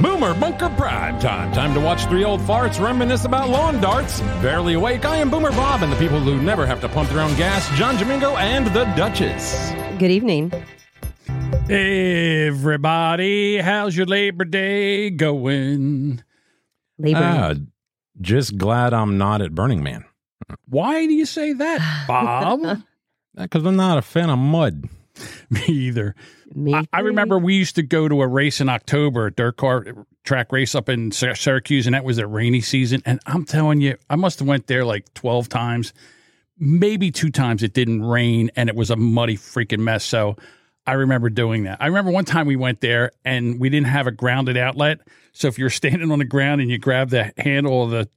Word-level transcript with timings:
Boomer 0.00 0.32
Bunker 0.34 0.68
Prime 0.70 1.18
Time. 1.18 1.50
Time 1.52 1.74
to 1.74 1.80
watch 1.80 2.04
three 2.06 2.22
old 2.22 2.40
farts 2.40 2.80
reminisce 2.80 3.24
about 3.24 3.48
lawn 3.48 3.80
darts. 3.80 4.20
Barely 4.40 4.74
awake, 4.74 5.04
I 5.04 5.16
am 5.16 5.28
Boomer 5.28 5.50
Bob 5.50 5.82
and 5.82 5.92
the 5.92 5.96
people 5.96 6.20
who 6.20 6.40
never 6.40 6.66
have 6.66 6.80
to 6.82 6.88
pump 6.88 7.08
their 7.10 7.20
own 7.20 7.34
gas, 7.36 7.68
John 7.76 7.96
Jamingo 7.96 8.36
and 8.36 8.68
the 8.68 8.84
Duchess. 8.96 9.72
Good 9.98 10.12
evening. 10.12 10.52
Everybody, 11.68 13.58
how's 13.58 13.96
your 13.96 14.06
Labor 14.06 14.44
Day 14.44 15.10
going? 15.10 16.22
Labor. 16.98 17.20
Ah, 17.20 17.54
just 18.20 18.56
glad 18.56 18.94
I'm 18.94 19.18
not 19.18 19.42
at 19.42 19.54
Burning 19.54 19.82
Man. 19.82 20.04
Why 20.68 21.06
do 21.06 21.12
you 21.12 21.26
say 21.26 21.52
that, 21.54 22.04
Bob? 22.06 22.82
Because 23.34 23.64
I'm 23.64 23.76
not 23.76 23.98
a 23.98 24.02
fan 24.02 24.30
of 24.30 24.38
mud. 24.38 24.88
Me 25.50 25.62
either. 25.66 26.14
Me 26.54 26.74
I, 26.74 26.84
I 26.92 27.00
remember 27.00 27.38
we 27.38 27.54
used 27.54 27.76
to 27.76 27.82
go 27.82 28.08
to 28.08 28.22
a 28.22 28.26
race 28.26 28.60
in 28.60 28.68
October, 28.68 29.26
a 29.26 29.32
dirt 29.32 29.56
car 29.56 29.84
track 30.24 30.52
race 30.52 30.74
up 30.74 30.88
in 30.88 31.10
Syracuse, 31.10 31.86
and 31.86 31.94
that 31.94 32.04
was 32.04 32.18
a 32.18 32.26
rainy 32.26 32.60
season. 32.60 33.02
And 33.06 33.20
I'm 33.26 33.44
telling 33.44 33.80
you, 33.80 33.96
I 34.10 34.16
must 34.16 34.38
have 34.40 34.48
went 34.48 34.66
there 34.66 34.84
like 34.84 35.12
12 35.14 35.48
times, 35.48 35.92
maybe 36.58 37.10
two 37.10 37.30
times. 37.30 37.62
It 37.62 37.72
didn't 37.72 38.02
rain, 38.02 38.50
and 38.56 38.68
it 38.68 38.76
was 38.76 38.90
a 38.90 38.96
muddy 38.96 39.36
freaking 39.36 39.80
mess. 39.80 40.04
So 40.04 40.36
I 40.88 40.92
remember 40.92 41.28
doing 41.28 41.64
that. 41.64 41.78
I 41.80 41.86
remember 41.86 42.10
one 42.10 42.24
time 42.24 42.46
we 42.46 42.56
went 42.56 42.80
there 42.80 43.12
and 43.22 43.60
we 43.60 43.68
didn't 43.68 43.88
have 43.88 44.06
a 44.06 44.10
grounded 44.10 44.56
outlet. 44.56 45.00
So 45.32 45.46
if 45.46 45.58
you're 45.58 45.68
standing 45.70 46.10
on 46.10 46.18
the 46.18 46.24
ground 46.24 46.62
and 46.62 46.70
you 46.70 46.78
grab 46.78 47.10
the 47.10 47.32
handle 47.36 47.84
of 47.84 47.90
the 47.90 48.08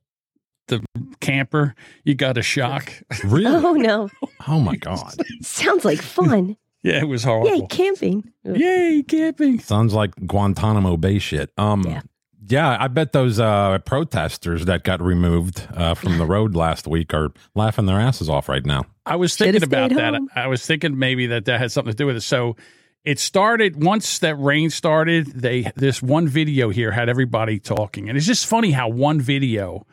the 0.68 0.82
camper, 1.20 1.76
you 2.06 2.16
got 2.16 2.38
a 2.38 2.42
shock. 2.42 2.94
Really? 3.26 3.46
Oh 3.66 3.74
no! 3.74 4.10
oh 4.48 4.60
my 4.60 4.78
God. 4.78 5.16
Sounds 5.42 5.84
like 5.84 6.02
fun. 6.02 6.56
Yeah, 6.84 7.00
it 7.02 7.08
was 7.08 7.24
horrible. 7.24 7.50
Yay, 7.50 7.68
camping. 7.68 8.32
Yay, 8.44 9.04
camping. 9.08 9.60
Sounds 9.60 9.94
like 9.94 10.16
Guantanamo 10.26 10.98
Bay 10.98 11.20
shit. 11.20 11.52
Um, 11.58 11.84
Yeah. 11.86 12.02
yeah. 12.48 12.78
I 12.80 12.88
bet 12.88 13.12
those 13.12 13.40
uh, 13.40 13.80
protesters 13.80 14.66
that 14.66 14.84
got 14.84 15.02
removed 15.02 15.68
uh, 15.76 15.94
from 15.94 16.18
the 16.18 16.26
road 16.26 16.56
last 16.56 16.88
week 16.88 17.14
are 17.14 17.32
laughing 17.56 17.86
their 17.86 18.00
asses 18.00 18.30
off 18.30 18.50
right 18.50 18.66
now. 18.66 18.84
I 19.06 19.16
was 19.16 19.36
thinking 19.36 19.64
about 19.64 19.90
that. 19.92 20.14
home. 20.14 20.30
I 20.36 20.48
was 20.48 20.66
thinking 20.66 20.98
maybe 20.98 21.28
that 21.28 21.46
that 21.46 21.60
had 21.60 21.72
something 21.72 21.92
to 21.92 21.98
do 21.98 22.06
with 22.06 22.16
it. 22.18 22.22
So 22.22 22.56
it 23.04 23.18
started 23.20 23.84
once 23.84 24.20
that 24.20 24.36
rain 24.36 24.70
started. 24.70 25.28
They 25.28 25.72
this 25.76 26.04
one 26.04 26.28
video 26.28 26.70
here 26.70 26.92
had 26.92 27.10
everybody 27.10 27.60
talking, 27.60 28.10
and 28.10 28.18
it's 28.18 28.28
just 28.28 28.46
funny 28.46 28.72
how 28.72 28.90
one 28.90 29.20
video 29.20 29.88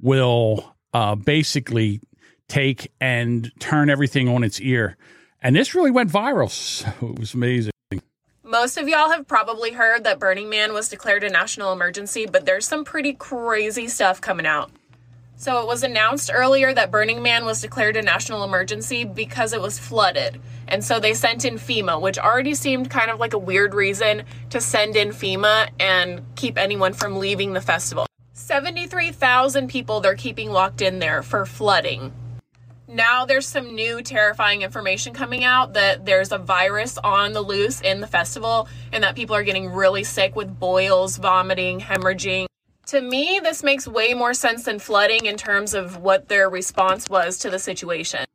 will 0.00 0.74
uh, 0.92 1.14
basically 1.16 2.00
take 2.48 2.92
and 3.00 3.50
turn 3.58 3.90
everything 3.90 4.28
on 4.28 4.44
its 4.44 4.60
ear. 4.60 4.96
And 5.42 5.56
this 5.56 5.74
really 5.74 5.90
went 5.90 6.10
viral. 6.10 6.50
So 6.50 6.92
it 7.08 7.18
was 7.18 7.34
amazing. 7.34 7.72
Most 8.44 8.76
of 8.76 8.86
y'all 8.86 9.10
have 9.10 9.26
probably 9.26 9.72
heard 9.72 10.04
that 10.04 10.18
Burning 10.18 10.48
Man 10.48 10.72
was 10.72 10.88
declared 10.88 11.24
a 11.24 11.30
national 11.30 11.72
emergency, 11.72 12.26
but 12.26 12.44
there's 12.44 12.66
some 12.66 12.84
pretty 12.84 13.14
crazy 13.14 13.88
stuff 13.88 14.20
coming 14.20 14.46
out. 14.46 14.70
So 15.36 15.60
it 15.60 15.66
was 15.66 15.82
announced 15.82 16.30
earlier 16.32 16.72
that 16.72 16.90
Burning 16.90 17.22
Man 17.22 17.44
was 17.44 17.60
declared 17.60 17.96
a 17.96 18.02
national 18.02 18.44
emergency 18.44 19.04
because 19.04 19.52
it 19.52 19.60
was 19.60 19.78
flooded. 19.78 20.40
And 20.68 20.84
so 20.84 21.00
they 21.00 21.14
sent 21.14 21.44
in 21.44 21.54
FEMA, 21.54 22.00
which 22.00 22.18
already 22.18 22.54
seemed 22.54 22.90
kind 22.90 23.10
of 23.10 23.18
like 23.18 23.32
a 23.32 23.38
weird 23.38 23.74
reason 23.74 24.22
to 24.50 24.60
send 24.60 24.94
in 24.94 25.08
FEMA 25.08 25.70
and 25.80 26.22
keep 26.36 26.58
anyone 26.58 26.92
from 26.92 27.16
leaving 27.16 27.54
the 27.54 27.60
festival. 27.60 28.06
73,000 28.34 29.68
people 29.68 30.00
they're 30.00 30.14
keeping 30.14 30.50
locked 30.50 30.82
in 30.82 30.98
there 31.00 31.22
for 31.22 31.44
flooding. 31.46 32.12
Now 32.92 33.24
there's 33.24 33.46
some 33.46 33.74
new 33.74 34.02
terrifying 34.02 34.60
information 34.60 35.14
coming 35.14 35.44
out 35.44 35.72
that 35.72 36.04
there's 36.04 36.30
a 36.30 36.36
virus 36.36 36.98
on 36.98 37.32
the 37.32 37.40
loose 37.40 37.80
in 37.80 38.02
the 38.02 38.06
festival 38.06 38.68
and 38.92 39.02
that 39.02 39.16
people 39.16 39.34
are 39.34 39.42
getting 39.42 39.70
really 39.70 40.04
sick 40.04 40.36
with 40.36 40.60
boils, 40.60 41.16
vomiting, 41.16 41.80
hemorrhaging. 41.80 42.44
To 42.88 43.00
me, 43.00 43.40
this 43.42 43.62
makes 43.62 43.88
way 43.88 44.12
more 44.12 44.34
sense 44.34 44.64
than 44.64 44.78
flooding 44.78 45.24
in 45.24 45.38
terms 45.38 45.72
of 45.72 45.96
what 45.96 46.28
their 46.28 46.50
response 46.50 47.08
was 47.08 47.38
to 47.38 47.48
the 47.48 47.58
situation. 47.58 48.26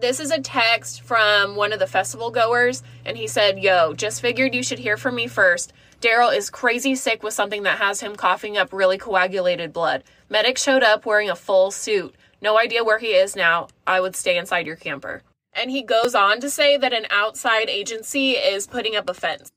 This 0.00 0.18
is 0.18 0.32
a 0.32 0.40
text 0.40 1.02
from 1.02 1.54
one 1.54 1.72
of 1.72 1.78
the 1.78 1.86
festival 1.86 2.32
goers, 2.32 2.82
and 3.04 3.16
he 3.16 3.28
said, 3.28 3.60
Yo, 3.60 3.94
just 3.94 4.20
figured 4.20 4.56
you 4.56 4.64
should 4.64 4.80
hear 4.80 4.96
from 4.96 5.14
me 5.14 5.28
first. 5.28 5.72
Daryl 6.00 6.34
is 6.34 6.50
crazy 6.50 6.96
sick 6.96 7.22
with 7.22 7.34
something 7.34 7.62
that 7.62 7.78
has 7.78 8.00
him 8.00 8.16
coughing 8.16 8.56
up 8.56 8.72
really 8.72 8.98
coagulated 8.98 9.72
blood. 9.72 10.02
Medic 10.28 10.58
showed 10.58 10.82
up 10.82 11.06
wearing 11.06 11.30
a 11.30 11.36
full 11.36 11.70
suit. 11.70 12.16
No 12.42 12.58
idea 12.58 12.84
where 12.84 12.98
he 12.98 13.08
is 13.08 13.36
now. 13.36 13.68
I 13.86 14.00
would 14.00 14.16
stay 14.16 14.38
inside 14.38 14.66
your 14.66 14.76
camper. 14.76 15.22
And 15.52 15.70
he 15.70 15.82
goes 15.82 16.14
on 16.14 16.40
to 16.40 16.50
say 16.50 16.76
that 16.76 16.92
an 16.92 17.06
outside 17.10 17.68
agency 17.68 18.32
is 18.32 18.66
putting 18.66 18.96
up 18.96 19.08
a 19.08 19.14
fence. 19.14 19.50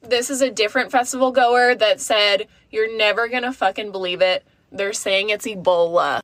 This 0.00 0.30
is 0.30 0.40
a 0.40 0.50
different 0.50 0.90
festival 0.90 1.30
goer 1.30 1.74
that 1.74 2.00
said, 2.00 2.48
You're 2.70 2.96
never 2.96 3.28
gonna 3.28 3.52
fucking 3.52 3.92
believe 3.92 4.22
it. 4.22 4.44
They're 4.72 4.92
saying 4.92 5.30
it's 5.30 5.46
Ebola. 5.46 6.20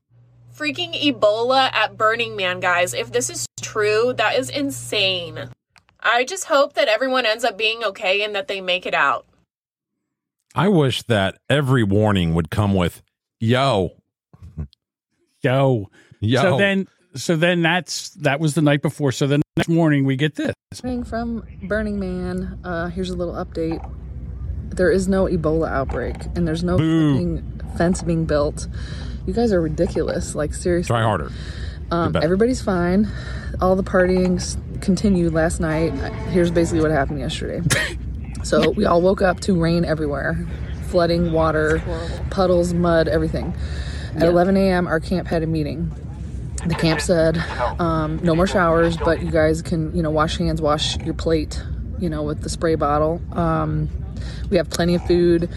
Freaking 0.56 0.92
Ebola 0.94 1.72
at 1.72 1.96
Burning 1.96 2.36
Man, 2.36 2.60
guys. 2.60 2.94
If 2.94 3.12
this 3.12 3.30
is 3.30 3.46
true, 3.60 4.12
that 4.14 4.38
is 4.38 4.50
insane. 4.50 5.48
I 6.00 6.24
just 6.24 6.44
hope 6.46 6.74
that 6.74 6.88
everyone 6.88 7.26
ends 7.26 7.44
up 7.44 7.56
being 7.56 7.84
okay 7.84 8.22
and 8.22 8.34
that 8.34 8.48
they 8.48 8.60
make 8.60 8.86
it 8.86 8.94
out. 8.94 9.26
I 10.54 10.68
wish 10.68 11.02
that 11.04 11.38
every 11.48 11.82
warning 11.82 12.34
would 12.34 12.50
come 12.50 12.74
with, 12.74 13.02
yo, 13.40 13.92
Yo. 15.42 15.90
yo. 16.20 16.42
So 16.42 16.56
then 16.58 16.86
so 17.14 17.36
then 17.36 17.62
that's 17.62 18.10
that 18.10 18.40
was 18.40 18.54
the 18.54 18.62
night 18.62 18.80
before. 18.82 19.12
So 19.12 19.26
the 19.26 19.42
next 19.56 19.68
morning 19.68 20.04
we 20.04 20.16
get 20.16 20.36
this. 20.36 20.54
Morning 20.82 21.04
from 21.04 21.44
Burning 21.64 21.98
Man. 21.98 22.58
Uh, 22.64 22.88
here's 22.88 23.10
a 23.10 23.16
little 23.16 23.34
update. 23.34 23.80
There 24.70 24.90
is 24.90 25.08
no 25.08 25.26
Ebola 25.26 25.68
outbreak, 25.70 26.16
and 26.36 26.46
there's 26.48 26.64
no 26.64 26.78
fence 27.76 28.02
being 28.02 28.24
built. 28.24 28.68
You 29.26 29.34
guys 29.34 29.52
are 29.52 29.60
ridiculous. 29.60 30.34
Like 30.34 30.54
seriously. 30.54 30.88
Try 30.88 31.02
harder. 31.02 31.30
Um, 31.90 32.16
everybody's 32.16 32.62
fine. 32.62 33.10
All 33.60 33.76
the 33.76 33.82
partying 33.82 34.36
s- 34.36 34.56
continued 34.80 35.34
last 35.34 35.60
night. 35.60 35.92
Here's 36.30 36.50
basically 36.50 36.80
what 36.80 36.90
happened 36.90 37.18
yesterday. 37.18 37.60
so 38.44 38.70
we 38.70 38.86
all 38.86 39.02
woke 39.02 39.20
up 39.20 39.40
to 39.40 39.60
rain 39.60 39.84
everywhere, 39.84 40.46
flooding, 40.86 41.32
water, 41.32 41.82
puddles, 42.30 42.72
mud, 42.72 43.08
everything. 43.08 43.54
At 44.16 44.22
11 44.22 44.56
a.m., 44.56 44.86
our 44.86 45.00
camp 45.00 45.26
had 45.28 45.42
a 45.42 45.46
meeting. 45.46 45.90
The 46.66 46.74
camp 46.74 47.00
said, 47.00 47.38
um, 47.80 48.20
no 48.22 48.34
more 48.34 48.46
showers, 48.46 48.96
but 48.96 49.22
you 49.22 49.30
guys 49.30 49.62
can, 49.62 49.94
you 49.96 50.02
know, 50.02 50.10
wash 50.10 50.38
hands, 50.38 50.62
wash 50.62 50.96
your 50.98 51.14
plate, 51.14 51.60
you 51.98 52.08
know, 52.08 52.22
with 52.22 52.42
the 52.42 52.48
spray 52.48 52.76
bottle. 52.76 53.20
Um, 53.32 53.88
we 54.48 54.58
have 54.58 54.70
plenty 54.70 54.94
of 54.94 55.04
food. 55.06 55.48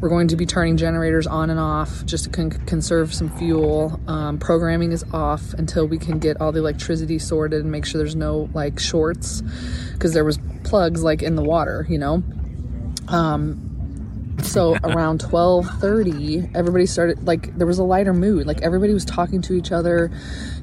We're 0.00 0.08
going 0.08 0.28
to 0.28 0.36
be 0.36 0.46
turning 0.46 0.76
generators 0.76 1.26
on 1.26 1.50
and 1.50 1.58
off 1.58 2.04
just 2.06 2.24
to 2.24 2.30
con- 2.30 2.50
conserve 2.50 3.12
some 3.12 3.30
fuel. 3.36 4.00
Um, 4.06 4.38
programming 4.38 4.92
is 4.92 5.04
off 5.12 5.54
until 5.54 5.86
we 5.86 5.98
can 5.98 6.18
get 6.18 6.40
all 6.40 6.52
the 6.52 6.60
electricity 6.60 7.18
sorted 7.18 7.60
and 7.60 7.70
make 7.70 7.84
sure 7.84 7.98
there's 7.98 8.16
no 8.16 8.48
like 8.54 8.78
shorts 8.78 9.42
because 9.92 10.14
there 10.14 10.24
was 10.24 10.38
plugs 10.62 11.02
like 11.02 11.22
in 11.22 11.36
the 11.36 11.42
water, 11.42 11.86
you 11.88 11.98
know. 11.98 12.22
Um, 13.08 13.73
so 14.42 14.76
around 14.84 15.20
12:30 15.20 16.54
everybody 16.54 16.86
started 16.86 17.26
like 17.26 17.56
there 17.56 17.66
was 17.66 17.78
a 17.78 17.84
lighter 17.84 18.14
mood. 18.14 18.46
Like 18.46 18.62
everybody 18.62 18.92
was 18.92 19.04
talking 19.04 19.42
to 19.42 19.54
each 19.54 19.72
other 19.72 20.10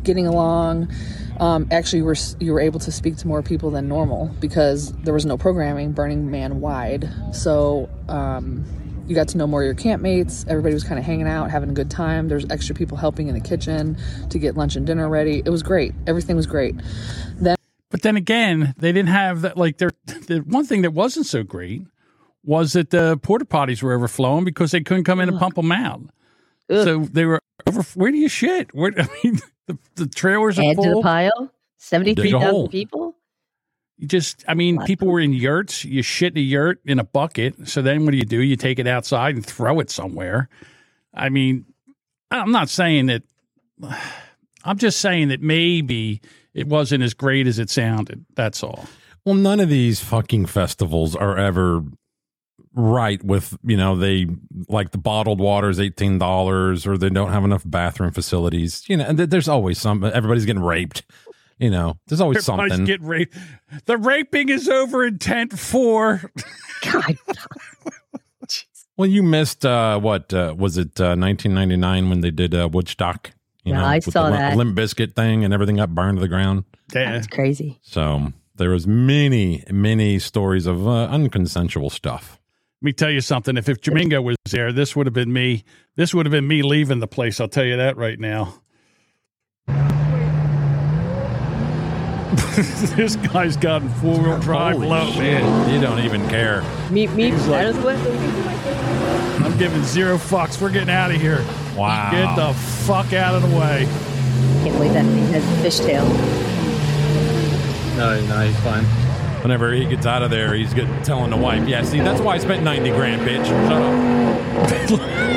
getting 0.03 0.27
along. 0.27 0.91
Um, 1.39 1.67
actually 1.71 1.99
you 1.99 2.05
were 2.05 2.15
you 2.39 2.53
were 2.53 2.59
able 2.59 2.79
to 2.81 2.91
speak 2.91 3.17
to 3.17 3.27
more 3.27 3.41
people 3.41 3.71
than 3.71 3.87
normal 3.87 4.27
because 4.39 4.93
there 4.93 5.13
was 5.13 5.25
no 5.25 5.37
programming 5.37 5.91
burning 5.91 6.29
man 6.29 6.61
wide. 6.61 7.09
So 7.33 7.89
um, 8.07 8.65
you 9.07 9.15
got 9.15 9.27
to 9.29 9.37
know 9.37 9.47
more 9.47 9.61
of 9.61 9.65
your 9.65 9.75
campmates. 9.75 10.47
Everybody 10.47 10.73
was 10.73 10.83
kind 10.83 10.99
of 10.99 11.05
hanging 11.05 11.27
out 11.27 11.51
having 11.51 11.69
a 11.69 11.73
good 11.73 11.91
time. 11.91 12.27
There's 12.29 12.45
extra 12.49 12.75
people 12.75 12.97
helping 12.97 13.27
in 13.27 13.33
the 13.33 13.41
kitchen 13.41 13.97
to 14.29 14.39
get 14.39 14.55
lunch 14.55 14.75
and 14.75 14.85
dinner 14.85 15.09
ready. 15.09 15.41
It 15.43 15.49
was 15.49 15.63
great. 15.63 15.93
Everything 16.07 16.35
was 16.35 16.47
great. 16.47 16.75
Then 17.35 17.55
But 17.89 18.03
then 18.03 18.15
again, 18.15 18.73
they 18.77 18.91
didn't 18.91 19.09
have 19.09 19.41
that. 19.41 19.57
Like, 19.57 19.79
there, 19.79 19.91
the 20.05 20.43
one 20.47 20.65
thing 20.65 20.83
that 20.83 20.91
wasn't 20.91 21.25
so 21.25 21.43
great 21.43 21.81
was 22.43 22.73
that 22.73 22.89
the 22.89 23.17
porta 23.17 23.45
potties 23.45 23.81
were 23.83 23.93
overflowing 23.93 24.43
because 24.43 24.71
they 24.71 24.81
couldn't 24.81 25.03
come 25.03 25.19
in 25.19 25.29
and 25.29 25.39
pump 25.39 25.55
them 25.55 25.71
out. 25.71 26.01
So 26.69 26.99
they 26.99 27.25
were 27.25 27.39
over. 27.67 27.83
Where 27.95 28.11
do 28.11 28.17
you 28.17 28.29
shit? 28.29 28.73
Where 28.73 28.93
I 28.97 29.07
mean, 29.23 29.39
the, 29.67 29.77
the 29.95 30.07
trailers 30.07 30.57
are 30.57 30.63
Add 30.63 30.77
to 30.77 30.89
the 30.89 31.01
pile. 31.01 31.51
Seventy-three 31.77 32.31
Dig 32.31 32.33
a 32.33 32.39
hole. 32.39 32.51
thousand 32.51 32.69
people. 32.69 33.15
You 33.97 34.07
just, 34.07 34.43
I 34.47 34.55
mean, 34.55 34.77
Lot 34.77 34.87
people 34.87 35.07
were 35.09 35.19
in 35.19 35.33
yurts. 35.33 35.85
You 35.85 36.01
shit 36.01 36.33
in 36.33 36.39
a 36.39 36.41
yurt 36.41 36.79
in 36.85 36.97
a 36.97 37.03
bucket. 37.03 37.67
So 37.67 37.81
then 37.81 38.05
what 38.05 38.11
do 38.11 38.17
you 38.17 38.23
do? 38.23 38.41
You 38.41 38.55
take 38.55 38.79
it 38.79 38.87
outside 38.87 39.35
and 39.35 39.45
throw 39.45 39.79
it 39.79 39.91
somewhere. 39.91 40.49
I 41.13 41.29
mean, 41.29 41.65
I'm 42.31 42.51
not 42.51 42.69
saying 42.69 43.07
that. 43.07 43.23
I'm 44.63 44.77
just 44.77 44.99
saying 44.99 45.29
that 45.29 45.41
maybe 45.41 46.21
it 46.53 46.67
wasn't 46.67 47.03
as 47.03 47.15
great 47.15 47.47
as 47.47 47.57
it 47.57 47.71
sounded. 47.71 48.23
That's 48.35 48.61
all. 48.61 48.85
Well, 49.25 49.33
none 49.33 49.59
of 49.59 49.69
these 49.69 49.99
fucking 49.99 50.45
festivals 50.45 51.15
are 51.15 51.35
ever 51.35 51.83
right 52.73 53.23
with, 53.23 53.57
you 53.63 53.77
know, 53.77 53.95
they 53.95 54.27
like 54.67 54.91
the 54.91 54.97
bottled 54.97 55.39
water 55.39 55.69
is 55.69 55.79
$18 55.79 56.87
or 56.87 56.97
they 56.97 57.09
don't 57.09 57.31
have 57.31 57.43
enough 57.43 57.63
bathroom 57.65 58.11
facilities. 58.11 58.83
You 58.87 58.97
know, 58.97 59.05
and 59.05 59.17
th- 59.17 59.29
there's 59.29 59.47
always 59.47 59.79
some, 59.79 60.03
everybody's 60.03 60.45
getting 60.45 60.63
raped. 60.63 61.03
You 61.59 61.69
know, 61.69 61.99
there's 62.07 62.21
always 62.21 62.37
Everybody's 62.49 62.71
something. 62.71 62.85
Get 62.85 63.01
raped. 63.03 63.37
The 63.85 63.97
raping 63.97 64.49
is 64.49 64.67
over 64.67 65.05
in 65.05 65.19
tent 65.19 65.57
four. 65.59 66.31
God, 66.81 67.17
well, 67.27 67.35
Well, 68.97 69.09
you 69.09 69.23
missed 69.23 69.65
uh, 69.65 69.99
what 69.99 70.33
uh, 70.33 70.53
was 70.57 70.77
it? 70.77 70.99
Uh, 70.99 71.15
1999 71.15 72.09
when 72.09 72.21
they 72.21 72.31
did 72.31 72.53
uh, 72.53 72.67
Woodstock. 72.71 73.31
You 73.63 73.73
Yeah, 73.73 73.85
I 73.85 73.95
with 73.95 74.11
saw 74.11 74.25
the 74.25 74.31
that. 74.31 74.57
Limp 74.57 74.77
Bizkit 74.77 75.15
thing 75.15 75.43
and 75.43 75.53
everything 75.53 75.77
got 75.77 75.93
burned 75.93 76.17
to 76.17 76.21
the 76.21 76.27
ground. 76.27 76.65
Yeah. 76.93 77.11
That's 77.11 77.27
crazy. 77.27 77.79
So 77.83 78.33
there 78.55 78.71
was 78.71 78.87
many, 78.87 79.63
many 79.69 80.19
stories 80.19 80.65
of 80.65 80.87
uh, 80.87 81.07
unconsensual 81.09 81.91
stuff. 81.91 82.39
Let 82.81 82.85
me 82.85 82.93
tell 82.93 83.11
you 83.11 83.21
something. 83.21 83.57
If 83.57 83.69
if 83.69 83.79
Jamingo 83.81 84.23
was 84.23 84.37
there, 84.49 84.73
this 84.73 84.95
would 84.95 85.05
have 85.05 85.13
been 85.13 85.31
me. 85.31 85.63
This 85.97 86.15
would 86.15 86.25
have 86.25 86.31
been 86.31 86.47
me 86.47 86.63
leaving 86.63 86.99
the 86.99 87.07
place. 87.07 87.39
I'll 87.39 87.47
tell 87.47 87.63
you 87.63 87.77
that 87.77 87.95
right 87.95 88.19
now. 88.19 88.55
this 92.95 93.15
guy's 93.17 93.55
got 93.55 93.83
four 93.99 94.19
wheel 94.19 94.39
drive 94.39 94.77
Holy 94.77 94.87
low, 94.87 95.11
shit. 95.11 95.17
man. 95.21 95.73
You 95.73 95.79
don't 95.79 95.99
even 95.99 96.27
care. 96.27 96.63
Meet 96.89 97.11
me. 97.11 97.31
Like- 97.31 97.45
that 97.49 97.65
is 97.67 97.77
what. 97.77 97.97
I'm 99.45 99.55
giving 99.59 99.83
zero 99.83 100.17
fucks. 100.17 100.59
We're 100.59 100.71
getting 100.71 100.89
out 100.89 101.11
of 101.11 101.21
here. 101.21 101.45
Wow. 101.77 102.09
Get 102.11 102.35
the 102.35 102.53
fuck 102.53 103.13
out 103.13 103.35
of 103.35 103.43
the 103.47 103.55
way. 103.57 103.85
Can't 104.63 104.75
believe 104.75 104.93
that 104.93 105.05
thing 105.05 105.25
has 105.27 105.43
a 105.43 105.63
fishtail. 105.63 106.07
No, 107.97 108.19
no, 108.25 108.47
he's 108.47 108.59
fine. 108.61 108.85
Whenever 109.41 109.71
he 109.73 109.85
gets 109.85 110.05
out 110.05 110.21
of 110.21 110.29
there, 110.29 110.53
he's 110.53 110.73
good 110.73 110.87
telling 111.03 111.31
the 111.31 111.37
wife, 111.37 111.67
"Yeah, 111.67 111.83
see, 111.83 111.99
that's 111.99 112.21
why 112.21 112.35
I 112.35 112.37
spent 112.37 112.63
ninety 112.63 112.89
grand, 112.91 113.21
bitch. 113.21 113.45
Shut 113.45 113.71
up." 113.71 115.21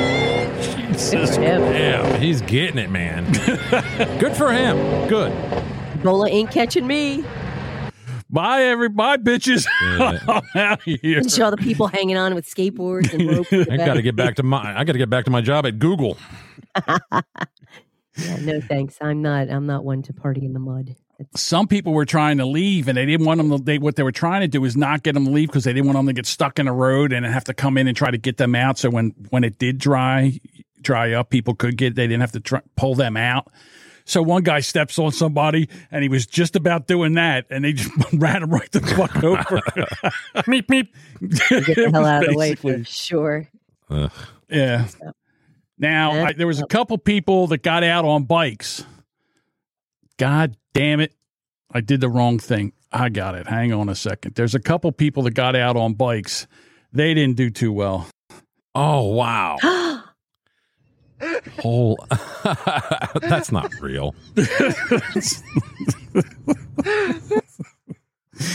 Jesus. 0.93 1.37
for 1.37 1.43
him. 1.43 1.63
Yeah, 1.63 2.17
he's 2.19 2.41
getting 2.43 2.79
it, 2.79 2.91
man. 2.91 3.31
good 4.19 4.37
for 4.37 4.53
him. 4.53 4.77
Good. 5.09 5.33
Bola 6.03 6.29
ain't 6.29 6.51
catching 6.51 6.87
me. 6.87 7.25
Bye, 8.31 8.63
everybody, 8.65 9.23
bitches. 9.23 9.67
Yeah. 9.81 10.19
I'm 10.29 10.43
out 10.61 10.79
of 10.79 10.85
here. 10.85 11.19
And 11.19 11.31
see 11.31 11.43
all 11.43 11.51
the 11.51 11.57
people 11.57 11.87
hanging 11.87 12.17
on 12.17 12.35
with 12.35 12.47
skateboards 12.47 13.13
and 13.13 13.29
ropes. 13.29 13.53
I 13.71 13.77
got 13.77 13.95
to 13.95 14.03
get 14.03 14.17
back 14.17 14.37
to 14.37 14.43
my. 14.43 14.79
I 14.79 14.85
got 14.85 14.93
to 14.93 14.99
get 14.99 15.11
back 15.11 15.25
to 15.27 15.31
my 15.31 15.41
job 15.41 15.67
at 15.67 15.79
Google. 15.79 16.17
Yeah, 18.17 18.37
no 18.41 18.61
thanks. 18.61 18.97
I'm 19.01 19.23
not. 19.23 19.51
I'm 19.51 19.67
not 19.67 19.85
one 19.85 20.03
to 20.03 20.13
party 20.13 20.45
in 20.45 20.53
the 20.53 20.61
mud. 20.61 20.95
It's, 21.19 21.43
some 21.43 21.69
people 21.69 21.93
were 21.93 22.05
trying 22.05 22.39
to 22.39 22.47
leave 22.47 22.89
and 22.89 22.97
they 22.97 23.07
didn't 23.07 23.27
want 23.27 23.39
them 23.39 23.51
to 23.51 23.59
they 23.59 23.79
what 23.79 23.97
they 23.97 24.03
were 24.03 24.13
trying 24.13 24.41
to 24.41 24.49
do 24.49 24.65
is 24.65 24.77
not 24.77 25.03
get 25.03 25.15
them 25.15 25.27
to 25.27 25.31
leave 25.31 25.49
because 25.49 25.65
they 25.65 25.73
didn't 25.73 25.87
want 25.87 25.97
them 25.97 26.07
to 26.07 26.13
get 26.13 26.27
stuck 26.27 26.59
in 26.59 26.67
the 26.67 26.73
road 26.73 27.13
and 27.13 27.25
have 27.25 27.45
to 27.45 27.55
come 27.55 27.79
in 27.79 27.87
and 27.87 27.97
try 27.97 28.11
to 28.11 28.19
get 28.19 28.37
them 28.37 28.55
out. 28.55 28.79
So 28.79 28.91
when 28.91 29.11
when 29.31 29.45
it 29.45 29.59
did 29.59 29.79
dry 29.79 30.39
dry 30.83 31.13
up 31.13 31.31
people 31.31 31.55
could 31.55 31.77
get 31.77 31.95
they 31.95 32.07
didn't 32.07 32.21
have 32.21 32.33
to 32.33 32.41
try, 32.41 32.61
pull 32.77 32.95
them 32.95 33.17
out. 33.17 33.49
So 34.07 34.23
one 34.23 34.43
guy 34.43 34.61
steps 34.61 34.99
on 34.99 35.13
somebody 35.13 35.69
and 35.91 36.03
he 36.03 36.09
was 36.09 36.27
just 36.27 36.57
about 36.57 36.87
doing 36.87 37.15
that 37.15 37.47
and 37.49 37.65
they 37.65 37.73
just 37.73 37.91
ran 38.13 38.43
him 38.43 38.51
right 38.51 38.71
the 38.73 38.81
fuck 38.81 39.23
over. 39.23 39.61
Meep 40.47 40.67
meep. 40.67 40.89
Get 41.67 41.77
the 41.77 41.91
hell 41.93 42.05
out 42.05 42.25
of 42.25 42.31
the 42.31 42.37
way 42.37 42.55
for 42.55 42.85
sure. 42.85 43.49
Ugh. 43.91 44.11
yeah 44.49 44.87
now 45.79 46.13
I, 46.13 46.33
there 46.33 46.47
was 46.47 46.61
a 46.61 46.67
couple 46.67 46.97
people 46.97 47.49
that 47.49 47.63
got 47.63 47.85
out 47.85 48.07
on 48.07 48.25
bikes 48.25 48.85
god 50.19 50.57
damn 50.73 51.01
it 51.01 51.15
I 51.75 51.81
did 51.81 52.01
the 52.01 52.09
wrong 52.09 52.39
thing. 52.39 52.73
I 52.93 53.09
got 53.09 53.35
it. 53.35 53.49
Hang 53.49 53.73
on 53.73 53.89
a 53.89 53.97
second. 53.97 54.37
There's 54.37 54.55
a 54.55 54.61
couple 54.61 54.93
people 54.93 55.25
that 55.25 55.33
got 55.33 55.57
out 55.57 55.77
on 55.77 55.95
bikes. 55.95 56.47
They 56.93 57.13
didn't 57.15 57.37
do 57.37 57.51
too 57.51 57.73
well. 57.73 58.07
Oh 58.77 59.09
wow. 59.09 59.57
Whole. 61.61 61.99
That's 63.21 63.51
not 63.51 63.73
real. 63.81 64.15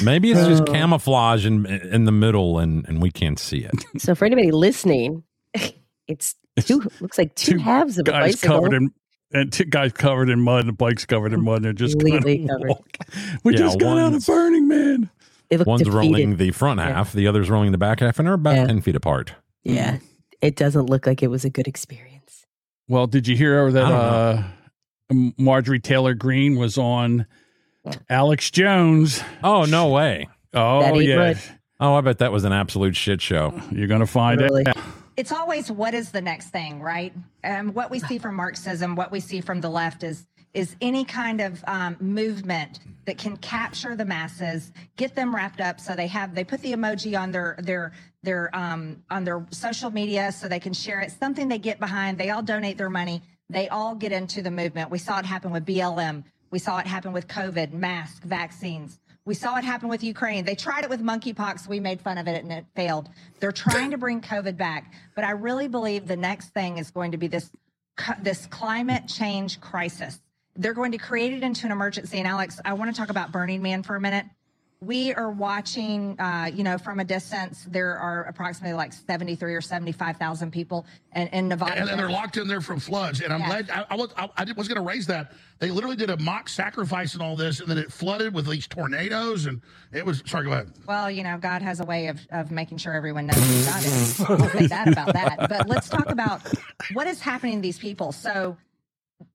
Maybe 0.04 0.32
it's 0.32 0.46
just 0.46 0.64
oh. 0.64 0.66
camouflage 0.66 1.46
in 1.46 1.66
in 1.66 2.06
the 2.06 2.12
middle, 2.12 2.60
and 2.60 2.88
and 2.88 3.02
we 3.02 3.12
can't 3.12 3.40
see 3.40 3.60
it. 3.60 3.74
So 3.98 4.16
for 4.16 4.26
anybody 4.26 4.52
listening, 4.52 5.24
it's 6.08 6.36
two. 6.62 6.82
Looks 7.02 7.18
like 7.18 7.36
two, 7.36 7.54
Two 7.54 7.60
halves 7.60 7.98
of 7.98 8.08
a 8.08 8.12
Guys 8.12 8.36
bicycle. 8.36 8.56
covered 8.56 8.74
in 8.74 8.94
and 9.31 9.52
two 9.52 9.66
guys 9.66 9.92
covered 9.94 10.30
in 10.30 10.40
mud 10.42 10.62
and 10.62 10.70
the 10.70 10.74
bikes 10.74 11.06
covered 11.06 11.34
in 11.34 11.44
mud. 11.44 11.58
And 11.58 11.66
they're 11.66 11.74
just 11.74 12.00
kind 12.00 12.14
Completely 12.14 12.44
of 12.44 12.50
covered. 12.58 12.70
walk. 12.70 12.98
We 13.44 13.54
Yeah, 13.54 13.60
just 13.60 13.80
got 13.80 13.98
out 13.98 14.14
of 14.14 14.26
Burning 14.26 14.68
Man. 14.68 15.10
They 15.50 15.58
One's 15.58 15.81
defeated. 15.81 15.98
rolling 15.98 16.38
the 16.38 16.52
front 16.52 16.80
half, 16.80 17.12
the 17.14 17.26
other's 17.28 17.50
rolling 17.50 17.72
the 17.72 17.78
back 17.80 18.02
half, 18.02 18.20
and 18.20 18.28
they're 18.28 18.36
about 18.36 18.56
Yeah. 18.56 18.68
ten 18.68 18.81
feet 18.81 18.96
apart. 18.96 19.34
Yeah, 19.64 19.98
it 20.42 20.56
doesn't 20.56 20.86
look 20.88 21.08
like 21.08 21.24
it 21.24 21.28
was 21.28 21.44
a 21.44 21.50
good 21.50 21.68
experience. 21.68 22.46
Well, 22.88 23.08
did 23.08 23.28
you 23.28 23.36
hear 23.36 23.72
that 23.72 23.84
uh, 23.86 24.44
Marjorie 25.38 25.80
Taylor 25.80 26.14
Greene 26.14 26.56
was 26.56 26.78
on 26.78 27.25
Alex 28.10 28.52
Jones? 28.52 29.24
Oh 29.44 29.66
no 29.66 29.90
way! 29.90 30.28
Oh 30.54 31.00
yeah, 31.00 31.16
right. 31.16 31.52
Oh, 31.80 31.96
I 31.96 32.02
bet 32.02 32.20
that 32.20 32.32
was 32.32 32.44
an 32.44 32.52
absolute 32.54 32.96
shit 32.96 33.22
show. 33.22 33.60
you're 33.72 33.88
gonna 33.88 34.06
find 34.06 34.42
Really. 34.42 34.68
out. 34.68 34.78
It's 35.19 35.33
always 35.33 35.69
what 35.69 35.94
is 35.94 36.12
the 36.12 36.21
next 36.21 36.48
thing, 36.51 36.81
right? 36.81 37.13
Um, 37.44 37.74
what 37.74 37.92
we 37.92 38.00
see 38.00 38.18
from 38.18 38.36
Marxism, 38.36 38.95
what 38.95 39.12
we 39.12 39.19
see 39.19 39.42
from 39.42 39.60
the 39.60 39.69
left 39.69 40.01
is 40.04 40.25
is 40.54 40.77
any 40.81 41.04
kind 41.04 41.42
of 41.42 41.62
um, 41.68 41.98
movement 42.00 42.80
that 43.06 43.18
can 43.18 43.36
capture 43.38 43.95
the 43.98 44.06
masses, 44.06 44.71
get 44.95 45.13
them 45.16 45.36
wrapped 45.36 45.60
up, 45.60 45.77
so 45.81 45.94
they 45.94 46.07
have 46.07 46.33
they 46.33 46.45
put 46.45 46.62
the 46.62 46.71
emoji 46.71 47.19
on 47.19 47.31
their 47.31 47.57
their 47.60 47.92
their 48.24 48.50
um, 48.56 49.04
on 49.10 49.25
their 49.25 49.45
social 49.51 49.92
media 49.92 50.31
so 50.31 50.48
they 50.48 50.60
can 50.60 50.71
share 50.71 51.01
it. 51.01 51.12
Something 51.12 51.50
they 51.50 51.60
get 51.60 51.81
behind. 51.81 52.18
They 52.18 52.30
all 52.30 52.42
donate 52.42 52.77
their 52.77 52.89
money. 52.89 53.22
They 53.50 53.68
all 53.68 53.95
get 53.95 54.13
into 54.13 54.42
the 54.42 54.51
movement. 54.51 54.89
We 54.89 55.00
saw 55.00 55.19
it 55.19 55.25
happen 55.25 55.51
with 55.51 55.65
BLM. 55.65 56.24
We 56.50 56.60
saw 56.60 56.80
it 56.80 56.88
happen 56.88 57.12
with 57.12 57.27
COVID, 57.27 57.74
mask, 57.74 58.24
vaccines. 58.24 59.01
We 59.25 59.33
saw 59.36 59.57
it 59.57 59.63
happen 59.63 59.89
with 59.89 60.04
Ukraine. 60.04 60.45
They 60.45 60.56
tried 60.56 60.83
it 60.83 60.89
with 60.89 61.01
monkeypox. 61.01 61.68
We 61.68 61.80
made 61.80 62.01
fun 62.01 62.18
of 62.18 62.27
it 62.27 62.44
and 62.44 62.51
it 62.51 62.66
failed. 62.75 63.10
They're 63.39 63.51
trying 63.51 63.92
to 63.92 63.98
bring 63.98 64.21
COVID 64.21 64.57
back, 64.57 64.94
but 65.16 65.24
I 65.24 65.31
really 65.31 65.68
believe 65.68 66.07
the 66.07 66.18
next 66.18 66.50
thing 66.50 66.77
is 66.77 66.89
going 66.89 67.12
to 67.12 67.18
be 67.18 67.27
this 67.27 67.51
this 68.21 68.45
climate 68.45 69.07
change 69.07 69.60
crisis. 69.60 70.21
They're 70.56 70.74
going 70.74 70.94
to 70.94 70.98
create 70.98 71.33
it 71.33 71.44
into 71.44 71.66
an 71.66 71.71
emergency. 71.71 72.18
And 72.18 72.27
Alex, 72.27 72.60
I 72.63 72.74
want 72.74 72.94
to 72.94 72.98
talk 72.98 73.10
about 73.10 73.31
Burning 73.31 73.62
Man 73.62 73.83
for 73.83 73.95
a 73.95 74.01
minute. 74.01 74.25
We 74.81 75.14
are 75.14 75.30
watching, 75.30 76.18
uh, 76.22 76.50
you 76.54 76.64
know, 76.64 76.78
from 76.78 77.02
a 77.02 77.04
distance. 77.04 77.66
There 77.70 77.98
are 77.98 78.24
approximately 78.24 78.74
like 78.78 78.94
seventy-three 78.94 79.54
or 79.54 79.60
seventy-five 79.60 80.16
thousand 80.16 80.52
people 80.52 80.86
in, 81.14 81.28
in 81.28 81.48
Nevada. 81.50 81.81
and, 81.81 81.90
and 81.90 82.00
they're 82.00 82.10
locked 82.10 82.38
in 82.38 82.48
there 82.48 82.62
from 82.62 82.80
floods. 82.80 83.20
And 83.20 83.34
I'm 83.34 83.42
Yeah. 83.42 83.62
glad 83.62 83.70
I, 83.72 83.86
I 83.90 83.96
was 83.98 84.14
I, 84.16 84.30
I 84.38 84.46
was 84.56 84.70
going 84.70 84.78
to 84.78 84.81
raise 84.81 85.06
that. 85.08 85.34
They 85.60 85.70
literally 85.70 85.98
did 85.98 86.10
a 86.10 86.18
mock 86.22 86.48
sacrifice 86.48 87.14
and 87.14 87.22
all 87.22 87.36
this, 87.36 87.60
and 87.60 87.70
then 87.70 87.78
it 87.78 87.92
flooded 87.92 88.34
with 88.34 88.48
these 88.48 88.68
tornadoes, 88.68 89.48
and 89.48 89.62
it 89.92 90.06
was. 90.06 90.24
Sorry, 90.26 90.46
go 90.46 90.54
ahead. 90.54 90.72
Well, 90.88 91.12
you 91.12 91.24
know, 91.25 91.38
God 91.38 91.62
has 91.62 91.82
a 91.82 91.86
way 91.86 92.08
of, 92.08 92.25
of 92.32 92.50
making 92.50 92.77
sure 92.77 92.94
everyone 92.94 93.25
knows 93.27 93.36
who 93.36 93.65
God 93.65 93.84
is. 93.84 94.22
I'll 94.22 94.50
say 94.50 94.68
that 94.68 94.88
about 94.88 95.12
that. 95.12 95.50
But 95.50 95.68
let's 95.68 95.89
talk 95.89 96.10
about 96.10 96.42
what 96.94 97.06
is 97.06 97.20
happening 97.20 97.56
to 97.58 97.62
these 97.62 97.80
people. 97.80 98.13
So 98.13 98.56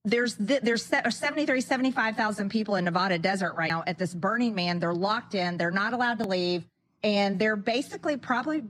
there's 0.05 0.35
th- 0.37 0.63
there's 0.63 0.85
se- 0.85 1.03
73, 1.11 1.61
75,000 1.61 2.49
people 2.49 2.77
in 2.77 2.85
Nevada 2.85 3.19
desert 3.19 3.55
right 3.57 3.71
now 3.71 3.83
at 3.87 3.99
this 3.99 4.15
Burning 4.15 4.55
Man. 4.55 4.79
They're 4.81 4.95
locked 4.95 5.35
in. 5.35 5.57
They're 5.57 5.71
not 5.71 5.93
allowed 5.93 6.19
to 6.19 6.27
leave. 6.29 6.65
And 7.03 7.39
they're 7.39 7.57
basically 7.57 8.17
probably 8.17 8.63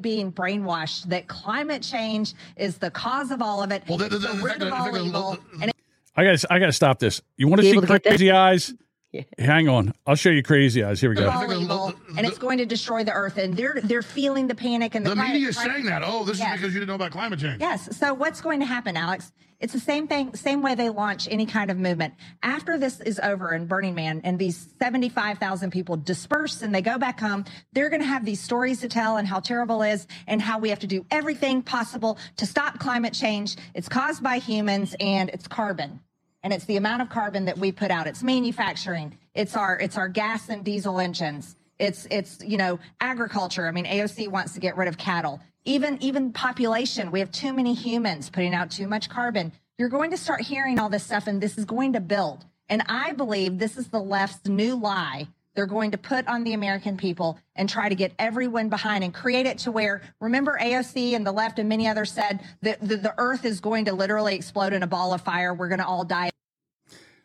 being 0.00 0.32
brainwashed 0.32 1.04
that 1.08 1.26
climate 1.28 1.82
change 1.82 2.34
is 2.56 2.78
the 2.78 2.90
cause 2.90 3.30
of 3.30 3.42
all 3.42 3.62
of 3.62 3.70
it. 3.72 3.82
Well, 3.88 3.98
the- 3.98 4.08
the- 4.08 4.16
It's 4.16 4.26
the 4.26 4.32
the 4.32 4.42
root 4.42 4.48
fact 4.50 4.62
of 4.62 4.70
that- 4.70 4.78
all 4.78 4.92
the- 4.92 4.98
the- 4.98 5.04
evil. 5.04 5.38
And 5.60 5.72
I 6.16 6.24
got 6.24 6.44
I 6.50 6.58
got 6.58 6.66
to 6.66 6.72
stop 6.72 6.98
this. 6.98 7.20
You 7.36 7.48
want 7.48 7.60
to 7.60 7.64
see 7.66 7.72
able 7.72 7.82
to 7.82 7.86
get 7.88 8.02
that? 8.04 8.08
crazy 8.10 8.30
eyes? 8.30 8.72
Yeah. 9.14 9.24
Hang 9.38 9.68
on. 9.68 9.92
I'll 10.06 10.14
show 10.14 10.30
you 10.30 10.42
crazy 10.42 10.82
eyes. 10.82 10.98
Here 10.98 11.10
we 11.10 11.16
go. 11.16 11.28
evil, 11.60 11.92
and 12.16 12.26
it's 12.26 12.38
going 12.38 12.56
to 12.56 12.64
destroy 12.64 13.04
the 13.04 13.12
earth. 13.12 13.36
And 13.36 13.54
they're 13.54 13.78
they're 13.84 14.00
feeling 14.00 14.46
the 14.46 14.54
panic 14.54 14.94
and 14.94 15.04
the, 15.04 15.10
The 15.10 15.16
media 15.16 15.48
is 15.48 15.58
saying 15.58 15.84
that. 15.84 16.00
Oh, 16.02 16.24
this 16.24 16.38
Yes. 16.38 16.54
is 16.54 16.60
because 16.62 16.72
you 16.72 16.80
didn't 16.80 16.88
know 16.88 16.94
about 16.94 17.10
climate 17.10 17.38
change. 17.38 17.60
Yes. 17.60 17.94
So 17.94 18.14
what's 18.14 18.40
going 18.40 18.60
to 18.60 18.64
happen, 18.64 18.96
Alex? 18.96 19.30
It's 19.62 19.72
the 19.72 19.78
same 19.78 20.08
thing, 20.08 20.34
same 20.34 20.60
way 20.60 20.74
they 20.74 20.88
launch 20.88 21.28
any 21.30 21.46
kind 21.46 21.70
of 21.70 21.78
movement. 21.78 22.14
After 22.42 22.76
this 22.76 23.00
is 23.00 23.20
over 23.20 23.54
in 23.54 23.66
Burning 23.66 23.94
Man 23.94 24.20
and 24.24 24.36
these 24.36 24.68
75,000 24.80 25.70
people 25.70 25.96
disperse 25.96 26.62
and 26.62 26.74
they 26.74 26.82
go 26.82 26.98
back 26.98 27.20
home, 27.20 27.44
they're 27.72 27.88
going 27.88 28.02
to 28.02 28.06
have 28.08 28.24
these 28.24 28.40
stories 28.40 28.80
to 28.80 28.88
tell 28.88 29.18
and 29.18 29.28
how 29.28 29.38
terrible 29.38 29.82
it 29.82 29.92
is 29.92 30.08
and 30.26 30.42
how 30.42 30.58
we 30.58 30.68
have 30.70 30.80
to 30.80 30.88
do 30.88 31.06
everything 31.12 31.62
possible 31.62 32.18
to 32.38 32.44
stop 32.44 32.80
climate 32.80 33.14
change. 33.14 33.54
It's 33.72 33.88
caused 33.88 34.20
by 34.20 34.38
humans 34.38 34.96
and 34.98 35.30
it's 35.30 35.46
carbon. 35.46 36.00
And 36.42 36.52
it's 36.52 36.64
the 36.64 36.76
amount 36.76 37.02
of 37.02 37.08
carbon 37.08 37.44
that 37.44 37.56
we 37.56 37.70
put 37.70 37.92
out. 37.92 38.08
It's 38.08 38.24
manufacturing. 38.24 39.16
It's 39.32 39.54
our 39.54 39.78
it's 39.78 39.96
our 39.96 40.08
gas 40.08 40.48
and 40.48 40.64
diesel 40.64 40.98
engines. 40.98 41.54
It's 41.78 42.08
it's 42.10 42.42
you 42.44 42.56
know 42.56 42.80
agriculture. 43.00 43.68
I 43.68 43.70
mean 43.70 43.84
AOC 43.84 44.26
wants 44.26 44.54
to 44.54 44.60
get 44.60 44.76
rid 44.76 44.88
of 44.88 44.98
cattle. 44.98 45.40
Even 45.64 46.02
even 46.02 46.32
population. 46.32 47.10
We 47.12 47.20
have 47.20 47.30
too 47.30 47.52
many 47.52 47.74
humans 47.74 48.30
putting 48.30 48.54
out 48.54 48.70
too 48.70 48.88
much 48.88 49.08
carbon. 49.08 49.52
You're 49.78 49.88
going 49.88 50.10
to 50.10 50.16
start 50.16 50.40
hearing 50.42 50.78
all 50.78 50.88
this 50.88 51.04
stuff, 51.04 51.26
and 51.26 51.40
this 51.40 51.56
is 51.58 51.64
going 51.64 51.92
to 51.94 52.00
build. 52.00 52.44
And 52.68 52.82
I 52.88 53.12
believe 53.12 53.58
this 53.58 53.76
is 53.76 53.88
the 53.88 54.00
left's 54.00 54.48
new 54.48 54.74
lie. 54.76 55.28
They're 55.54 55.66
going 55.66 55.90
to 55.90 55.98
put 55.98 56.26
on 56.28 56.44
the 56.44 56.54
American 56.54 56.96
people 56.96 57.38
and 57.54 57.68
try 57.68 57.88
to 57.88 57.94
get 57.94 58.12
everyone 58.18 58.70
behind 58.70 59.04
and 59.04 59.12
create 59.12 59.44
it 59.46 59.58
to 59.58 59.70
where, 59.70 60.00
remember, 60.20 60.58
AOC 60.60 61.14
and 61.14 61.26
the 61.26 61.32
left 61.32 61.58
and 61.58 61.68
many 61.68 61.86
others 61.86 62.10
said 62.10 62.40
that 62.62 62.80
the, 62.80 62.96
the 62.96 63.14
earth 63.18 63.44
is 63.44 63.60
going 63.60 63.84
to 63.84 63.92
literally 63.92 64.34
explode 64.34 64.72
in 64.72 64.82
a 64.82 64.86
ball 64.86 65.12
of 65.12 65.20
fire. 65.20 65.52
We're 65.52 65.68
going 65.68 65.80
to 65.80 65.86
all 65.86 66.04
die. 66.04 66.30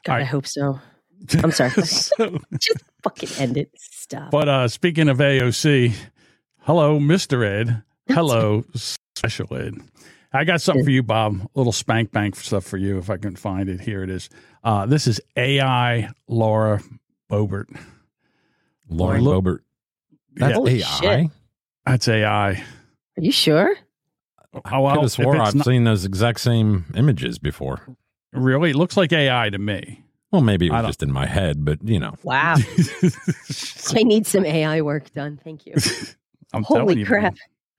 God, 0.03 0.13
All 0.13 0.19
I 0.19 0.23
hope 0.23 0.45
so. 0.45 0.79
I'm 1.43 1.51
sorry. 1.51 1.71
So- 1.85 2.37
Just 2.59 2.83
fucking 3.01 3.29
end 3.39 3.57
it. 3.57 3.71
Stop. 3.77 4.29
but 4.31 4.49
uh, 4.49 4.67
speaking 4.67 5.07
of 5.09 5.17
AOC, 5.19 5.93
hello, 6.63 6.99
Mr. 6.99 7.45
Ed. 7.45 7.83
Hello, 8.09 8.63
special 8.73 9.53
ed. 9.55 9.75
I 10.33 10.43
got 10.43 10.61
something 10.61 10.83
for 10.83 10.91
you, 10.91 11.03
Bob. 11.03 11.41
A 11.41 11.47
little 11.55 11.71
spank 11.71 12.11
bank 12.11 12.35
stuff 12.35 12.63
for 12.65 12.77
you 12.77 12.97
if 12.97 13.09
I 13.09 13.17
can 13.17 13.35
find 13.35 13.69
it. 13.69 13.79
Here 13.81 14.03
it 14.03 14.09
is. 14.09 14.29
Uh, 14.63 14.85
this 14.85 15.07
is 15.07 15.19
AI 15.35 16.09
Laura 16.27 16.81
Boebert. 17.31 17.67
Lauren 18.89 19.23
Look- 19.23 19.43
Boebert. 19.43 19.59
That's 20.35 20.53
Holy 20.55 20.81
AI. 20.81 20.85
shit. 21.23 21.31
That's 21.85 22.07
AI. 22.07 22.51
Are 22.51 22.57
you 23.17 23.31
sure? 23.31 23.75
Oh, 24.53 24.61
I 24.65 24.79
well, 24.79 24.93
could 24.95 25.01
have 25.03 25.11
swore 25.11 25.37
I've 25.37 25.55
not- 25.55 25.65
seen 25.65 25.83
those 25.83 26.05
exact 26.05 26.39
same 26.39 26.85
images 26.95 27.39
before. 27.39 27.81
really, 28.33 28.71
it 28.71 28.75
looks 28.75 28.95
like 28.97 29.11
AI 29.11 29.49
to 29.49 29.57
me. 29.57 30.03
Well, 30.31 30.41
maybe 30.41 30.67
it 30.67 30.71
was 30.71 30.85
just 30.85 31.01
in 31.03 31.11
my 31.11 31.25
head, 31.25 31.63
but 31.65 31.79
you 31.83 31.99
know, 31.99 32.15
Wow. 32.23 32.55
I 33.95 34.03
need 34.03 34.27
some 34.27 34.45
AI 34.45 34.81
work 34.81 35.11
done. 35.13 35.39
Thank 35.43 35.65
you. 35.65 35.73
I'm 36.53 36.63
telling 36.63 36.81
Holy 36.81 36.99
you, 36.99 37.05
crap. 37.05 37.35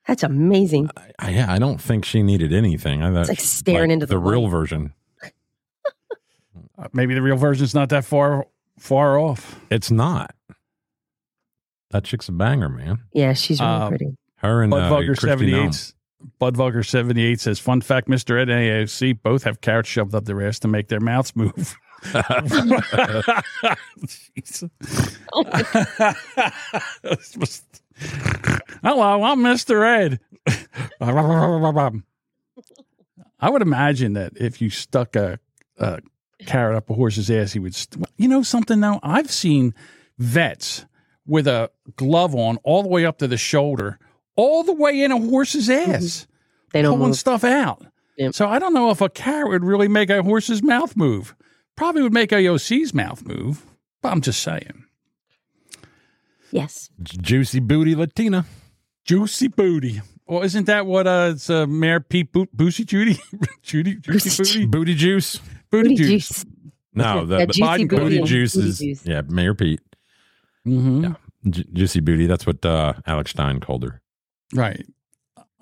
That's 0.09 0.23
amazing. 0.25 0.91
I, 0.97 1.11
I, 1.19 1.31
yeah, 1.31 1.53
I 1.53 1.59
don't 1.59 1.81
think 1.81 2.05
she 2.05 2.23
needed 2.23 2.53
anything. 2.53 3.03
I 3.03 3.13
thought 3.13 3.21
It's 3.21 3.29
like 3.29 3.41
staring 3.41 3.91
into 3.93 4.07
the, 4.07 4.15
the 4.15 4.19
real 4.19 4.49
version. 4.49 4.95
Uh, 6.79 6.89
maybe 6.93 7.15
the 7.15 7.23
real 7.23 7.37
version's 7.37 7.75
not 7.75 7.91
that 7.91 8.05
far 8.05 8.47
far 8.79 9.19
off. 9.19 9.61
It's 9.71 9.91
not. 9.91 10.35
That 11.91 12.05
chick's 12.05 12.29
a 12.29 12.33
banger, 12.33 12.69
man. 12.69 13.01
Yeah, 13.13 13.33
she's 13.35 13.61
really 13.61 13.73
Uh, 13.73 13.89
pretty. 13.89 14.17
Her 14.37 14.63
and 14.63 14.71
Bud 14.71 14.83
uh, 14.83 14.91
Vogger 14.97 15.11
Kristi 15.15 15.21
seventy 15.21 15.53
Noem. 15.53 15.69
eight. 15.69 15.93
Bud 16.39 16.57
Vogger 16.57 16.87
seventy 16.87 17.25
eight 17.25 17.41
says, 17.41 17.59
"Fun 17.59 17.81
fact: 17.81 18.09
Mister 18.09 18.39
Ed 18.39 18.49
and 18.49 18.61
AOC 18.89 19.21
both 19.23 19.43
have 19.45 19.61
carrots 19.61 19.89
shoved 19.89 20.15
up 20.15 20.25
their 20.25 20.41
ass 20.47 20.59
to 20.61 20.69
make 20.69 20.89
their 20.89 21.01
mouths 21.01 21.35
move." 21.37 21.77
Jeez. 24.05 24.71
It's 27.05 27.33
just- 27.33 27.83
Hello, 28.83 29.23
I'm 29.23 29.43
Mister 29.43 29.85
Ed. 29.85 30.21
I 33.41 33.51
would 33.51 33.63
imagine 33.63 34.15
that 34.15 34.33
if 34.37 34.61
you 34.61 34.71
stuck 34.71 35.15
a, 35.17 35.39
a 35.79 36.01
carrot 36.47 36.77
up 36.77 36.91
a 36.91 36.95
horse's 36.95 37.31
ass, 37.31 37.53
he 37.53 37.59
would. 37.59 37.75
St- 37.75 38.05
you 38.17 38.29
know 38.29 38.43
something 38.43 38.81
now? 38.81 39.01
I've 39.03 39.31
seen 39.31 39.75
vets 40.19 40.87
with 41.27 41.47
a 41.47 41.71
glove 41.97 42.35
on 42.35 42.57
all 42.65 42.83
the 42.83 42.89
way 42.89 43.05
up 43.05 43.19
to 43.19 43.29
the 43.29 43.37
shoulder, 43.37 43.99
all 44.37 44.65
the 44.65 44.73
way 44.73 45.03
in 45.03 45.13
a 45.13 45.19
horse's 45.19 45.69
mm-hmm. 45.69 45.93
ass, 45.93 46.27
They 46.73 46.83
don't 46.83 46.97
pulling 46.97 47.11
move. 47.11 47.19
stuff 47.19 47.45
out. 47.45 47.87
Yep. 48.17 48.35
So 48.35 48.49
I 48.49 48.59
don't 48.59 48.75
know 48.75 48.91
if 48.91 49.01
a 49.01 49.09
carrot 49.09 49.51
would 49.51 49.65
really 49.65 49.89
make 49.89 50.11
a 50.11 50.23
horse's 50.23 50.63
mouth 50.63 50.97
move. 50.97 51.37
Probably 51.77 52.03
would 52.03 52.13
make 52.13 52.31
AOC's 52.31 52.93
mouth 52.93 53.25
move. 53.25 53.65
But 54.03 54.11
I'm 54.11 54.21
just 54.21 54.43
saying. 54.43 54.85
Yes. 56.51 56.91
Juicy 57.03 57.61
booty 57.61 57.95
Latina. 57.95 58.45
Juicy 59.05 59.49
booty. 59.49 60.01
Well, 60.27 60.43
isn't 60.43 60.67
that 60.67 60.87
what 60.87 61.07
uh, 61.07 61.31
it's 61.35 61.49
uh, 61.49 61.67
Mayor 61.67 62.01
Pete 62.01 62.33
Bo- 62.33 62.47
Boosie 62.57 62.85
Judy? 62.87 63.19
Judy 63.63 63.97
Juicy 63.97 64.43
booty? 64.43 64.67
Booty 64.67 64.95
juice. 64.95 65.41
Booty, 65.71 65.89
Booty 65.91 65.95
juice. 65.97 66.29
juice. 66.29 66.45
No, 66.95 67.25
the, 67.25 67.39
Yeah, 67.39 67.47
the 67.47 67.53
juicy 67.53 67.63
Biden 67.63 67.89
booty 67.89 68.03
booty 68.03 68.19
and 68.19 68.27
juice 68.27 68.55
booty 68.55 68.69
is 68.69 68.79
juice. 68.79 69.07
yeah, 69.07 69.23
Mayor 69.29 69.55
Pete. 69.55 69.81
Mm-hmm. 70.67 71.05
Yeah. 71.05 71.15
Ju- 71.49 71.65
juicy 71.73 72.01
booty. 72.01 72.27
That's 72.27 72.47
what 72.47 72.65
uh, 72.67 72.95
Alex 73.07 73.31
Stein 73.31 73.61
called 73.61 73.85
her. 73.85 74.03
Right. 74.55 74.85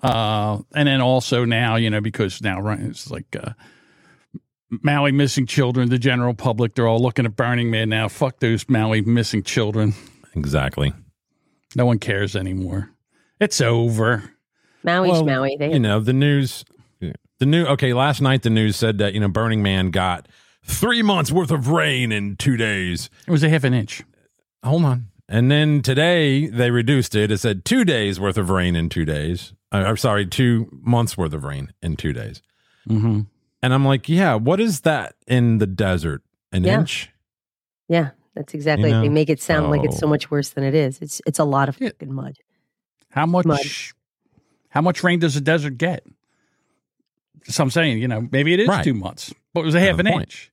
Uh, 0.03 0.59
and 0.75 0.87
then 0.87 1.01
also 1.01 1.45
now, 1.45 1.75
you 1.75 1.89
know, 1.89 2.01
because 2.01 2.41
now, 2.41 2.59
right, 2.61 2.79
it's 2.79 3.09
like 3.09 3.35
uh, 3.41 3.51
Maui 4.69 5.11
missing 5.11 5.45
children, 5.45 5.89
the 5.89 5.97
general 5.97 6.33
public, 6.33 6.75
they're 6.75 6.87
all 6.87 7.01
looking 7.01 7.25
at 7.25 7.35
Burning 7.35 7.71
Man 7.71 7.89
now. 7.89 8.07
Fuck 8.09 8.39
those 8.39 8.67
Maui 8.69 9.01
missing 9.01 9.43
children. 9.43 9.93
Exactly. 10.37 10.93
No 11.75 11.85
one 11.85 11.99
cares 11.99 12.35
anymore. 12.35 12.91
It's 13.39 13.59
over. 13.61 14.31
Maui's 14.83 15.11
Well, 15.11 15.25
Maui. 15.25 15.55
They 15.59 15.73
You 15.73 15.79
know, 15.79 15.99
the 15.99 16.13
news, 16.13 16.63
the 17.39 17.45
new, 17.45 17.65
okay, 17.65 17.93
last 17.93 18.21
night 18.21 18.43
the 18.43 18.49
news 18.49 18.75
said 18.75 18.97
that, 18.99 19.13
you 19.13 19.19
know, 19.19 19.27
Burning 19.27 19.61
Man 19.61 19.91
got 19.91 20.27
three 20.63 21.01
months 21.01 21.31
worth 21.31 21.51
of 21.51 21.67
rain 21.67 22.11
in 22.11 22.35
two 22.35 22.57
days. 22.57 23.09
It 23.27 23.31
was 23.31 23.43
a 23.43 23.49
half 23.49 23.63
an 23.63 23.73
inch. 23.73 24.03
Hold 24.63 24.85
on. 24.85 25.07
And 25.29 25.51
then 25.51 25.81
today 25.81 26.47
they 26.47 26.71
reduced 26.71 27.13
it. 27.15 27.31
It 27.31 27.39
said 27.39 27.65
two 27.65 27.83
days 27.83 28.19
worth 28.19 28.37
of 28.37 28.49
rain 28.49 28.75
in 28.75 28.87
two 28.89 29.03
days. 29.05 29.53
Uh, 29.71 29.83
I'm 29.85 29.97
sorry, 29.97 30.25
two 30.25 30.69
months 30.71 31.17
worth 31.17 31.33
of 31.33 31.43
rain 31.43 31.73
in 31.81 31.97
two 31.97 32.13
days. 32.13 32.41
Mm-hmm. 32.89 33.21
And 33.61 33.73
I'm 33.73 33.83
like, 33.85 34.07
yeah, 34.07 34.35
what 34.35 34.59
is 34.61 34.81
that 34.81 35.15
in 35.27 35.57
the 35.57 35.67
desert? 35.67 36.21
An 36.53 36.63
Yeah. 36.63 36.79
inch? 36.79 37.09
yeah, 37.89 38.11
that's 38.37 38.53
exactly. 38.53 38.91
know, 38.91 39.01
they 39.01 39.09
make 39.09 39.29
it 39.29 39.41
sound 39.41 39.69
like 39.69 39.83
it's 39.83 39.95
so- 39.95 40.01
so 40.01 40.07
much 40.07 40.31
worse 40.31 40.49
than 40.49 40.63
it 40.63 40.73
is. 40.75 40.99
It's 41.01 41.21
it's 41.25 41.39
a 41.39 41.43
lot 41.43 41.67
of 41.69 41.77
Yeah. 41.81 41.89
fucking 41.89 42.13
mud. 42.13 42.37
How 43.09 43.25
much? 43.25 43.45
Mud. 43.45 43.59
How 44.69 44.81
much 44.81 45.03
rain 45.03 45.19
does 45.19 45.33
the 45.33 45.41
desert 45.41 45.77
get? 45.77 46.03
So 47.45 47.63
I'm 47.63 47.69
saying, 47.69 47.99
you 47.99 48.07
know, 48.07 48.27
maybe 48.31 48.53
it 48.53 48.59
is 48.59 48.67
Right. 48.67 48.83
two 48.83 48.93
months, 48.93 49.33
but 49.53 49.61
it 49.61 49.65
was 49.65 49.75
a 49.75 49.79
half 49.79 49.97
the 49.97 50.05
an 50.05 50.11
point. 50.11 50.21
inch. 50.23 50.51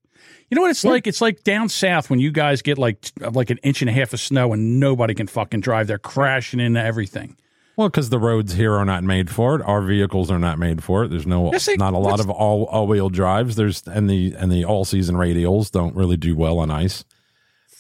You 0.51 0.55
know 0.57 0.63
what 0.63 0.71
it's 0.71 0.85
Yeah. 0.85 0.91
like? 0.93 1.07
It's 1.07 1.21
like 1.21 1.43
down 1.43 1.69
south 1.69 2.11
when 2.11 2.21
you 2.21 2.31
guys 2.31 2.63
get 2.63 2.79
like 2.79 2.99
uh, 3.23 3.31
like 3.31 3.51
an 3.51 3.59
inch 3.63 3.83
and 3.83 3.89
a 3.89 3.93
half 3.93 4.13
of 4.13 4.21
snow 4.21 4.53
and 4.53 4.79
nobody 4.79 5.15
can 5.15 5.27
fucking 5.27 5.61
drive. 5.61 5.87
They're 5.89 5.99
crashing 5.99 6.61
into 6.61 6.81
everything. 6.83 7.37
Well, 7.77 7.89
because 7.89 8.09
the 8.11 8.21
roads 8.21 8.53
here 8.55 8.73
are 8.75 8.85
not 8.85 9.03
made 9.03 9.31
for 9.31 9.57
it. 9.57 9.63
Our 9.63 9.83
vehicles 9.83 10.31
are 10.31 10.39
not 10.39 10.61
made 10.61 10.85
for 10.85 11.03
it. 11.03 11.09
There's 11.09 11.27
no, 11.27 11.51
Yes, 11.51 11.67
they- 11.67 11.75
not 11.77 11.93
a 11.93 11.99
lot 11.99 12.21
of 12.21 12.31
all 12.31 12.65
all 12.67 12.87
wheel 12.87 13.09
drives. 13.09 13.57
There's 13.57 13.83
and 13.89 14.09
the 14.09 14.35
and 14.39 14.53
the 14.53 14.65
all 14.65 14.85
season 14.85 15.17
radials 15.17 15.73
don't 15.73 15.97
really 15.97 16.17
do 16.17 16.37
well 16.37 16.59
on 16.61 16.71
ice. 16.71 17.05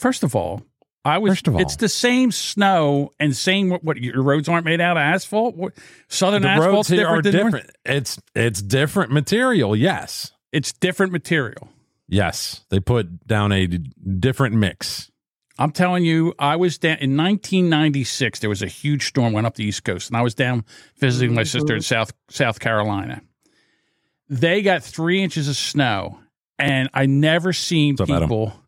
First 0.04 0.22
of 0.22 0.36
all, 0.36 0.60
I 1.02 1.16
was. 1.16 1.30
First 1.30 1.48
of 1.48 1.54
all. 1.54 1.62
it's 1.62 1.76
the 1.76 1.88
same 1.88 2.30
snow 2.30 3.12
and 3.18 3.34
same 3.34 3.70
what, 3.70 3.82
what 3.82 3.96
your 3.96 4.22
roads 4.22 4.50
aren't 4.50 4.66
made 4.66 4.78
out 4.78 4.98
of 4.98 5.00
asphalt. 5.00 5.56
What, 5.56 5.72
Southern 6.08 6.42
the 6.42 6.48
asphalt's 6.48 6.74
roads 6.74 6.88
here 6.88 6.98
different 6.98 7.26
are 7.26 7.30
than 7.30 7.40
North- 7.40 7.52
different. 7.54 7.76
It's 7.86 8.20
it's 8.34 8.60
different 8.60 9.12
material. 9.12 9.74
Yes, 9.74 10.32
It's 10.52 10.74
different 10.74 11.12
material. 11.12 11.70
yes. 12.06 12.66
They 12.68 12.80
put 12.80 13.26
down 13.26 13.50
a 13.50 13.66
d- 13.66 13.94
different 14.20 14.56
mix. 14.56 15.10
I'm 15.58 15.72
telling 15.72 16.04
you, 16.04 16.34
I 16.38 16.56
was 16.56 16.76
down 16.76 16.98
in 16.98 17.16
1996. 17.16 18.40
There 18.40 18.50
was 18.50 18.60
a 18.60 18.66
huge 18.66 19.06
storm 19.06 19.32
went 19.32 19.46
up 19.46 19.54
the 19.54 19.64
East 19.64 19.84
Coast, 19.84 20.10
and 20.10 20.18
I 20.18 20.20
was 20.20 20.34
down 20.34 20.66
visiting 20.98 21.34
my 21.34 21.44
sister 21.44 21.72
in 21.72 21.80
mm-hmm. 21.80 21.94
South 21.94 22.12
South 22.28 22.60
Carolina. 22.60 23.22
They 24.28 24.60
got 24.60 24.82
three 24.82 25.22
inches 25.22 25.48
of 25.48 25.56
snow, 25.56 26.18
and 26.58 26.90
I 26.92 27.06
never 27.06 27.54
seen 27.54 27.94
What's 27.94 28.10
up, 28.10 28.16
Adam? 28.16 28.28
people. 28.28 28.63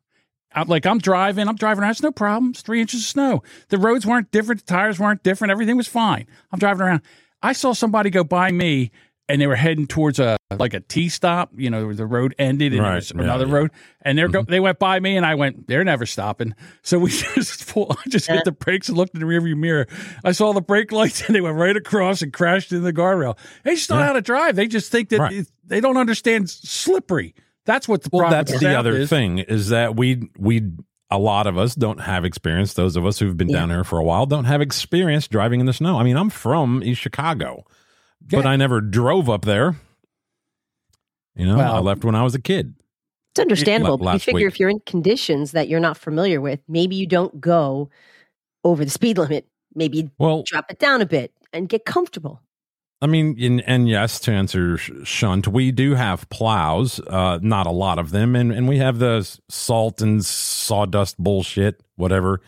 I'm 0.57 0.69
like 0.69 0.87
I'm 0.87 0.99
driving, 0.99 1.47
I'm 1.49 1.57
driving 1.57 1.83
around. 1.83 1.93
It's 1.93 2.03
no 2.03 2.11
problem. 2.13 2.51
It's 2.51 2.63
three 2.63 2.81
inches 2.81 3.01
of 3.01 3.07
snow. 3.07 3.43
The 3.69 3.79
roads 3.79 4.07
weren't 4.07 4.31
different. 4.31 4.65
The 4.67 4.73
tires 4.73 4.99
weren't 4.99 5.23
different. 5.23 5.53
Everything 5.53 5.77
was 5.77 5.87
fine. 5.87 6.27
I'm 6.51 6.59
driving 6.59 6.83
around. 6.87 7.03
I 7.43 7.53
saw 7.53 7.75
somebody 7.75 8.11
go 8.11 8.25
by 8.25 8.51
me, 8.51 8.91
and 9.29 9.41
they 9.41 9.47
were 9.47 9.57
heading 9.57 9.87
towards 9.87 10.19
a 10.19 10.37
like 10.59 10.75
a 10.75 10.81
T 10.81 11.09
stop. 11.09 11.51
You 11.57 11.69
know, 11.69 11.93
the 11.93 12.07
road 12.07 12.35
ended, 12.39 12.73
and 12.73 12.85
there 12.85 12.93
Right, 12.93 13.11
yeah, 13.15 13.23
another 13.23 13.47
yeah. 13.47 13.55
road, 13.55 13.71
and 14.03 14.17
they're 14.17 14.29
go, 14.29 14.41
mm-hmm. 14.43 14.51
they 14.51 14.61
went 14.61 14.79
by 14.79 14.99
me, 15.01 15.17
and 15.17 15.27
I 15.27 15.35
went, 15.35 15.67
they're 15.69 15.85
never 15.85 16.07
stopping. 16.07 16.55
So 16.83 16.99
we 16.99 17.11
just 17.35 17.69
pull, 17.69 17.91
I 17.91 18.09
just 18.09 18.27
hit 18.27 18.45
the 18.45 18.53
brakes 18.53 18.89
and 18.89 18.97
looked 18.97 19.15
in 19.15 19.21
the 19.21 19.27
rearview 19.27 19.57
mirror. 19.57 19.87
I 20.25 20.33
saw 20.33 20.53
the 20.53 20.63
brake 20.63 20.93
lights, 20.93 21.23
and 21.27 21.35
they 21.35 21.41
went 21.41 21.57
right 21.57 21.77
across 21.77 22.23
and 22.23 22.33
crashed 22.33 22.73
into 22.73 22.83
the 22.83 22.93
guardrail. 22.93 23.37
They 23.65 23.75
just 23.75 23.89
don't 23.89 23.99
know 23.99 24.07
how 24.07 24.13
to 24.15 24.23
drive. 24.23 24.57
They 24.57 24.69
just 24.69 24.91
think 24.91 25.11
that 25.11 25.21
Right. 25.21 25.47
they 25.65 25.81
don't 25.81 25.97
understand 25.99 26.49
slippery. 26.49 27.35
That's 27.67 27.87
what 27.89 28.03
the 28.03 28.11
Well, 28.13 28.31
that's 28.31 28.59
the 28.59 28.79
other 28.79 28.97
is. 28.97 29.11
thing 29.11 29.39
is 29.39 29.69
that 29.69 29.97
we 29.97 30.31
we 30.39 30.63
a 31.11 31.19
lot 31.19 31.47
of 31.47 31.57
us 31.59 31.75
don't 31.75 32.01
have 32.01 32.25
experience. 32.25 32.75
Those 32.75 32.97
of 32.97 33.05
us 33.07 33.19
who've 33.19 33.37
been 33.37 33.49
Yeah. 33.49 33.59
down 33.61 33.71
here 33.71 33.85
for 33.85 33.99
a 33.99 34.05
while 34.05 34.27
don't 34.27 34.45
have 34.45 34.61
experience 34.61 35.29
driving 35.29 35.61
in 35.61 35.67
the 35.67 35.73
snow. 35.73 35.99
I 35.99 36.03
mean, 36.05 36.17
I'm 36.17 36.31
from 36.31 36.83
East 36.83 37.01
Chicago, 37.01 37.65
but 38.31 38.47
I 38.47 38.57
never 38.57 38.81
drove 38.81 39.29
up 39.29 39.45
there. 39.45 39.77
You 41.37 41.47
know, 41.47 41.61
I 41.61 41.79
left 41.81 42.05
when 42.05 42.15
I 42.15 42.23
was 42.23 42.35
a 42.35 42.41
kid. 42.41 42.75
It's 43.33 43.41
understandable. 43.41 43.99
but 43.99 44.15
you 44.15 44.19
figure 44.19 44.47
week. 44.47 44.55
if 44.55 44.59
you're 44.61 44.71
in 44.71 44.81
conditions 44.87 45.53
that 45.53 45.69
you're 45.69 45.81
not 45.81 45.99
familiar 45.99 46.41
with, 46.41 46.61
maybe 46.69 46.97
you 46.97 47.07
don't 47.07 47.39
go 47.41 47.91
over 48.65 48.83
the 48.85 48.91
speed 48.91 49.19
limit. 49.19 49.47
Maybe 49.75 50.11
Well, 50.19 50.43
drop 50.47 50.71
it 50.71 50.79
down 50.79 51.03
a 51.03 51.07
bit 51.07 51.33
and 51.53 51.69
get 51.69 51.85
comfortable. 51.85 52.41
I 53.03 53.07
mean, 53.07 53.39
in, 53.39 53.61
and 53.61 53.89
yes, 53.89 54.19
to 54.21 54.33
answer 54.33 54.79
Shunt, 54.79 55.47
we 55.47 55.71
do 55.71 55.95
have 55.95 56.29
plows, 56.31 56.99
uh, 57.01 57.39
not 57.43 57.67
a 57.67 57.71
lot 57.71 57.99
of 57.99 58.11
them, 58.11 58.35
and, 58.35 58.53
and 58.53 58.67
we 58.67 58.79
have 58.79 58.99
the 58.99 59.39
salt 59.51 60.01
and 60.01 60.25
sawdust 60.25 61.19
bullshit, 61.19 61.83
whatever. 61.97 62.41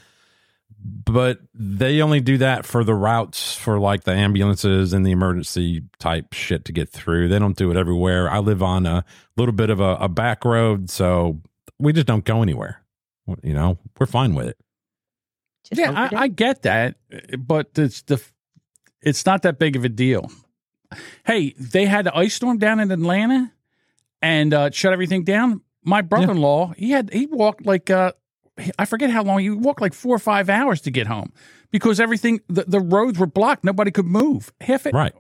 But 0.81 1.41
they 1.53 2.01
only 2.01 2.21
do 2.21 2.39
that 2.39 2.65
for 2.65 2.83
the 2.83 2.95
routes 2.95 3.55
for 3.55 3.79
like 3.79 4.05
the 4.05 4.13
ambulances 4.13 4.93
and 4.93 5.05
the 5.05 5.11
emergency 5.11 5.83
type 5.99 6.33
shit 6.33 6.65
to 6.67 6.73
get 6.73 6.89
through. 6.89 7.29
They 7.29 7.39
don't 7.39 7.57
do 7.57 7.71
it 7.71 7.77
everywhere. 7.77 8.31
I 8.31 8.39
live 8.39 8.63
on 8.63 8.87
a 8.87 9.05
little 9.37 9.53
bit 9.53 9.71
of 9.71 9.81
a, 9.81 9.97
a 9.97 10.09
back 10.09 10.45
road, 10.45 10.89
so 10.89 11.43
we 11.79 11.93
just 11.93 12.07
don't 12.07 12.25
go 12.25 12.43
anywhere. 12.43 12.83
You 13.43 13.53
know, 13.53 13.79
we're 13.99 14.07
fine 14.07 14.35
with 14.35 14.49
it. 14.49 14.57
Just 15.65 15.79
Yeah, 15.79 15.93
hope 15.93 16.13
it 16.13 16.17
I, 16.17 16.23
I 16.23 16.29
get 16.29 16.63
that, 16.63 16.95
but 17.39 17.71
it's 17.77 18.03
the 18.03 18.23
it's 19.03 19.25
not 19.27 19.43
that 19.43 19.59
big 19.59 19.77
of 19.77 19.85
a 19.85 19.89
deal. 19.89 20.31
Hey, 21.25 21.55
they 21.59 21.85
had 21.87 22.07
the 22.07 22.17
ice 22.17 22.35
storm 22.35 22.59
down 22.59 22.81
in 22.81 22.91
Atlanta 22.91 23.53
and 24.23 24.55
uh, 24.55 24.71
shut 24.71 24.93
everything 24.93 25.25
down. 25.25 25.61
My 25.85 26.01
brother-in-law, 26.03 26.75
he 26.77 26.91
had 26.91 27.13
he 27.13 27.27
walked 27.27 27.67
like 27.67 27.91
uh, 27.91 28.13
I 28.79 28.85
forget 28.87 29.11
how 29.11 29.23
long 29.23 29.41
he 29.41 29.51
walked 29.51 29.81
like 29.81 29.95
four 29.95 30.15
or 30.17 30.19
five 30.19 30.49
hours 30.49 30.81
to 30.83 30.91
get 30.91 31.07
home 31.07 31.33
because 31.71 32.01
everything 32.01 32.41
the, 32.49 32.65
the 32.67 32.81
roads 32.81 33.19
were 33.19 33.27
blocked. 33.27 33.65
Nobody 33.65 33.91
could 33.91 34.07
move. 34.07 34.53
Half 34.61 34.87
it. 34.87 34.95
Right. 34.95 35.15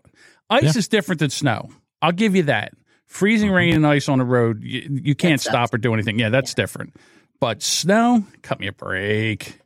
Ice 0.50 0.62
Yeah. 0.64 0.78
is 0.78 0.88
different 0.88 1.20
than 1.20 1.30
snow. 1.30 1.68
I'll 2.02 2.12
give 2.12 2.35
you 2.35 2.44
that. 2.44 2.73
Freezing 3.06 3.50
rain 3.50 3.75
and 3.75 3.87
ice 3.87 4.08
on 4.08 4.18
the 4.18 4.25
road, 4.25 4.62
you, 4.62 5.00
you 5.02 5.14
can't 5.14 5.40
sucks. 5.40 5.52
stop 5.52 5.75
or 5.75 5.78
do 5.78 5.94
anything. 5.94 6.18
Yeah, 6.18 6.28
that's 6.28 6.52
different. 6.54 6.94
But 7.40 7.62
snow, 7.62 8.25
cut 8.42 8.61
me 8.61 8.66
a 8.66 8.73
break. 8.73 9.58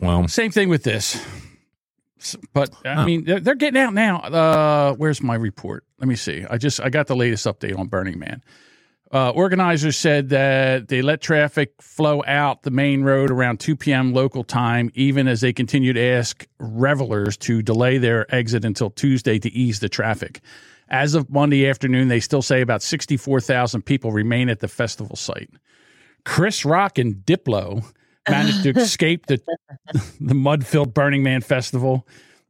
Well, 0.00 0.26
Same 0.28 0.50
thing 0.50 0.68
with 0.68 0.82
this. 0.82 1.24
But 2.52 2.70
I 2.84 3.04
mean, 3.04 3.24
they're, 3.24 3.40
they're 3.40 3.54
getting 3.54 3.80
out 3.80 3.94
now. 3.94 4.18
Uh, 4.18 4.94
where's 4.94 5.22
my 5.22 5.34
report? 5.34 5.84
Let 5.98 6.08
me 6.08 6.16
see. 6.16 6.44
I 6.48 6.58
just 6.58 6.80
I 6.80 6.90
got 6.90 7.06
the 7.06 7.16
latest 7.16 7.46
update 7.46 7.78
on 7.78 7.88
Burning 7.88 8.18
Man. 8.18 8.42
Uh, 9.12 9.30
organizers 9.30 9.96
said 9.96 10.28
that 10.28 10.86
they 10.86 11.02
let 11.02 11.20
traffic 11.20 11.72
flow 11.80 12.22
out 12.28 12.62
the 12.62 12.70
main 12.70 13.02
road 13.02 13.30
around 13.30 13.58
2 13.58 13.74
p.m. 13.74 14.12
local 14.12 14.44
time, 14.44 14.88
even 14.94 15.26
as 15.26 15.40
they 15.40 15.52
continue 15.52 15.92
to 15.92 16.00
ask 16.00 16.46
revelers 16.60 17.36
to 17.36 17.60
delay 17.60 17.98
their 17.98 18.32
exit 18.32 18.64
until 18.64 18.88
Tuesday 18.88 19.36
to 19.40 19.50
ease 19.50 19.80
the 19.80 19.88
traffic. 19.88 20.40
As 20.88 21.16
of 21.16 21.28
Monday 21.28 21.68
afternoon, 21.68 22.06
they 22.06 22.20
still 22.20 22.42
say 22.42 22.60
about 22.60 22.82
64,000 22.82 23.82
people 23.82 24.12
remain 24.12 24.48
at 24.48 24.60
the 24.60 24.68
festival 24.68 25.16
site. 25.16 25.50
Chris 26.24 26.64
Rock 26.64 26.96
and 26.96 27.14
Diplo 27.14 27.84
managed 28.28 28.62
to 28.64 28.70
escape 28.70 29.26
the 29.26 29.40
the 30.20 30.34
mud-filled 30.34 30.94
Burning 30.94 31.22
Man 31.22 31.40
festival 31.40 32.06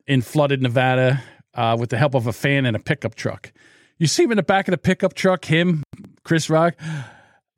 in 0.07 0.23
flooded 0.23 0.61
Nevada 0.63 1.23
uh, 1.55 1.77
with 1.79 1.91
the 1.91 1.97
help 1.99 2.15
of 2.15 2.27
a 2.27 2.33
fan 2.33 2.67
and 2.67 2.77
a 2.77 2.81
pickup 2.81 3.15
truck. 3.15 3.53
You 3.99 4.07
see 4.07 4.25
him 4.25 4.33
in 4.33 4.37
the 4.37 4.43
back 4.43 4.67
of 4.69 4.73
the 4.73 4.79
pickup 4.79 5.15
truck, 5.15 5.45
him, 5.45 5.83
Chris 6.25 6.49
Rock. 6.49 6.75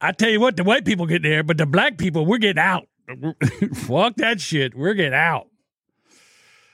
I 0.00 0.10
tell 0.12 0.30
you 0.30 0.40
what, 0.40 0.56
the 0.56 0.64
white 0.64 0.84
people 0.84 1.06
get 1.06 1.22
there, 1.22 1.42
but 1.44 1.56
the 1.56 1.66
black 1.66 1.96
people, 1.98 2.26
we're 2.26 2.38
getting 2.38 2.60
out. 2.62 2.88
Fuck 3.74 4.16
that 4.16 4.40
shit. 4.40 4.74
We're 4.74 4.94
getting 4.94 5.14
out. 5.14 5.46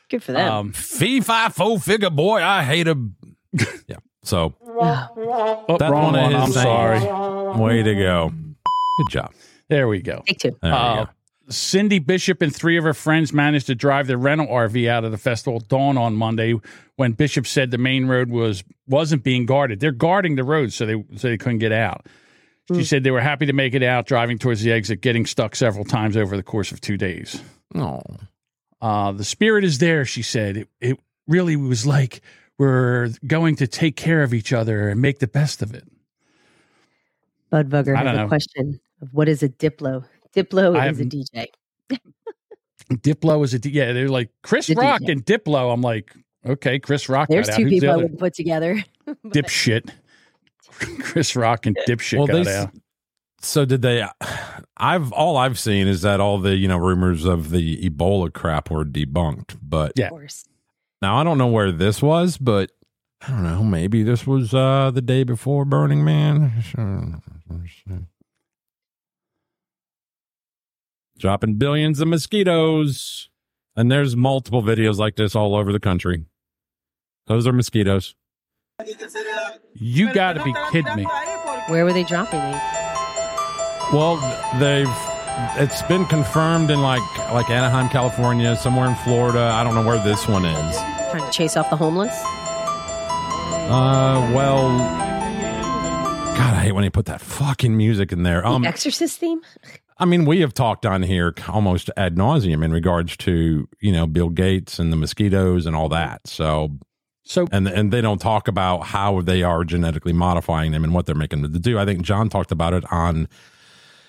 Good 0.08 0.22
for 0.22 0.32
them. 0.32 0.50
Um, 0.50 0.72
fee 0.72 1.20
fi 1.20 1.50
fo 1.50 1.76
figure 1.78 2.08
boy, 2.10 2.42
I 2.42 2.62
hate 2.64 2.86
him. 2.88 3.16
yeah. 3.86 3.96
So 4.22 4.54
oh, 4.62 5.76
that 5.78 5.90
wrong 5.90 6.12
one 6.14 6.32
one. 6.32 6.34
is 6.34 6.56
I'm 6.56 6.62
sorry. 6.62 7.60
way 7.60 7.82
to 7.82 7.94
go. 7.94 8.32
Good 8.98 9.10
job. 9.10 9.32
There 9.68 9.86
we 9.86 10.00
go. 10.00 10.22
Take 10.26 10.38
two. 10.38 10.56
There 10.62 10.70
we 10.72 10.76
Uh, 10.76 11.04
go. 11.04 11.10
Cindy 11.50 11.98
Bishop 11.98 12.42
and 12.42 12.54
three 12.54 12.76
of 12.76 12.84
her 12.84 12.94
friends 12.94 13.32
managed 13.32 13.66
to 13.66 13.74
drive 13.74 14.06
their 14.06 14.18
rental 14.18 14.46
RV 14.46 14.88
out 14.88 15.04
of 15.04 15.12
the 15.12 15.18
festival 15.18 15.60
dawn 15.60 15.96
on 15.96 16.14
Monday 16.14 16.54
when 16.96 17.12
Bishop 17.12 17.46
said 17.46 17.70
the 17.70 17.78
main 17.78 18.06
road 18.06 18.28
was 18.28 18.62
wasn't 18.86 19.22
being 19.22 19.46
guarded. 19.46 19.80
They're 19.80 19.92
guarding 19.92 20.36
the 20.36 20.44
road 20.44 20.72
so 20.72 20.84
they 20.86 21.04
so 21.16 21.28
they 21.28 21.38
couldn't 21.38 21.58
get 21.58 21.72
out. 21.72 22.06
She 22.70 22.84
said 22.84 23.02
they 23.02 23.10
were 23.10 23.20
happy 23.22 23.46
to 23.46 23.54
make 23.54 23.72
it 23.72 23.82
out, 23.82 24.04
driving 24.04 24.38
towards 24.38 24.60
the 24.60 24.72
exit, 24.72 25.00
getting 25.00 25.24
stuck 25.24 25.56
several 25.56 25.86
times 25.86 26.18
over 26.18 26.36
the 26.36 26.42
course 26.42 26.70
of 26.70 26.82
two 26.82 26.98
days. 26.98 27.42
Oh, 27.74 28.02
Uh, 28.82 29.12
the 29.12 29.24
spirit 29.24 29.64
is 29.64 29.78
there, 29.78 30.04
she 30.04 30.20
said. 30.20 30.58
It, 30.58 30.68
it 30.82 31.00
really 31.26 31.56
was 31.56 31.86
like 31.86 32.20
we're 32.58 33.08
going 33.26 33.56
to 33.56 33.66
take 33.66 33.96
care 33.96 34.22
of 34.22 34.34
each 34.34 34.52
other 34.52 34.90
and 34.90 35.00
make 35.00 35.18
the 35.18 35.26
best 35.26 35.62
of 35.62 35.74
it. 35.74 35.84
Budvugger 37.50 37.96
I 37.96 38.04
has 38.04 38.18
a 38.18 38.28
question 38.28 38.80
of 39.00 39.14
what 39.14 39.28
is 39.28 39.42
a 39.42 39.48
Diplo? 39.48 40.04
Diplo 40.34 40.76
I 40.76 40.88
is 40.88 41.00
a 41.00 41.02
haven't- 41.04 41.12
DJ. 41.12 41.46
Diplo 42.92 43.44
is 43.44 43.52
a 43.54 43.58
D- 43.58 43.70
yeah. 43.70 43.92
They're 43.92 44.08
like 44.08 44.30
Chris 44.42 44.66
The 44.68 44.74
Rock 44.74 45.02
DJ. 45.02 45.12
and 45.12 45.26
Diplo. 45.26 45.72
I'm 45.72 45.82
like, 45.82 46.14
okay, 46.46 46.78
Chris 46.78 47.08
Rock. 47.08 47.28
There's 47.28 47.46
got 47.46 47.54
out. 47.54 47.56
two 47.58 47.62
Who's 47.64 47.70
the 47.70 47.76
people 47.76 47.90
I 47.90 47.92
other? 47.94 48.02
would 48.04 48.18
put 48.18 48.34
together. 48.34 48.84
dipshit. 49.26 49.90
Chris 51.00 51.36
Rock 51.36 51.66
and 51.66 51.76
dipshit 51.86 52.18
well, 52.18 52.26
got 52.26 52.44
they. 52.44 52.54
out. 52.56 52.70
So 53.40 53.64
did 53.64 53.82
they? 53.82 54.04
I've 54.78 55.12
all 55.12 55.36
I've 55.36 55.58
seen 55.58 55.86
is 55.86 56.02
that 56.02 56.18
all 56.20 56.38
the 56.38 56.56
you 56.56 56.66
know 56.66 56.78
rumors 56.78 57.24
of 57.24 57.50
the 57.50 57.88
Ebola 57.88 58.32
crap 58.32 58.70
were 58.70 58.84
debunked. 58.84 59.58
But 59.62 59.92
Yeah. 59.96 60.06
Of 60.06 60.10
course. 60.12 60.44
now 61.02 61.16
I 61.18 61.24
don't 61.24 61.38
know 61.38 61.46
where 61.48 61.70
this 61.70 62.00
was, 62.02 62.36
but 62.38 62.72
I 63.22 63.28
don't 63.30 63.42
know. 63.44 63.62
Maybe 63.62 64.02
this 64.02 64.26
was 64.26 64.54
uh 64.54 64.90
the 64.92 65.02
day 65.02 65.24
before 65.24 65.64
Burning 65.64 66.04
Man. 66.04 66.52
Dropping 71.18 71.54
billions 71.54 72.00
of 72.00 72.06
mosquitoes, 72.06 73.28
and 73.74 73.90
there's 73.90 74.14
multiple 74.14 74.62
videos 74.62 74.98
like 74.98 75.16
this 75.16 75.34
all 75.34 75.56
over 75.56 75.72
the 75.72 75.80
country. 75.80 76.24
Those 77.26 77.46
are 77.46 77.52
mosquitoes. 77.52 78.14
You 79.74 80.14
got 80.14 80.34
to 80.34 80.44
be 80.44 80.54
kidding 80.70 80.94
me. 80.94 81.06
Where 81.66 81.84
were 81.84 81.92
they 81.92 82.04
dropping 82.04 82.40
these? 82.40 82.60
Well, 83.92 84.16
they've 84.60 84.88
it's 85.56 85.82
been 85.82 86.06
confirmed 86.06 86.70
in 86.70 86.82
like 86.82 87.02
like 87.32 87.50
Anaheim, 87.50 87.88
California, 87.88 88.54
somewhere 88.54 88.88
in 88.88 88.94
Florida. 88.96 89.40
I 89.40 89.64
don't 89.64 89.74
know 89.74 89.84
where 89.84 90.02
this 90.02 90.28
one 90.28 90.44
is. 90.44 90.76
Trying 91.10 91.24
to 91.24 91.30
chase 91.32 91.56
off 91.56 91.68
the 91.68 91.76
homeless? 91.76 92.12
Uh, 93.70 94.30
well, 94.34 94.68
God, 96.36 96.54
I 96.54 96.60
hate 96.62 96.72
when 96.72 96.82
they 96.82 96.90
put 96.90 97.06
that 97.06 97.20
fucking 97.20 97.76
music 97.76 98.12
in 98.12 98.22
there. 98.22 98.46
Um, 98.46 98.62
the 98.62 98.68
Exorcist 98.68 99.18
theme? 99.18 99.40
I 99.98 100.04
mean, 100.04 100.24
we 100.24 100.40
have 100.40 100.54
talked 100.54 100.86
on 100.86 101.02
here 101.02 101.34
almost 101.48 101.90
ad 101.96 102.14
nauseum 102.16 102.64
in 102.64 102.72
regards 102.72 103.16
to 103.18 103.68
you 103.80 103.92
know 103.92 104.06
Bill 104.06 104.28
Gates 104.28 104.78
and 104.78 104.92
the 104.92 104.96
mosquitoes 104.96 105.66
and 105.66 105.74
all 105.74 105.88
that. 105.88 106.26
So, 106.26 106.78
So 107.24 107.46
and 107.50 107.66
and 107.66 107.92
they 107.92 108.00
don't 108.00 108.20
talk 108.20 108.48
about 108.48 108.86
how 108.86 109.20
they 109.22 109.42
are 109.42 109.64
genetically 109.64 110.12
modifying 110.12 110.72
them 110.72 110.84
and 110.84 110.94
what 110.94 111.06
they're 111.06 111.14
making 111.14 111.42
them 111.42 111.52
to 111.52 111.58
do. 111.58 111.78
I 111.78 111.84
think 111.84 112.02
John 112.02 112.28
talked 112.28 112.52
about 112.52 112.74
it 112.74 112.84
on 112.92 113.28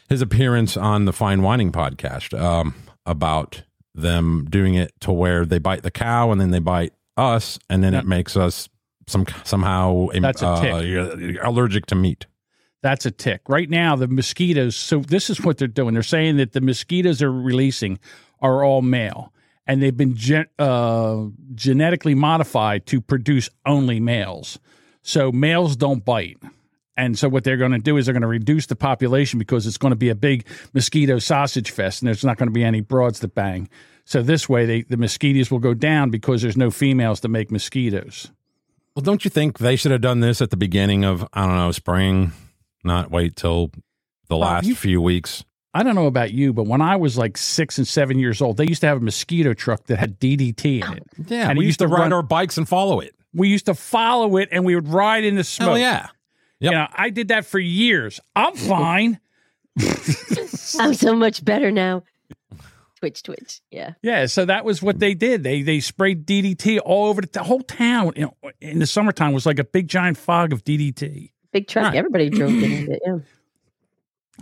his 0.08 0.21
appearance 0.21 0.78
on 0.78 1.06
the 1.06 1.13
Fine 1.13 1.41
Whining 1.41 1.71
podcast 1.71 2.39
um, 2.39 2.73
about 3.06 3.63
them 3.95 4.45
doing 4.49 4.75
it 4.75 4.91
to 5.02 5.12
where 5.12 5.45
they 5.45 5.60
bite 5.60 5.84
the 5.84 5.91
cow 5.91 6.32
and 6.32 6.39
then 6.39 6.52
they 6.52 6.60
bite 6.60 6.93
us, 7.17 7.60
and 7.69 7.84
then 7.84 7.93
Yeah. 7.93 7.99
it 7.99 8.06
makes 8.08 8.38
us 8.38 8.69
some 9.08 9.25
somehow 9.43 10.08
That's 10.13 10.41
a 10.43 10.47
uh, 10.47 10.62
tick. 11.15 11.38
allergic 11.43 11.88
to 11.88 11.95
meat. 11.95 12.28
That's 12.81 13.05
a 13.05 13.11
tick. 13.11 13.41
Right 13.47 13.69
now, 13.69 13.95
the 13.95 14.07
mosquitoes. 14.07 14.75
So 14.75 14.99
this 14.99 15.29
is 15.29 15.41
what 15.41 15.57
they're 15.57 15.67
doing. 15.67 15.93
They're 15.93 16.03
saying 16.03 16.37
that 16.37 16.53
the 16.53 16.61
mosquitoes 16.61 17.21
are 17.21 17.31
releasing 17.31 17.99
are 18.41 18.63
all 18.63 18.81
male, 18.81 19.33
and 19.67 19.81
they've 19.81 19.95
been 19.95 20.15
gen- 20.15 20.47
uh, 20.57 21.25
genetically 21.55 22.15
modified 22.15 22.85
to 22.87 23.01
produce 23.01 23.49
only 23.65 23.99
males. 23.99 24.59
So 25.01 25.31
males 25.31 25.75
don't 25.75 26.03
bite. 26.03 26.37
And 26.95 27.17
so 27.17 27.29
what 27.29 27.45
they're 27.45 27.57
going 27.57 27.71
to 27.71 27.79
do 27.79 27.95
is 27.95 28.05
they're 28.05 28.13
going 28.13 28.23
to 28.23 28.27
reduce 28.27 28.65
the 28.65 28.75
population 28.75 29.39
because 29.39 29.65
it's 29.65 29.77
going 29.77 29.91
to 29.91 29.97
be 29.97 30.09
a 30.09 30.15
big 30.15 30.45
mosquito 30.73 31.17
sausage 31.19 31.71
fest, 31.71 32.01
and 32.01 32.07
there's 32.07 32.25
not 32.25 32.37
going 32.37 32.49
to 32.49 32.53
be 32.53 32.63
any 32.63 32.81
broads 32.81 33.19
that 33.21 33.33
bang. 33.33 33.69
So 34.03 34.21
this 34.21 34.49
way, 34.49 34.65
they, 34.65 34.81
the 34.81 34.97
mosquitoes 34.97 35.51
will 35.51 35.59
go 35.59 35.73
down 35.73 36.09
because 36.09 36.41
there's 36.41 36.57
no 36.57 36.71
females 36.71 37.19
to 37.21 37.27
make 37.27 37.51
mosquitoes. 37.51 38.31
Well, 38.95 39.03
don't 39.03 39.23
you 39.23 39.29
think 39.29 39.59
they 39.59 39.75
should 39.75 39.91
have 39.91 40.01
done 40.01 40.19
this 40.19 40.41
at 40.41 40.49
the 40.49 40.57
beginning 40.57 41.05
of 41.05 41.25
I 41.31 41.45
don't 41.45 41.55
know 41.55 41.71
spring, 41.71 42.33
not 42.83 43.11
wait 43.11 43.35
till 43.35 43.71
the 44.27 44.37
last 44.37 44.65
you- 44.67 44.75
few 44.75 45.01
weeks? 45.01 45.43
I 45.71 45.83
don't 45.83 45.93
know 45.93 46.07
about 46.07 46.31
you, 46.31 46.51
but 46.51 46.63
when 46.65 46.81
I 46.81 46.95
was 46.95 47.15
like 47.15 47.37
six 47.37 47.77
and 47.77 47.87
seven 47.87 48.17
years 48.17 48.41
old, 48.41 48.57
they 48.57 48.65
used 48.65 48.81
to 48.81 48.87
have 48.87 48.97
a 48.97 49.01
mosquito 49.01 49.53
truck 49.53 49.85
that 49.85 49.97
had 49.99 50.19
DDT 50.19 50.81
in 50.83 50.93
it. 50.97 51.03
Yeah, 51.27 51.47
And 51.49 51.59
we 51.59 51.65
it 51.65 51.67
used 51.67 51.77
to 51.79 51.83
used 51.85 51.91
to 51.91 51.95
ride 51.95 52.01
run- 52.05 52.13
our 52.13 52.23
bikes 52.23 52.57
and 52.57 52.67
follow 52.67 52.99
it. 53.01 53.13
We 53.35 53.49
used 53.49 53.67
to 53.67 53.75
follow 53.75 54.37
it 54.37 54.49
and 54.51 54.65
we 54.65 54.73
would 54.73 54.87
ride 54.87 55.23
in 55.23 55.35
the 55.35 55.43
smoke. 55.43 55.67
Hell 55.69 55.77
yeah! 55.77 56.07
Yep. 56.59 56.71
You 56.71 56.77
know, 56.77 56.87
I 56.91 57.11
did 57.11 57.27
that 57.27 57.45
for 57.45 57.59
years. 57.59 58.19
I'm 58.35 58.55
fine. 58.55 59.19
I'm 60.79 60.93
so 60.95 61.15
much 61.15 61.45
better 61.45 61.71
now. 61.71 62.03
Twitch, 62.97 63.23
twitch. 63.23 63.61
Yeah. 63.71 63.93
Yeah, 64.01 64.25
so 64.25 64.45
that 64.45 64.65
was 64.65 64.81
what 64.81 64.99
they 64.99 65.13
did. 65.13 65.43
They 65.43 65.61
they 65.61 65.79
sprayed 65.79 66.25
DDT 66.25 66.79
all 66.83 67.07
over 67.09 67.21
the, 67.21 67.29
the 67.31 67.43
whole 67.43 67.61
town. 67.61 68.13
You 68.15 68.23
know, 68.23 68.51
in 68.59 68.79
the 68.79 68.87
summertime 68.87 69.33
was 69.33 69.45
like 69.45 69.59
a 69.59 69.63
big 69.63 69.87
giant 69.87 70.17
fog 70.17 70.51
of 70.51 70.63
DDT. 70.65 71.31
Big 71.51 71.67
truck. 71.67 71.85
Right. 71.85 71.95
Everybody 71.95 72.29
drove 72.29 72.51
behind 72.51 72.89
it. 72.93 73.01
Yeah. 73.05 73.19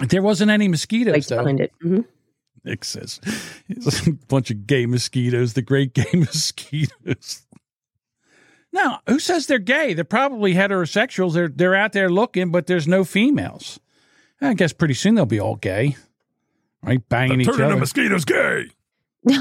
There 0.07 0.21
wasn't 0.21 0.51
any 0.51 0.67
mosquitoes 0.67 1.13
Bikes 1.13 1.27
though. 1.27 1.37
behind 1.37 1.59
it. 1.61 1.71
hmm 1.81 2.01
Nick 2.63 2.83
says, 2.83 3.21
"It's 3.69 4.05
a 4.07 4.11
bunch 4.11 4.51
of 4.51 4.67
gay 4.67 4.85
mosquitoes, 4.85 5.53
the 5.53 5.61
great 5.61 5.93
gay 5.93 6.09
mosquitoes." 6.13 7.43
Now, 8.73 8.99
who 9.07 9.19
says 9.19 9.47
they're 9.47 9.57
gay? 9.59 9.93
They're 9.93 10.03
probably 10.03 10.53
heterosexuals. 10.53 11.33
They're 11.33 11.47
they're 11.47 11.75
out 11.75 11.93
there 11.93 12.09
looking, 12.09 12.51
but 12.51 12.67
there's 12.67 12.87
no 12.87 13.03
females. 13.05 13.79
I 14.41 14.53
guess 14.53 14.73
pretty 14.73 14.93
soon 14.95 15.15
they'll 15.15 15.25
be 15.25 15.39
all 15.39 15.55
gay, 15.55 15.95
right? 16.83 17.07
Banging 17.09 17.41
each 17.41 17.47
other. 17.47 17.69
The 17.69 17.77
mosquitoes 17.77 18.25
gay. 18.25 18.65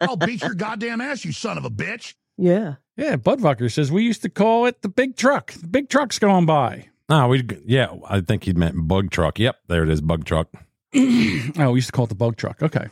I'll 0.00 0.16
beat 0.16 0.42
your 0.42 0.54
goddamn 0.54 1.00
ass, 1.00 1.24
you 1.24 1.32
son 1.32 1.56
of 1.58 1.64
a 1.64 1.70
bitch. 1.70 2.14
Yeah. 2.36 2.76
Yeah, 3.00 3.16
Budweiser 3.16 3.72
says 3.72 3.90
we 3.90 4.02
used 4.04 4.20
to 4.22 4.28
call 4.28 4.66
it 4.66 4.82
the 4.82 4.88
big 4.90 5.16
truck. 5.16 5.52
The 5.52 5.66
big 5.66 5.88
truck's 5.88 6.18
going 6.18 6.44
by. 6.44 6.88
No, 7.08 7.28
we 7.28 7.42
yeah. 7.64 7.94
I 8.06 8.20
think 8.20 8.44
he 8.44 8.52
meant 8.52 8.86
bug 8.86 9.10
truck. 9.10 9.38
Yep, 9.38 9.56
there 9.68 9.82
it 9.82 9.88
is, 9.88 10.00
bug 10.02 10.24
truck. 10.24 10.48
Oh, 10.94 11.70
we 11.72 11.78
used 11.78 11.86
to 11.86 11.92
call 11.92 12.04
it 12.04 12.08
the 12.08 12.14
bug 12.14 12.36
truck. 12.36 12.62
Okay. 12.62 12.86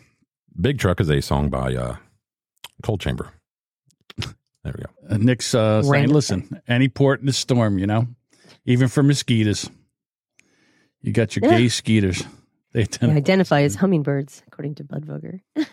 Big 0.60 0.78
truck 0.78 0.98
is 1.00 1.10
a 1.10 1.20
song 1.20 1.50
by 1.50 1.74
uh, 1.74 1.96
Coal 2.82 2.96
Chamber. 2.96 3.32
There 4.64 4.74
we 4.76 4.82
go. 4.82 5.14
Uh, 5.14 5.18
Nick's 5.18 5.54
uh, 5.54 5.82
saying, 5.82 6.08
listen, 6.08 6.60
any 6.66 6.88
port 6.88 7.20
in 7.20 7.26
the 7.26 7.32
storm, 7.32 7.78
you 7.78 7.86
know, 7.86 8.06
even 8.64 8.88
for 8.88 9.02
mosquitoes, 9.02 9.70
you 11.02 11.12
got 11.12 11.36
your 11.36 11.44
Yeah. 11.44 11.58
gay 11.58 11.68
skeeters. 11.68 12.24
They 12.72 12.84
They 12.84 13.10
identify 13.10 13.62
as 13.62 13.76
hummingbirds, 13.76 14.42
according 14.46 14.74
to 14.76 14.84
Budvogger. 14.84 15.40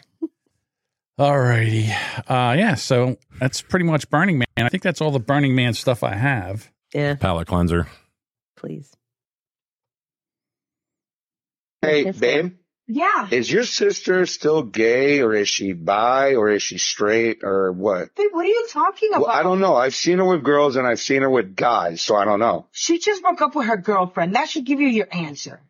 All 1.17 1.39
righty. 1.39 1.89
Uh, 2.28 2.56
yeah, 2.58 2.75
so 2.75 3.17
that's 3.39 3.62
pretty 3.62 3.86
much 3.86 4.10
Burning 4.10 4.38
Man. 4.39 4.47
I 4.58 4.69
think 4.69 4.84
that's 4.84 4.99
all 5.01 5.12
the 5.12 5.19
Burning 5.19 5.56
Man 5.56 5.73
stuff 5.73 6.04
I 6.04 6.13
have. 6.15 6.69
Yeah, 6.93 7.15
Palate 7.15 7.47
cleanser. 7.47 7.88
please. 8.58 8.91
Hey, 11.82 12.06
Yes, 12.06 12.17
babe, 12.17 12.54
Yeah. 12.88 13.28
is 13.32 13.49
your 13.51 13.63
sister 13.63 14.25
still 14.25 14.63
gay 14.63 15.21
or 15.21 15.34
is 15.36 15.47
she 15.47 15.73
bi 15.73 16.36
or 16.36 16.49
is 16.49 16.63
she 16.63 16.78
straight 16.80 17.43
or 17.43 17.71
what? 17.71 18.15
Babe, 18.15 18.30
what 18.32 18.45
are 18.45 18.49
you 18.49 18.67
talking 18.71 19.10
about? 19.10 19.21
Well, 19.28 19.32
I 19.32 19.43
don't 19.43 19.60
know. 19.60 19.75
I've 19.75 19.93
seen 19.95 20.17
her 20.17 20.25
with 20.25 20.43
girls 20.43 20.75
and 20.78 20.88
I've 20.88 20.99
seen 20.99 21.21
her 21.21 21.30
with 21.30 21.56
guys, 21.56 22.01
so 22.01 22.15
I 22.15 22.25
don't 22.25 22.39
know. 22.39 22.67
She 22.71 22.97
just 22.99 23.21
broke 23.21 23.41
up 23.41 23.56
with 23.56 23.67
her 23.67 23.78
girlfriend. 23.78 24.36
That 24.36 24.49
should 24.49 24.65
give 24.65 24.80
you 24.82 24.88
your 24.88 25.08
answer. 25.13 25.62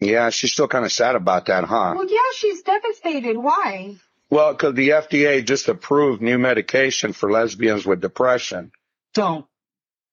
Yeah, 0.00 0.28
she's 0.30 0.52
still 0.52 0.68
kind 0.68 0.84
of 0.84 0.92
sad 0.92 1.14
about 1.16 1.46
that, 1.46 1.64
huh? 1.64 1.94
Well, 1.96 2.06
yeah, 2.08 2.18
she's 2.34 2.62
devastated. 2.62 3.38
Why? 3.38 3.96
Well, 4.34 4.52
because 4.52 4.74
the 4.74 4.88
FDA 4.88 5.44
just 5.44 5.68
approved 5.68 6.20
new 6.20 6.38
medication 6.38 7.12
for 7.12 7.30
lesbians 7.30 7.86
with 7.86 8.00
depression. 8.00 8.72
Don't. 9.14 9.46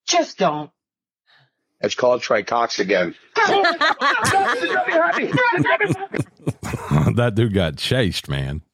Just 0.08 0.38
don't. 0.38 0.70
It's 1.80 1.96
called 1.96 2.22
Tricoxagen. 2.22 3.16
that 7.16 7.32
dude 7.34 7.56
got 7.56 7.78
chased, 7.78 8.30
man. 8.30 8.62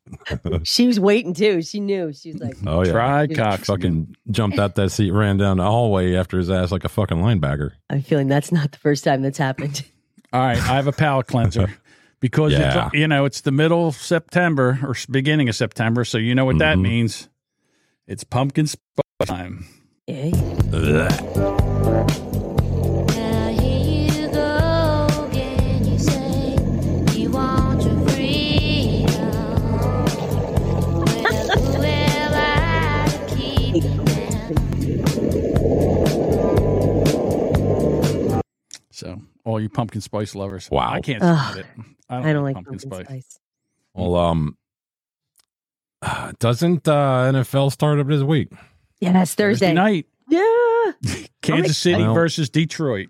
She 0.63 0.87
was 0.87 0.99
waiting 0.99 1.33
too. 1.33 1.61
She 1.61 1.79
knew. 1.79 2.11
She 2.11 2.33
was 2.33 2.41
like, 2.41 2.55
Oh 2.65 2.83
yeah. 2.83 2.91
Try 2.91 3.27
Cox. 3.27 3.67
Fucking 3.67 4.15
jumped 4.29 4.59
out 4.59 4.75
that 4.75 4.89
seat, 4.91 5.11
ran 5.11 5.37
down 5.37 5.57
the 5.57 5.63
hallway 5.63 6.15
after 6.15 6.37
his 6.37 6.49
ass 6.49 6.73
like 6.73 6.83
a 6.83 6.89
fucking 6.89 7.17
linebacker. 7.17 7.71
I'm 7.89 8.01
feeling 8.01 8.27
that's 8.27 8.51
not 8.51 8.73
the 8.73 8.77
first 8.79 9.05
time 9.05 9.21
that's 9.21 9.37
happened. 9.37 9.85
All 10.33 10.41
right, 10.41 10.57
I 10.57 10.75
have 10.75 10.87
a 10.87 10.91
palate 10.91 11.27
cleanser 11.27 11.69
because 12.19 12.53
Yeah. 12.53 12.87
it's, 12.87 12.93
you 12.95 13.07
know 13.07 13.25
it's 13.25 13.41
the 13.41 13.51
middle 13.51 13.87
of 13.87 13.95
September 13.95 14.79
or 14.83 14.95
beginning 15.09 15.49
of 15.49 15.55
September, 15.55 16.03
so 16.05 16.17
you 16.17 16.35
know 16.35 16.45
what 16.45 16.57
that 16.59 16.77
Mhm. 16.77 16.81
means. 16.81 17.29
It's 18.07 18.23
pumpkin 18.23 18.67
spice 18.67 19.27
time. 19.27 19.65
Yeah. 20.07 20.31
Ugh. 20.73 22.13
So 38.91 39.21
all 39.47 39.59
you 39.61 39.69
pumpkin 39.69 40.01
spice 40.01 40.35
lovers, 40.35 40.69
Wow. 40.69 40.91
I 40.91 40.99
can't 41.01 41.23
Ugh. 41.23 41.51
stand 41.53 41.59
it. 41.59 41.65
I 42.09 42.15
don't, 42.17 42.25
I 42.25 42.33
don't 42.33 42.43
like 42.43 42.55
pumpkin, 42.55 42.79
pumpkin 42.79 43.05
spice. 43.05 43.05
spice. 43.07 43.39
Well, 43.93 44.15
um, 44.15 44.57
doesn't 46.39 46.87
uh, 46.87 47.31
NFL 47.31 47.71
start 47.71 47.99
up 47.99 48.07
this 48.07 48.21
week? 48.23 48.51
Yes, 48.99 49.35
Thursday. 49.35 49.73
night, 49.73 50.05
Yeah. 50.29 50.43
Kansas 51.41 51.77
City 51.77 52.03
Well- 52.03 52.13
versus 52.13 52.49
Detroit. 52.49 53.09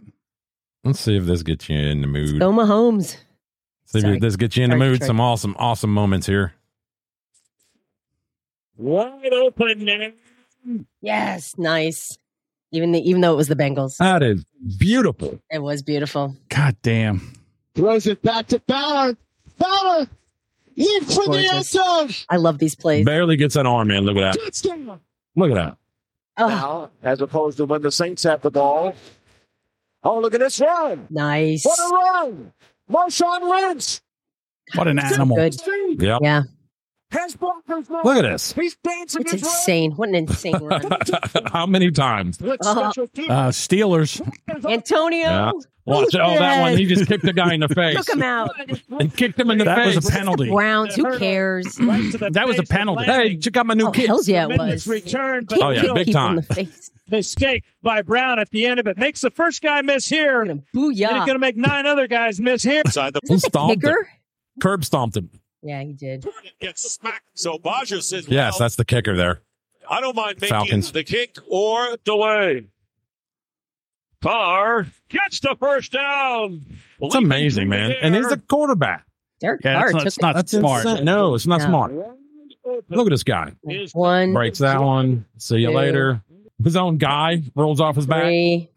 Let's 0.83 0.99
see 1.01 1.17
if 1.17 1.25
this 1.25 1.43
gets 1.43 1.67
you 1.67 1.77
in 1.77 2.01
the 2.01 2.07
mood. 2.07 2.39
Go 2.39 2.51
Mahomes. 2.53 3.17
See 3.87 3.99
Sorry. 3.99 4.15
if 4.15 4.21
this 4.21 4.35
gets 4.37 4.55
you 4.55 4.63
in 4.63 4.69
the 4.69 4.75
Sorry, 4.77 4.89
mood. 4.89 4.93
Detroit. 4.99 5.07
Some 5.07 5.19
awesome, 5.19 5.55
awesome 5.59 5.93
moments 5.93 6.27
here. 6.27 6.53
Wide 8.77 9.33
open 9.33 9.83
now. 9.85 10.11
Yes, 11.01 11.57
nice. 11.57 12.17
Even 12.71 12.91
the, 12.91 12.99
even 13.07 13.21
though 13.21 13.33
it 13.33 13.37
was 13.37 13.47
the 13.47 13.55
Bengals, 13.55 13.97
That 13.97 14.21
is 14.23 14.43
beautiful. 14.77 15.39
it 15.49 15.59
was 15.61 15.81
beautiful. 15.81 16.35
God 16.49 16.75
damn! 16.81 17.33
Throws 17.75 18.07
it 18.07 18.21
back 18.21 18.47
to 18.47 18.59
Ballard. 18.59 19.17
Ballard 19.57 20.09
in 20.75 21.05
for 21.05 21.27
the 21.29 21.47
end 21.51 21.65
zone. 21.65 22.09
I 22.29 22.35
love 22.37 22.59
these 22.59 22.75
plays. 22.75 23.05
Barely 23.05 23.37
gets 23.37 23.55
an 23.55 23.65
arm 23.65 23.89
in. 23.91 24.03
Look 24.03 24.17
at 24.17 24.33
that. 24.33 24.43
Touchdown. 24.43 24.99
Look 25.35 25.51
at 25.51 25.55
that. 25.55 25.77
Oh, 26.39 26.47
Now, 26.47 26.91
as 27.03 27.21
opposed 27.21 27.57
to 27.57 27.65
when 27.65 27.81
the 27.81 27.91
Saints 27.91 28.23
have 28.23 28.41
the 28.41 28.51
ball. 28.51 28.93
Oh, 30.03 30.19
look 30.19 30.33
at 30.35 30.39
this 30.39 30.59
run. 30.61 31.07
nice. 31.09 31.65
What 31.65 31.79
a 31.79 31.93
run. 31.93 32.53
Marshawn 32.91 33.49
Lynch. 33.49 33.99
What 34.75 34.87
an 34.87 34.99
animal! 34.99 35.35
Good. 35.37 35.55
Yep. 36.01 36.19
Yeah, 36.21 36.43
Has 36.43 36.45
blockers 36.45 36.45
now. 36.45 36.56
Look 37.13 38.17
at 38.17 38.21
this. 38.23 38.53
He's 38.53 38.75
dancing 38.83 39.21
it's 39.21 39.31
his 39.31 39.43
way. 39.43 39.47
insane. 39.49 39.91
What 39.93 40.09
an 40.09 40.15
insane 40.15 40.55
run. 40.61 40.89
How 41.45 41.65
many 41.65 41.89
times? 41.91 42.37
Special 42.37 43.07
teams. 43.07 43.29
Uh, 43.29 43.49
Steelers. 43.49 44.21
Antonio 44.69 45.19
Yeah. 45.19 45.51
Watch 45.85 46.13
it. 46.15 46.19
Oh, 46.21 46.37
that 46.37 46.59
one. 46.59 46.77
He 46.77 46.85
just 46.85 47.07
kicked 47.07 47.23
the 47.23 47.31
guy 47.31 47.53
in 47.53 47.61
the 47.61 47.69
face 47.69 47.95
took 47.95 48.09
him 48.09 48.21
out. 48.21 48.51
and 48.99 49.15
kicked 49.15 49.39
him 49.39 49.49
in 49.51 49.57
the 49.57 49.63
That 49.63 49.77
face. 49.77 49.93
That 49.93 49.95
was 49.95 50.09
a 50.09 50.11
penalty. 50.11 50.49
Browns. 50.49 50.95
Who 50.95 51.17
cares? 51.17 51.79
Right 51.79 52.11
to 52.11 52.17
the 52.17 52.29
That 52.29 52.45
was 52.45 52.59
a 52.59 52.63
penalty. 52.63 53.05
Hey, 53.05 53.37
check 53.37 53.55
out 53.55 53.65
my 53.67 53.73
new 53.73 53.87
Oh, 53.87 53.91
kid. 53.91 54.07
hell 54.07 54.21
yeah, 54.25 54.47
it 54.49 54.57
was. 54.59 54.85
return, 54.85 55.45
but 55.45 55.61
Oh, 55.61 55.69
yeah, 55.69 55.93
big 55.93 56.11
time. 56.11 56.39
In 56.39 56.45
the 56.49 56.67
mistake 57.09 57.63
by 57.81 58.01
Brown 58.01 58.37
at 58.37 58.49
the 58.49 58.65
end 58.65 58.81
of 58.81 58.87
it. 58.87 58.97
Makes 58.97 59.21
the 59.21 59.29
first 59.31 59.61
guy 59.61 59.81
miss 59.81 60.09
here. 60.09 60.43
Look 60.43 60.49
at 60.49 60.57
And 60.57 60.59
him. 60.73 60.91
he's 60.97 60.97
going 60.99 61.27
to 61.27 61.39
make 61.39 61.55
nine 61.55 61.85
other 61.85 62.07
guys 62.07 62.41
miss 62.41 62.63
here. 62.63 62.81
Inside 62.83 63.13
the 63.13 63.21
He 63.25 63.39
stomped 63.39 63.75
him. 63.75 63.79
Kicker? 63.79 64.09
Curb 64.61 64.83
stomped 64.83 65.15
him. 65.15 65.29
Yeah, 65.63 65.81
he 65.83 65.93
did. 65.93 66.25
gets 66.61 66.89
smacked. 66.91 67.23
So 67.33 67.57
Baja 67.57 67.99
says, 67.99 68.27
Yes, 68.27 68.53
well, 68.53 68.59
that's 68.59 68.75
the 68.75 68.85
kicker 68.85 69.15
there. 69.15 69.41
I 69.89 70.01
don't 70.01 70.15
mind 70.15 70.35
making 70.41 70.49
Falcons. 70.55 70.91
the 70.91 71.03
kick 71.03 71.37
or 71.49 71.97
delay. 72.03 72.67
Carr 74.21 74.87
gets 75.09 75.39
the 75.39 75.55
first 75.59 75.91
down. 75.91 76.65
It's 76.99 77.15
amazing, 77.15 77.69
man. 77.69 77.93
And 78.01 78.15
he's 78.15 78.27
the 78.29 78.37
quarterback. 78.37 79.05
Derek 79.39 79.63
Yeah, 79.63 79.79
Carr 79.79 79.93
that's 79.93 79.93
not, 79.93 79.99
took 79.99 80.07
it's 80.07 80.21
not 80.21 80.35
That's 80.35 80.51
smart. 80.51 80.85
insane. 80.85 81.05
No, 81.05 81.35
it's 81.35 81.47
not 81.47 81.59
No. 81.61 81.65
smart. 81.67 81.93
Look 82.89 83.07
at 83.07 83.11
this 83.11 83.23
guy. 83.23 83.53
it. 83.63 83.91
one, 83.93 84.33
Breaks 84.33 84.59
that 84.59 84.81
one. 84.81 85.25
See 85.37 85.57
you 85.59 85.67
Two. 85.69 85.73
later. 85.75 86.21
His 86.63 86.75
own 86.75 86.97
guy 86.97 87.43
rolls 87.55 87.79
off 87.79 87.95
his 87.95 88.07
back. 88.07 88.23
three. 88.23 88.69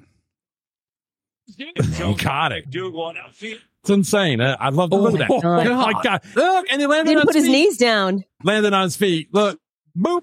He 1.57 2.15
caught 2.17 2.53
it. 2.53 2.67
Do 3.85 3.93
one 3.93 4.01
outfield. 4.01 4.05
It's 4.05 4.09
insane. 4.13 4.41
I 4.41 4.55
I 4.55 4.69
love 4.71 4.91
to 4.91 4.97
look 4.97 5.15
at 5.15 5.21
that. 5.21 5.31
Oh, 5.31 5.41
God. 5.41 5.67
Oh 5.67 5.77
my 5.77 6.03
God. 6.03 6.21
Look, 6.35 6.67
and 6.71 6.81
he 6.81 6.87
landed 6.87 7.11
Didn't 7.11 7.21
on 7.21 7.27
put 7.27 7.35
his 7.35 7.45
his 7.45 7.53
knees 7.53 7.77
down. 7.79 8.25
Landed 8.45 8.73
on 8.73 8.83
his 8.85 8.97
feet. 8.97 9.33
Look. 9.33 9.59
Boop. 9.99 10.23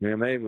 Yeah, 0.00 0.16
they 0.16 0.38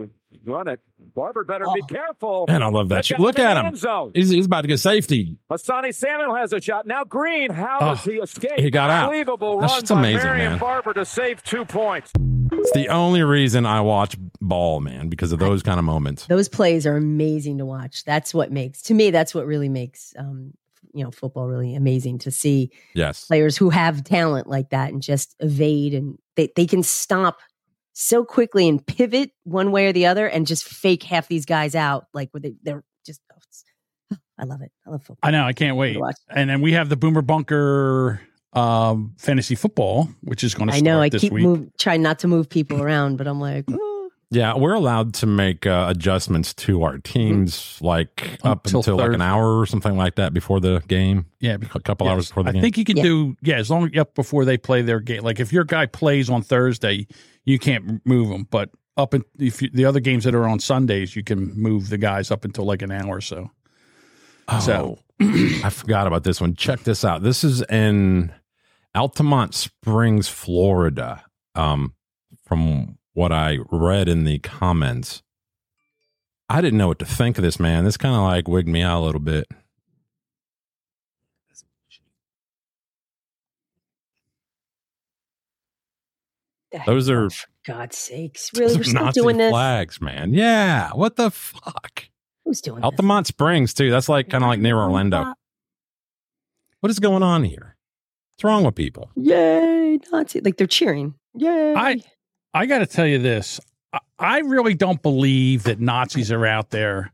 run 0.45 0.67
it. 0.67 0.79
Barber 1.15 1.43
better 1.43 1.65
Oh. 1.67 1.73
be 1.75 1.81
careful. 1.83 2.45
Man, 2.47 2.63
I 2.63 2.67
love 2.69 2.89
that 2.89 3.05
shit. 3.05 3.19
Look 3.19 3.37
at 3.37 3.55
him. 3.63 4.11
He's, 4.15 4.29
he's 4.29 4.47
about 4.47 4.61
to 4.61 4.67
get 4.67 4.79
safety. 4.79 5.37
Hassani 5.51 5.93
Samuel 5.93 6.33
has 6.35 6.53
a 6.53 6.59
shot. 6.61 6.87
Now 6.87 7.03
Green, 7.03 7.51
how 7.51 7.77
Oh, 7.81 7.85
does 7.95 8.03
he 8.03 8.13
escape? 8.13 8.57
he 8.59 8.71
got 8.71 8.89
out. 8.89 9.03
Unbelievable 9.09 9.59
That's 9.59 9.73
run 9.73 9.81
just 9.81 9.93
by 9.93 9.99
amazing, 9.99 10.23
Marion 10.27 10.51
man. 10.53 10.59
Barber 10.59 10.93
to 10.93 11.05
save 11.05 11.43
two 11.43 11.65
points. 11.65 12.11
It's 12.51 12.71
the 12.71 12.87
only 12.89 13.21
reason 13.21 13.65
I 13.67 13.81
watch 13.81 14.15
ball, 14.41 14.79
man, 14.79 15.09
because 15.09 15.31
of 15.33 15.39
those 15.39 15.61
kind 15.61 15.77
of 15.77 15.85
moments. 15.85 16.25
Those 16.25 16.49
plays 16.49 16.87
are 16.87 16.95
amazing 16.97 17.59
to 17.59 17.65
watch. 17.65 18.03
That's 18.05 18.33
what 18.33 18.51
makes, 18.51 18.81
to 18.83 18.93
me, 18.95 19.11
that's 19.11 19.35
what 19.35 19.45
really 19.45 19.69
makes, 19.69 20.13
um, 20.17 20.53
you 20.93 21.03
know, 21.03 21.11
football 21.11 21.47
really 21.47 21.75
amazing 21.75 22.19
to 22.19 22.31
see 22.31 22.71
Yes. 22.93 23.25
players 23.25 23.57
who 23.57 23.69
have 23.69 24.03
talent 24.03 24.47
like 24.47 24.69
that 24.69 24.91
and 24.91 25.01
just 25.01 25.35
evade 25.39 25.93
and 25.93 26.17
they, 26.35 26.49
they 26.55 26.65
can 26.65 26.83
stop 26.83 27.37
so 27.93 28.23
quickly 28.25 28.67
and 28.67 28.85
pivot 28.85 29.31
one 29.43 29.71
way 29.71 29.87
or 29.87 29.93
the 29.93 30.05
other 30.05 30.27
and 30.27 30.47
just 30.47 30.63
fake 30.65 31.03
half 31.03 31.27
these 31.27 31.45
guys 31.45 31.75
out. 31.75 32.05
Like 32.13 32.29
where 32.31 32.41
they, 32.41 32.55
they're 32.63 32.83
just, 33.05 33.21
oh, 33.31 34.15
I 34.39 34.45
love 34.45 34.61
it. 34.61 34.71
I 34.87 34.89
love 34.91 35.01
football. 35.01 35.19
I 35.27 35.31
know. 35.31 35.45
I 35.45 35.53
can't 35.53 35.77
wait. 35.77 35.99
Watch. 35.99 36.15
And 36.29 36.49
then 36.49 36.61
we 36.61 36.73
have 36.73 36.89
the 36.89 36.95
Boomer 36.95 37.21
Bunker 37.21 38.21
um, 38.53 39.13
fantasy 39.17 39.55
football, 39.55 40.09
which 40.21 40.43
is 40.43 40.53
going 40.55 40.69
to 40.69 40.75
I 40.75 40.79
know 40.79 41.01
I 41.01 41.09
this 41.09 41.21
keep 41.21 41.33
week. 41.33 41.43
move, 41.43 41.69
trying 41.79 42.01
not 42.01 42.19
to 42.19 42.27
move 42.27 42.49
people 42.49 42.81
around, 42.81 43.17
but 43.17 43.27
I'm 43.27 43.39
like, 43.39 43.65
oh, 43.71 43.92
Yeah, 44.33 44.55
we're 44.57 44.73
allowed 44.73 45.13
to 45.15 45.25
make 45.25 45.65
uh, 45.67 45.85
adjustments 45.89 46.53
to 46.55 46.83
our 46.83 46.97
teams, 46.97 47.77
like 47.81 48.39
up 48.43 48.65
Until 48.65 48.79
until 48.79 48.97
like 48.97 49.13
an 49.13 49.21
hour 49.21 49.59
or 49.59 49.65
something 49.65 49.95
like 49.95 50.15
that 50.15 50.33
before 50.33 50.59
the 50.59 50.81
game. 50.87 51.25
yeah, 51.39 51.57
A 51.75 51.79
couple 51.79 52.07
hours 52.07 52.29
before 52.29 52.43
the 52.43 52.49
I 52.49 52.53
game. 52.53 52.61
think 52.61 52.77
you 52.77 52.83
can 52.85 52.97
Yeah. 52.97 53.03
do 53.03 53.35
yeah 53.41 53.55
as 53.57 53.69
long 53.69 53.89
yep 53.93 54.15
before 54.15 54.43
they 54.45 54.57
play 54.57 54.81
their 54.81 54.99
game. 54.99 55.21
Like 55.23 55.39
if 55.39 55.53
your 55.53 55.63
guy 55.65 55.85
plays 55.85 56.29
on 56.29 56.41
Thursday, 56.41 57.05
you 57.45 57.59
can't 57.59 58.05
move 58.05 58.29
them, 58.29 58.47
but 58.49 58.69
up 58.97 59.13
in, 59.13 59.23
if 59.39 59.61
you, 59.61 59.69
the 59.73 59.85
other 59.85 59.99
games 59.99 60.23
that 60.23 60.33
are 60.35 60.47
on 60.47 60.59
Sundays, 60.59 61.15
you 61.15 61.23
can 61.23 61.53
move 61.59 61.89
the 61.89 61.97
guys 61.97 62.31
up 62.31 62.45
until 62.45 62.65
like 62.65 62.81
an 62.81 62.91
hour 62.91 63.17
or 63.17 63.21
so. 63.21 63.51
Oh, 64.47 64.59
So- 64.59 64.99
I 65.21 65.69
forgot 65.69 66.05
about 66.07 66.23
this 66.23 66.41
one. 66.41 66.55
Check 66.55 66.81
this 66.83 67.05
out. 67.05 67.23
This 67.23 67.43
is 67.43 67.61
in 67.63 68.31
Altamonte 68.95 69.53
Springs, 69.53 70.27
Florida. 70.27 71.23
Um, 71.55 71.93
from 72.45 72.97
what 73.13 73.31
I 73.31 73.59
read 73.71 74.09
in 74.09 74.23
the 74.23 74.39
comments, 74.39 75.23
I 76.49 76.61
didn't 76.61 76.77
know 76.77 76.87
what 76.87 76.99
to 76.99 77.05
think 77.05 77.37
of 77.37 77.43
this 77.43 77.59
man. 77.59 77.85
This 77.85 77.97
kind 77.97 78.15
of 78.15 78.21
like 78.21 78.47
wigged 78.47 78.71
me 78.71 78.81
out 78.81 79.01
a 79.01 79.05
little 79.05 79.21
bit. 79.21 79.47
Those 86.85 87.07
are 87.09 87.25
oh, 87.25 87.29
for 87.29 87.47
God's 87.65 87.97
sakes. 87.97 88.49
Really? 88.55 88.77
We're 88.77 88.83
still 88.83 89.05
Nazi 89.05 89.21
doing 89.21 89.37
this? 89.37 89.51
flags, 89.51 90.01
man. 90.01 90.33
Yeah. 90.33 90.89
What 90.93 91.15
the 91.15 91.29
fuck? 91.29 92.05
Who's 92.45 92.61
doing 92.61 92.81
this? 92.81 92.89
Altamonte 92.89 93.27
Springs 93.27 93.73
too. 93.73 93.91
That's 93.91 94.09
like 94.09 94.29
kind 94.29 94.43
of 94.43 94.47
like 94.47 94.59
near 94.59 94.77
Orlando. 94.77 95.33
What 96.79 96.89
is 96.89 96.99
going 96.99 97.23
on 97.23 97.43
here? 97.43 97.77
What's 98.33 98.43
wrong 98.43 98.63
with 98.63 98.75
people? 98.75 99.11
Yay, 99.15 99.99
Nazi. 100.11 100.41
Like 100.41 100.57
they're 100.57 100.67
cheering. 100.67 101.13
Yay! 101.35 101.75
I 101.75 102.01
I 102.53 102.65
got 102.65 102.79
to 102.79 102.85
tell 102.85 103.07
you 103.07 103.19
this. 103.19 103.59
I, 103.91 103.99
I 104.19 104.39
really 104.39 104.73
don't 104.73 105.01
believe 105.01 105.63
that 105.63 105.79
Nazis 105.79 106.31
are 106.31 106.45
out 106.45 106.69
there 106.69 107.11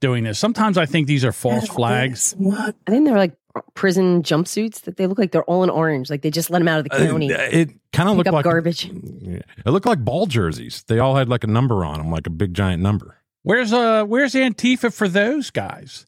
doing 0.00 0.24
this. 0.24 0.38
Sometimes 0.38 0.76
I 0.78 0.86
think 0.86 1.06
these 1.06 1.24
are 1.24 1.32
false 1.32 1.66
flags. 1.66 2.34
I 2.38 2.72
think 2.86 3.06
they're 3.06 3.16
like 3.16 3.36
prison 3.74 4.22
jumpsuits 4.22 4.82
that 4.82 4.96
they 4.96 5.06
look 5.06 5.18
like 5.18 5.32
they're 5.32 5.44
all 5.44 5.62
in 5.64 5.70
orange. 5.70 6.10
Like 6.10 6.22
they 6.22 6.30
just 6.30 6.50
let 6.50 6.58
them 6.58 6.68
out 6.68 6.78
of 6.78 6.84
the 6.84 6.90
county. 6.90 7.32
Uh, 7.32 7.38
it 7.50 7.70
kind 7.92 8.08
of 8.08 8.16
looked 8.16 8.28
up 8.28 8.34
like 8.34 8.44
garbage. 8.44 8.90
It 8.90 9.44
looked 9.66 9.86
like 9.86 10.04
ball 10.04 10.26
jerseys. 10.26 10.84
They 10.88 10.98
all 10.98 11.16
had 11.16 11.28
like 11.28 11.44
a 11.44 11.48
number 11.48 11.84
on 11.84 11.98
them, 11.98 12.10
like 12.10 12.26
a 12.26 12.30
big 12.30 12.54
giant 12.54 12.82
number. 12.82 13.18
Where's 13.42 13.72
uh 13.72 14.04
where's 14.04 14.34
Antifa 14.34 14.92
for 14.92 15.08
those 15.08 15.50
guys? 15.50 16.06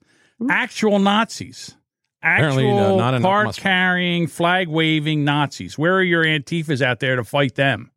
Actual 0.51 0.99
Nazis. 0.99 1.77
Apparently, 2.23 2.69
uh, 2.71 2.97
not 2.97 3.15
enough 3.15 3.23
card 3.23 3.57
carrying, 3.57 4.27
flag 4.27 4.69
waving 4.69 5.25
Nazis. 5.25 5.79
Where 5.79 5.95
are 5.95 6.03
your 6.03 6.25
Antifas 6.25 6.83
out 6.83 6.99
there 6.99 7.17
to 7.17 7.25
fight 7.25 7.55
them? 7.55 7.93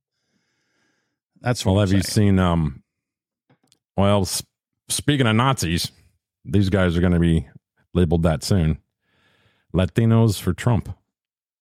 That's 1.42 1.66
what 1.66 1.74
Well, 1.74 1.82
I'm 1.84 1.88
have 1.90 1.96
you 1.98 2.04
seen? 2.04 2.40
Um, 2.40 2.84
well, 3.98 4.22
s- 4.22 4.44
speaking 4.90 5.28
of 5.28 5.36
Nazis, 5.36 5.92
these 6.46 6.70
guys 6.70 6.98
are 6.98 7.02
going 7.02 7.14
to 7.14 7.20
be 7.20 7.48
labeled 7.94 8.24
that 8.24 8.44
soon. 8.44 8.80
Latinos 9.74 10.40
for 10.42 10.54
Trump. 10.54 10.90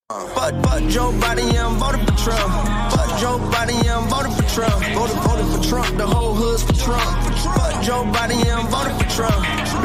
But 0.09 0.63
but 0.63 0.89
Joe 0.89 1.13
Biden, 1.13 1.53
yeah, 1.53 1.67
I'm 1.67 1.77
voting 1.77 2.01
for 2.07 2.17
Trump. 2.17 2.49
But 2.91 3.19
Joe 3.21 3.39
Biden, 3.53 3.85
yeah, 3.85 3.99
I'm 3.99 4.09
voting 4.09 4.33
for 4.33 4.49
Trump. 4.49 4.83
Voted, 4.95 5.17
voted 5.19 5.47
for 5.63 5.69
Trump, 5.69 5.97
the 5.99 6.07
whole 6.07 6.33
hood's 6.35 6.63
for 6.63 6.73
Trump. 6.73 7.05
But 7.55 7.83
Joe 7.83 8.05
Biden, 8.05 8.43
yeah, 8.45 8.57
I'm 8.59 8.67
voting 8.69 8.97
for 8.99 9.11
Trump. 9.15 9.37
Blacks 9.45 9.71
for 9.73 9.83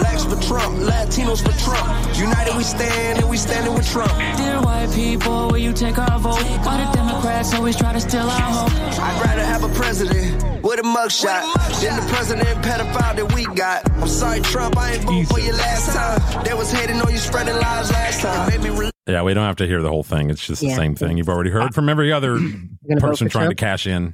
Trump, 0.54 0.78
Latinos 0.78 1.42
for 1.42 1.58
Trump. 1.66 2.16
United 2.16 2.56
we 2.56 2.64
stand 2.64 3.18
and 3.18 3.28
we 3.28 3.38
standing 3.38 3.74
with 3.74 3.90
Trump. 3.90 4.12
Dear 4.38 4.62
white 4.62 4.92
people, 4.94 5.48
will 5.48 5.58
you 5.58 5.74
take 5.74 5.98
our 5.98 6.20
vote? 6.20 6.38
Why 6.64 6.86
the 6.86 6.92
Democrats 6.96 7.56
always 7.56 7.76
try 7.76 7.92
to 7.92 8.00
steal 8.00 8.22
our 8.22 8.30
hope? 8.40 8.72
I'd 9.02 9.22
rather 9.26 9.44
have 9.44 9.64
a 9.64 9.70
president 9.70 10.44
with 10.64 10.80
a 10.80 10.84
mugshot 10.84 11.42
than 11.82 11.96
the 12.00 12.06
president 12.14 12.48
pedophile 12.64 13.16
that 13.16 13.34
we 13.34 13.46
got. 13.56 13.90
I'm 13.94 14.08
sorry, 14.08 14.42
Trump, 14.42 14.78
I 14.78 14.92
ain't 14.94 15.02
vote 15.04 15.26
for 15.26 15.40
you 15.40 15.54
last 15.54 15.92
time. 15.96 16.44
They 16.44 16.54
was 16.54 16.72
hating 16.72 17.02
on 17.02 17.12
you 17.12 17.18
spreading 17.18 17.56
lies 17.56 17.92
last 17.92 18.22
time. 18.22 18.48
It 18.54 18.62
made 18.62 18.70
me 18.72 18.78
re- 18.80 18.92
Yeah, 19.08 19.24
we 19.24 19.34
don't 19.34 19.46
have 19.48 19.56
to 19.56 19.66
hear 19.66 19.82
the 19.82 19.90
whole 19.90 20.04
thing. 20.04 20.30
It's 20.30 20.46
just 20.46 20.62
the 20.62 20.68
Yeah. 20.68 20.76
same 20.76 20.94
thing 20.94 21.18
you've 21.18 21.30
already 21.30 21.50
heard 21.50 21.74
from 21.74 21.90
every 21.90 22.14
other 22.14 22.38
person 23.00 23.28
for 23.28 23.32
trying 23.32 23.50
to 23.50 23.56
cash 23.56 23.88
in. 23.88 24.14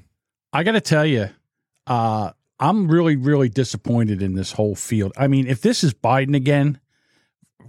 I 0.54 0.63
got 0.63 0.71
to 0.71 0.82
tell 0.82 1.06
you, 1.06 1.28
uh, 1.86 2.32
I'm 2.59 2.87
really, 2.89 3.15
really 3.15 3.49
disappointed 3.49 4.21
in 4.21 4.35
this 4.35 4.51
whole 4.53 4.75
field. 4.75 5.13
I 5.17 5.27
mean, 5.27 5.47
if 5.47 5.61
this 5.61 5.83
is 5.83 5.93
Biden 5.93 6.35
again 6.35 6.79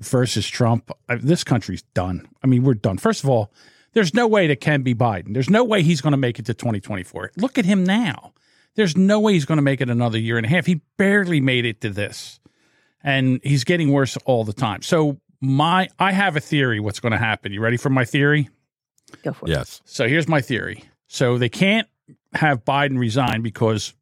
versus 0.00 0.48
Trump, 0.48 0.90
this 1.08 1.44
country's 1.44 1.82
done. 1.94 2.28
I 2.42 2.46
mean, 2.46 2.64
we're 2.64 2.74
done. 2.74 2.98
First 2.98 3.22
of 3.22 3.30
all, 3.30 3.52
there's 3.92 4.14
no 4.14 4.26
way 4.26 4.46
that 4.46 4.60
can 4.60 4.82
be 4.82 4.94
Biden. 4.94 5.32
There's 5.32 5.50
no 5.50 5.64
way 5.64 5.82
he's 5.82 6.00
going 6.00 6.12
to 6.12 6.16
make 6.16 6.38
it 6.38 6.46
to 6.46 6.54
2024. 6.54 7.32
Look 7.36 7.58
at 7.58 7.64
him 7.64 7.84
now. 7.84 8.32
There's 8.74 8.96
no 8.96 9.20
way 9.20 9.34
he's 9.34 9.44
going 9.44 9.58
to 9.58 9.62
make 9.62 9.80
it 9.80 9.90
another 9.90 10.18
year 10.18 10.36
and 10.36 10.46
a 10.46 10.48
half. 10.48 10.66
He 10.66 10.80
barely 10.96 11.40
made 11.40 11.64
it 11.64 11.80
to 11.80 11.90
this, 11.90 12.40
and 13.02 13.40
he's 13.42 13.64
getting 13.64 13.90
worse 13.92 14.16
all 14.24 14.44
the 14.44 14.52
time. 14.52 14.82
So 14.82 15.20
my, 15.40 15.88
I 15.98 16.12
have 16.12 16.36
a 16.36 16.40
theory. 16.40 16.78
What's 16.78 17.00
going 17.00 17.12
to 17.12 17.18
happen? 17.18 17.52
You 17.52 17.60
ready 17.60 17.76
for 17.76 17.90
my 17.90 18.04
theory? 18.04 18.48
Go 19.24 19.32
for 19.32 19.46
it. 19.46 19.50
Yes. 19.50 19.82
So 19.84 20.06
here's 20.08 20.28
my 20.28 20.40
theory. 20.40 20.84
So 21.08 21.36
they 21.36 21.48
can't 21.48 21.88
have 22.34 22.64
Biden 22.64 22.98
resign 22.98 23.42
because 23.42 23.92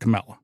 Kamala. 0.00 0.38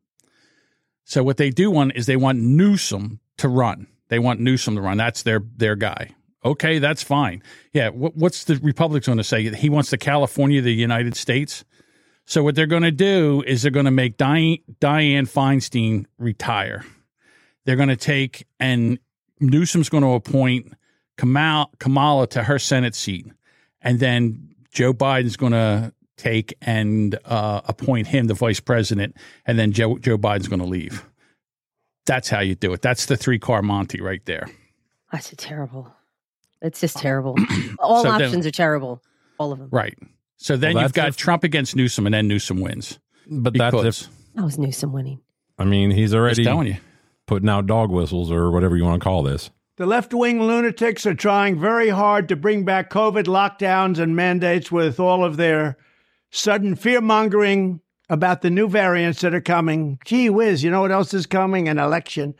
So 1.04 1.22
what 1.22 1.36
they 1.36 1.50
do 1.50 1.70
want 1.70 1.92
is 1.94 2.06
they 2.06 2.16
want 2.16 2.38
Newsom 2.38 3.20
to 3.38 3.48
run. 3.48 3.86
They 4.08 4.18
want 4.18 4.40
Newsom 4.40 4.76
to 4.76 4.80
run. 4.80 4.96
That's 4.96 5.22
their 5.22 5.42
their 5.56 5.76
guy. 5.76 6.10
Okay, 6.44 6.78
that's 6.78 7.02
fine. 7.02 7.42
Yeah, 7.72 7.88
what, 7.88 8.16
what's 8.16 8.44
the 8.44 8.56
Republicans 8.56 9.06
going 9.06 9.18
to 9.18 9.24
say? 9.24 9.48
He 9.54 9.70
wants 9.70 9.90
the 9.90 9.96
California, 9.96 10.60
the 10.60 10.74
United 10.74 11.16
States. 11.16 11.64
So 12.26 12.42
what 12.42 12.54
they're 12.54 12.66
going 12.66 12.82
to 12.82 12.90
do 12.90 13.42
is 13.46 13.62
they're 13.62 13.70
going 13.70 13.86
to 13.86 13.90
make 13.90 14.16
Diane, 14.18 14.58
Diane 14.78 15.26
Feinstein 15.26 16.06
retire. 16.18 16.84
They're 17.64 17.76
going 17.76 17.88
to 17.88 17.96
take 17.96 18.46
and 18.60 18.98
Newsom's 19.40 19.88
going 19.88 20.02
to 20.04 20.12
appoint 20.12 20.74
Kamala, 21.16 21.68
Kamala 21.78 22.26
to 22.28 22.42
her 22.42 22.58
Senate 22.58 22.94
seat, 22.94 23.26
and 23.80 24.00
then 24.00 24.54
Joe 24.72 24.92
Biden's 24.92 25.36
going 25.36 25.52
to 25.52 25.92
take 26.16 26.54
and 26.62 27.18
uh, 27.24 27.60
appoint 27.66 28.06
him 28.08 28.26
the 28.26 28.34
vice 28.34 28.60
president, 28.60 29.16
and 29.46 29.58
then 29.58 29.72
Joe 29.72 29.98
Joe 29.98 30.16
Biden's 30.18 30.48
going 30.48 30.60
to 30.60 30.66
leave. 30.66 31.04
That's 32.06 32.28
how 32.28 32.40
you 32.40 32.54
do 32.54 32.72
it. 32.72 32.82
That's 32.82 33.06
the 33.06 33.16
three 33.16 33.38
car 33.38 33.62
Monty 33.62 34.00
right 34.00 34.24
there. 34.26 34.46
That's 35.12 35.32
a 35.32 35.36
terrible. 35.36 35.94
It's 36.60 36.80
just 36.80 36.96
terrible. 36.96 37.36
All 37.78 38.02
So 38.02 38.12
then- 38.12 38.22
options 38.22 38.46
are 38.46 38.50
terrible. 38.50 39.02
All 39.38 39.52
of 39.52 39.58
them. 39.58 39.68
Right. 39.72 39.98
So 40.36 40.56
then 40.56 40.74
Well, 40.74 40.82
you've 40.84 40.92
got 40.92 41.04
that's 41.04 41.16
Trump 41.16 41.44
against 41.44 41.74
Newsom, 41.76 42.06
and 42.06 42.14
then 42.14 42.28
Newsom 42.28 42.60
wins. 42.60 42.98
But 43.28 43.54
that's 43.54 43.74
Because- 43.74 44.02
if 44.02 44.34
That 44.34 44.44
was 44.44 44.58
Newsom 44.58 44.92
winning. 44.92 45.20
I 45.58 45.64
mean 45.64 45.90
he's 45.92 46.14
already 46.14 46.42
telling 46.44 46.66
you. 46.66 46.76
putting 47.26 47.48
out 47.48 47.66
dog 47.66 47.90
whistles 47.90 48.30
or 48.30 48.50
whatever 48.50 48.76
you 48.76 48.84
want 48.84 49.00
to 49.00 49.04
call 49.04 49.22
this. 49.22 49.50
The 49.76 49.86
left 49.86 50.12
wing 50.12 50.40
lunatics 50.42 51.06
are 51.06 51.14
trying 51.14 51.58
very 51.58 51.88
hard 51.88 52.28
to 52.28 52.36
bring 52.36 52.64
back 52.64 52.90
COVID 52.90 53.24
lockdowns 53.24 53.98
and 53.98 54.14
mandates 54.16 54.70
with 54.72 54.98
all 55.00 55.24
of 55.24 55.36
their 55.36 55.76
sudden 56.34 56.74
fear 56.74 57.00
mongering 57.00 57.80
about 58.10 58.42
the 58.42 58.50
new 58.50 58.68
variants 58.68 59.20
that 59.20 59.34
are 59.34 59.40
coming. 59.40 59.98
Gee 60.04 60.28
whiz, 60.28 60.62
you 60.62 60.70
know 60.70 60.82
what 60.82 60.92
else 60.92 61.14
is 61.14 61.26
coming? 61.26 61.68
An 61.68 61.78
election. 61.78 62.34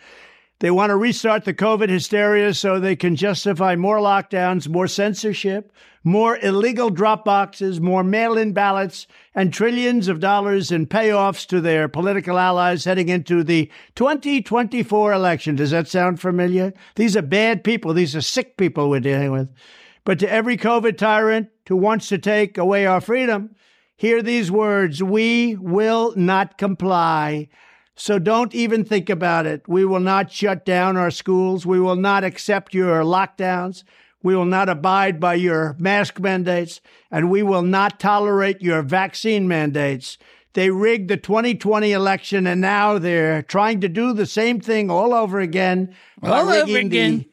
They 0.61 0.71
want 0.71 0.91
to 0.91 0.97
restart 0.97 1.45
the 1.45 1.55
COVID 1.55 1.89
hysteria 1.89 2.55
so 2.55 2.79
they 2.79 2.97
can 2.97 3.17
justify 3.17 3.77
more 3.77 3.99
lockdowns, 3.99 4.69
more 4.69 4.87
censorship, 4.87 5.73
more 6.05 6.39
illegal 6.39 6.91
drop 6.91 7.25
boxes, 7.25 7.81
more 7.81 8.05
mail 8.05 8.39
in 8.39 8.53
ballots, 8.53 9.07
and 9.35 9.53
trillions 9.53 10.07
of 10.09 10.21
dollars 10.21 10.71
in 10.71 10.87
payoffs 10.87 11.47
to 11.49 11.61
their 11.61 11.89
political 11.89 12.39
allies 12.39 12.85
heading 12.85 13.09
into 13.09 13.43
the 13.43 13.71
2024 13.97 15.13
election. 15.13 15.57
Does 15.57 15.71
that 15.71 15.89
sound 15.89 16.21
familiar? 16.21 16.73
These 16.97 17.17
are 17.17 17.23
bad 17.23 17.65
people. 17.65 17.93
These 17.93 18.15
are 18.15 18.21
sick 18.21 18.57
people 18.57 18.89
we're 18.89 19.01
dealing 19.01 19.33
with. 19.33 19.49
But 20.05 20.19
to 20.21 20.31
every 20.31 20.57
COVID 20.57 20.99
tyrant 20.99 21.49
who 21.69 21.77
wants 21.77 22.09
to 22.09 22.19
take 22.19 22.59
away 22.59 22.87
our 22.87 23.01
freedom, 23.01 23.55
hear 23.97 24.23
these 24.23 24.51
words 24.51 25.03
We 25.03 25.57
will 25.57 26.13
not 26.17 26.59
comply. 26.59 27.49
So 27.97 28.19
don't 28.19 28.55
even 28.55 28.85
think 28.85 29.09
about 29.09 29.47
it. 29.47 29.63
We 29.69 29.85
will 29.85 30.01
not 30.01 30.33
shut 30.33 30.65
down 30.65 30.97
our 30.97 31.13
schools. 31.13 31.65
We 31.65 31.79
will 31.79 31.97
not 31.97 32.25
accept 32.25 32.75
your 32.75 33.03
lockdowns. 33.03 33.85
We 34.23 34.35
will 34.35 34.47
not 34.47 34.69
abide 34.69 35.21
by 35.21 35.35
your 35.35 35.77
mask 35.79 36.19
mandates. 36.19 36.81
And 37.11 37.31
we 37.31 37.43
will 37.45 37.63
not 37.63 38.01
tolerate 38.01 38.61
your 38.63 38.83
vaccine 38.83 39.47
mandates. 39.47 40.19
They 40.55 40.71
rigged 40.71 41.09
the 41.09 41.17
2020 41.17 41.93
election 41.93 42.47
and 42.47 42.61
now 42.61 42.99
they're 42.99 43.43
trying 43.43 43.81
to 43.83 43.89
do 43.89 44.13
the 44.13 44.27
same 44.27 44.61
thing 44.61 44.91
all 44.91 45.13
over 45.13 45.39
again. 45.41 45.95
by 46.21 46.31
All 46.31 46.49
over 46.49 46.73
rigging 46.73 47.19
the- 47.19 47.29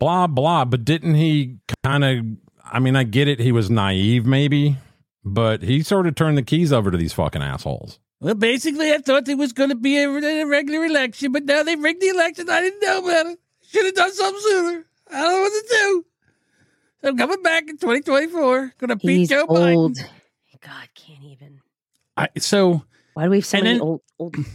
Blah 0.00 0.26
blah. 0.26 0.64
But 0.64 0.84
didn't 0.84 1.14
he 1.14 1.58
kind 1.84 2.04
of? 2.04 2.24
I 2.64 2.78
mean, 2.80 2.96
I 2.96 3.04
get 3.04 3.28
it. 3.28 3.38
He 3.38 3.52
was 3.52 3.70
naive, 3.70 4.26
maybe, 4.26 4.76
but 5.24 5.62
he 5.62 5.82
sort 5.82 6.06
of 6.06 6.14
turned 6.14 6.36
the 6.38 6.42
keys 6.42 6.72
over 6.72 6.90
to 6.90 6.96
these 6.96 7.12
fucking 7.12 7.42
assholes. 7.42 7.98
Well, 8.20 8.34
basically, 8.34 8.92
I 8.92 8.98
thought 8.98 9.28
it 9.28 9.36
was 9.38 9.52
going 9.52 9.70
to 9.70 9.74
be 9.76 9.98
a, 10.02 10.08
a 10.08 10.44
regular 10.46 10.84
election, 10.84 11.32
but 11.32 11.44
now 11.44 11.62
they 11.62 11.76
rigged 11.76 12.00
the 12.00 12.08
election. 12.08 12.48
I 12.48 12.60
didn't 12.60 12.80
know 12.80 12.98
about 13.04 13.26
it. 13.26 13.38
Should 13.68 13.84
have 13.86 13.94
done 13.94 14.12
something 14.12 14.40
sooner. 14.42 14.84
I 15.10 15.20
don't 15.20 15.32
know 15.32 15.40
what 15.40 15.50
to 15.52 15.66
do. 15.68 16.04
So 17.02 17.08
I'm 17.08 17.18
coming 17.18 17.42
back 17.42 17.68
in 17.68 17.76
2024. 17.76 18.74
Going 18.78 18.88
to 18.88 18.96
beat 18.96 19.16
He's 19.18 19.28
Joe 19.28 19.44
old. 19.48 19.96
Biden. 19.96 20.08
God, 20.62 20.88
can't 20.94 21.24
even. 21.24 21.60
I, 22.16 22.28
so 22.38 22.82
Why 23.12 23.24
do 23.24 23.30
we 23.30 23.36
have 23.38 23.46
so 23.46 23.58
many 23.58 23.70
then- 23.74 23.80
old 23.82 24.00
old? 24.18 24.36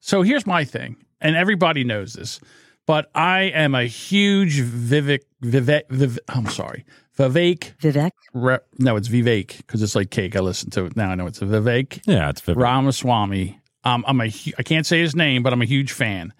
So 0.00 0.22
here's 0.22 0.46
my 0.46 0.64
thing, 0.64 0.96
and 1.20 1.36
everybody 1.36 1.84
knows 1.84 2.14
this, 2.14 2.40
but 2.86 3.10
I 3.14 3.42
am 3.42 3.74
a 3.74 3.84
huge 3.84 4.58
Vivek 4.62 5.20
Vivek. 5.42 5.82
Viv, 5.90 6.18
I'm 6.28 6.46
sorry, 6.46 6.86
Vivek. 7.18 7.76
Vivek. 7.78 8.10
Re, 8.32 8.58
no, 8.78 8.96
it's 8.96 9.08
Vivek 9.08 9.56
because 9.58 9.82
it's 9.82 9.94
like 9.94 10.10
cake. 10.10 10.36
I 10.36 10.40
listen 10.40 10.70
to 10.70 10.84
it 10.84 10.96
now. 10.96 11.10
I 11.10 11.14
know 11.16 11.26
it's 11.26 11.42
a 11.42 11.46
Vivek. 11.46 12.02
Yeah, 12.06 12.30
it's 12.30 12.40
Vivek. 12.40 12.56
Ramaswamy. 12.56 13.58
Um, 13.84 14.04
I'm 14.06 14.20
a. 14.20 14.28
hu- 14.28 14.52
I 14.58 14.62
can't 14.62 14.86
say 14.86 15.00
his 15.00 15.16
name, 15.16 15.42
but 15.42 15.52
I'm 15.52 15.62
a 15.62 15.66
huge 15.66 15.92
fan, 15.92 16.32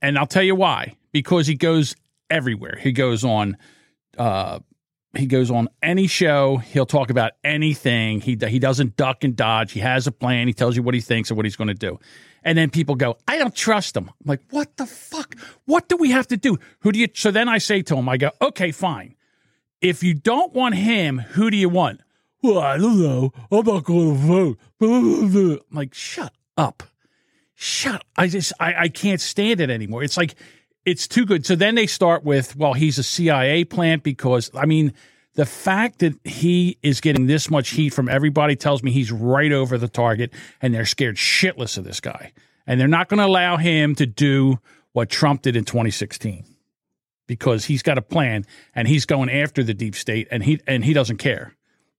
and 0.00 0.18
I'll 0.18 0.26
tell 0.26 0.42
you 0.42 0.54
why. 0.54 0.94
Because 1.12 1.46
he 1.46 1.54
goes 1.54 1.96
everywhere. 2.30 2.76
He 2.80 2.92
goes 2.92 3.24
on. 3.24 3.56
Uh, 4.16 4.60
he 5.16 5.26
goes 5.26 5.50
on 5.50 5.68
any 5.82 6.06
show. 6.06 6.58
He'll 6.58 6.86
talk 6.86 7.10
about 7.10 7.32
anything. 7.42 8.20
He 8.20 8.36
he 8.48 8.58
doesn't 8.58 8.96
duck 8.96 9.24
and 9.24 9.34
dodge. 9.34 9.72
He 9.72 9.80
has 9.80 10.06
a 10.06 10.12
plan. 10.12 10.46
He 10.46 10.52
tells 10.52 10.76
you 10.76 10.82
what 10.82 10.94
he 10.94 11.00
thinks 11.00 11.30
and 11.30 11.36
what 11.36 11.46
he's 11.46 11.56
going 11.56 11.68
to 11.68 11.74
do. 11.74 11.98
And 12.44 12.56
then 12.56 12.70
people 12.70 12.94
go, 12.94 13.16
I 13.26 13.38
don't 13.38 13.54
trust 13.54 13.96
him. 13.96 14.08
I'm 14.08 14.14
like, 14.24 14.40
what 14.50 14.76
the 14.76 14.86
fuck? 14.86 15.34
What 15.64 15.88
do 15.88 15.96
we 15.96 16.12
have 16.12 16.28
to 16.28 16.36
do? 16.36 16.58
Who 16.80 16.92
do 16.92 16.98
you? 17.00 17.08
So 17.14 17.32
then 17.32 17.48
I 17.48 17.58
say 17.58 17.82
to 17.82 17.96
him, 17.96 18.08
I 18.08 18.18
go, 18.18 18.30
okay, 18.40 18.70
fine. 18.70 19.16
If 19.80 20.02
you 20.02 20.14
don't 20.14 20.52
want 20.54 20.74
him, 20.74 21.18
who 21.18 21.50
do 21.50 21.56
you 21.56 21.68
want? 21.68 22.00
Well, 22.42 22.58
I 22.58 22.78
don't 22.78 23.00
know. 23.00 23.32
I'm 23.50 23.64
not 23.66 23.84
going 23.84 24.14
to 24.14 24.26
vote. 24.26 24.58
I'm 24.80 25.60
like, 25.72 25.94
shut 25.94 26.32
up. 26.56 26.82
Shut. 27.54 28.04
I 28.16 28.28
just, 28.28 28.52
I, 28.60 28.74
I 28.84 28.88
can't 28.88 29.20
stand 29.20 29.60
it 29.60 29.70
anymore. 29.70 30.02
It's 30.02 30.16
like, 30.16 30.34
it's 30.84 31.08
too 31.08 31.26
good. 31.26 31.44
So 31.46 31.56
then 31.56 31.74
they 31.74 31.86
start 31.86 32.24
with, 32.24 32.56
well, 32.56 32.74
he's 32.74 32.98
a 32.98 33.02
CIA 33.02 33.64
plant 33.64 34.02
because, 34.02 34.50
I 34.54 34.66
mean, 34.66 34.92
The 35.36 35.46
fact 35.46 35.98
that 35.98 36.14
he 36.24 36.78
is 36.82 37.02
getting 37.02 37.26
this 37.26 37.50
much 37.50 37.70
heat 37.70 37.90
from 37.90 38.08
everybody 38.08 38.56
tells 38.56 38.82
me 38.82 38.90
he's 38.90 39.12
right 39.12 39.52
over 39.52 39.76
the 39.76 39.88
target 39.88 40.32
and 40.62 40.74
they're 40.74 40.86
scared 40.86 41.16
shitless 41.16 41.76
of 41.76 41.84
this 41.84 42.00
guy. 42.00 42.32
And 42.66 42.80
they're 42.80 42.88
not 42.88 43.08
going 43.08 43.18
to 43.18 43.26
allow 43.26 43.58
him 43.58 43.94
to 43.96 44.06
do 44.06 44.58
what 44.92 45.10
Trump 45.10 45.42
did 45.42 45.54
in 45.54 45.64
2016 45.64 46.44
because 47.26 47.64
he's 47.64 47.82
got 47.82 47.98
a 47.98 48.02
plan 48.02 48.44
and 48.74 48.86
he's 48.88 49.06
going 49.06 49.30
after 49.30 49.62
the 49.62 49.74
deep 49.74 49.94
state 49.94 50.28
and 50.30 50.44
he 50.44 50.60
and 50.66 50.84
he 50.84 50.92
doesn't 50.92 51.18
care. 51.18 51.54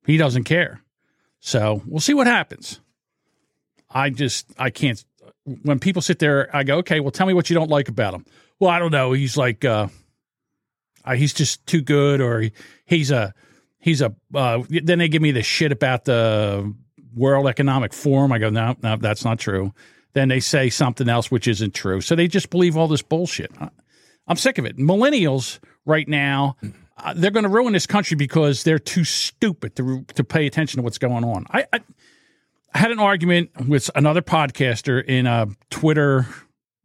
He 0.06 0.18
doesn't 0.18 0.46
care. 0.46 0.82
So, 1.40 1.84
we'll 1.86 2.00
see 2.00 2.14
what 2.14 2.28
happens. 2.28 2.80
I 3.90 4.10
just 4.10 4.52
I 4.58 4.70
can't 4.70 5.04
when 5.64 5.80
people 5.80 6.02
sit 6.02 6.20
there 6.20 6.54
I 6.56 6.64
go, 6.64 6.78
"Okay, 6.80 7.00
well 7.00 7.12
tell 7.12 7.28
me 7.28 7.34
what 7.34 7.50
you 7.50 7.54
don't 7.54 7.70
like 7.70 7.90
about 7.90 8.14
him." 8.14 8.26
Well, 8.60 8.70
I 8.70 8.80
don't 8.80 8.92
know. 8.92 9.14
He's 9.14 9.38
like 9.38 9.64
uh 9.64 9.88
uh, 11.08 11.16
he's 11.16 11.34
just 11.34 11.66
too 11.66 11.82
good, 11.82 12.20
or 12.20 12.42
he, 12.42 12.52
he's 12.86 13.12
a 13.12 13.34
he's 13.80 14.02
a. 14.02 14.14
Uh, 14.34 14.64
then 14.70 15.00
they 15.00 15.08
give 15.08 15.22
me 15.22 15.32
the 15.32 15.42
shit 15.42 15.72
about 15.72 16.06
the 16.06 16.74
World 17.16 17.48
Economic 17.48 17.94
Forum. 17.94 18.32
I 18.34 18.40
go, 18.40 18.50
no, 18.50 18.76
no, 18.84 18.98
that's 18.98 19.24
not 19.24 19.40
true. 19.40 19.74
Then 20.14 20.28
they 20.28 20.42
say 20.42 20.70
something 20.70 21.08
else 21.08 21.32
which 21.32 21.48
isn't 21.48 21.74
true. 21.74 22.02
So 22.02 22.16
they 22.16 22.28
just 22.28 22.50
believe 22.50 22.76
all 22.76 22.88
this 22.88 23.02
bullshit. 23.02 23.52
I'm 24.28 24.38
sick 24.38 24.58
of 24.58 24.66
it. 24.66 24.78
Millennials 24.78 25.60
right 25.86 26.08
now, 26.08 26.58
uh, 26.98 27.14
they're 27.16 27.32
going 27.32 27.44
to 27.44 27.50
ruin 27.50 27.74
this 27.74 27.88
country 27.88 28.16
because 28.16 28.64
they're 28.64 28.80
too 28.80 29.04
stupid 29.04 29.76
to 29.78 30.04
to 30.16 30.24
pay 30.24 30.46
attention 30.46 30.78
to 30.80 30.84
what's 30.84 30.98
going 30.98 31.24
on. 31.24 31.46
I, 31.52 31.66
I, 31.72 31.80
I 32.74 32.78
had 32.80 32.92
an 32.92 33.00
argument 33.00 33.52
with 33.68 33.90
another 33.96 34.22
podcaster 34.22 35.04
in 35.04 35.26
a 35.26 35.48
Twitter 35.70 36.28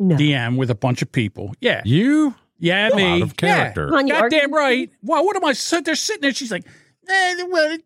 DM 0.00 0.56
with 0.56 0.70
a 0.70 0.74
bunch 0.74 1.02
of 1.02 1.10
people. 1.12 1.54
Yeah, 1.60 1.82
you. 1.84 2.34
Yeah, 2.58 2.88
You're 2.88 2.96
me. 2.96 3.12
out 3.16 3.22
of 3.22 3.36
character. 3.36 3.84
Yeah. 3.84 3.88
Come 3.88 3.98
on, 3.98 4.06
Goddamn 4.06 4.54
right. 4.54 4.88
Why? 5.00 5.20
What 5.20 5.34
am 5.34 5.44
I? 5.44 5.52
So 5.52 5.80
they're 5.80 5.96
sitting 5.96 6.22
there. 6.22 6.32
She's 6.32 6.52
like, 6.52 6.64
eh, 7.08 7.42
well, 7.48 7.76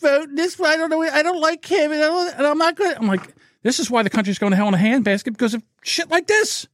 vote 0.00 0.28
this. 0.32 0.58
I 0.58 0.76
don't 0.78 0.88
know. 0.88 1.02
I 1.02 1.22
don't 1.22 1.42
like 1.42 1.64
him, 1.66 1.92
and, 1.92 2.02
I 2.02 2.06
don't, 2.06 2.34
and 2.38 2.46
I'm 2.46 2.56
not 2.56 2.74
good. 2.74 2.96
I'm 2.96 3.06
like, 3.06 3.34
this 3.62 3.78
is 3.78 3.90
why 3.90 4.02
the 4.02 4.08
country's 4.08 4.38
going 4.38 4.52
to 4.52 4.56
hell 4.56 4.68
in 4.68 4.74
a 4.74 4.78
handbasket 4.78 5.24
because 5.24 5.52
of 5.52 5.62
shit 5.82 6.08
like 6.10 6.26
this. 6.26 6.66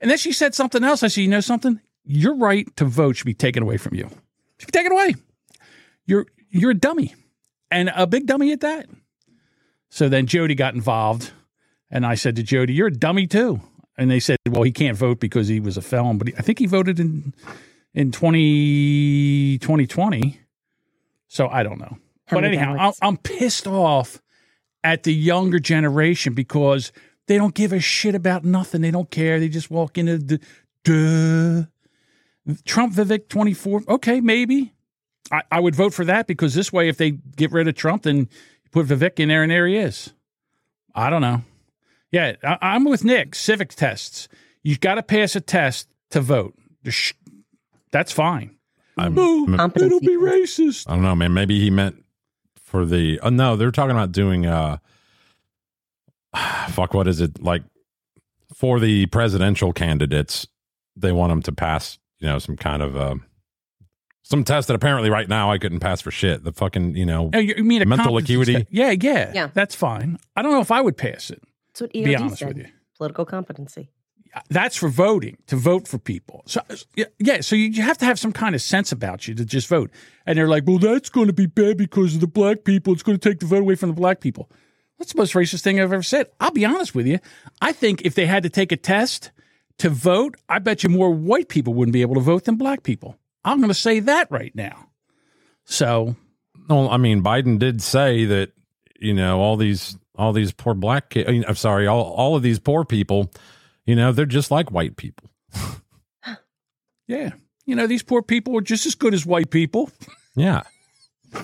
And 0.00 0.10
then 0.10 0.18
she 0.18 0.32
said 0.32 0.54
something 0.54 0.82
else. 0.82 1.02
I 1.02 1.08
said, 1.08 1.22
you 1.22 1.28
know 1.28 1.40
something? 1.40 1.80
Your 2.04 2.34
right 2.36 2.74
to 2.76 2.84
vote 2.84 3.16
should 3.16 3.26
be 3.26 3.34
taken 3.34 3.62
away 3.62 3.76
from 3.76 3.94
you. 3.94 4.08
Should 4.58 4.72
be 4.72 4.78
taken 4.78 4.92
away. 4.92 5.14
You're 6.06 6.26
you're 6.50 6.72
a 6.72 6.74
dummy, 6.74 7.14
and 7.70 7.90
a 7.94 8.06
big 8.06 8.26
dummy 8.26 8.52
at 8.52 8.60
that. 8.60 8.88
So 9.90 10.08
then 10.08 10.26
Jody 10.26 10.54
got 10.54 10.74
involved, 10.74 11.30
and 11.90 12.04
I 12.04 12.14
said 12.14 12.36
to 12.36 12.42
Jody, 12.42 12.72
"You're 12.72 12.88
a 12.88 12.92
dummy 12.92 13.26
too." 13.26 13.60
And 13.96 14.10
they 14.10 14.18
said, 14.18 14.38
"Well, 14.48 14.62
he 14.62 14.72
can't 14.72 14.96
vote 14.96 15.20
because 15.20 15.48
he 15.48 15.60
was 15.60 15.76
a 15.76 15.82
felon, 15.82 16.18
but 16.18 16.28
he, 16.28 16.34
I 16.36 16.42
think 16.42 16.58
he 16.58 16.66
voted 16.66 16.98
in 16.98 17.34
in 17.94 18.12
20, 18.12 19.58
2020. 19.58 20.40
So 21.28 21.48
I 21.48 21.62
don't 21.62 21.78
know. 21.78 21.98
But 22.30 22.44
anyhow, 22.44 22.76
I'm. 22.78 22.92
I'm 23.02 23.16
pissed 23.16 23.66
off 23.66 24.20
at 24.84 25.02
the 25.02 25.12
younger 25.12 25.58
generation 25.58 26.32
because 26.32 26.92
they 27.30 27.38
don't 27.38 27.54
give 27.54 27.72
a 27.72 27.78
shit 27.78 28.16
about 28.16 28.44
nothing. 28.44 28.80
They 28.80 28.90
don't 28.90 29.08
care. 29.08 29.38
They 29.38 29.48
just 29.48 29.70
walk 29.70 29.96
into 29.96 30.18
the 30.18 30.40
duh. 30.82 32.54
Trump 32.64 32.92
Vivek 32.92 33.28
24. 33.28 33.84
Okay, 33.88 34.20
maybe. 34.20 34.72
I, 35.30 35.42
I 35.52 35.60
would 35.60 35.76
vote 35.76 35.94
for 35.94 36.04
that 36.06 36.26
because 36.26 36.54
this 36.54 36.72
way, 36.72 36.88
if 36.88 36.96
they 36.96 37.12
get 37.12 37.52
rid 37.52 37.68
of 37.68 37.76
Trump, 37.76 38.02
then 38.02 38.28
put 38.72 38.86
Vivek 38.88 39.20
in 39.20 39.28
there 39.28 39.44
and 39.44 39.52
there 39.52 39.68
he 39.68 39.76
is. 39.76 40.12
I 40.92 41.08
don't 41.08 41.20
know. 41.20 41.42
Yeah, 42.10 42.34
I, 42.42 42.58
I'm 42.62 42.82
with 42.84 43.04
Nick. 43.04 43.36
Civic 43.36 43.68
tests. 43.76 44.26
You've 44.64 44.80
got 44.80 44.96
to 44.96 45.02
pass 45.04 45.36
a 45.36 45.40
test 45.40 45.86
to 46.10 46.20
vote. 46.20 46.54
That's 47.92 48.10
fine. 48.10 48.56
I'm, 48.98 49.14
Boo, 49.14 49.54
I'm- 49.56 49.72
it'll 49.76 50.00
be 50.00 50.16
racist. 50.16 50.90
I 50.90 50.94
don't 50.94 51.04
know, 51.04 51.14
man. 51.14 51.32
Maybe 51.32 51.60
he 51.60 51.70
meant 51.70 52.04
for 52.60 52.84
the. 52.84 53.20
Oh 53.20 53.28
no, 53.30 53.54
they're 53.54 53.70
talking 53.70 53.92
about 53.92 54.10
doing. 54.10 54.46
uh 54.46 54.78
Fuck, 56.70 56.94
what 56.94 57.06
is 57.08 57.20
it 57.20 57.42
like? 57.42 57.62
For 58.54 58.80
the 58.80 59.06
presidential 59.06 59.72
candidates, 59.72 60.46
they 60.96 61.12
want 61.12 61.30
them 61.30 61.42
to 61.42 61.52
pass. 61.52 61.98
You 62.18 62.28
know, 62.28 62.38
some 62.38 62.56
kind 62.56 62.82
of. 62.82 62.96
uh 62.96 63.14
some 64.22 64.44
test 64.44 64.68
that 64.68 64.74
apparently 64.74 65.10
right 65.10 65.28
now 65.28 65.50
I 65.50 65.58
couldn't 65.58 65.80
pass 65.80 66.00
for 66.00 66.12
shit. 66.12 66.44
The 66.44 66.52
fucking, 66.52 66.94
you 66.94 67.04
know, 67.06 67.30
Oh, 67.34 67.38
you 67.38 67.54
you 67.56 67.64
mean 67.64 67.82
a 67.82 67.86
mental 67.86 68.06
competency 68.12 68.34
acuity. 68.34 68.52
test? 68.54 68.66
Yeah, 68.70 68.90
yeah, 68.90 69.32
Yeah. 69.34 69.48
That's 69.54 69.74
fine. 69.74 70.18
I 70.36 70.42
don't 70.42 70.52
know 70.52 70.60
if 70.60 70.70
I 70.70 70.80
would 70.80 70.96
pass 70.96 71.30
it. 71.30 71.42
That's 71.68 71.80
what 71.80 71.92
Be 71.92 72.02
EOD 72.04 72.20
honest 72.20 72.38
said. 72.38 72.48
with 72.48 72.58
you. 72.58 72.66
Political 72.96 73.24
competency. 73.24 73.90
That's 74.48 74.76
for 74.76 74.88
voting 74.88 75.38
to 75.48 75.56
vote 75.56 75.88
for 75.88 75.98
people. 75.98 76.42
So 76.46 76.60
yeah, 76.94 77.06
yeah, 77.18 77.40
so 77.40 77.56
you 77.56 77.64
you 77.70 77.82
have 77.82 77.98
to 77.98 78.04
have 78.04 78.18
some 78.20 78.32
kind 78.32 78.54
of 78.54 78.62
sense 78.62 78.92
about 78.92 79.26
you 79.26 79.34
to 79.34 79.44
just 79.44 79.66
vote. 79.66 79.90
And 80.26 80.38
they're 80.38 80.46
like, 80.46 80.64
well, 80.66 80.78
that's 80.78 81.08
going 81.08 81.26
to 81.26 81.32
be 81.32 81.46
bad 81.46 81.76
because 81.76 82.14
of 82.14 82.20
the 82.20 82.28
black 82.28 82.62
people. 82.62 82.92
It's 82.92 83.02
going 83.02 83.18
to 83.18 83.28
take 83.28 83.40
the 83.40 83.46
vote 83.46 83.62
away 83.62 83.74
from 83.74 83.88
the 83.88 83.96
black 83.96 84.20
people. 84.20 84.48
That's 85.00 85.14
the 85.14 85.18
most 85.18 85.32
racist 85.32 85.62
thing 85.62 85.80
I've 85.80 85.92
ever 85.92 86.02
said. 86.02 86.28
I'll 86.38 86.50
be 86.50 86.66
honest 86.66 86.94
with 86.94 87.06
you. 87.06 87.18
I 87.62 87.72
think 87.72 88.02
if 88.04 88.14
they 88.14 88.26
had 88.26 88.42
to 88.42 88.50
take 88.50 88.70
a 88.70 88.76
test 88.76 89.30
to 89.78 89.88
vote, 89.88 90.36
I 90.46 90.58
bet 90.58 90.84
you 90.84 90.90
more 90.90 91.10
white 91.10 91.48
people 91.48 91.72
wouldn't 91.72 91.94
be 91.94 92.02
able 92.02 92.16
to 92.16 92.20
vote 92.20 92.44
than 92.44 92.56
black 92.56 92.82
people. 92.82 93.16
I'm 93.42 93.60
going 93.60 93.70
to 93.70 93.74
say 93.74 94.00
that 94.00 94.30
right 94.30 94.54
now. 94.54 94.90
So 95.64 96.16
Well, 96.68 96.90
I 96.90 96.98
mean, 96.98 97.22
Biden 97.22 97.58
did 97.58 97.80
say 97.80 98.26
that 98.26 98.52
you 99.00 99.14
know 99.14 99.40
all 99.40 99.56
these 99.56 99.96
all 100.16 100.34
these 100.34 100.52
poor 100.52 100.74
black 100.74 101.08
kids. 101.08 101.28
Uh, 101.28 101.48
I'm 101.48 101.56
sorry, 101.56 101.86
all 101.86 102.02
all 102.02 102.36
of 102.36 102.42
these 102.42 102.58
poor 102.58 102.84
people. 102.84 103.30
You 103.86 103.96
know, 103.96 104.12
they're 104.12 104.26
just 104.26 104.50
like 104.50 104.70
white 104.70 104.96
people. 104.96 105.30
Yeah. 107.06 107.30
You 107.66 107.74
know, 107.74 107.88
these 107.88 108.04
poor 108.04 108.22
people 108.22 108.56
are 108.56 108.60
just 108.60 108.86
as 108.86 108.94
good 108.94 109.14
as 109.14 109.26
white 109.26 109.50
people. 109.50 109.90
Yeah. 110.36 110.62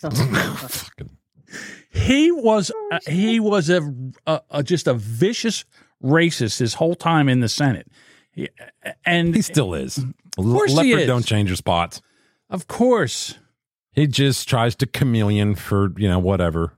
He 1.90 2.30
was 2.30 2.70
uh, 2.92 2.98
he 3.08 3.40
was 3.40 3.70
a, 3.70 3.80
a, 4.26 4.40
a 4.50 4.62
just 4.62 4.86
a 4.86 4.94
vicious 4.94 5.64
racist 6.02 6.58
his 6.58 6.74
whole 6.74 6.94
time 6.94 7.28
in 7.28 7.40
the 7.40 7.48
Senate. 7.48 7.88
He- 8.32 8.48
and 9.04 9.34
he 9.34 9.42
still 9.42 9.74
is. 9.74 9.98
Of 9.98 10.44
course 10.44 10.70
he 10.70 10.76
Leopard 10.76 11.00
is. 11.02 11.06
don't 11.06 11.26
change 11.26 11.48
your 11.48 11.56
spots. 11.56 12.00
Of 12.50 12.68
course. 12.68 13.34
He 13.92 14.06
just 14.06 14.48
tries 14.48 14.76
to 14.76 14.86
chameleon 14.86 15.56
for, 15.56 15.92
you 15.96 16.08
know, 16.08 16.20
whatever. 16.20 16.74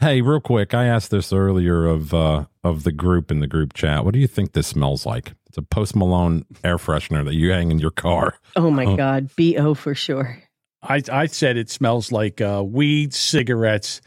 Hey, 0.00 0.20
real 0.20 0.40
quick, 0.40 0.74
I 0.74 0.84
asked 0.84 1.10
this 1.10 1.32
earlier 1.32 1.86
of 1.86 2.12
uh 2.12 2.44
of 2.62 2.84
the 2.84 2.92
group 2.92 3.30
in 3.30 3.40
the 3.40 3.46
group 3.46 3.72
chat. 3.72 4.04
What 4.04 4.12
do 4.12 4.20
you 4.20 4.26
think 4.28 4.52
this 4.52 4.66
smells 4.66 5.06
like? 5.06 5.32
It's 5.46 5.56
a 5.56 5.62
post 5.62 5.96
Malone 5.96 6.44
air 6.62 6.76
freshener 6.76 7.24
that 7.24 7.34
you 7.34 7.52
hang 7.52 7.70
in 7.70 7.78
your 7.78 7.90
car. 7.90 8.34
Oh 8.54 8.70
my 8.70 8.84
Oh. 8.84 8.96
God. 8.96 9.30
BO 9.36 9.72
for 9.74 9.94
sure. 9.94 10.42
I 10.82 11.02
I 11.10 11.26
said 11.26 11.56
it 11.56 11.70
smells 11.70 12.12
like 12.12 12.40
uh, 12.40 12.62
weed, 12.64 13.14
cigarettes, 13.14 14.00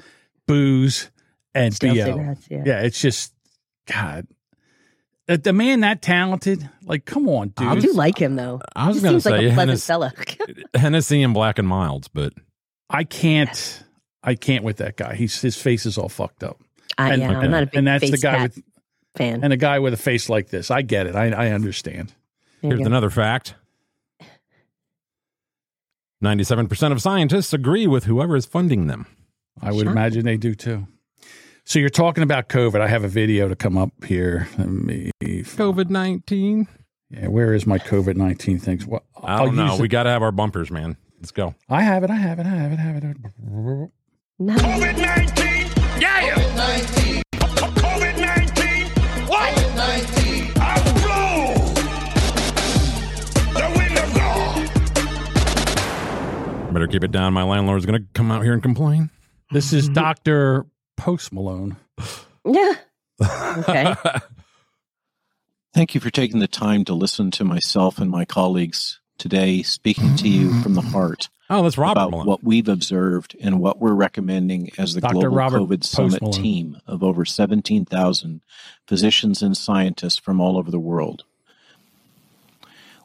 booze, 0.51 1.11
and 1.53 1.73
Stale 1.73 1.95
BO. 1.95 2.03
cigarettes, 2.05 2.47
yeah. 2.49 2.81
it's 2.81 3.01
just 3.01 3.33
God. 3.87 4.27
The, 5.27 5.37
the 5.37 5.53
man 5.53 5.81
that 5.81 6.01
talented, 6.01 6.67
like, 6.83 7.05
come 7.05 7.29
on, 7.29 7.49
dude. 7.49 7.67
I 7.67 7.79
do 7.79 7.93
like 7.93 8.17
him 8.17 8.35
though. 8.35 8.59
I 8.75 8.87
was 8.87 8.97
he 8.97 9.03
gonna 9.03 9.21
seems 9.21 9.25
like 9.25 9.39
say, 9.41 9.49
a 9.49 9.53
pleasant 9.53 9.81
fella. 9.81 10.13
Hennessy 10.75 11.23
and 11.23 11.33
Black 11.33 11.59
and 11.59 11.67
Milds, 11.67 12.07
but 12.07 12.33
I 12.89 13.03
can't. 13.03 13.83
I 14.23 14.35
can't 14.35 14.63
with 14.63 14.77
that 14.77 14.97
guy. 14.97 15.15
He's 15.15 15.41
his 15.41 15.57
face 15.57 15.85
is 15.85 15.97
all 15.97 16.09
fucked 16.09 16.43
up. 16.43 16.59
I- 16.97 17.15
yeah, 17.15 17.39
I'm 17.39 17.49
not 17.51 17.63
a 17.63 17.65
big 17.67 17.75
and 17.77 17.87
that's 17.87 18.09
the 18.09 18.17
guy 18.17 18.31
tat 18.31 18.41
with 18.55 18.63
fan. 19.15 19.43
and 19.43 19.53
a 19.53 19.57
guy 19.57 19.79
with 19.79 19.93
a 19.93 19.97
face 19.97 20.29
like 20.29 20.49
this. 20.49 20.69
I 20.69 20.81
get 20.81 21.07
it. 21.07 21.15
I, 21.15 21.29
I 21.31 21.47
understand. 21.51 22.13
There 22.61 22.71
Here's 22.71 22.81
go. 22.81 22.85
another 22.85 23.09
fact 23.09 23.55
97% 26.23 26.91
of 26.91 27.01
scientists 27.01 27.53
agree 27.53 27.87
with 27.87 28.03
whoever 28.03 28.35
is 28.35 28.45
funding 28.45 28.87
them. 28.87 29.07
I 29.61 29.71
would 29.71 29.87
imagine 29.87 30.25
they 30.25 30.37
do 30.37 30.55
too. 30.55 30.87
So 31.65 31.79
you're 31.79 31.89
talking 31.89 32.23
about 32.23 32.49
COVID. 32.49 32.81
I 32.81 32.87
have 32.87 33.03
a 33.03 33.07
video 33.07 33.47
to 33.47 33.55
come 33.55 33.77
up 33.77 33.91
here. 34.03 34.47
Let 34.57 34.67
me 34.67 35.11
COVID 35.21 35.89
19. 35.89 36.67
Yeah, 37.11 37.27
where 37.27 37.53
is 37.53 37.67
my 37.67 37.77
COVID 37.77 38.15
nineteen 38.15 38.57
things? 38.57 38.87
What 38.87 39.03
I 39.21 39.37
don't 39.37 39.55
know. 39.55 39.77
We 39.77 39.87
got 39.87 40.03
to 40.03 40.09
have 40.09 40.23
our 40.23 40.31
bumpers, 40.31 40.71
man. 40.71 40.97
Let's 41.19 41.31
go. 41.31 41.55
I 41.69 41.83
have 41.83 42.03
it. 42.03 42.09
I 42.09 42.15
have 42.15 42.39
it. 42.39 42.45
I 42.45 42.49
have 42.49 42.71
it. 42.71 42.79
I 42.79 42.81
have 42.81 42.95
it. 42.95 43.03
COVID 44.41 44.97
19. 44.97 45.69
Yeah. 46.01 46.33
COVID 46.33 46.55
19. 46.55 47.21
COVID 47.59 48.17
19. 48.19 48.87
What? 49.27 49.53
COVID 49.53 49.75
19. 49.75 50.53
I 50.57 50.81
blow. 51.03 51.53
The 53.53 53.67
wind 53.77 53.97
of 53.99 54.09
God. 56.65 56.73
Better 56.73 56.87
keep 56.87 57.03
it 57.03 57.11
down. 57.11 57.33
My 57.33 57.43
landlord's 57.43 57.85
going 57.85 58.01
to 58.01 58.07
come 58.13 58.31
out 58.31 58.43
here 58.43 58.53
and 58.53 58.63
complain. 58.63 59.09
This 59.51 59.73
is 59.73 59.85
mm-hmm. 59.85 59.95
Doctor 59.95 60.65
Post 60.95 61.33
Malone. 61.33 61.75
Yeah. 62.45 62.73
Okay. 63.21 63.95
Thank 65.73 65.93
you 65.93 65.99
for 65.99 66.09
taking 66.09 66.39
the 66.39 66.47
time 66.47 66.85
to 66.85 66.93
listen 66.93 67.31
to 67.31 67.43
myself 67.43 67.99
and 67.99 68.09
my 68.09 68.23
colleagues 68.23 69.01
today, 69.17 69.61
speaking 69.61 70.15
to 70.17 70.29
you 70.29 70.61
from 70.61 70.75
the 70.75 70.81
heart. 70.81 71.29
Oh, 71.49 71.63
that's 71.63 71.77
Robert 71.77 71.91
about 71.91 72.11
Malone. 72.11 72.27
what 72.27 72.43
we've 72.45 72.69
observed 72.69 73.35
and 73.41 73.59
what 73.59 73.79
we're 73.79 73.93
recommending 73.93 74.71
as 74.77 74.93
the 74.93 75.01
Dr. 75.01 75.13
global 75.13 75.35
Robert 75.35 75.59
COVID 75.59 75.81
Post 75.81 75.91
Summit 75.91 76.21
Malone. 76.21 76.41
team 76.41 76.77
of 76.87 77.03
over 77.03 77.25
17,000 77.25 78.41
physicians 78.87 79.41
and 79.41 79.57
scientists 79.57 80.17
from 80.17 80.39
all 80.39 80.57
over 80.57 80.71
the 80.71 80.79
world. 80.79 81.25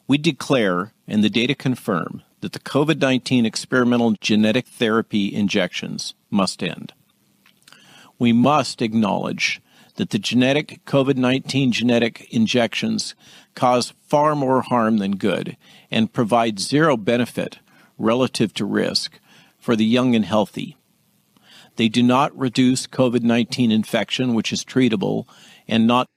We 0.07 0.17
declare, 0.17 0.93
and 1.09 1.25
the 1.25 1.29
data 1.29 1.55
confirm, 1.55 2.23
the 2.26 2.26
that 2.47 2.53
the 2.53 2.59
COVID 2.59 3.01
19 3.01 3.45
experimental 3.45 4.13
genetic 4.21 4.67
therapy 4.67 5.35
injections 5.35 6.13
must 6.29 6.63
end. 6.63 6.93
We 8.17 8.31
must 8.31 8.81
acknowledge 8.81 9.61
that 9.95 10.11
the 10.11 10.17
genetic 10.17 10.79
COVID 10.85 11.17
19 11.17 11.73
genetic 11.73 12.25
injections 12.33 13.15
cause 13.53 13.93
far 14.07 14.33
more 14.33 14.61
harm 14.61 14.99
than 14.99 15.17
good 15.17 15.57
and 15.91 16.13
provide 16.13 16.61
zero 16.61 16.95
benefit 16.95 17.59
relative 17.97 18.53
to 18.53 18.63
risk 18.63 19.19
for 19.59 19.75
the 19.75 19.83
young 19.83 20.15
and 20.15 20.23
healthy. 20.23 20.77
They 21.75 21.89
do 21.89 22.01
not 22.01 22.33
reduce 22.37 22.87
COVID 22.87 23.23
19 23.23 23.73
infection, 23.73 24.35
which 24.35 24.53
is 24.53 24.63
treatable, 24.63 25.27
and 25.67 25.85
not. 25.85 26.07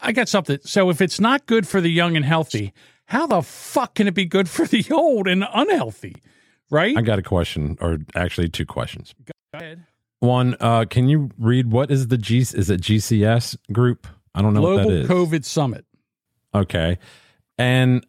I 0.00 0.12
got 0.12 0.30
something. 0.30 0.60
So 0.64 0.88
if 0.88 1.02
it's 1.02 1.20
not 1.20 1.44
good 1.44 1.68
for 1.68 1.82
the 1.82 1.90
young 1.90 2.16
and 2.16 2.24
healthy, 2.24 2.72
how 3.06 3.26
the 3.26 3.42
fuck 3.42 3.94
can 3.94 4.08
it 4.08 4.14
be 4.14 4.24
good 4.24 4.48
for 4.48 4.66
the 4.66 4.84
old 4.90 5.28
and 5.28 5.44
unhealthy? 5.52 6.16
Right? 6.70 6.96
I 6.96 7.02
got 7.02 7.18
a 7.18 7.22
question, 7.22 7.76
or 7.80 7.98
actually 8.14 8.48
two 8.48 8.66
questions. 8.66 9.14
Go 9.24 9.32
ahead. 9.52 9.84
One, 10.20 10.56
uh, 10.58 10.86
can 10.86 11.08
you 11.08 11.30
read 11.38 11.70
what 11.70 11.90
is 11.90 12.08
the 12.08 12.16
G? 12.16 12.38
Is 12.38 12.70
it 12.70 12.80
GCS 12.80 13.58
group? 13.72 14.06
I 14.34 14.42
don't 14.42 14.54
know 14.54 14.60
Global 14.60 14.84
what 14.84 14.88
that 14.88 15.00
is. 15.00 15.08
COVID 15.08 15.44
Summit. 15.44 15.84
Okay, 16.54 16.98
and 17.58 18.06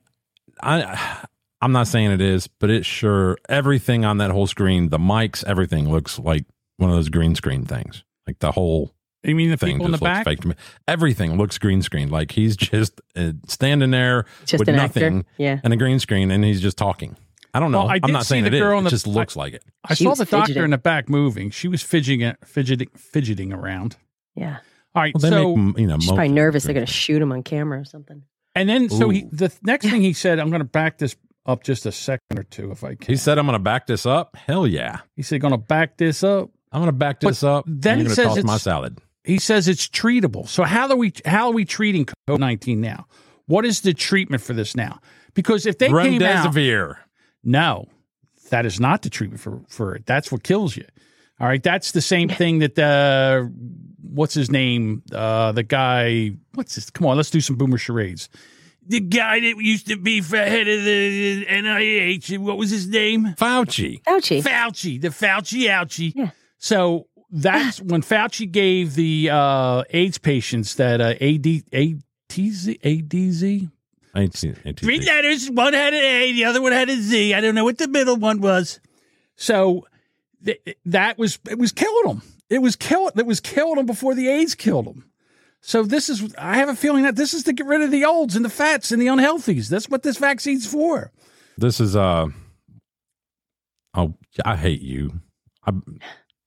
I, 0.62 1.26
I'm 1.62 1.74
not 1.74 1.88
saying 1.88 2.12
it 2.12 2.22
is, 2.22 2.48
but 2.48 2.70
it 2.70 2.86
sure 2.86 3.38
everything 3.50 4.06
on 4.06 4.20
that 4.20 4.32
whole 4.32 4.48
screen, 4.48 4.89
the 4.89 4.98
mics, 4.98 5.43
everything 5.43 5.91
looks 5.91 6.18
like 6.18 6.46
one 6.78 6.89
of 6.89 6.96
those 6.96 7.10
green 7.10 7.36
screen 7.36 7.66
things. 7.66 8.04
Like 8.26 8.39
the 8.39 8.52
whole 8.52 8.95
You 9.26 9.36
mean 9.36 9.49
the 9.51 9.57
thing 9.57 9.73
people 9.73 9.88
in 9.88 9.91
the 9.91 9.97
just 9.97 10.03
looks 10.03 10.13
back? 10.13 10.26
fake 10.26 10.41
to 10.41 10.47
me. 10.49 10.55
Everything 10.88 11.38
looks 11.38 11.57
green 11.57 11.82
screen. 11.82 12.09
Like 12.09 12.32
he's 12.32 12.55
just 12.71 13.01
uh, 13.15 13.32
standing 13.47 13.91
there 13.91 14.26
Just 14.45 14.59
with 14.59 14.69
an 14.69 14.76
actor. 14.76 14.99
nothing 14.99 15.26
Yeah. 15.38 15.59
and 15.63 15.73
a 15.73 15.78
green 15.78 15.99
screen, 15.99 16.32
and 16.32 16.43
he's 16.43 16.61
just 16.61 16.78
talking. 16.78 17.15
I 17.53 17.59
don't 17.59 17.71
know. 17.71 17.80
Well, 17.86 17.89
I 17.89 17.99
I'm 18.03 18.11
not 18.11 18.23
see 18.26 18.30
saying 18.30 18.43
the 18.43 18.47
it 18.49 18.53
is. 18.55 18.59
girl 18.59 18.78
in 18.80 18.84
It 18.84 18.84
the- 18.86 18.89
just 18.91 19.07
looks 19.07 19.36
like 19.36 19.53
it. 19.53 19.63
I 19.88 19.93
She 19.93 20.03
saw 20.03 20.13
the 20.13 20.26
doctor 20.26 20.47
fidgeting. 20.47 20.63
in 20.65 20.69
the 20.71 20.78
back 20.78 21.07
moving. 21.09 21.51
She 21.51 21.67
was 21.69 21.82
fidgeting, 21.82 22.36
fidgeting, 22.43 22.89
fidgeting 22.97 23.53
around. 23.53 23.95
Yeah. 24.36 24.57
All 24.93 25.01
right, 25.01 25.13
Well, 25.13 25.30
so 25.32 25.55
make, 25.55 25.78
you 25.80 25.88
know, 25.88 25.97
She's 25.99 26.09
mo- 26.09 26.15
probably 26.15 26.34
nervous 26.34 26.63
they're 26.65 26.73
going 26.73 26.86
to 26.86 26.91
shoot 26.91 27.21
him 27.21 27.32
on 27.32 27.43
camera 27.43 27.80
or 27.80 27.86
something. 27.86 28.23
and 28.55 28.67
then 28.69 28.89
so 28.89 29.09
he 29.09 29.26
the 29.32 29.51
next 29.63 29.86
thing 29.89 30.01
he 30.01 30.13
said, 30.13 30.39
I'm 30.39 30.49
going 30.49 30.59
to 30.61 30.65
back 30.65 30.97
this 30.97 31.15
up 31.45 31.63
just 31.63 31.86
a 31.86 31.91
second 31.91 32.38
or 32.39 32.43
two 32.43 32.71
if 32.71 32.84
I 32.84 32.95
can. 32.95 33.07
He 33.13 33.15
said, 33.17 33.38
"I'm 33.38 33.45
going 33.45 33.53
to 33.57 33.59
back 33.63 33.88
this 33.88 34.05
up." 34.05 34.36
Hell 34.36 34.65
yeah, 34.65 34.99
He 35.15 35.21
said, 35.21 35.39
"Going 35.41 35.51
to 35.53 35.57
back 35.57 35.95
this 35.97 36.23
up." 36.23 36.49
I'm 36.71 36.82
going 36.82 36.88
to 36.88 36.97
back 36.97 37.19
But 37.21 37.28
this 37.30 37.43
up. 37.43 37.65
then 37.67 37.99
he 37.99 38.03
you're 38.05 38.09
says 38.13 38.17
gonna 38.26 38.30
toss 38.30 38.38
it's- 38.39 38.47
my 38.47 38.57
salad. 38.57 38.97
He 39.26 39.39
says 39.39 39.67
it's 39.67 39.88
treatable. 39.88 40.47
So 40.47 40.63
how 40.63 40.88
are 40.89 40.95
we 40.95 41.13
how 41.26 41.47
are 41.47 41.53
we 41.53 41.65
treating 41.65 42.05
COVID 42.05 42.39
nineteen 42.39 42.80
now? 42.82 43.07
What 43.47 43.65
is 43.65 43.82
the 43.82 43.93
treatment 43.93 44.41
for 44.43 44.53
this 44.53 44.76
now? 44.76 44.99
Because 45.34 45.65
if 45.65 45.78
they 45.78 45.88
came 45.88 46.21
out, 46.21 46.53
Remdesivir. 46.53 46.95
no, 47.43 47.86
that 48.49 48.65
is 48.65 48.80
not 48.80 49.01
the 49.01 49.09
treatment 49.09 49.41
for 49.41 49.61
for 49.67 49.95
it. 49.95 50.05
That's 50.05 50.32
what 50.32 50.43
kills 50.43 50.78
you. 50.78 50.86
All 51.39 51.47
right, 51.47 51.61
that's 51.61 51.91
the 51.91 52.01
same 52.01 52.30
thing 52.30 52.59
that 52.59 52.80
uh, 52.80 53.43
what's 54.01 54.34
his 54.34 54.49
name? 54.49 55.03
Uh, 55.11 55.51
the 55.51 55.63
guy. 55.63 56.32
What's 56.53 56.76
this? 56.76 56.89
Come 56.89 57.07
on, 57.07 57.17
let's 57.17 57.30
do 57.30 57.41
some 57.41 57.55
boomer 57.57 57.78
charades. 57.78 58.30
The 58.88 58.99
guy 58.99 59.39
that 59.39 59.55
used 59.57 59.88
to 59.88 59.97
be 59.97 60.21
for 60.21 60.38
head 60.38 60.67
of 60.67 60.84
the 60.84 61.45
NIH. 61.47 62.38
What 62.38 62.57
was 62.57 62.69
his 62.69 62.88
name? 62.88 63.34
Fauci. 63.36 64.01
Fauci. 64.03 64.43
Fauci. 64.43 65.01
The 65.01 65.07
Fauci 65.09 65.67
ouchie. 65.67 66.13
Yeah. 66.15 66.30
So 66.59 67.07
that's 67.36 67.81
when 67.81 68.01
Fauci 68.01 68.49
gave 68.49 68.95
the 68.95 69.29
uh, 69.29 69.83
AIDS 69.89 70.17
patients 70.17 70.75
that 70.75 71.01
uh, 71.01 71.15
AD, 71.19 71.43
ATZ, 71.43 72.79
ADZ, 72.81 73.71
Three 74.77 75.01
letters. 75.01 75.51
One 75.51 75.73
had 75.73 75.93
an 75.93 76.01
A, 76.01 76.31
the 76.31 76.45
other 76.45 76.61
one 76.61 76.71
had 76.71 76.89
a 76.89 76.95
Z. 76.95 77.33
I 77.33 77.41
don't 77.41 77.53
know 77.53 77.65
what 77.65 77.77
the 77.77 77.89
middle 77.89 78.15
one 78.15 78.39
was. 78.39 78.79
So 79.36 79.86
th- 80.45 80.61
that 80.86 81.17
was 81.17 81.38
it 81.49 81.59
was 81.59 81.73
killing 81.73 82.07
them. 82.07 82.21
It 82.49 82.59
was 82.59 82.77
kill 82.77 83.09
it 83.09 83.25
was 83.25 83.41
killing 83.41 83.75
them 83.75 83.86
before 83.86 84.15
the 84.15 84.29
AIDS 84.29 84.55
killed 84.55 84.86
them. 84.86 85.11
So 85.59 85.83
this 85.83 86.07
is 86.07 86.33
I 86.38 86.55
have 86.55 86.69
a 86.69 86.75
feeling 86.75 87.03
that 87.03 87.17
this 87.17 87.33
is 87.33 87.43
to 87.43 87.53
get 87.53 87.65
rid 87.65 87.81
of 87.81 87.91
the 87.91 88.05
olds 88.05 88.38
and 88.38 88.45
the 88.45 88.49
fats 88.49 88.93
and 88.93 89.01
the 89.01 89.07
unhealthies. 89.07 89.67
That's 89.67 89.89
what 89.89 90.03
this 90.03 90.17
vaccine's 90.17 90.65
for. 90.65 91.11
This 91.57 91.81
is 91.81 91.97
uh 91.97 92.27
oh 93.93 94.13
I 94.45 94.55
hate 94.55 94.81
you. 94.81 95.19
I, 95.67 95.73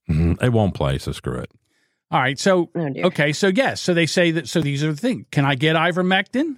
Mhm. 0.09 0.41
it 0.41 0.49
won't 0.49 0.73
play, 0.73 0.97
so 0.97 1.11
screw 1.11 1.37
it. 1.37 1.51
All 2.11 2.19
right. 2.19 2.39
So 2.39 2.69
Oh, 2.75 2.93
okay. 3.05 3.31
So 3.33 3.47
yes. 3.47 3.81
So 3.81 3.93
they 3.93 4.05
say 4.07 4.31
that. 4.31 4.47
So 4.47 4.61
these 4.61 4.83
are 4.83 4.91
the 4.91 4.97
things. 4.99 5.25
Can 5.31 5.45
I 5.45 5.55
get 5.55 5.75
ivermectin? 5.75 6.57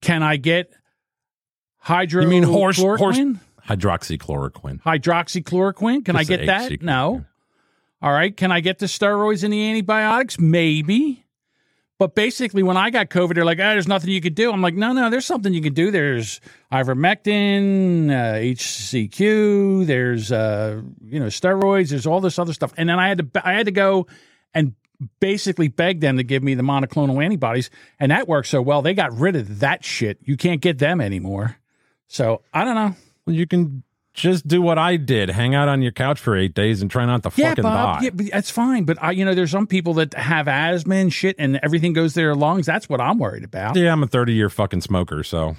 Can 0.00 0.22
I 0.22 0.36
get 0.36 0.72
hydro? 1.78 2.22
You 2.22 2.28
mean 2.28 2.44
horse 2.44 2.78
horse 2.78 3.18
hydroxychloroquine? 3.68 4.82
hydroxychloroquine. 4.82 6.04
Can 6.04 6.16
I 6.16 6.24
get 6.24 6.46
that? 6.46 6.70
HC 6.70 6.82
No. 6.82 7.24
All 8.00 8.12
right. 8.12 8.36
Can 8.36 8.52
I 8.52 8.60
get 8.60 8.78
the 8.78 8.86
steroids 8.86 9.42
and 9.42 9.52
the 9.52 9.68
antibiotics? 9.68 10.38
Maybe. 10.38 11.24
But 11.98 12.14
basically, 12.14 12.62
when 12.62 12.76
I 12.76 12.90
got 12.90 13.10
COVID, 13.10 13.34
they're 13.34 13.44
like, 13.44 13.58
ah, 13.58 13.72
there's 13.72 13.88
nothing 13.88 14.10
you 14.10 14.20
could 14.20 14.36
do. 14.36 14.52
I'm 14.52 14.62
like, 14.62 14.74
no, 14.74 14.92
no, 14.92 15.10
there's 15.10 15.26
something 15.26 15.52
you 15.52 15.60
can 15.60 15.74
do. 15.74 15.90
There's 15.90 16.40
ivermectin, 16.72 18.10
uh, 18.10 18.38
HCQ, 18.38 19.84
there's, 19.84 20.30
uh, 20.30 20.80
you 21.04 21.18
know, 21.18 21.26
steroids, 21.26 21.90
there's 21.90 22.06
all 22.06 22.20
this 22.20 22.38
other 22.38 22.52
stuff. 22.52 22.72
And 22.76 22.88
then 22.88 23.00
I 23.00 23.08
had 23.08 23.18
to, 23.18 23.46
I 23.46 23.54
had 23.54 23.66
to 23.66 23.72
go 23.72 24.06
and 24.54 24.74
basically 25.18 25.66
beg 25.66 26.00
them 26.00 26.18
to 26.18 26.22
give 26.22 26.42
me 26.42 26.54
the 26.54 26.62
monoclonal 26.62 27.22
antibodies. 27.22 27.68
And 27.98 28.12
that 28.12 28.28
worked 28.28 28.48
so 28.48 28.62
well. 28.62 28.80
They 28.80 28.94
got 28.94 29.12
rid 29.12 29.34
of 29.34 29.58
that 29.58 29.84
shit. 29.84 30.18
You 30.22 30.36
can't 30.36 30.60
get 30.60 30.78
them 30.78 31.00
anymore. 31.00 31.58
So 32.06 32.42
I 32.54 32.64
don't 32.64 32.76
know. 32.76 32.94
Well, 33.26 33.34
you 33.34 33.46
can 33.48 33.82
just 34.18 34.46
do 34.46 34.60
what 34.60 34.78
I 34.78 34.96
did: 34.96 35.30
hang 35.30 35.54
out 35.54 35.68
on 35.68 35.80
your 35.82 35.92
couch 35.92 36.18
for 36.20 36.36
eight 36.36 36.54
days 36.54 36.82
and 36.82 36.90
try 36.90 37.06
not 37.06 37.22
to 37.22 37.30
Yeah, 37.36 37.50
fucking 37.50 37.62
Bob. 37.62 38.00
die. 38.00 38.04
Yeah, 38.04 38.10
but 38.14 38.26
that's 38.32 38.50
fine. 38.50 38.84
But 38.84 39.02
I, 39.02 39.12
you 39.12 39.24
know, 39.24 39.34
there's 39.34 39.50
some 39.50 39.66
people 39.66 39.94
that 39.94 40.14
have 40.14 40.48
asthma 40.48 40.96
and 40.96 41.12
shit, 41.12 41.36
and 41.38 41.58
everything 41.62 41.92
goes 41.92 42.12
to 42.14 42.20
their 42.20 42.34
lungs. 42.34 42.66
That's 42.66 42.88
what 42.88 43.00
I'm 43.00 43.18
worried 43.18 43.44
about. 43.44 43.76
Yeah, 43.76 43.92
I'm 43.92 44.02
a 44.02 44.06
30 44.06 44.32
year 44.34 44.50
fucking 44.50 44.80
smoker, 44.82 45.22
so 45.22 45.56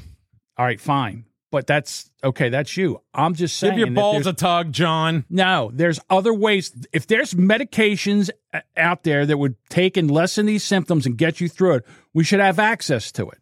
All 0.57 0.65
right, 0.65 0.79
fine. 0.79 1.25
But 1.51 1.65
that's 1.65 2.11
okay. 2.23 2.49
That's 2.49 2.77
you. 2.77 3.01
I'm 3.11 3.33
just 3.33 3.57
saying. 3.57 3.75
give 3.75 3.87
your 3.87 3.95
balls 3.95 4.27
a 4.27 4.33
tug, 4.33 4.71
John. 4.71 5.25
No, 5.31 5.71
there's 5.73 5.99
other 6.07 6.31
ways. 6.31 6.71
If 6.93 7.07
there's 7.07 7.33
medications 7.33 8.29
uh, 8.53 8.59
out 8.77 9.01
there 9.03 9.25
that 9.25 9.37
would 9.37 9.55
take 9.67 9.97
and 9.97 10.11
lessen 10.11 10.45
these 10.45 10.63
symptoms 10.63 11.07
and 11.07 11.17
get 11.17 11.41
you 11.41 11.49
through 11.49 11.75
it, 11.75 11.85
we 12.13 12.23
should 12.23 12.39
have 12.39 12.59
access 12.59 13.11
to 13.13 13.27
it. 13.29 13.39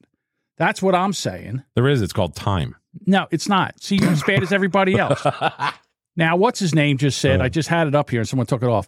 That's 0.58 0.82
what 0.82 0.96
I'm 0.96 1.12
saying. 1.12 1.64
There 1.76 1.88
is. 1.90 2.02
It's 2.02 2.14
called 2.14 2.34
time. 2.34 2.76
No, 3.06 3.28
it's 3.32 3.48
not. 3.48 3.82
See, 3.82 3.98
you're 3.98 4.10
as 4.12 4.24
bad 4.24 4.44
as 4.44 4.52
everybody 4.52 4.98
else. 4.98 5.26
now, 6.16 6.36
what's 6.36 6.60
his 6.60 6.74
name 6.74 6.98
just 6.98 7.20
said? 7.20 7.42
I 7.42 7.50
just 7.50 7.70
had 7.70 7.88
it 7.88 7.96
up 7.96 8.10
here 8.10 8.20
and 8.22 8.28
someone 8.30 8.48
took 8.48 8.64
it 8.64 8.70
off. 8.70 8.88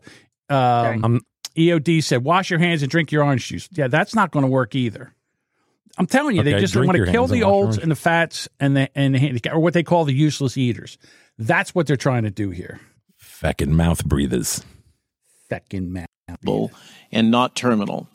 Um, 0.50 1.04
Um, 1.06 1.22
EOD 1.56 2.04
said, 2.04 2.24
wash 2.24 2.50
your 2.50 2.60
hands 2.60 2.82
and 2.82 2.90
drink 2.92 3.12
your 3.12 3.24
orange 3.24 3.48
juice. 3.48 3.68
Yeah, 3.72 3.88
that's 3.88 4.16
not 4.16 4.32
going 4.32 4.46
to 4.46 4.50
work 4.52 4.76
either. 4.76 5.14
I'm 5.98 6.06
telling 6.06 6.36
you, 6.38 6.44
they 6.44 6.52
Okay, 6.54 6.62
just 6.62 6.74
drink 6.74 6.88
want 6.94 6.98
to 7.06 7.12
kill 7.12 7.24
hands 7.24 7.32
and 7.32 7.42
the 7.42 7.46
wash 7.46 7.50
your 7.50 7.54
olds 7.54 7.78
orange- 7.78 7.84
and 7.84 7.92
the 7.92 7.96
fats 7.96 8.48
and 8.60 8.78
the 8.78 8.90
and 8.98 9.14
the 9.16 9.20
handicap, 9.20 9.54
or 9.54 9.60
what 9.60 9.74
they 9.74 9.84
call 9.84 10.06
the 10.06 10.14
useless 10.14 10.56
eaters. 10.58 10.98
That's 11.38 11.76
what 11.76 11.88
they're 11.88 11.98
trying 11.98 12.24
to 12.24 12.32
do 12.32 12.52
here. 12.52 12.80
Feckin' 13.22 13.70
mouth 13.70 14.06
breathers. 14.06 14.64
Feckin' 15.52 15.90
man. 15.90 16.06
treatable 16.30 16.70
and 17.12 17.32
not 17.32 17.56
terminal. 17.56 18.08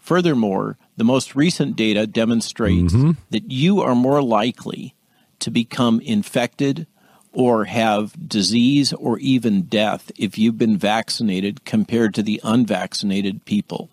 Furthermore, 0.00 0.76
the 0.96 1.04
most 1.04 1.34
recent 1.36 1.76
data 1.76 2.06
demonstrates 2.06 2.92
that 3.30 3.50
you 3.50 3.80
are 3.80 3.94
more 3.94 4.20
likely 4.22 4.94
to 5.40 5.50
become 5.50 6.00
infected 6.00 6.86
or 7.32 7.66
have 7.66 8.28
disease 8.28 8.92
or 8.94 9.18
even 9.18 9.62
death 9.62 10.10
if 10.16 10.38
you've 10.38 10.56
been 10.56 10.78
vaccinated 10.78 11.64
compared 11.64 12.14
to 12.14 12.22
the 12.22 12.40
unvaccinated 12.42 13.44
people. 13.44 13.90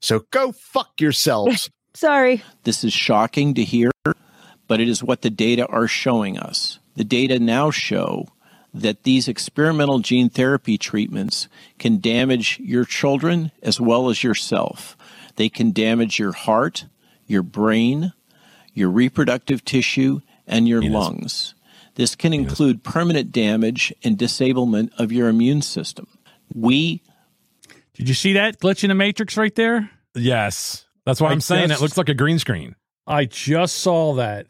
So 0.00 0.20
go 0.30 0.52
fuck 0.52 1.00
yourselves. 1.00 1.68
Sorry. 1.94 2.42
This 2.62 2.84
is 2.84 2.92
shocking 2.92 3.54
to 3.54 3.64
hear, 3.64 3.90
but 4.68 4.80
it 4.80 4.88
is 4.88 5.02
what 5.02 5.22
the 5.22 5.30
data 5.30 5.66
are 5.66 5.88
showing 5.88 6.38
us. 6.38 6.78
The 6.94 7.04
data 7.04 7.38
now 7.38 7.70
show 7.70 8.28
that 8.72 9.04
these 9.04 9.28
experimental 9.28 10.00
gene 10.00 10.28
therapy 10.28 10.76
treatments 10.76 11.48
can 11.78 12.00
damage 12.00 12.60
your 12.60 12.84
children 12.84 13.52
as 13.62 13.80
well 13.80 14.10
as 14.10 14.22
yourself. 14.22 14.96
They 15.36 15.48
can 15.48 15.70
damage 15.72 16.18
your 16.18 16.32
heart, 16.32 16.86
your 17.26 17.42
brain, 17.42 18.12
your 18.74 18.90
reproductive 18.90 19.64
tissue, 19.64 20.20
and 20.46 20.68
your 20.68 20.82
lungs. 20.82 21.54
This 21.94 22.14
can 22.16 22.32
include 22.32 22.82
permanent 22.82 23.32
damage 23.32 23.94
and 24.02 24.18
disablement 24.18 24.92
of 24.98 25.12
your 25.12 25.28
immune 25.28 25.62
system. 25.62 26.08
We 26.52 27.02
Did 27.94 28.08
you 28.08 28.14
see 28.14 28.32
that 28.34 28.60
glitch 28.60 28.82
in 28.82 28.88
the 28.88 28.94
matrix 28.94 29.36
right 29.36 29.54
there? 29.54 29.90
Yes. 30.14 30.84
That's 31.06 31.20
what 31.20 31.30
I 31.30 31.32
I'm 31.32 31.40
saying. 31.40 31.70
it 31.70 31.80
looks 31.80 31.96
like 31.96 32.08
a 32.08 32.14
green 32.14 32.38
screen. 32.38 32.74
I 33.06 33.26
just 33.26 33.76
saw 33.76 34.14
that. 34.14 34.46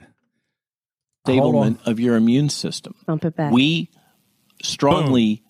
disablement 1.24 1.80
of 1.84 2.00
your 2.00 2.16
immune 2.16 2.48
system. 2.48 2.94
Bump 3.06 3.24
it 3.24 3.36
back. 3.36 3.52
We 3.52 3.90
strongly 4.62 5.42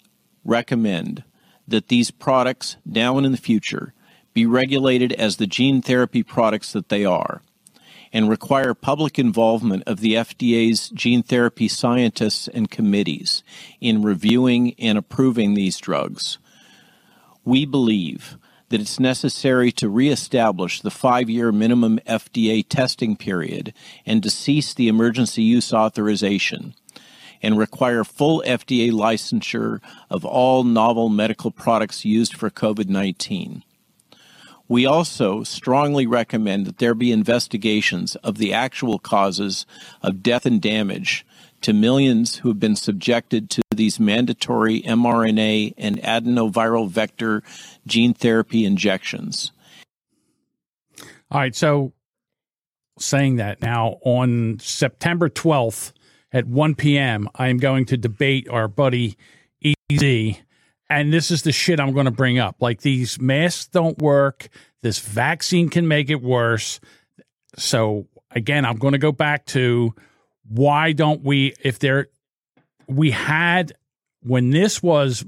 recommend 0.44 1.24
that 1.66 1.88
these 1.88 2.10
products 2.10 2.76
now 2.84 3.16
and 3.16 3.26
in 3.26 3.32
the 3.32 3.38
future 3.38 3.94
be 4.32 4.46
regulated 4.46 5.12
as 5.12 5.36
the 5.36 5.46
gene 5.46 5.80
therapy 5.80 6.22
products 6.22 6.72
that 6.72 6.88
they 6.88 7.04
are. 7.04 7.42
And 8.14 8.30
require 8.30 8.72
public 8.74 9.18
involvement 9.18 9.82
of 9.88 9.98
the 9.98 10.14
FDA's 10.14 10.88
gene 10.90 11.24
therapy 11.24 11.66
scientists 11.66 12.46
and 12.46 12.70
committees 12.70 13.42
in 13.80 14.02
reviewing 14.02 14.72
and 14.78 14.96
approving 14.96 15.54
these 15.54 15.78
drugs. 15.78 16.38
We 17.44 17.66
believe 17.66 18.38
that 18.68 18.80
it's 18.80 19.00
necessary 19.00 19.72
to 19.72 19.88
reestablish 19.88 20.80
the 20.80 20.92
five 20.92 21.28
year 21.28 21.50
minimum 21.50 21.98
FDA 22.06 22.64
testing 22.66 23.16
period 23.16 23.74
and 24.06 24.22
to 24.22 24.30
cease 24.30 24.72
the 24.72 24.88
emergency 24.88 25.42
use 25.42 25.72
authorization 25.72 26.74
and 27.42 27.58
require 27.58 28.04
full 28.04 28.42
FDA 28.46 28.90
licensure 28.92 29.80
of 30.08 30.24
all 30.24 30.62
novel 30.62 31.08
medical 31.08 31.50
products 31.50 32.04
used 32.04 32.36
for 32.36 32.48
COVID 32.48 32.88
19. 32.88 33.64
We 34.68 34.86
also 34.86 35.42
strongly 35.42 36.06
recommend 36.06 36.66
that 36.66 36.78
there 36.78 36.94
be 36.94 37.12
investigations 37.12 38.16
of 38.16 38.38
the 38.38 38.52
actual 38.52 38.98
causes 38.98 39.66
of 40.02 40.22
death 40.22 40.46
and 40.46 40.60
damage 40.60 41.26
to 41.60 41.72
millions 41.72 42.36
who 42.36 42.48
have 42.48 42.60
been 42.60 42.76
subjected 42.76 43.50
to 43.50 43.62
these 43.70 44.00
mandatory 44.00 44.82
mRNA 44.82 45.74
and 45.78 45.96
adenoviral 46.02 46.88
vector 46.88 47.42
gene 47.86 48.14
therapy 48.14 48.64
injections. 48.64 49.52
All 51.30 51.40
right. 51.40 51.54
So, 51.54 51.92
saying 52.98 53.36
that 53.36 53.60
now 53.60 53.96
on 54.02 54.58
September 54.60 55.28
12th 55.28 55.92
at 56.32 56.46
1 56.46 56.74
p.m., 56.74 57.28
I 57.34 57.48
am 57.48 57.56
going 57.58 57.86
to 57.86 57.96
debate 57.96 58.48
our 58.48 58.68
buddy 58.68 59.16
EZ. 59.64 60.36
And 60.90 61.12
this 61.12 61.30
is 61.30 61.42
the 61.42 61.52
shit 61.52 61.80
I'm 61.80 61.92
going 61.92 62.06
to 62.06 62.10
bring 62.10 62.38
up. 62.38 62.56
Like, 62.60 62.82
these 62.82 63.20
masks 63.20 63.66
don't 63.66 63.98
work. 63.98 64.48
This 64.82 64.98
vaccine 64.98 65.70
can 65.70 65.88
make 65.88 66.10
it 66.10 66.22
worse. 66.22 66.78
So, 67.56 68.06
again, 68.30 68.64
I'm 68.64 68.76
going 68.76 68.92
to 68.92 68.98
go 68.98 69.12
back 69.12 69.46
to 69.46 69.94
why 70.46 70.92
don't 70.92 71.22
we, 71.22 71.54
if 71.62 71.78
there, 71.78 72.08
we 72.86 73.12
had, 73.12 73.72
when 74.20 74.50
this 74.50 74.82
was 74.82 75.24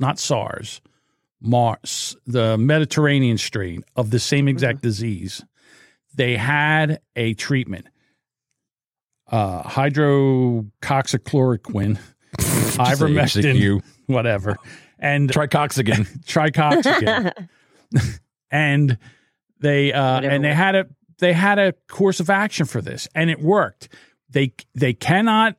not 0.00 0.18
SARS, 0.18 0.80
MERS, 1.40 2.16
the 2.26 2.56
Mediterranean 2.56 3.36
strain 3.36 3.84
of 3.94 4.10
the 4.10 4.18
same 4.18 4.48
exact 4.48 4.80
disease, 4.80 5.44
they 6.14 6.36
had 6.36 7.00
a 7.16 7.34
treatment, 7.34 7.88
uh, 9.30 9.62
hydroxychloroquine, 9.64 11.98
ivermectin, 12.76 13.56
HCQ. 13.56 13.82
whatever, 14.06 14.56
and 14.98 15.30
tricoxagen, 15.30 16.06
tricoxagen, 16.24 17.48
and 18.50 18.98
they 19.60 19.92
uh, 19.92 20.20
and 20.20 20.44
they 20.44 20.54
had 20.54 20.74
a 20.74 20.86
they 21.18 21.32
had 21.32 21.58
a 21.58 21.72
course 21.88 22.20
of 22.20 22.30
action 22.30 22.66
for 22.66 22.80
this, 22.80 23.08
and 23.14 23.30
it 23.30 23.40
worked. 23.40 23.88
They 24.28 24.54
they 24.74 24.92
cannot 24.92 25.56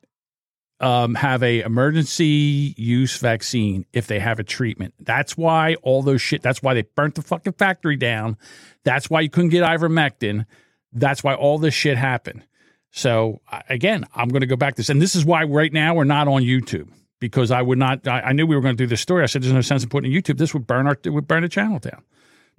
um, 0.80 1.16
have 1.16 1.42
a 1.44 1.62
emergency 1.62 2.74
use 2.78 3.18
vaccine 3.18 3.86
if 3.94 4.08
they 4.08 4.20
have 4.20 4.40
a 4.40 4.44
treatment. 4.44 4.94
That's 5.00 5.38
why 5.38 5.76
all 5.76 6.02
those 6.02 6.22
shit. 6.22 6.42
That's 6.42 6.62
why 6.62 6.74
they 6.74 6.84
burnt 6.96 7.16
the 7.16 7.22
fucking 7.22 7.54
factory 7.54 7.96
down. 7.96 8.38
That's 8.84 9.10
why 9.10 9.22
you 9.22 9.30
couldn't 9.30 9.52
get 9.52 9.64
ivermectin. 9.64 10.46
That's 10.92 11.24
why 11.24 11.36
all 11.36 11.58
this 11.58 11.74
shit 11.74 11.98
happened. 11.98 12.46
So 12.92 13.42
again, 13.70 14.06
I'm 14.14 14.30
going 14.30 14.42
to 14.42 14.48
go 14.48 14.56
back 14.56 14.76
to 14.76 14.82
this, 14.82 14.90
and 14.90 15.02
this 15.02 15.16
is 15.16 15.26
why 15.26 15.44
right 15.44 15.72
now 15.74 15.96
we're 15.96 16.04
not 16.04 16.28
on 16.28 16.44
YouTube 16.44 16.90
because 17.20 17.52
I 17.52 17.62
would 17.62 17.78
not. 17.78 18.08
I, 18.08 18.22
I 18.22 18.32
knew 18.34 18.46
we 18.46 18.56
were 18.56 18.62
going 18.62 18.76
to 18.78 18.84
do 18.84 18.88
this 18.88 19.02
story. 19.02 19.24
I 19.24 19.28
said 19.28 19.44
there's 19.44 19.54
no 19.54 19.62
sense 19.62 19.84
in 19.84 19.90
putting 19.90 20.12
it 20.12 20.16
on 20.16 20.22
YouTube. 20.22 20.38
This 20.38 20.54
would 20.54 20.68
burn 20.68 20.88
our 20.88 20.98
it 21.04 21.10
would 21.10 21.28
burn 21.28 21.44
the 21.44 21.50
channel 21.50 21.80
down. 21.80 22.04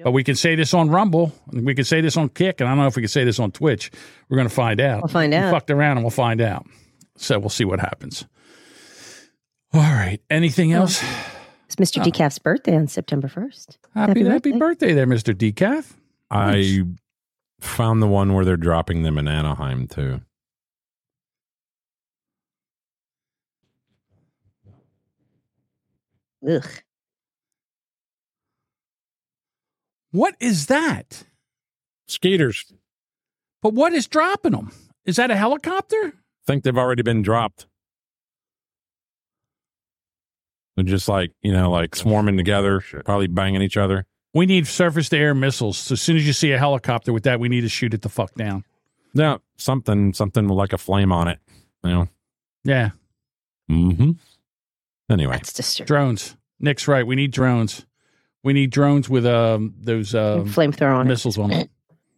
But 0.03 0.11
we 0.11 0.25
can 0.25 0.35
say 0.35 0.57
this 0.57 0.75
on 0.75 0.91
Rumble, 0.91 1.33
and 1.53 1.65
we 1.65 1.73
can 1.75 1.85
say 1.85 2.01
this 2.01 2.17
on 2.17 2.29
Kick, 2.29 2.61
and 2.61 2.69
I 2.69 2.73
don't 2.73 2.81
know 2.81 2.89
if 2.89 2.97
we 2.97 3.03
can 3.03 3.09
say 3.09 3.23
this 3.25 3.39
on 3.39 3.53
Twitch. 3.53 3.93
We're 4.29 4.37
going 4.37 4.49
to 4.49 4.55
find 4.55 4.81
out. 4.81 5.03
We'll 5.03 5.09
find 5.09 5.31
We 5.33 5.37
out. 5.37 5.53
fucked 5.53 5.71
around, 5.71 5.99
and 5.99 6.05
we'll 6.05 6.11
find 6.11 6.41
out. 6.41 6.67
So 7.17 7.39
we'll 7.39 7.49
see 7.49 7.65
what 7.65 7.79
happens. 7.79 8.27
All 9.73 9.81
right. 9.81 10.21
Anything 10.31 10.73
else? 10.73 11.01
It's 11.67 11.77
Mr. 11.77 12.03
Decaf's 12.03 12.41
birthday 12.41 12.77
on 12.77 12.89
September 12.89 13.29
1st. 13.29 13.77
Happy 13.95 14.25
happy 14.25 14.53
birthday, 14.53 14.95
there, 14.95 15.07
Mister 15.07 15.33
Decaf. 15.33 15.93
I 16.31 16.83
found 17.61 18.03
the 18.03 18.09
one 18.09 18.35
where 18.35 18.45
they're 18.45 18.57
dropping 18.57 19.03
them 19.05 19.17
in 19.17 19.29
Anaheim 19.29 19.87
too. 19.87 20.21
Ugh. 26.49 26.69
What 30.11 30.35
is 30.39 30.67
that? 30.67 31.25
Skaters. 32.07 32.73
But 33.63 33.75
what 33.75 33.93
is 33.93 34.07
dropping 34.07 34.53
them? 34.53 34.71
Is 35.05 35.17
that 35.17 35.31
a 35.31 35.37
helicopter? 35.37 35.97
I 35.97 36.47
think 36.47 36.63
they've 36.63 36.77
already 36.77 37.03
been 37.03 37.23
dropped. 37.23 37.67
They're 40.77 40.85
just 40.85 41.09
like, 41.09 41.33
you 41.43 41.53
know, 41.53 41.71
like 41.71 41.97
swarming 41.97 42.37
together, 42.37 42.83
probably 43.05 43.27
banging 43.27 43.63
each 43.63 43.77
other. 43.77 44.07
We 44.35 44.47
need 44.47 44.67
surface 44.67 45.09
to 45.11 45.17
air 45.17 45.35
missiles. 45.35 45.79
So 45.79 45.93
as 45.95 46.03
soon 46.03 46.17
as 46.17 46.27
you 46.27 46.33
see 46.33 46.53
a 46.53 46.59
helicopter 46.59 47.13
with 47.13 47.23
that, 47.23 47.39
we 47.39 47.49
need 47.49 47.61
to 47.61 47.69
shoot 47.69 47.95
it 47.95 48.03
the 48.03 48.09
fuck 48.09 48.35
down. 48.35 48.65
Yeah, 49.15 49.39
something, 49.57 50.13
something 50.13 50.49
with 50.49 50.59
like 50.59 50.73
a 50.73 50.79
flame 50.79 51.13
on 51.13 51.29
it. 51.29 51.39
You 51.85 51.91
know. 51.91 52.09
Yeah. 52.65 52.91
Mm-hmm. 53.71 54.13
Anyway, 55.11 55.35
That's 55.35 55.53
disturbing. 55.53 55.87
Drones. 55.87 56.37
Nick's 56.61 56.89
right. 56.89 57.07
We 57.07 57.15
need 57.17 57.31
drones. 57.31 57.85
We 58.43 58.53
need 58.53 58.71
drones 58.71 59.09
with 59.09 59.27
um 59.27 59.75
those 59.81 60.15
um, 60.15 60.47
Flamethrower 60.49 60.97
on 60.97 61.07
it. 61.07 61.09
missiles 61.09 61.39
on 61.39 61.51
them. 61.51 61.69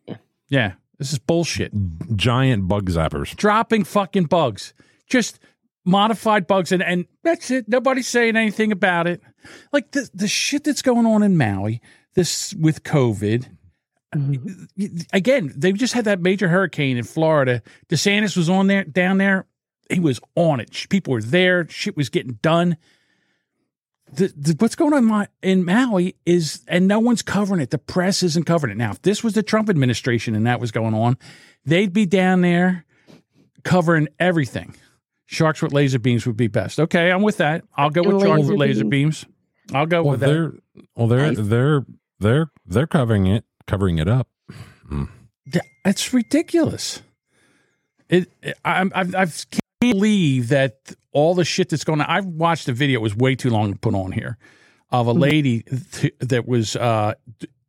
Yeah. 0.48 0.72
This 0.98 1.12
is 1.12 1.18
bullshit. 1.18 1.72
giant 2.14 2.68
bug 2.68 2.88
zappers. 2.88 3.34
Dropping 3.36 3.82
fucking 3.84 4.24
bugs. 4.26 4.72
Just 5.08 5.40
modified 5.84 6.46
bugs 6.46 6.70
and, 6.72 6.82
and 6.82 7.04
that's 7.24 7.50
it. 7.50 7.68
Nobody's 7.68 8.06
saying 8.08 8.36
anything 8.36 8.70
about 8.72 9.06
it. 9.06 9.20
Like 9.72 9.90
the 9.90 10.08
the 10.14 10.28
shit 10.28 10.64
that's 10.64 10.82
going 10.82 11.04
on 11.06 11.22
in 11.22 11.36
Maui, 11.36 11.80
this 12.14 12.54
with 12.54 12.82
COVID. 12.84 13.46
Again, 15.12 15.52
they 15.56 15.72
just 15.72 15.92
had 15.94 16.04
that 16.06 16.20
major 16.20 16.48
hurricane 16.48 16.96
in 16.96 17.04
Florida. 17.04 17.62
DeSantis 17.88 18.36
was 18.36 18.48
on 18.48 18.66
there 18.66 18.84
down 18.84 19.18
there. 19.18 19.46
He 19.90 20.00
was 20.00 20.20
on 20.34 20.60
it. 20.60 20.86
People 20.88 21.12
were 21.12 21.22
there. 21.22 21.68
Shit 21.68 21.96
was 21.96 22.08
getting 22.08 22.38
done. 22.42 22.76
The, 24.12 24.28
the, 24.36 24.54
what's 24.58 24.76
going 24.76 24.92
on 24.94 25.26
in 25.42 25.64
Maui 25.64 26.14
is, 26.24 26.62
and 26.68 26.86
no 26.86 27.00
one's 27.00 27.22
covering 27.22 27.60
it. 27.60 27.70
The 27.70 27.78
press 27.78 28.22
isn't 28.22 28.44
covering 28.46 28.70
it. 28.72 28.76
Now, 28.76 28.92
if 28.92 29.02
this 29.02 29.24
was 29.24 29.34
the 29.34 29.42
Trump 29.42 29.68
administration 29.68 30.34
and 30.36 30.46
that 30.46 30.60
was 30.60 30.70
going 30.70 30.94
on, 30.94 31.18
they'd 31.64 31.92
be 31.92 32.06
down 32.06 32.40
there 32.42 32.84
covering 33.64 34.06
everything. 34.20 34.74
Sharks 35.26 35.60
with 35.60 35.72
laser 35.72 35.98
beams 35.98 36.24
would 36.24 36.36
be 36.36 36.46
best. 36.46 36.78
Okay, 36.78 37.10
I'm 37.10 37.22
with 37.22 37.38
that. 37.38 37.64
I'll 37.76 37.90
go 37.90 38.02
with 38.02 38.22
sharks 38.22 38.42
Laser 38.42 38.50
with 38.52 38.60
laser 38.60 38.84
beams. 38.84 39.24
beams. 39.24 39.34
I'll 39.74 39.86
go 39.86 40.02
Well, 40.04 40.12
with 40.12 40.20
they're 40.20 40.52
that. 40.76 40.84
well, 40.94 41.08
they're 41.08 41.34
they're 41.34 41.86
they're 42.20 42.46
they're 42.64 42.86
covering 42.86 43.26
it, 43.26 43.44
covering 43.66 43.98
it 43.98 44.06
up. 44.06 44.28
Hmm. 44.88 45.06
Th- 45.52 45.64
That's 45.84 46.12
ridiculous. 46.14 47.02
It, 48.08 48.30
it 48.40 48.56
I, 48.64 48.82
I, 48.82 49.00
I 49.00 49.04
can't 49.26 49.58
believe 49.92 50.48
that 50.48 50.94
all 51.12 51.34
the 51.34 51.44
shit 51.44 51.68
that's 51.68 51.84
going 51.84 52.00
on. 52.00 52.06
I've 52.06 52.26
watched 52.26 52.68
a 52.68 52.72
video. 52.72 53.00
It 53.00 53.02
was 53.02 53.16
way 53.16 53.34
too 53.34 53.50
long 53.50 53.72
to 53.72 53.78
put 53.78 53.94
on 53.94 54.12
here 54.12 54.38
of 54.90 55.06
a 55.06 55.12
lady 55.12 55.62
th- 55.92 56.14
that 56.20 56.46
was 56.46 56.76
uh, 56.76 57.14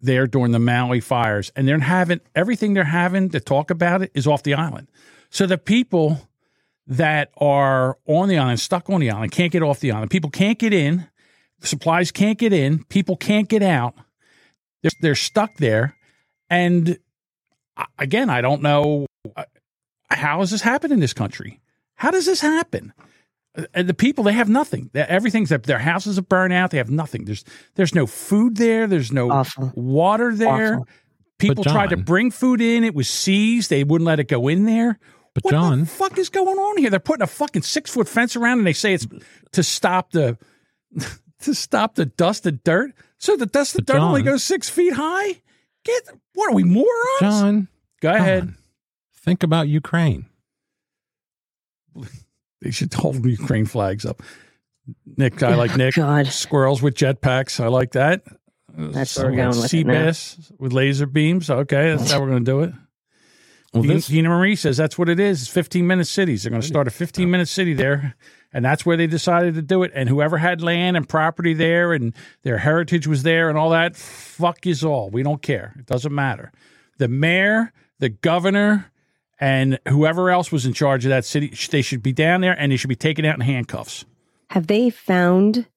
there 0.02 0.28
during 0.28 0.52
the 0.52 0.60
Maui 0.60 1.00
fires, 1.00 1.52
and 1.56 1.68
they're 1.68 1.80
having 1.80 2.22
everything 2.36 2.74
they're 2.74 2.84
having 2.84 3.30
to 3.30 3.40
talk 3.40 3.72
about 3.72 4.02
it 4.02 4.12
is 4.14 4.28
off 4.28 4.44
the 4.44 4.54
island. 4.54 4.88
So 5.30 5.46
the 5.46 5.58
people 5.58 6.28
that 6.88 7.32
are 7.38 7.98
on 8.06 8.30
the 8.30 8.38
island, 8.38 8.60
stuck 8.60 8.90
on 8.90 9.02
the 9.02 9.12
island, 9.12 9.32
can't 9.32 9.52
get 9.52 9.62
off 9.62 9.80
the 9.80 9.92
island. 9.92 10.12
People 10.12 10.30
can't 10.30 10.58
get 10.58 10.74
in. 10.74 11.08
Supplies 11.62 12.12
can't 12.12 12.38
get 12.38 12.54
in. 12.54 12.84
People 12.86 13.18
can't 13.18 13.50
get 13.50 13.64
out. 13.64 13.96
They're, 14.84 14.92
they're 15.02 15.16
stuck 15.16 15.56
there. 15.56 15.96
And 16.50 16.98
again, 17.98 18.30
I 18.30 18.42
don't 18.42 18.62
know 18.62 19.06
uh, 19.36 19.44
how 20.10 20.40
has 20.40 20.52
this 20.52 20.62
happened 20.62 20.94
in 20.94 21.00
this 21.00 21.14
country. 21.14 21.60
How 21.98 22.12
does 22.12 22.26
this 22.26 22.42
happen? 22.42 22.94
Uh, 23.58 23.64
And 23.74 23.88
the 23.90 23.94
people 23.94 24.24
they 24.24 24.34
have 24.34 24.50
nothing. 24.50 24.90
They- 24.94 25.02
Everything's 25.02 25.50
their 25.50 25.80
houses 25.80 26.18
are 26.18 26.22
burned 26.24 26.54
out. 26.54 26.72
They 26.72 26.78
have 26.78 26.90
nothing. 26.90 27.26
There's 27.26 27.44
there's 27.76 27.94
no 27.94 28.08
food 28.08 28.58
there. 28.58 28.88
There's 28.88 29.12
no 29.12 29.30
Awful. 29.32 29.72
water 29.76 30.34
there. 30.34 30.76
Awful. 30.76 30.88
People 31.40 31.64
But 31.64 31.72
tried 31.72 31.90
to 31.92 31.98
bring 31.98 32.32
food 32.32 32.62
in. 32.62 32.84
It 32.84 32.96
was 32.96 33.10
seized. 33.10 33.70
They 33.70 33.84
wouldn't 33.84 34.08
let 34.08 34.20
it 34.20 34.28
go 34.28 34.48
in 34.48 34.66
there. 34.66 34.98
But 35.36 35.44
what 35.44 35.52
John, 35.52 35.80
the 35.82 35.86
fuck 35.86 36.18
is 36.18 36.30
going 36.30 36.58
on 36.58 36.78
here? 36.78 36.90
They're 36.90 37.00
putting 37.00 37.22
a 37.22 37.28
fucking 37.28 37.62
six 37.62 37.92
foot 37.92 38.10
fence 38.10 38.36
around, 38.36 38.58
and 38.58 38.66
they 38.66 38.74
say 38.74 38.94
it's 38.96 39.06
to 39.52 39.62
stop 39.62 40.12
the 40.12 40.38
to 41.42 41.54
stop 41.54 41.94
the 41.96 42.08
dust 42.08 42.46
and 42.48 42.64
dirt. 42.64 42.94
So 43.20 43.36
the 43.38 43.46
dust 43.46 43.76
and 43.76 43.86
But 43.86 43.94
dirt 43.94 44.00
only 44.02 44.24
goes 44.24 44.44
six 44.44 44.68
feet 44.70 44.94
high. 44.94 45.42
Get 45.86 46.10
what 46.34 46.50
are 46.52 46.56
we 46.56 46.64
morons? 46.64 46.88
John, 47.20 47.68
Go 48.02 48.14
ahead. 48.14 48.44
John, 48.46 48.58
think 49.14 49.44
about 49.44 49.68
Ukraine. 49.68 50.26
They 52.60 52.72
should 52.72 52.92
hold 52.92 53.24
Ukraine 53.24 53.68
flags 53.68 54.04
up. 54.04 54.24
Nick, 55.16 55.44
I 55.44 55.54
like 55.54 55.74
oh, 55.74 55.76
Nick. 55.76 55.94
God. 55.94 56.26
Squirrels 56.26 56.82
with 56.82 56.96
jetpacks. 56.96 57.60
I 57.60 57.68
like 57.68 57.92
that. 57.92 58.24
That's 58.76 59.16
where 59.16 59.30
we're 59.30 59.38
going 59.38 59.50
with 59.50 59.70
sea 59.70 59.84
bass 59.84 60.52
with 60.58 60.74
laser 60.74 61.06
beams. 61.06 61.50
Okay, 61.50 61.96
that's 61.96 62.12
how 62.12 62.20
we're 62.20 62.30
going 62.30 62.46
to 62.46 62.52
do 62.52 62.62
it. 62.62 62.74
Well, 63.74 63.84
Tina- 63.84 63.96
this- 63.96 64.08
Tina 64.08 64.30
Marie 64.30 64.56
says 64.56 64.78
that's 64.78 64.98
what 64.98 65.10
it 65.10 65.20
is. 65.20 65.44
It's 65.44 65.52
15 65.52 65.86
minute 65.86 66.08
cities. 66.08 66.44
They're 66.44 66.50
going 66.50 66.62
to 66.62 66.68
start 66.68 66.88
a 66.88 66.92
15 66.92 67.30
minute 67.30 67.48
city 67.48 67.74
there. 67.74 68.16
And 68.54 68.64
that's 68.64 68.86
where 68.86 68.96
they 68.96 69.08
decided 69.08 69.56
to 69.56 69.62
do 69.62 69.84
it. 69.84 69.92
And 69.94 70.08
whoever 70.08 70.38
had 70.38 70.62
land 70.62 70.96
and 70.96 71.08
property 71.08 71.54
there 71.54 71.94
and 71.94 72.14
their 72.44 72.58
heritage 72.58 73.06
was 73.06 73.24
there 73.24 73.50
and 73.50 73.58
all 73.58 73.72
that, 73.72 73.96
fuck 73.96 74.66
is 74.66 74.84
all. 74.84 75.10
We 75.10 75.22
don't 75.22 75.42
care. 75.42 75.76
It 75.78 75.86
doesn't 75.86 76.14
matter. 76.16 76.52
The 76.98 77.08
mayor, 77.10 77.74
the 78.00 78.10
governor, 78.10 78.92
and 79.40 79.80
whoever 79.88 80.30
else 80.30 80.52
was 80.52 80.66
in 80.66 80.74
charge 80.74 81.06
of 81.06 81.10
that 81.10 81.26
city, 81.26 81.54
they 81.72 81.82
should 81.82 82.02
be 82.04 82.12
down 82.14 82.42
there 82.42 82.54
and 82.60 82.72
they 82.72 82.78
should 82.78 82.88
be 82.90 82.96
taken 82.96 83.26
out 83.26 83.36
in 83.36 83.42
handcuffs. 83.42 84.06
Have 84.50 84.68
they 84.68 84.90
found? 84.90 85.68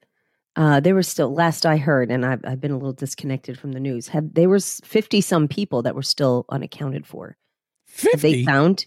Uh, 0.56 0.80
there 0.80 0.94
were 0.94 1.02
still 1.02 1.32
last 1.32 1.64
I 1.64 1.76
heard, 1.76 2.10
and 2.10 2.26
I've, 2.26 2.40
I've 2.44 2.60
been 2.60 2.72
a 2.72 2.76
little 2.76 2.92
disconnected 2.92 3.58
from 3.58 3.72
the 3.72 3.80
news. 3.80 4.08
Have 4.08 4.34
there 4.34 4.48
were 4.48 4.58
fifty 4.60 5.20
some 5.20 5.46
people 5.48 5.82
that 5.82 5.94
were 5.94 6.02
still 6.02 6.44
unaccounted 6.48 7.06
for? 7.06 7.36
Have 8.12 8.20
they 8.20 8.32
50? 8.42 8.44
found? 8.44 8.86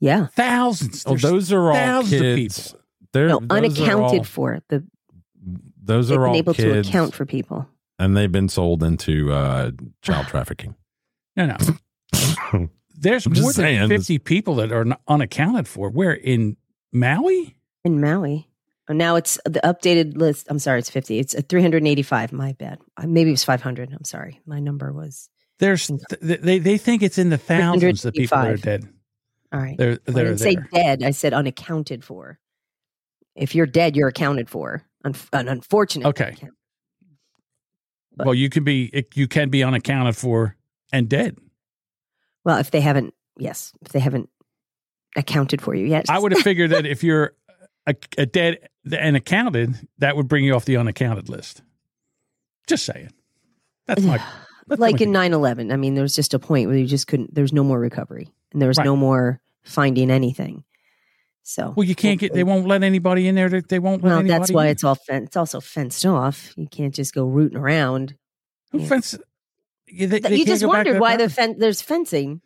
Yeah, 0.00 0.26
Thousands. 0.28 1.04
Oh, 1.06 1.16
those 1.16 1.52
are 1.52 1.68
all 1.68 1.74
thousands 1.74 2.12
of 2.14 2.20
kids. 2.20 2.74
They're, 3.12 3.28
no, 3.28 3.40
unaccounted 3.50 4.18
all- 4.20 4.24
for. 4.24 4.60
The 4.68 4.84
Those 5.84 6.10
are 6.10 6.14
been 6.14 6.22
all 6.28 6.34
able 6.36 6.54
kids, 6.54 6.86
to 6.86 6.90
account 6.90 7.14
for 7.14 7.24
people. 7.26 7.68
and 7.98 8.16
they've 8.16 8.32
been 8.32 8.48
sold 8.48 8.82
into 8.82 9.32
uh, 9.32 9.70
child 10.00 10.26
trafficking. 10.28 10.74
No, 11.36 11.46
no. 11.46 12.68
There's 12.98 13.26
I'm 13.26 13.32
more 13.32 13.52
than 13.52 13.52
saying. 13.52 13.88
50 13.88 14.18
people 14.18 14.54
that 14.56 14.72
are 14.72 14.86
unaccounted 15.08 15.66
for. 15.68 15.90
Where 15.90 16.12
in 16.12 16.56
Maui? 16.92 17.56
in 17.84 18.00
Maui. 18.00 18.48
Oh, 18.88 18.92
now 18.92 19.16
it's 19.16 19.38
the 19.44 19.60
updated 19.64 20.16
list. 20.16 20.46
I'm 20.50 20.58
sorry, 20.58 20.80
it's 20.80 20.90
50. 20.90 21.18
It's 21.18 21.34
a 21.34 21.42
385. 21.42 22.32
My 22.32 22.52
bad. 22.52 22.78
Uh, 22.96 23.06
Maybe 23.06 23.30
it 23.30 23.34
was 23.34 23.44
500. 23.44 23.92
I'm 23.92 24.04
sorry. 24.04 24.40
My 24.46 24.58
number 24.60 24.92
was. 24.92 25.28
There's 25.58 25.86
th- 25.86 26.40
they 26.40 26.58
they 26.58 26.76
think 26.78 27.02
it's 27.02 27.18
in 27.18 27.30
the 27.30 27.38
thousands 27.38 28.04
of 28.04 28.14
people 28.14 28.36
that 28.38 28.50
are 28.50 28.56
dead. 28.56 28.88
All 29.52 29.60
right. 29.60 29.76
They're 29.78 29.98
I 30.08 30.10
they're 30.10 30.24
didn't 30.24 30.38
say 30.38 30.56
dead. 30.72 31.02
I 31.04 31.12
said 31.12 31.32
unaccounted 31.32 32.02
for. 32.04 32.38
If 33.36 33.54
you're 33.54 33.66
dead, 33.66 33.94
you're 33.96 34.08
accounted 34.08 34.50
for. 34.50 34.82
Un- 35.04 35.14
an 35.32 35.48
unfortunate. 35.48 36.06
Okay. 36.08 36.34
Well, 38.16 38.34
you 38.34 38.48
can 38.50 38.64
be 38.64 38.86
it- 38.92 39.16
you 39.16 39.28
can 39.28 39.48
be 39.50 39.62
unaccounted 39.62 40.16
for 40.16 40.56
and 40.92 41.08
dead. 41.08 41.38
Well, 42.44 42.58
if 42.58 42.70
they 42.70 42.80
haven't, 42.80 43.14
yes, 43.38 43.72
if 43.82 43.92
they 43.92 44.00
haven't 44.00 44.28
accounted 45.16 45.60
for 45.62 45.74
you 45.74 45.86
yet. 45.86 46.06
I 46.08 46.18
would 46.18 46.32
have 46.32 46.42
figured 46.44 46.70
that 46.70 46.86
if 46.86 47.02
you're 47.04 47.32
a, 47.86 47.94
a 48.18 48.26
dead 48.26 48.68
and 48.96 49.16
accounted, 49.16 49.76
that 49.98 50.16
would 50.16 50.28
bring 50.28 50.44
you 50.44 50.54
off 50.54 50.64
the 50.64 50.76
unaccounted 50.76 51.28
list. 51.28 51.62
Just 52.66 52.84
saying. 52.84 53.10
That's 53.86 54.02
my 54.02 54.18
that's 54.68 54.80
like 54.80 55.00
in 55.00 55.10
9-11 55.10 55.72
i 55.72 55.76
mean 55.76 55.94
there 55.96 56.02
was 56.02 56.14
just 56.14 56.34
a 56.34 56.38
point 56.38 56.68
where 56.68 56.78
you 56.78 56.86
just 56.86 57.08
couldn't 57.08 57.34
there's 57.34 57.52
no 57.52 57.64
more 57.64 57.80
recovery 57.80 58.28
and 58.52 58.62
there 58.62 58.68
was 58.68 58.78
Right. 58.78 58.84
no 58.84 58.94
more 58.94 59.40
finding 59.64 60.08
anything 60.08 60.62
so 61.42 61.74
Well, 61.76 61.82
you 61.84 61.96
can't 61.96 62.20
get. 62.20 62.32
They 62.32 62.44
won't 62.44 62.68
let 62.68 62.84
anybody 62.84 63.26
in 63.26 63.34
there. 63.34 63.48
That 63.48 63.68
they 63.68 63.80
won't. 63.80 64.04
Let 64.04 64.10
well 64.10 64.18
anybody 64.20 64.38
that's 64.38 64.52
why 64.52 64.66
in. 64.66 64.70
it's 64.70 64.84
all 64.84 64.94
fen- 64.94 65.24
it's 65.24 65.36
also 65.36 65.60
fenced 65.60 66.06
off 66.06 66.54
you 66.56 66.68
can't 66.68 66.94
just 66.94 67.12
go 67.12 67.24
rooting 67.24 67.58
around 67.58 68.14
Who 68.70 68.86
fence? 68.86 69.18
You, 69.92 70.06
they- 70.06 70.18
they 70.20 70.36
you 70.36 70.46
just 70.46 70.62
go 70.62 70.72
back 70.72 70.84
to 70.84 70.90
wondered 70.92 71.00
why 71.00 71.16
the 71.16 71.28
fen- 71.28 71.58
there's 71.58 71.82
fencing 71.82 72.40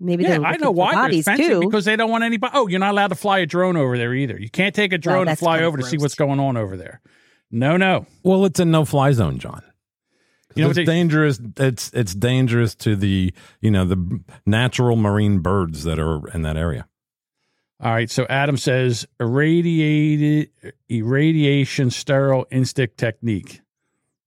maybe 0.00 0.22
Yeah, 0.24 0.38
they're 0.38 0.46
I 0.46 0.56
know 0.56 0.70
why 0.70 0.94
bodies 0.94 1.24
there's 1.24 1.38
fencing 1.38 1.60
too 1.60 1.66
because 1.66 1.84
they 1.84 1.96
don't 1.96 2.10
want 2.10 2.24
anybody. 2.24 2.52
Oh, 2.54 2.66
you're 2.68 2.78
not 2.80 2.92
allowed 2.92 3.08
to 3.08 3.14
fly 3.16 3.38
a 3.40 3.46
drone 3.46 3.76
over 3.76 3.98
there 3.98 4.14
either. 4.14 4.38
You 4.38 4.48
can't 4.50 4.74
take 4.74 4.92
a 4.92 4.98
drone 4.98 5.28
and 5.28 5.38
fly 5.38 5.56
kinda 5.56 5.66
over 5.68 5.78
to 5.78 5.84
see 5.84 5.98
what's 5.98 6.14
going 6.14 6.40
on 6.40 6.56
over 6.56 6.76
there. 6.76 7.00
No, 7.50 7.76
no. 7.76 8.06
Well, 8.22 8.44
it's 8.44 8.60
a 8.60 8.64
no-fly 8.64 9.12
zone, 9.12 9.38
John. 9.38 9.62
You 10.54 10.64
know 10.64 10.70
it's 10.70 10.76
they- 10.76 10.84
dangerous. 10.84 11.40
It's 11.56 11.90
it's 11.92 12.14
dangerous 12.14 12.74
to 12.76 12.96
the 12.96 13.32
you 13.60 13.70
know 13.70 13.84
the 13.84 14.20
natural 14.46 14.96
marine 14.96 15.38
birds 15.40 15.84
that 15.84 15.98
are 15.98 16.26
in 16.28 16.42
that 16.42 16.56
area. 16.56 16.86
All 17.80 17.92
right. 17.92 18.10
So 18.10 18.26
Adam 18.28 18.56
says 18.56 19.06
irradiated 19.20 20.50
irradiation 20.88 21.90
sterile 21.90 22.46
insect 22.50 22.96
technique 22.98 23.60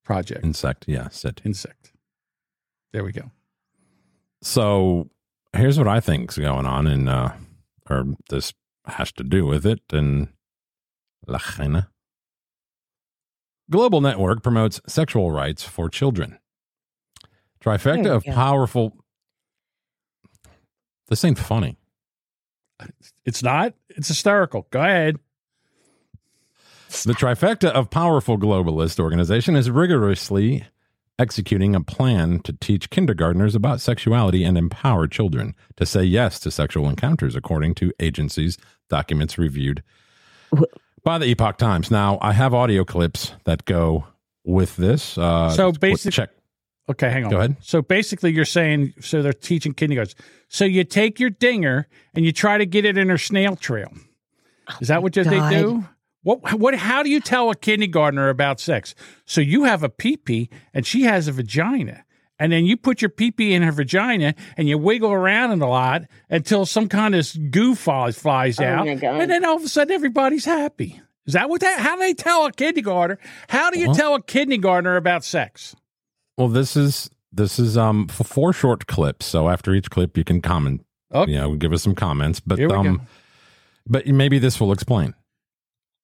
project 0.04 0.44
Insect, 0.46 0.86
yeah, 0.88 1.10
sit. 1.10 1.42
insect. 1.44 1.81
There 2.94 3.04
we 3.04 3.12
go. 3.12 3.32
So 4.42 5.10
here's 5.54 5.78
what 5.78 5.88
I 5.88 6.00
think's 6.00 6.38
going 6.38 6.66
on, 6.66 6.88
and 6.88 7.08
uh, 7.08 7.32
or 7.90 8.06
this 8.30 8.54
has 8.86 9.12
to 9.14 9.24
do 9.24 9.46
with 9.46 9.66
it. 9.66 9.82
And 9.92 10.30
La 11.28 11.38
China. 11.38 11.90
Global 13.70 14.02
Network 14.02 14.44
promotes 14.44 14.82
sexual 14.88 15.32
rights 15.32 15.64
for 15.64 15.90
children. 15.90 16.38
Trifecta 17.64 18.08
of 18.08 18.26
go. 18.26 18.34
powerful. 18.34 18.98
This 21.08 21.24
ain't 21.24 21.38
funny. 21.38 21.78
It's 23.26 23.44
not. 23.44 23.74
It's 23.90 24.08
hysterical. 24.08 24.68
Go 24.72 24.82
ahead. 24.82 25.18
The 27.06 27.14
trifecta 27.14 27.70
of 27.70 27.90
powerful 27.90 28.38
globalist 28.38 29.00
organization 29.00 29.56
is 29.56 29.70
rigorously 29.70 30.66
executing 31.20 31.76
a 31.76 31.82
plan 31.82 32.40
to 32.40 32.54
teach 32.54 32.90
kindergartners 32.90 33.56
about 33.56 33.82
sexuality 33.82 34.44
and 34.44 34.58
empower 34.58 35.08
children 35.08 35.56
to 35.78 35.86
say 35.86 36.04
yes 36.04 36.40
to 36.40 36.52
sexual 36.52 36.90
encounters, 36.90 37.36
according 37.36 37.76
to 37.76 37.92
agencies' 38.00 38.58
documents 38.90 39.38
reviewed 39.38 39.84
by 41.04 41.18
the 41.18 41.26
Epoch 41.26 41.58
Times. 41.58 41.92
Now, 41.92 42.18
I 42.22 42.34
have 42.34 42.54
audio 42.54 42.84
clips 42.84 43.34
that 43.46 43.66
go 43.66 44.06
with 44.44 44.76
this. 44.78 45.18
Uh, 45.18 45.50
So 45.52 45.74
let's 45.82 46.04
check. 46.10 46.30
Okay, 46.90 47.10
hang 47.10 47.26
on. 47.26 47.32
Go 47.32 47.38
ahead. 47.38 47.56
So 47.62 47.82
basically, 47.82 48.34
you're 48.34 48.44
saying 48.44 48.94
so 49.00 49.22
they're 49.22 49.34
teaching 49.34 49.74
kindergartens. 49.74 50.16
So 50.50 50.66
you 50.66 50.84
take 50.84 51.20
your 51.20 51.30
dinger 51.30 51.88
and 52.16 52.26
you 52.26 52.34
try 52.34 52.58
to 52.58 52.66
get 52.66 52.86
it 52.86 52.98
in 52.98 53.08
her 53.10 53.18
snail 53.18 53.56
trail. 53.56 53.94
Is 54.82 54.88
that 54.90 55.04
what 55.04 55.14
they 55.14 55.24
God. 55.24 55.50
do? 55.52 55.86
What? 56.24 56.54
What? 56.60 56.76
How 56.76 57.04
do 57.04 57.10
you 57.10 57.20
tell 57.20 57.50
a 57.50 57.56
kindergartner 57.56 58.30
about 58.30 58.60
sex? 58.60 58.94
So 59.26 59.42
you 59.42 59.64
have 59.64 59.84
a 59.84 59.90
pee-pee 59.90 60.50
and 60.74 60.86
she 60.86 61.04
has 61.04 61.28
a 61.28 61.32
vagina, 61.32 62.04
and 62.40 62.52
then 62.52 62.66
you 62.66 62.78
put 62.78 63.02
your 63.02 63.10
pee-pee 63.10 63.54
in 63.54 63.64
her 63.64 63.72
vagina 63.72 64.36
and 64.58 64.70
you 64.70 64.78
wiggle 64.78 65.12
around 65.12 65.52
it 65.52 65.62
a 65.64 65.68
lot 65.68 66.04
until 66.30 66.66
some 66.66 66.88
kind 66.88 67.16
of 67.16 67.28
goo 67.52 67.74
flies 67.76 68.18
flies 68.20 68.60
Oh, 68.60 68.66
out, 68.66 68.86
my 68.86 68.96
God. 68.96 69.22
and 69.22 69.32
then 69.32 69.44
all 69.46 69.56
of 69.56 69.64
a 69.64 69.68
sudden 69.68 69.94
everybody's 69.94 70.46
happy. 70.46 71.02
Is 71.26 71.34
that 71.34 71.50
what 71.50 71.62
that? 71.62 71.80
How 71.80 71.96
do 71.96 72.02
they 72.02 72.14
tell 72.14 72.46
a 72.46 72.52
kindergartner? 72.52 73.18
How 73.50 73.70
do 73.72 73.80
you 73.80 73.88
Well- 73.88 73.96
tell 73.96 74.16
a 74.16 74.22
kindergartner 74.22 74.96
about 74.98 75.24
sex? 75.24 75.76
Well, 76.38 76.48
this 76.50 76.76
is 76.76 77.10
this 77.32 77.58
is 77.60 77.78
um 77.78 78.08
f- 78.10 78.28
four 78.28 78.54
short 78.54 78.86
clips. 78.88 79.26
So 79.26 79.50
after 79.50 79.74
each 79.74 79.90
clip, 79.90 80.18
you 80.18 80.24
can 80.24 80.42
comment. 80.42 80.86
Okay. 81.14 81.32
You 81.32 81.38
know, 81.38 81.56
give 81.56 81.74
us 81.74 81.82
some 81.84 81.96
comments. 81.96 82.40
But 82.40 82.58
Here 82.60 82.68
we 82.70 82.76
um, 82.76 82.98
go. 82.98 83.04
but 83.88 84.08
maybe 84.08 84.40
this 84.40 84.60
will 84.60 84.72
explain. 84.72 85.14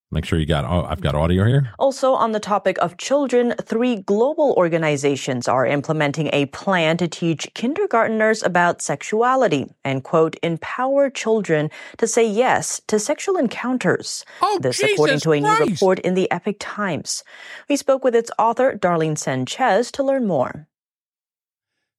Make 0.09 0.23
sure 0.23 0.39
you 0.39 0.45
got. 0.45 0.63
Oh, 0.63 0.85
I've 0.85 1.01
got 1.01 1.15
audio 1.15 1.43
here. 1.43 1.73
Also, 1.77 2.13
on 2.13 2.31
the 2.31 2.39
topic 2.39 2.77
of 2.79 2.95
children, 2.95 3.53
three 3.61 3.97
global 3.97 4.53
organizations 4.55 5.49
are 5.49 5.65
implementing 5.65 6.29
a 6.31 6.45
plan 6.47 6.95
to 6.97 7.09
teach 7.09 7.53
kindergarteners 7.55 8.45
about 8.45 8.81
sexuality 8.81 9.69
and, 9.83 10.05
quote, 10.05 10.37
empower 10.41 11.09
children 11.09 11.69
to 11.97 12.07
say 12.07 12.25
yes 12.25 12.79
to 12.87 12.99
sexual 12.99 13.35
encounters. 13.35 14.23
Oh, 14.41 14.59
this, 14.61 14.81
according 14.81 15.19
to 15.19 15.33
a 15.33 15.41
new 15.41 15.57
report 15.57 15.99
in 15.99 16.13
the 16.13 16.31
Epoch 16.31 16.55
Times. 16.57 17.25
We 17.67 17.75
spoke 17.75 18.05
with 18.05 18.15
its 18.15 18.31
author, 18.39 18.77
Darlene 18.77 19.17
Sanchez, 19.17 19.91
to 19.91 20.03
learn 20.03 20.25
more. 20.25 20.69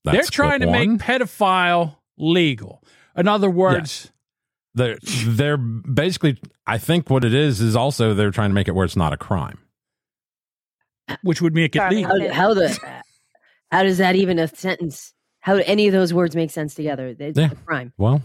They're 0.05 0.23
trying 0.23 0.61
to 0.61 0.67
clip 0.67 0.89
make 0.89 1.01
pedophile 1.01 1.97
legal. 2.17 2.83
In 3.15 3.29
other 3.29 3.51
words, 3.51 4.11
They're 4.75 4.99
they're 5.27 5.57
basically. 5.57 6.39
I 6.67 6.79
think 6.79 7.11
what 7.11 7.25
it 7.25 7.35
is 7.35 7.61
is 7.61 7.75
also 7.75 8.15
they're 8.15 8.31
trying 8.31 8.51
to 8.51 8.55
make 8.55 8.69
it 8.69 8.73
where 8.75 8.85
it's 8.85 8.97
not 8.97 9.13
a 9.13 9.17
crime. 9.17 9.59
which 11.23 11.41
would 11.41 11.55
make 11.55 11.75
it 11.75 11.79
Darling. 11.79 12.05
legal. 12.07 12.29
how, 12.33 12.49
how 12.49 12.55
the 12.55 13.03
how 13.73 13.83
does 13.83 13.99
that 13.99 14.15
even 14.15 14.39
a 14.39 14.47
sentence 14.49 15.15
how 15.41 15.57
do 15.57 15.63
any 15.67 15.87
of 15.87 15.93
those 15.93 16.13
words 16.13 16.37
make 16.37 16.51
sense 16.51 16.75
together 16.75 17.15
it's 17.19 17.39
Yeah. 17.39 17.51
a 17.53 17.55
crime 17.57 17.93
Well, 17.97 18.23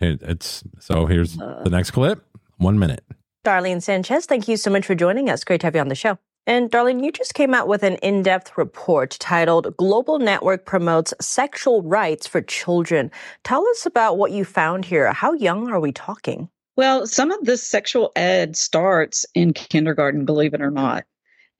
it's 0.00 0.64
so. 0.80 1.06
Here's 1.06 1.40
Uh. 1.40 1.60
the 1.64 1.70
next 1.70 1.92
clip. 1.92 2.24
One 2.58 2.78
minute. 2.78 3.04
Darlene 3.44 3.80
Sanchez, 3.82 4.26
thank 4.26 4.48
you 4.48 4.56
so 4.56 4.70
much 4.70 4.84
for 4.84 4.94
joining 4.94 5.30
us. 5.30 5.44
Great 5.44 5.60
to 5.62 5.66
have 5.66 5.74
you 5.74 5.80
on 5.80 5.88
the 5.88 5.94
show. 5.94 6.18
And 6.50 6.68
Darlene, 6.68 7.04
you 7.04 7.12
just 7.12 7.34
came 7.34 7.54
out 7.54 7.68
with 7.68 7.84
an 7.84 7.94
in 7.98 8.24
depth 8.24 8.58
report 8.58 9.16
titled 9.20 9.76
Global 9.76 10.18
Network 10.18 10.66
Promotes 10.66 11.14
Sexual 11.20 11.82
Rights 11.82 12.26
for 12.26 12.42
Children. 12.42 13.12
Tell 13.44 13.64
us 13.68 13.86
about 13.86 14.18
what 14.18 14.32
you 14.32 14.44
found 14.44 14.84
here. 14.84 15.12
How 15.12 15.32
young 15.32 15.70
are 15.70 15.78
we 15.78 15.92
talking? 15.92 16.48
Well, 16.76 17.06
some 17.06 17.30
of 17.30 17.44
this 17.44 17.64
sexual 17.64 18.10
ed 18.16 18.56
starts 18.56 19.24
in 19.32 19.52
kindergarten, 19.52 20.24
believe 20.24 20.52
it 20.52 20.60
or 20.60 20.72
not, 20.72 21.04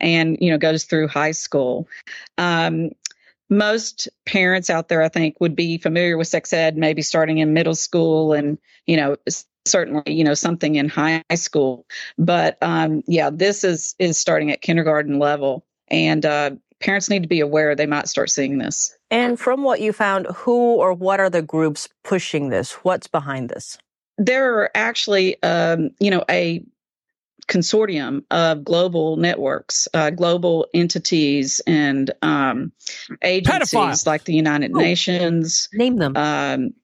and 0.00 0.36
you 0.40 0.50
know 0.50 0.58
goes 0.58 0.82
through 0.82 1.06
high 1.06 1.30
school. 1.30 1.86
Um, 2.36 2.90
most 3.48 4.08
parents 4.26 4.70
out 4.70 4.88
there, 4.88 5.02
I 5.02 5.08
think, 5.08 5.36
would 5.38 5.54
be 5.54 5.78
familiar 5.78 6.18
with 6.18 6.26
sex 6.26 6.52
ed, 6.52 6.76
maybe 6.76 7.02
starting 7.02 7.38
in 7.38 7.54
middle 7.54 7.76
school, 7.76 8.32
and 8.32 8.58
you 8.88 8.96
know 8.96 9.14
certainly 9.66 10.02
you 10.06 10.24
know 10.24 10.34
something 10.34 10.76
in 10.76 10.88
high 10.88 11.22
school. 11.34 11.86
But 12.18 12.58
um, 12.62 13.02
yeah, 13.06 13.30
this 13.32 13.64
is 13.64 13.94
is 13.98 14.18
starting 14.18 14.50
at 14.50 14.62
kindergarten 14.62 15.18
level, 15.18 15.64
and 15.88 16.24
uh, 16.24 16.50
parents 16.80 17.08
need 17.10 17.22
to 17.22 17.28
be 17.28 17.40
aware 17.40 17.74
they 17.74 17.86
might 17.86 18.08
start 18.08 18.30
seeing 18.30 18.58
this. 18.58 18.96
And 19.10 19.38
from 19.38 19.62
what 19.62 19.80
you 19.80 19.92
found, 19.92 20.26
who 20.34 20.76
or 20.76 20.92
what 20.92 21.20
are 21.20 21.30
the 21.30 21.42
groups 21.42 21.88
pushing 22.04 22.48
this? 22.48 22.72
What's 22.84 23.06
behind 23.06 23.48
this? 23.48 23.78
There 24.18 24.60
are 24.60 24.70
actually, 24.74 25.42
um, 25.42 25.90
you 25.98 26.10
know, 26.10 26.24
a 26.28 26.62
consortium 27.48 28.22
of 28.30 28.64
global 28.64 29.16
networks, 29.16 29.88
uh, 29.94 30.10
global 30.10 30.66
entities, 30.74 31.60
and 31.66 32.10
um, 32.22 32.72
agencies 33.22 33.72
Pedophiles. 33.72 34.06
like 34.06 34.24
the 34.24 34.34
United 34.34 34.72
Nations. 34.72 35.68
Name 35.72 35.96
them. 35.96 36.16
Um, 36.16 36.74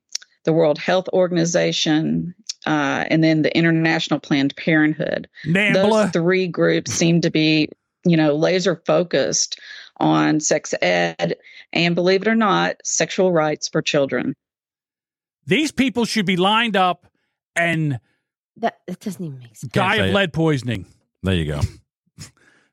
the 0.44 0.52
World 0.52 0.78
Health 0.78 1.08
Organization, 1.12 2.34
uh, 2.66 3.04
and 3.10 3.22
then 3.24 3.42
the 3.42 3.56
International 3.56 4.20
Planned 4.20 4.54
Parenthood. 4.56 5.28
Nambla. 5.46 5.72
Those 5.74 6.10
three 6.10 6.48
groups 6.48 6.92
seem 6.92 7.20
to 7.22 7.30
be, 7.30 7.68
you 8.04 8.16
know, 8.16 8.34
laser 8.34 8.82
focused 8.86 9.58
on 9.98 10.40
sex 10.40 10.74
ed 10.82 11.36
and, 11.72 11.94
believe 11.94 12.22
it 12.22 12.28
or 12.28 12.34
not, 12.34 12.76
sexual 12.84 13.32
rights 13.32 13.68
for 13.68 13.80
children. 13.80 14.34
These 15.46 15.72
people 15.72 16.04
should 16.04 16.26
be 16.26 16.36
lined 16.36 16.76
up 16.76 17.06
and 17.54 18.00
That, 18.58 18.80
that 18.86 19.00
doesn't 19.00 19.24
even 19.24 19.38
make 19.38 19.56
sense. 19.56 19.72
die 19.72 19.96
of 19.96 20.06
it. 20.06 20.12
lead 20.12 20.32
poisoning. 20.32 20.86
There 21.22 21.34
you 21.34 21.46
go. 21.52 21.60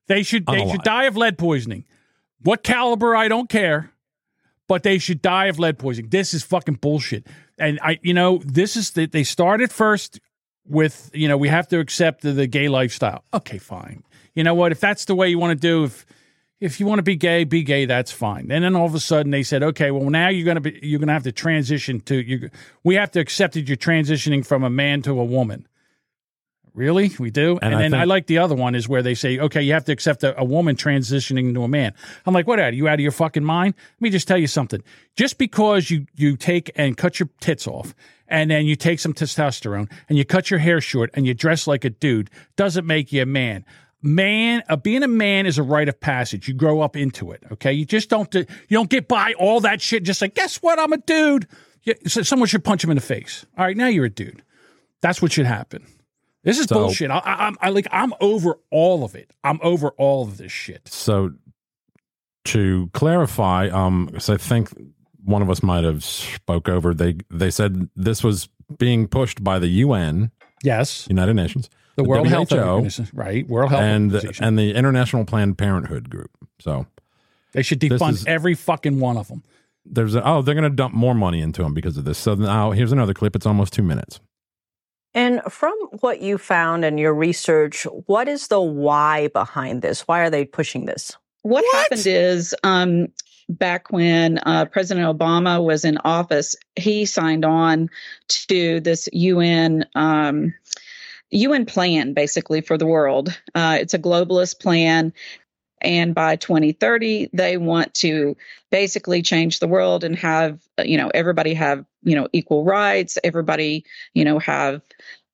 They 0.07 0.23
should 0.23 0.45
they 0.47 0.69
should 0.69 0.83
die 0.83 1.05
of 1.05 1.15
lead 1.15 1.37
poisoning. 1.37 1.85
What 2.41 2.61
caliber 2.61 3.15
I 3.15 3.29
don't 3.29 3.47
care, 3.47 3.92
but 4.67 4.83
they 4.83 4.97
should 4.97 5.21
die 5.21 5.45
of 5.47 5.59
lead 5.59 5.77
poisoning. 5.77 6.09
This 6.09 6.33
is 6.33 6.43
fucking 6.43 6.75
bullshit. 6.75 7.27
And 7.57 7.79
I 7.81 7.99
you 8.01 8.13
know, 8.13 8.39
this 8.45 8.75
is 8.75 8.91
the, 8.91 9.05
they 9.05 9.23
started 9.23 9.71
first 9.71 10.19
with, 10.65 11.11
you 11.13 11.27
know, 11.27 11.37
we 11.37 11.49
have 11.49 11.67
to 11.69 11.79
accept 11.79 12.21
the, 12.21 12.31
the 12.31 12.47
gay 12.47 12.69
lifestyle. 12.69 13.23
Okay, 13.33 13.57
fine. 13.57 14.03
You 14.33 14.43
know 14.43 14.55
what? 14.55 14.71
If 14.71 14.79
that's 14.79 15.05
the 15.05 15.15
way 15.15 15.29
you 15.29 15.37
want 15.39 15.59
to 15.59 15.67
do 15.67 15.83
if 15.83 16.05
if 16.63 16.79
you 16.79 16.85
want 16.85 16.99
to 16.99 17.03
be 17.03 17.17
gay, 17.17 17.43
be 17.43 17.61
gay. 17.61 17.85
That's 17.85 18.11
fine. 18.11 18.49
And 18.49 18.63
then 18.63 18.73
all 18.73 18.85
of 18.85 18.95
a 18.95 18.99
sudden 18.99 19.31
they 19.31 19.43
said, 19.43 19.63
okay, 19.63 19.91
well 19.91 20.09
now 20.09 20.29
you're 20.29 20.45
gonna 20.45 20.61
be 20.61 20.79
you're 20.81 20.99
gonna 20.99 21.11
have 21.11 21.23
to 21.23 21.31
transition 21.31 21.99
to 22.01 22.21
you. 22.21 22.49
We 22.83 22.95
have 22.95 23.11
to 23.11 23.19
accept 23.19 23.55
that 23.55 23.67
you're 23.67 23.75
transitioning 23.75 24.45
from 24.45 24.63
a 24.63 24.69
man 24.69 25.01
to 25.01 25.19
a 25.19 25.25
woman. 25.25 25.67
Really, 26.73 27.11
we 27.19 27.29
do. 27.29 27.59
And 27.61 27.73
And, 27.73 27.75
I 27.75 27.81
then 27.81 27.93
I 27.93 28.03
like 28.05 28.25
the 28.25 28.39
other 28.39 28.55
one 28.55 28.73
is 28.73 28.89
where 28.89 29.03
they 29.03 29.13
say, 29.13 29.37
okay, 29.37 29.61
you 29.61 29.73
have 29.73 29.85
to 29.85 29.91
accept 29.91 30.23
a, 30.23 30.39
a 30.39 30.43
woman 30.43 30.75
transitioning 30.75 31.49
into 31.49 31.63
a 31.63 31.67
man. 31.67 31.93
I'm 32.25 32.33
like, 32.33 32.47
what? 32.47 32.59
Are 32.59 32.71
you 32.71 32.87
out 32.87 32.95
of 32.95 32.99
your 32.99 33.11
fucking 33.11 33.43
mind? 33.43 33.75
Let 33.97 34.01
me 34.01 34.09
just 34.09 34.27
tell 34.27 34.39
you 34.39 34.47
something. 34.47 34.83
Just 35.15 35.37
because 35.37 35.91
you 35.91 36.07
you 36.15 36.35
take 36.35 36.71
and 36.75 36.97
cut 36.97 37.19
your 37.19 37.29
tits 37.39 37.67
off, 37.67 37.93
and 38.27 38.49
then 38.49 38.65
you 38.65 38.75
take 38.75 38.99
some 38.99 39.13
testosterone, 39.13 39.91
and 40.09 40.17
you 40.17 40.25
cut 40.25 40.49
your 40.49 40.59
hair 40.59 40.81
short, 40.81 41.11
and 41.13 41.27
you 41.27 41.35
dress 41.35 41.67
like 41.67 41.85
a 41.85 41.91
dude, 41.91 42.31
doesn't 42.55 42.87
make 42.87 43.11
you 43.13 43.21
a 43.21 43.27
man 43.27 43.65
man 44.03 44.61
uh, 44.67 44.75
being 44.75 45.01
a 45.01 45.07
man 45.07 45.45
is 45.45 45.57
a 45.57 45.63
rite 45.63 45.87
of 45.87 45.97
passage 45.97 46.45
you 46.49 46.53
grow 46.53 46.81
up 46.81 46.97
into 46.97 47.31
it 47.31 47.41
okay 47.49 47.71
you 47.71 47.85
just 47.85 48.09
don't 48.09 48.35
you 48.35 48.45
don't 48.69 48.89
get 48.89 49.07
by 49.07 49.33
all 49.39 49.61
that 49.61 49.81
shit 49.81 50.03
just 50.03 50.21
like 50.21 50.35
guess 50.35 50.57
what 50.57 50.77
i'm 50.77 50.91
a 50.91 50.97
dude 50.97 51.47
you, 51.83 51.95
so 52.05 52.21
someone 52.21 52.45
should 52.45 52.65
punch 52.65 52.83
him 52.83 52.89
in 52.89 52.95
the 52.95 53.01
face 53.01 53.45
all 53.57 53.63
right 53.63 53.77
now 53.77 53.87
you're 53.87 54.03
a 54.03 54.09
dude 54.09 54.43
that's 54.99 55.21
what 55.21 55.31
should 55.31 55.45
happen 55.45 55.87
this 56.43 56.59
is 56.59 56.65
So- 56.65 56.75
bullshit 56.75 57.09
I, 57.11 57.17
I, 57.19 57.51
I'm 57.61 57.73
like 57.73 57.87
i'm 57.91 58.13
over 58.21 58.59
all 58.69 59.03
of 59.03 59.15
it 59.15 59.31
i'm 59.43 59.59
over 59.63 59.89
all 59.97 60.23
of 60.23 60.37
this 60.37 60.51
shit 60.51 60.87
So 60.87 61.31
to 62.45 62.89
clarify, 62.93 63.69
um, 63.69 64.09
'cause 64.09 64.29
I 64.29 64.35
think 64.37 64.69
one 65.23 65.41
of 65.41 65.49
us 65.49 65.63
might 65.63 65.85
have 65.85 66.03
spoke 66.03 66.67
over. 66.67 66.93
They 66.93 67.15
they 67.29 67.49
said 67.49 67.87
this 67.95 68.21
was 68.23 68.49
being 68.77 69.07
pushed 69.07 69.43
by 69.43 69.59
the 69.59 69.69
UN, 69.69 70.29
yes, 70.61 71.07
United 71.09 71.35
Nations, 71.35 71.69
the 71.95 72.03
world 72.03 72.27
health 72.27 72.51
organization 72.51 73.07
right 73.13 73.47
world 73.47 73.69
health 73.69 73.81
and 73.81 74.11
organization 74.13 74.43
and 74.45 74.59
the 74.59 74.73
International 74.73 75.23
Planned 75.23 75.57
Parenthood 75.57 76.09
group. 76.09 76.31
So 76.59 76.85
they 77.53 77.61
should 77.63 77.79
defund 77.79 78.11
is- 78.13 78.25
every 78.25 78.55
fucking 78.55 78.99
one 78.99 79.15
of 79.15 79.29
them 79.29 79.43
there's 79.85 80.13
a, 80.15 80.27
oh 80.27 80.41
they're 80.41 80.55
going 80.55 80.69
to 80.69 80.75
dump 80.75 80.93
more 80.93 81.13
money 81.15 81.39
into 81.41 81.63
them 81.63 81.73
because 81.73 81.95
of 81.97 82.03
this. 82.03 82.17
So 82.17 82.35
now 82.35 82.71
here's 82.71 82.91
another 82.91 83.13
clip. 83.13 83.35
It's 83.37 83.45
almost 83.45 83.71
two 83.71 83.83
minutes. 83.83 84.19
And 85.15 85.41
from 85.49 85.73
what 85.99 86.21
you 86.21 86.37
found 86.37 86.83
in 86.83 86.97
your 86.97 87.13
research, 87.13 87.83
what 88.07 88.27
is 88.27 88.47
the 88.47 88.61
why 88.61 89.27
behind 89.27 89.81
this? 89.81 90.07
Why 90.07 90.21
are 90.21 90.29
they 90.29 90.45
pushing 90.45 90.85
this? 90.85 91.15
What, 91.43 91.65
happened 91.73 92.07
is 92.07 92.55
um, 92.63 93.07
back 93.49 93.91
when 93.91 94.39
uh, 94.39 94.65
President 94.65 95.05
Obama 95.05 95.63
was 95.63 95.85
in 95.85 95.97
office, 96.03 96.55
he 96.75 97.05
signed 97.05 97.45
on 97.45 97.89
to 98.29 98.79
this 98.79 99.09
UN 99.11 99.85
um, 99.93 100.53
UN 101.31 101.65
plan 101.65 102.13
basically 102.13 102.61
for 102.61 102.77
the 102.77 102.85
world. 102.85 103.37
Uh, 103.55 103.77
it's 103.81 103.93
a 103.93 103.99
globalist 103.99 104.59
plan. 104.59 105.11
And 105.83 106.15
by 106.15 106.35
2030, 106.35 107.29
they 107.33 107.57
want 107.57 107.93
to 107.95 108.35
basically 108.71 109.21
change 109.21 109.59
the 109.59 109.67
world 109.67 110.03
and 110.03 110.15
have, 110.15 110.59
uh, 110.79 110.83
you 110.83 110.97
know, 110.97 111.09
everybody 111.13 111.53
have, 111.53 111.85
you 112.03 112.15
know, 112.15 112.27
equal 112.33 112.63
rights, 112.63 113.17
everybody, 113.23 113.85
you 114.13 114.25
know, 114.25 114.39
have, 114.39 114.81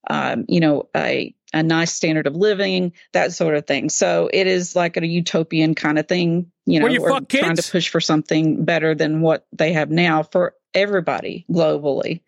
um, 0.10 0.46
you 0.48 0.60
know, 0.60 0.90
a, 0.96 1.34
a 1.54 1.64
nice 1.64 1.94
standard 1.94 2.28
of 2.28 2.36
living, 2.36 2.94
that 3.14 3.34
sort 3.34 3.56
of 3.56 3.66
thing. 3.66 3.90
So 3.90 4.30
it 4.32 4.48
is 4.48 4.76
like 4.76 4.98
a 4.98 5.06
utopian 5.06 5.76
kind 5.76 6.00
of 6.00 6.08
thing, 6.08 6.52
you 6.66 6.80
know, 6.80 6.88
you 6.88 7.02
or 7.02 7.10
trying 7.10 7.26
kids? 7.26 7.66
to 7.66 7.72
push 7.72 7.90
for 7.90 8.02
something 8.02 8.66
better 8.66 8.94
than 8.96 9.22
what 9.22 9.46
they 9.52 9.74
have 9.74 9.90
now 9.90 10.24
for 10.24 10.56
everybody 10.74 11.46
globally. 11.52 12.22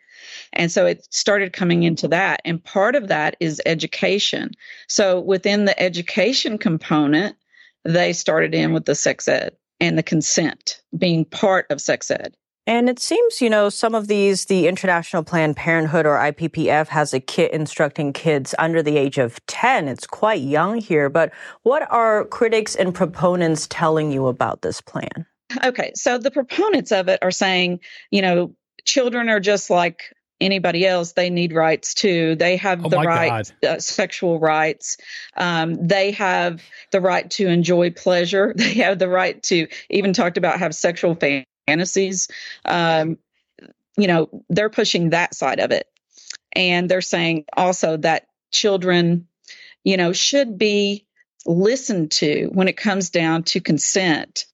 And 0.53 0.71
so 0.71 0.85
it 0.85 1.07
started 1.13 1.53
coming 1.53 1.83
into 1.83 2.07
that. 2.09 2.41
And 2.45 2.63
part 2.63 2.95
of 2.95 3.07
that 3.07 3.35
is 3.39 3.61
education. 3.65 4.51
So 4.87 5.19
within 5.19 5.65
the 5.65 5.79
education 5.81 6.57
component, 6.57 7.35
they 7.83 8.13
started 8.13 8.53
in 8.53 8.73
with 8.73 8.85
the 8.85 8.95
sex 8.95 9.27
ed 9.27 9.55
and 9.79 9.97
the 9.97 10.03
consent 10.03 10.81
being 10.97 11.25
part 11.25 11.65
of 11.69 11.81
sex 11.81 12.11
ed. 12.11 12.35
And 12.67 12.89
it 12.89 12.99
seems, 12.99 13.41
you 13.41 13.49
know, 13.49 13.69
some 13.69 13.95
of 13.95 14.07
these, 14.07 14.45
the 14.45 14.67
International 14.67 15.23
Planned 15.23 15.57
Parenthood 15.57 16.05
or 16.05 16.17
IPPF 16.17 16.87
has 16.89 17.13
a 17.13 17.19
kit 17.19 17.51
instructing 17.51 18.13
kids 18.13 18.53
under 18.59 18.83
the 18.83 18.97
age 18.97 19.17
of 19.17 19.43
10. 19.47 19.87
It's 19.87 20.05
quite 20.05 20.41
young 20.41 20.77
here, 20.77 21.09
but 21.09 21.31
what 21.63 21.91
are 21.91 22.25
critics 22.25 22.75
and 22.75 22.93
proponents 22.93 23.67
telling 23.67 24.11
you 24.11 24.27
about 24.27 24.61
this 24.61 24.79
plan? 24.79 25.25
Okay, 25.63 25.91
so 25.95 26.17
the 26.17 26.31
proponents 26.31 26.91
of 26.91 27.09
it 27.09 27.19
are 27.23 27.31
saying, 27.31 27.79
you 28.11 28.21
know, 28.21 28.55
children 28.85 29.27
are 29.27 29.39
just 29.39 29.69
like 29.69 30.03
anybody 30.41 30.85
else. 30.85 31.13
They 31.13 31.29
need 31.29 31.53
rights 31.53 31.93
too. 31.93 32.35
They 32.35 32.57
have 32.57 32.85
Oh 32.85 32.89
the 32.89 32.97
right, 32.97 33.51
uh, 33.63 33.79
sexual 33.79 34.39
rights. 34.39 34.97
Um, 35.37 35.87
they 35.87 36.11
have 36.11 36.61
the 36.91 36.99
right 36.99 37.29
to 37.31 37.47
enjoy 37.47 37.91
pleasure. 37.91 38.53
They 38.61 38.73
have 38.75 38.99
the 38.99 39.09
right 39.09 39.41
to 39.43 39.67
even 39.89 40.13
talked 40.13 40.37
about 40.37 40.59
have 40.59 40.75
sexual 40.75 41.17
fantasies. 41.67 42.27
Um, 42.63 43.17
you 43.97 44.07
know, 44.07 44.43
they're 44.49 44.69
pushing 44.69 45.09
that 45.09 45.35
side 45.35 45.59
of 45.59 45.71
it, 45.71 45.87
and 46.53 46.89
they're 46.89 47.01
saying 47.01 47.45
also 47.55 47.97
that 47.97 48.27
children, 48.51 49.27
you 49.83 49.97
know, 49.97 50.13
should 50.13 50.57
be 50.57 51.05
listened 51.45 52.11
to 52.11 52.49
when 52.53 52.67
it 52.67 52.77
comes 52.77 53.09
down 53.09 53.43
to 53.43 53.59
consent 53.59 54.45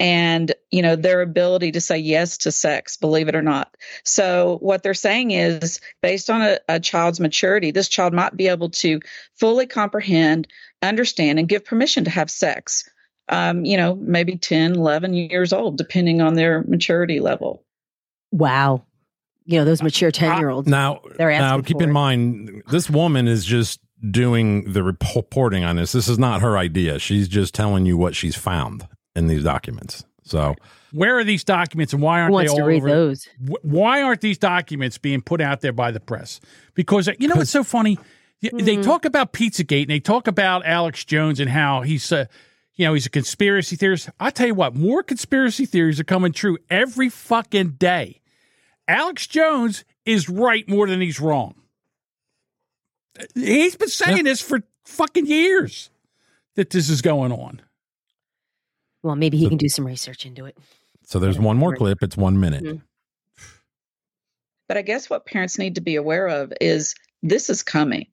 and 0.00 0.54
you 0.70 0.82
know 0.82 0.96
their 0.96 1.20
ability 1.20 1.72
to 1.72 1.80
say 1.80 1.98
yes 1.98 2.38
to 2.38 2.52
sex 2.52 2.96
believe 2.96 3.28
it 3.28 3.34
or 3.34 3.42
not 3.42 3.76
so 4.04 4.58
what 4.60 4.82
they're 4.82 4.94
saying 4.94 5.30
is 5.30 5.80
based 6.02 6.30
on 6.30 6.42
a, 6.42 6.58
a 6.68 6.80
child's 6.80 7.20
maturity 7.20 7.70
this 7.70 7.88
child 7.88 8.12
might 8.12 8.36
be 8.36 8.48
able 8.48 8.70
to 8.70 9.00
fully 9.38 9.66
comprehend 9.66 10.46
understand 10.82 11.38
and 11.38 11.48
give 11.48 11.64
permission 11.64 12.04
to 12.04 12.10
have 12.10 12.30
sex 12.30 12.88
um, 13.28 13.64
you 13.64 13.76
know 13.76 13.94
maybe 13.94 14.36
10 14.36 14.72
11 14.72 15.14
years 15.14 15.52
old 15.52 15.76
depending 15.76 16.20
on 16.20 16.34
their 16.34 16.62
maturity 16.64 17.20
level 17.20 17.64
Wow. 18.32 18.84
You 19.44 19.58
know, 19.58 19.64
those 19.64 19.82
mature 19.82 20.10
10 20.10 20.38
year 20.38 20.50
olds. 20.50 20.68
Now, 20.68 21.00
They're 21.16 21.30
asking 21.30 21.58
now 21.58 21.62
keep 21.62 21.78
for 21.78 21.84
in 21.84 21.90
it. 21.90 21.92
mind, 21.92 22.62
this 22.70 22.88
woman 22.88 23.26
is 23.26 23.44
just 23.44 23.80
doing 24.08 24.72
the 24.72 24.82
reporting 24.82 25.64
on 25.64 25.76
this. 25.76 25.92
This 25.92 26.08
is 26.08 26.18
not 26.18 26.40
her 26.40 26.56
idea. 26.56 26.98
She's 26.98 27.28
just 27.28 27.54
telling 27.54 27.86
you 27.86 27.96
what 27.96 28.14
she's 28.14 28.36
found 28.36 28.86
in 29.16 29.26
these 29.26 29.42
documents. 29.42 30.04
So 30.30 30.54
Where 30.92 31.18
are 31.18 31.24
these 31.24 31.42
documents 31.44 31.92
and 31.92 32.00
why 32.00 32.20
aren't 32.20 32.30
Who 32.30 32.34
wants 32.34 32.52
they 32.52 32.56
to 32.56 32.62
all 32.62 32.68
read 32.68 32.76
over? 32.78 32.88
those? 32.88 33.28
Why 33.62 34.00
aren't 34.02 34.20
these 34.20 34.38
documents 34.38 34.96
being 34.96 35.20
put 35.22 35.40
out 35.40 35.60
there 35.60 35.72
by 35.72 35.90
the 35.90 36.00
press? 36.00 36.40
Because 36.74 37.08
uh, 37.08 37.12
you 37.18 37.26
know 37.28 37.36
what's 37.36 37.50
so 37.50 37.64
funny? 37.76 37.98
Y- 38.42 38.50
They 38.54 38.76
Hmm. 38.76 38.82
talk 38.82 39.04
about 39.04 39.32
Pizzagate 39.32 39.82
and 39.82 39.90
they 39.90 40.00
talk 40.00 40.26
about 40.28 40.64
Alex 40.64 41.04
Jones 41.04 41.40
and 41.40 41.50
how 41.50 41.82
he's 41.82 42.10
a, 42.12 42.28
you 42.74 42.84
know, 42.86 42.94
he's 42.94 43.06
a 43.06 43.10
conspiracy 43.10 43.74
theorist. 43.76 44.08
I 44.20 44.30
tell 44.30 44.46
you 44.46 44.54
what, 44.54 44.74
more 44.76 45.02
conspiracy 45.02 45.66
theories 45.66 45.98
are 46.00 46.04
coming 46.04 46.32
true 46.32 46.56
every 46.70 47.08
fucking 47.08 47.72
day. 47.72 48.20
Alex 48.88 49.26
Jones 49.26 49.84
is 50.06 50.28
right 50.28 50.66
more 50.68 50.86
than 50.86 51.00
he's 51.00 51.20
wrong. 51.20 51.54
He's 53.34 53.76
been 53.76 53.88
saying 53.88 54.24
this 54.24 54.40
for 54.40 54.62
fucking 54.84 55.26
years 55.26 55.90
that 56.54 56.70
this 56.70 56.88
is 56.88 57.02
going 57.02 57.32
on. 57.32 57.60
Well, 59.02 59.16
maybe 59.16 59.36
he 59.38 59.48
can 59.48 59.58
do 59.58 59.68
some 59.68 59.86
research 59.86 60.26
into 60.26 60.46
it. 60.46 60.56
so 61.04 61.18
there's 61.18 61.38
one 61.38 61.56
more 61.56 61.74
clip. 61.74 61.98
It's 62.02 62.16
one 62.16 62.38
minute. 62.38 62.62
Mhm. 62.64 62.82
But 64.68 64.76
I 64.76 64.82
guess 64.82 65.10
what 65.10 65.26
parents 65.26 65.58
need 65.58 65.74
to 65.76 65.80
be 65.80 65.96
aware 65.96 66.28
of 66.28 66.52
is 66.60 66.94
this 67.22 67.50
is 67.50 67.62
coming. 67.62 68.06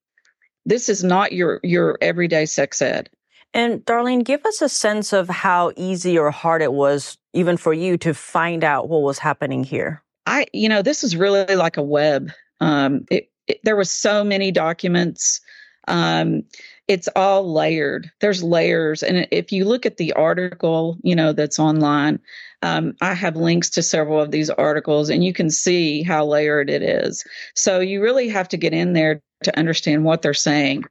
This 0.65 0.89
is 0.89 1.03
not 1.03 1.31
your 1.31 1.59
your 1.63 1.97
everyday 2.01 2.45
sex 2.45 2.81
ed. 2.81 3.09
And 3.53 3.79
Darlene, 3.85 4.23
give 4.23 4.45
us 4.45 4.61
a 4.61 4.69
sense 4.69 5.13
of 5.13 5.29
how 5.29 5.71
easy 5.77 6.17
or 6.17 6.31
hard 6.31 6.61
it 6.61 6.73
was, 6.73 7.17
even 7.33 7.57
for 7.57 7.73
you, 7.73 7.97
to 7.99 8.13
find 8.13 8.63
out 8.63 8.89
what 8.89 9.01
was 9.03 9.19
happening 9.19 9.63
here. 9.63 10.03
I, 10.25 10.47
you 10.51 10.67
know, 10.67 10.81
this 10.81 11.03
is 11.03 11.15
really 11.15 11.55
like 11.55 11.77
a 11.77 11.81
web. 11.83 12.29
Um, 12.59 13.05
it, 13.09 13.29
it, 13.47 13.59
there 13.63 13.77
was 13.77 13.89
so 13.89 14.23
many 14.25 14.51
documents. 14.51 15.39
Um, 15.87 16.43
it's 16.87 17.09
all 17.15 17.53
layered. 17.53 18.09
There's 18.21 18.43
layers, 18.43 19.03
and 19.03 19.27
if 19.31 19.51
you 19.51 19.65
look 19.65 19.85
at 19.85 19.97
the 19.97 20.13
article, 20.13 20.97
you 21.03 21.15
know, 21.15 21.33
that's 21.33 21.59
online, 21.59 22.19
um, 22.61 22.95
I 23.01 23.13
have 23.13 23.35
links 23.35 23.69
to 23.71 23.83
several 23.83 24.21
of 24.21 24.31
these 24.31 24.49
articles, 24.49 25.09
and 25.09 25.23
you 25.23 25.33
can 25.33 25.49
see 25.49 26.03
how 26.03 26.25
layered 26.25 26.69
it 26.69 26.81
is. 26.81 27.23
So 27.55 27.79
you 27.79 28.01
really 28.01 28.29
have 28.29 28.49
to 28.49 28.57
get 28.57 28.73
in 28.73 28.93
there 28.93 29.21
to 29.43 29.57
understand 29.57 30.05
what 30.05 30.21
they're 30.21 30.33
saying. 30.33 30.85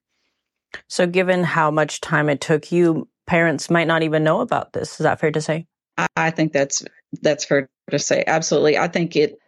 So, 0.89 1.07
given 1.07 1.43
how 1.43 1.71
much 1.71 2.01
time 2.01 2.29
it 2.29 2.41
took 2.41 2.71
you, 2.71 3.09
parents 3.27 3.71
might 3.71 3.87
not 3.87 4.03
even 4.03 4.23
know 4.23 4.41
about 4.41 4.73
this. 4.73 4.93
Is 4.93 5.05
that 5.05 5.21
fair 5.21 5.31
to 5.31 5.41
say? 5.41 5.67
I, 5.97 6.07
I 6.17 6.31
think 6.31 6.53
that's 6.53 6.85
that's 7.23 7.45
fair 7.45 7.69
to 7.91 7.99
say. 7.99 8.25
Absolutely. 8.27 8.79
I 8.79 8.89
think 8.89 9.17
it. 9.17 9.39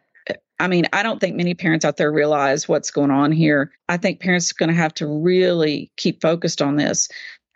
I 0.61 0.67
mean, 0.67 0.87
I 0.93 1.03
don't 1.03 1.21
think 1.21 1.37
many 1.37 1.55
parents 1.55 1.85
out 1.85 1.97
there 1.97 2.11
realize 2.11 2.69
what's 2.69 2.91
going 2.91 3.11
on 3.11 3.31
here. 3.33 3.73
I 3.89 3.97
think 3.97 4.21
parents 4.21 4.51
are 4.51 4.59
going 4.59 4.71
to 4.71 4.75
have 4.75 4.95
to 4.95 5.07
really 5.07 5.91
keep 5.97 6.21
focused 6.21 6.61
on 6.61 6.77
this 6.77 7.09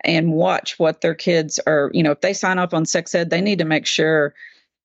and 0.04 0.32
watch 0.32 0.78
what 0.78 1.00
their 1.00 1.14
kids 1.14 1.58
are. 1.66 1.90
You 1.92 2.02
know, 2.02 2.12
if 2.12 2.20
they 2.20 2.32
sign 2.32 2.58
up 2.58 2.74
on 2.74 2.86
sex 2.86 3.14
ed, 3.14 3.30
they 3.30 3.40
need 3.40 3.58
to 3.58 3.64
make 3.64 3.86
sure 3.86 4.34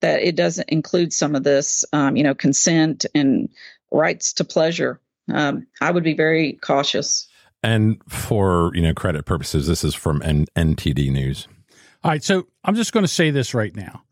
that 0.01 0.21
it 0.21 0.35
doesn't 0.35 0.69
include 0.69 1.13
some 1.13 1.35
of 1.35 1.43
this. 1.43 1.85
Um, 1.93 2.15
you 2.15 2.23
know, 2.23 2.35
consent 2.35 3.05
and 3.13 3.49
rights 3.91 4.33
to 4.33 4.43
pleasure. 4.43 4.99
Um, 5.31 5.67
I 5.81 5.91
would 5.91 6.03
be 6.03 6.13
very 6.13 6.53
cautious. 6.53 7.27
And 7.63 8.01
for 8.07 8.71
you 8.73 8.81
know 8.81 8.93
credit 8.93 9.25
purposes, 9.25 9.67
this 9.67 9.83
is 9.83 9.95
from 9.95 10.21
N- 10.23 10.45
NTD 10.55 11.11
News. 11.11 11.47
All 12.03 12.11
right, 12.11 12.23
so 12.23 12.47
I'm 12.63 12.75
just 12.75 12.93
going 12.93 13.03
to 13.03 13.11
say 13.11 13.31
this 13.31 13.53
right 13.53 13.75
now. 13.75 14.03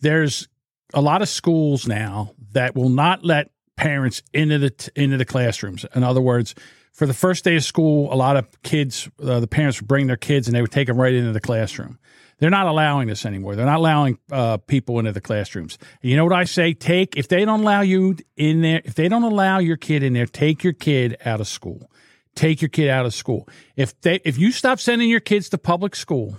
There's 0.00 0.48
a 0.94 1.00
lot 1.00 1.22
of 1.22 1.28
schools 1.28 1.86
now 1.86 2.34
that 2.52 2.74
will 2.74 2.88
not 2.88 3.24
let 3.24 3.50
parents 3.76 4.22
into 4.32 4.58
the 4.58 4.90
into 4.94 5.16
the 5.16 5.24
classrooms. 5.24 5.84
In 5.94 6.02
other 6.02 6.20
words, 6.20 6.54
for 6.92 7.06
the 7.06 7.14
first 7.14 7.44
day 7.44 7.56
of 7.56 7.64
school, 7.64 8.12
a 8.12 8.16
lot 8.16 8.36
of 8.36 8.62
kids, 8.62 9.08
uh, 9.22 9.40
the 9.40 9.46
parents 9.46 9.80
would 9.80 9.88
bring 9.88 10.08
their 10.08 10.16
kids 10.16 10.48
and 10.48 10.56
they 10.56 10.60
would 10.60 10.72
take 10.72 10.88
them 10.88 11.00
right 11.00 11.14
into 11.14 11.32
the 11.32 11.40
classroom. 11.40 11.98
They're 12.38 12.50
not 12.50 12.66
allowing 12.66 13.08
this 13.08 13.26
anymore. 13.26 13.56
They're 13.56 13.66
not 13.66 13.78
allowing 13.78 14.18
uh, 14.30 14.58
people 14.58 14.98
into 14.98 15.12
the 15.12 15.20
classrooms. 15.20 15.76
And 16.02 16.10
you 16.10 16.16
know 16.16 16.24
what 16.24 16.32
I 16.32 16.44
say? 16.44 16.72
Take 16.72 17.16
if 17.16 17.28
they 17.28 17.44
don't 17.44 17.60
allow 17.60 17.80
you 17.80 18.16
in 18.36 18.62
there, 18.62 18.80
if 18.84 18.94
they 18.94 19.08
don't 19.08 19.24
allow 19.24 19.58
your 19.58 19.76
kid 19.76 20.02
in 20.02 20.12
there, 20.12 20.26
take 20.26 20.62
your 20.62 20.72
kid 20.72 21.16
out 21.24 21.40
of 21.40 21.48
school. 21.48 21.90
Take 22.34 22.62
your 22.62 22.68
kid 22.68 22.88
out 22.88 23.06
of 23.06 23.14
school. 23.14 23.48
If 23.76 24.00
they 24.00 24.20
if 24.24 24.38
you 24.38 24.52
stop 24.52 24.78
sending 24.78 25.08
your 25.08 25.20
kids 25.20 25.48
to 25.50 25.58
public 25.58 25.96
school, 25.96 26.38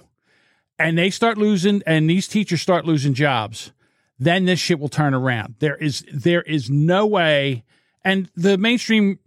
and 0.77 0.97
they 0.97 1.09
start 1.09 1.37
losing, 1.37 1.83
and 1.85 2.09
these 2.09 2.27
teachers 2.27 2.61
start 2.61 2.85
losing 2.85 3.13
jobs, 3.13 3.73
then 4.19 4.45
this 4.45 4.59
shit 4.59 4.79
will 4.79 4.89
turn 4.89 5.13
around. 5.13 5.55
There 5.59 5.75
is 5.75 6.05
there 6.13 6.41
is 6.41 6.69
no 6.69 7.07
way, 7.07 7.63
and 8.03 8.29
the 8.35 8.57
mainstream 8.57 9.19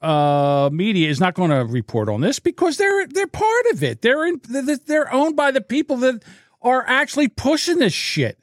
uh, 0.00 0.70
media 0.72 1.08
is 1.08 1.20
not 1.20 1.34
going 1.34 1.50
to 1.50 1.64
report 1.64 2.08
on 2.08 2.20
this 2.20 2.38
because 2.38 2.76
they're 2.76 3.06
they're 3.06 3.26
part 3.26 3.66
of 3.72 3.82
it. 3.82 4.02
They're 4.02 4.26
in 4.26 4.40
they're 4.86 5.12
owned 5.12 5.36
by 5.36 5.50
the 5.50 5.60
people 5.60 5.98
that 5.98 6.22
are 6.62 6.84
actually 6.86 7.28
pushing 7.28 7.78
this 7.78 7.92
shit. 7.92 8.38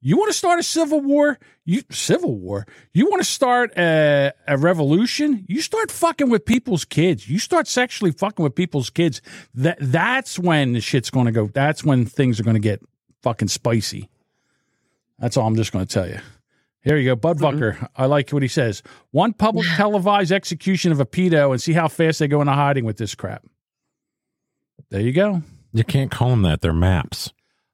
You 0.00 0.16
want 0.16 0.30
to 0.30 0.38
start 0.38 0.60
a 0.60 0.62
civil 0.62 1.00
war? 1.00 1.38
You 1.64 1.82
civil 1.90 2.38
war? 2.38 2.66
You 2.92 3.06
want 3.10 3.22
to 3.22 3.28
start 3.28 3.76
a, 3.76 4.32
a 4.46 4.56
revolution? 4.56 5.44
You 5.48 5.60
start 5.60 5.90
fucking 5.90 6.30
with 6.30 6.44
people's 6.44 6.84
kids. 6.84 7.28
You 7.28 7.40
start 7.40 7.66
sexually 7.66 8.12
fucking 8.12 8.42
with 8.42 8.54
people's 8.54 8.88
kids. 8.88 9.20
That 9.54 9.78
that's 9.80 10.38
when 10.38 10.74
the 10.74 10.80
shit's 10.80 11.10
going 11.10 11.26
to 11.26 11.32
go. 11.32 11.48
That's 11.48 11.82
when 11.82 12.04
things 12.06 12.38
are 12.38 12.44
going 12.44 12.54
to 12.54 12.60
get 12.60 12.82
fucking 13.22 13.48
spicy. 13.48 14.08
That's 15.18 15.36
all 15.36 15.46
I'm 15.46 15.56
just 15.56 15.72
going 15.72 15.86
to 15.86 15.92
tell 15.92 16.08
you. 16.08 16.18
Here 16.82 16.96
you 16.96 17.04
go, 17.06 17.16
Bud 17.16 17.40
Bucker. 17.40 17.88
I 17.96 18.06
like 18.06 18.30
what 18.30 18.42
he 18.42 18.48
says. 18.48 18.82
One 19.10 19.32
public 19.32 19.66
televised 19.76 20.30
execution 20.30 20.92
of 20.92 21.00
a 21.00 21.06
pedo 21.06 21.50
and 21.50 21.60
see 21.60 21.72
how 21.72 21.88
fast 21.88 22.20
they 22.20 22.28
go 22.28 22.40
into 22.40 22.52
hiding 22.52 22.84
with 22.84 22.96
this 22.96 23.14
crap. 23.14 23.44
There 24.90 25.00
you 25.00 25.12
go. 25.12 25.42
You 25.72 25.84
can't 25.84 26.10
call 26.10 26.30
them 26.30 26.42
that. 26.42 26.60
They're 26.60 26.72
maps. 26.72 27.32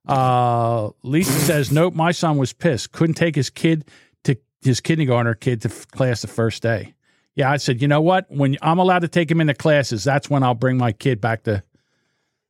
Uh, 0.08 0.90
Lisa 1.02 1.32
says, 1.40 1.70
nope, 1.70 1.94
my 1.94 2.10
son 2.12 2.38
was 2.38 2.52
pissed. 2.52 2.92
Couldn't 2.92 3.14
take 3.14 3.34
his 3.34 3.50
kid 3.50 3.84
to 4.24 4.36
his 4.62 4.80
kindergartner 4.80 5.34
kid 5.34 5.60
to 5.62 5.68
f- 5.68 5.86
class 5.88 6.22
the 6.22 6.28
first 6.28 6.62
day. 6.62 6.94
Yeah, 7.34 7.50
I 7.50 7.58
said, 7.58 7.80
you 7.80 7.88
know 7.88 8.00
what? 8.00 8.26
When 8.30 8.56
I'm 8.62 8.78
allowed 8.78 9.00
to 9.00 9.08
take 9.08 9.30
him 9.30 9.40
into 9.40 9.54
classes, 9.54 10.04
that's 10.04 10.28
when 10.28 10.42
I'll 10.42 10.54
bring 10.54 10.76
my 10.78 10.92
kid 10.92 11.20
back 11.20 11.44
to. 11.44 11.62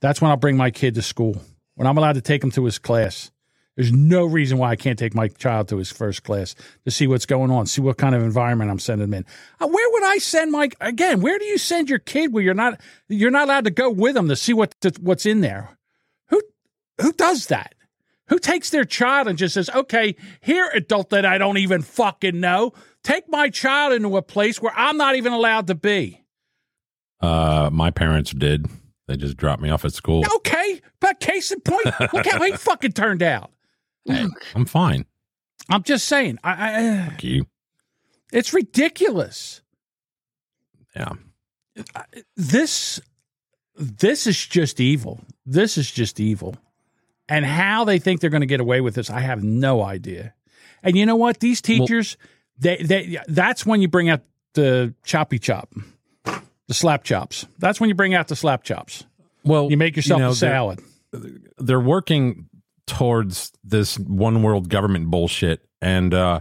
That's 0.01 0.21
when 0.21 0.31
I'll 0.31 0.37
bring 0.37 0.57
my 0.57 0.71
kid 0.71 0.95
to 0.97 1.03
school. 1.03 1.41
When 1.75 1.87
I'm 1.87 1.97
allowed 1.97 2.15
to 2.15 2.21
take 2.21 2.43
him 2.43 2.51
to 2.53 2.65
his 2.65 2.79
class. 2.79 3.31
There's 3.77 3.93
no 3.93 4.27
reason 4.27 4.59
why 4.59 4.71
I 4.71 4.77
can't 4.77 4.99
take 4.99 5.15
my 5.15 5.29
child 5.29 5.69
to 5.69 5.79
his 5.79 5.91
first 5.91 6.25
class 6.25 6.55
to 6.85 6.91
see 6.91 7.07
what's 7.07 7.25
going 7.25 7.51
on, 7.51 7.67
see 7.67 7.81
what 7.81 7.97
kind 7.97 8.15
of 8.15 8.23
environment 8.23 8.71
I'm 8.71 8.79
sending 8.79 9.09
him 9.09 9.15
in. 9.15 9.25
Uh, 9.61 9.67
where 9.67 9.91
would 9.93 10.05
I 10.05 10.19
send 10.19 10.53
my 10.53 10.69
again? 10.81 11.21
Where 11.21 11.39
do 11.39 11.47
you 11.47 11.57
send 11.57 11.89
your 11.89 11.99
kid 11.99 12.33
where 12.33 12.43
you're 12.43 12.53
not 12.53 12.81
you're 13.09 13.31
not 13.31 13.45
allowed 13.45 13.65
to 13.65 13.71
go 13.71 13.91
with 13.91 14.15
them 14.15 14.29
to 14.29 14.37
see 14.37 14.53
what 14.53 14.75
what's 15.01 15.25
in 15.25 15.41
there? 15.41 15.79
Who 16.29 16.43
who 17.01 17.13
does 17.13 17.47
that? 17.47 17.75
Who 18.29 18.39
takes 18.39 18.71
their 18.71 18.85
child 18.85 19.27
and 19.27 19.39
just 19.39 19.55
says, 19.55 19.71
"Okay, 19.71 20.17
here, 20.41 20.71
adult 20.75 21.11
that 21.11 21.25
I 21.25 21.39
don't 21.39 21.59
even 21.59 21.81
fucking 21.81 22.39
know, 22.39 22.73
take 23.03 23.29
my 23.29 23.49
child 23.49 23.95
into 23.95 24.17
a 24.17 24.23
place 24.23 24.61
where 24.61 24.73
I'm 24.77 24.99
not 24.99 25.17
even 25.17 25.33
allowed 25.33 25.67
to 25.69 25.75
be." 25.75 26.23
Uh, 27.21 27.71
my 27.73 27.91
parents 27.91 28.33
did. 28.33 28.67
They 29.09 29.17
just 29.17 29.37
dropped 29.37 29.63
me 29.63 29.71
off 29.71 29.85
at 29.85 29.93
school. 29.93 30.25
Okay, 30.37 30.81
but 31.01 31.21
case 31.21 31.51
in 31.53 31.61
point, 31.61 31.87
look 32.13 32.27
how 32.27 32.43
he 32.43 32.53
fucking 32.57 32.93
turned 32.93 33.23
out. 33.23 33.51
Hey, 34.05 34.27
I'm 34.55 34.65
fine. 34.65 35.07
I'm 35.69 35.83
just 35.83 36.07
saying. 36.07 36.39
I, 36.43 36.53
I 36.53 36.89
uh, 36.89 37.11
Fuck 37.11 37.25
you. 37.25 37.47
it's 38.33 38.53
ridiculous. 38.53 39.63
Yeah. 40.95 41.13
This 42.37 43.01
this 43.77 44.27
is 44.27 44.47
just 44.47 44.81
evil. 44.81 45.25
This 45.47 45.79
is 45.79 45.91
just 45.91 46.21
evil. 46.21 46.57
And 47.29 47.47
how 47.47 47.85
they 47.85 47.99
think 47.99 48.21
they're 48.21 48.31
going 48.31 48.43
to 48.43 48.47
get 48.47 48.61
away 48.61 48.81
with 48.81 48.95
this, 48.95 49.09
I 49.09 49.21
have 49.21 49.43
no 49.43 49.83
idea. 49.83 50.35
And 50.83 50.97
you 50.97 51.07
know 51.07 51.17
what? 51.17 51.41
These 51.41 51.63
teachers, 51.63 52.17
they 52.59 52.77
they 52.77 53.19
that's 53.29 53.65
when 53.65 53.81
you 53.81 53.89
bring 53.89 54.11
out 54.11 54.21
the 54.55 54.95
choppy 55.05 55.39
chop, 55.39 55.73
the 56.25 56.75
slap 56.75 57.05
chops. 57.05 57.47
That's 57.59 57.81
when 57.81 57.89
you 57.89 57.95
bring 57.95 58.15
out 58.15 58.29
the 58.29 58.37
slap 58.37 58.65
chops. 58.65 59.07
Well, 59.45 59.71
you 59.71 59.77
make 59.77 59.97
yourself 59.97 60.19
you 60.19 60.25
know, 60.25 60.31
a 60.33 60.35
salad. 60.35 60.81
They're, 61.13 61.31
they're 61.59 61.81
working 61.81 62.49
towards 62.93 63.53
this 63.65 63.99
one 63.99 64.43
world 64.43 64.69
government 64.69 65.11
bullshit, 65.11 65.67
and 65.81 66.13
uh, 66.13 66.41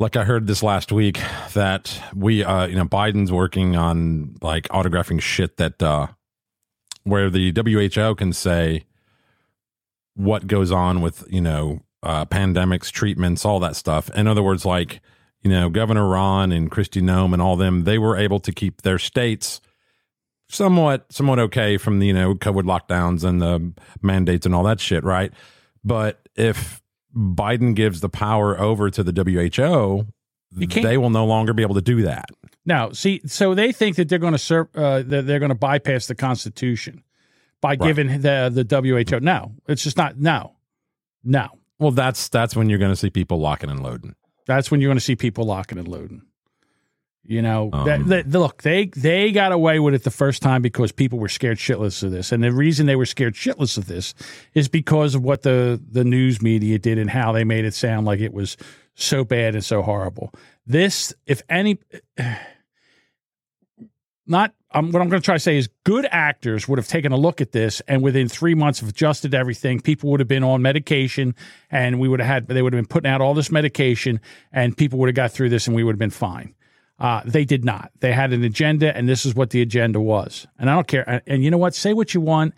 like 0.00 0.16
I 0.16 0.24
heard 0.24 0.48
this 0.48 0.62
last 0.62 0.90
week 0.90 1.20
that 1.54 2.02
we, 2.14 2.42
uh, 2.42 2.66
you 2.66 2.74
know, 2.74 2.84
Biden's 2.84 3.30
working 3.30 3.76
on 3.76 4.36
like 4.42 4.64
autographing 4.68 5.20
shit 5.20 5.56
that 5.58 5.80
uh, 5.80 6.08
where 7.04 7.30
the 7.30 7.52
WHO 7.52 8.14
can 8.16 8.32
say 8.32 8.84
what 10.14 10.48
goes 10.48 10.72
on 10.72 11.00
with 11.00 11.24
you 11.30 11.40
know 11.40 11.80
uh, 12.02 12.24
pandemics, 12.24 12.90
treatments, 12.90 13.44
all 13.44 13.60
that 13.60 13.76
stuff. 13.76 14.10
In 14.10 14.26
other 14.26 14.42
words, 14.42 14.64
like 14.64 15.00
you 15.42 15.50
know, 15.50 15.70
Governor 15.70 16.08
Ron 16.08 16.50
and 16.50 16.70
Kristi 16.70 17.00
Noem 17.00 17.32
and 17.32 17.40
all 17.40 17.56
them, 17.56 17.84
they 17.84 17.98
were 17.98 18.16
able 18.16 18.40
to 18.40 18.52
keep 18.52 18.82
their 18.82 18.98
states 18.98 19.60
somewhat 20.50 21.12
somewhat 21.12 21.38
okay 21.38 21.76
from 21.76 21.98
the 21.98 22.06
you 22.06 22.12
know 22.12 22.34
COVID 22.34 22.62
lockdowns 22.62 23.24
and 23.24 23.40
the 23.40 23.72
mandates 24.02 24.46
and 24.46 24.54
all 24.54 24.64
that 24.64 24.80
shit, 24.80 25.04
right? 25.04 25.32
But 25.84 26.28
if 26.34 26.82
Biden 27.14 27.74
gives 27.74 28.00
the 28.00 28.08
power 28.08 28.58
over 28.58 28.90
to 28.90 29.02
the 29.02 29.12
WHO, 29.12 30.06
they 30.82 30.98
will 30.98 31.10
no 31.10 31.24
longer 31.24 31.52
be 31.52 31.62
able 31.62 31.74
to 31.76 31.80
do 31.80 32.02
that. 32.02 32.26
Now, 32.66 32.92
see, 32.92 33.20
so 33.26 33.54
they 33.54 33.72
think 33.72 33.96
that 33.96 34.08
they're 34.08 34.18
going 34.18 34.32
to 34.32 34.38
serve, 34.38 34.68
uh, 34.74 35.02
that 35.02 35.26
they're 35.26 35.38
going 35.38 35.50
to 35.50 35.54
bypass 35.54 36.06
the 36.06 36.14
Constitution 36.14 37.02
by 37.60 37.76
giving 37.76 38.20
the 38.20 38.50
the 38.52 39.04
WHO. 39.10 39.20
No, 39.20 39.52
it's 39.66 39.82
just 39.82 39.96
not. 39.96 40.18
No, 40.18 40.56
no. 41.24 41.48
Well, 41.78 41.92
that's 41.92 42.28
that's 42.28 42.54
when 42.54 42.68
you're 42.68 42.78
going 42.78 42.92
to 42.92 42.96
see 42.96 43.10
people 43.10 43.40
locking 43.40 43.70
and 43.70 43.82
loading. 43.82 44.14
That's 44.46 44.70
when 44.70 44.80
you're 44.80 44.88
going 44.88 44.98
to 44.98 45.04
see 45.04 45.16
people 45.16 45.44
locking 45.44 45.78
and 45.78 45.88
loading. 45.88 46.22
You 47.30 47.42
know, 47.42 47.70
that, 47.84 48.00
Um, 48.00 48.08
that- 48.08 48.28
look, 48.28 48.62
they 48.62 48.86
they 48.86 49.30
got 49.30 49.52
away 49.52 49.78
with 49.78 49.94
it 49.94 50.02
the 50.02 50.10
first 50.10 50.42
time 50.42 50.62
because 50.62 50.90
people 50.90 51.20
were 51.20 51.28
scared 51.28 51.58
shitless 51.58 52.02
of 52.02 52.10
this, 52.10 52.32
and 52.32 52.42
the 52.42 52.50
reason 52.50 52.86
they 52.86 52.96
were 52.96 53.06
scared 53.06 53.34
shitless 53.34 53.78
of 53.78 53.86
this 53.86 54.14
is 54.52 54.66
because 54.66 55.14
of 55.14 55.22
what 55.22 55.42
the 55.42 55.80
the 55.92 56.02
news 56.02 56.42
media 56.42 56.76
did 56.76 56.98
and 56.98 57.10
how 57.10 57.30
they 57.30 57.44
made 57.44 57.64
it 57.64 57.72
sound 57.72 58.04
like 58.04 58.18
it 58.18 58.34
was 58.34 58.56
so 58.96 59.22
bad 59.22 59.54
and 59.54 59.64
so 59.64 59.80
horrible. 59.80 60.34
This, 60.66 61.14
if 61.24 61.40
any, 61.48 61.78
not 64.26 64.52
um, 64.72 64.90
what 64.90 65.00
I'm 65.00 65.08
going 65.08 65.22
to 65.22 65.24
try 65.24 65.36
to 65.36 65.40
say 65.40 65.56
is 65.56 65.68
good 65.84 66.08
actors 66.10 66.66
would 66.66 66.78
have 66.78 66.88
taken 66.88 67.12
a 67.12 67.16
look 67.16 67.40
at 67.40 67.52
this 67.52 67.80
and 67.86 68.02
within 68.02 68.28
three 68.28 68.56
months 68.56 68.80
have 68.80 68.88
adjusted 68.88 69.36
everything. 69.36 69.80
People 69.80 70.10
would 70.10 70.20
have 70.20 70.28
been 70.28 70.44
on 70.44 70.62
medication 70.62 71.34
and 71.70 72.00
we 72.00 72.08
would 72.08 72.18
have 72.20 72.28
had, 72.28 72.46
they 72.48 72.62
would 72.62 72.72
have 72.72 72.78
been 72.78 72.86
putting 72.88 73.10
out 73.10 73.20
all 73.20 73.34
this 73.34 73.50
medication 73.52 74.20
and 74.52 74.76
people 74.76 74.98
would 74.98 75.08
have 75.08 75.16
got 75.16 75.30
through 75.32 75.48
this 75.48 75.66
and 75.68 75.74
we 75.76 75.82
would 75.84 75.94
have 75.94 75.98
been 75.98 76.10
fine. 76.10 76.54
Uh, 77.00 77.22
they 77.24 77.46
did 77.46 77.64
not. 77.64 77.90
They 78.00 78.12
had 78.12 78.32
an 78.32 78.44
agenda, 78.44 78.94
and 78.94 79.08
this 79.08 79.24
is 79.24 79.34
what 79.34 79.50
the 79.50 79.62
agenda 79.62 80.00
was. 80.00 80.46
And 80.58 80.68
I 80.68 80.74
don't 80.74 80.86
care. 80.86 81.22
And, 81.26 81.42
you 81.42 81.50
know 81.50 81.58
what? 81.58 81.74
Say 81.74 81.94
what 81.94 82.12
you 82.12 82.20
want, 82.20 82.54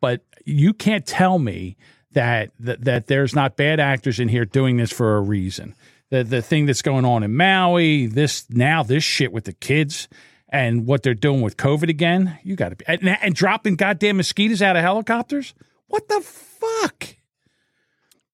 but 0.00 0.22
you 0.44 0.74
can't 0.74 1.06
tell 1.06 1.38
me 1.38 1.76
that, 2.12 2.50
that 2.58 2.84
that 2.84 3.06
there's 3.06 3.34
not 3.34 3.56
bad 3.56 3.78
actors 3.78 4.18
in 4.18 4.28
here 4.28 4.44
doing 4.44 4.78
this 4.78 4.90
for 4.90 5.16
a 5.16 5.20
reason. 5.20 5.74
The 6.10 6.24
the 6.24 6.42
thing 6.42 6.66
that's 6.66 6.82
going 6.82 7.04
on 7.04 7.22
in 7.22 7.36
Maui, 7.36 8.06
this 8.06 8.46
now 8.50 8.82
this 8.82 9.04
shit 9.04 9.30
with 9.30 9.44
the 9.44 9.52
kids 9.52 10.08
and 10.48 10.86
what 10.86 11.02
they're 11.02 11.14
doing 11.14 11.42
with 11.42 11.56
COVID 11.56 11.88
again. 11.88 12.38
You 12.42 12.56
got 12.56 12.70
to 12.70 12.76
be 12.76 12.84
and, 12.88 13.06
and 13.06 13.34
dropping 13.34 13.76
goddamn 13.76 14.16
mosquitoes 14.16 14.62
out 14.62 14.74
of 14.74 14.82
helicopters. 14.82 15.54
What 15.86 16.08
the 16.08 16.20
fuck? 16.20 17.16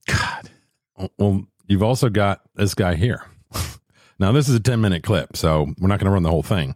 God. 0.07 0.51
Well, 1.19 1.47
you've 1.67 1.83
also 1.83 2.09
got 2.09 2.41
this 2.55 2.75
guy 2.75 2.95
here. 2.95 3.25
Now, 4.25 4.33
this 4.33 4.49
is 4.49 4.55
a 4.55 4.61
10 4.61 4.81
minute 4.81 5.03
clip, 5.03 5.37
so 5.37 5.67
we're 5.79 5.89
not 5.89 5.99
going 5.99 6.07
to 6.07 6.11
run 6.11 6.23
the 6.23 6.31
whole 6.31 6.43
thing. 6.43 6.75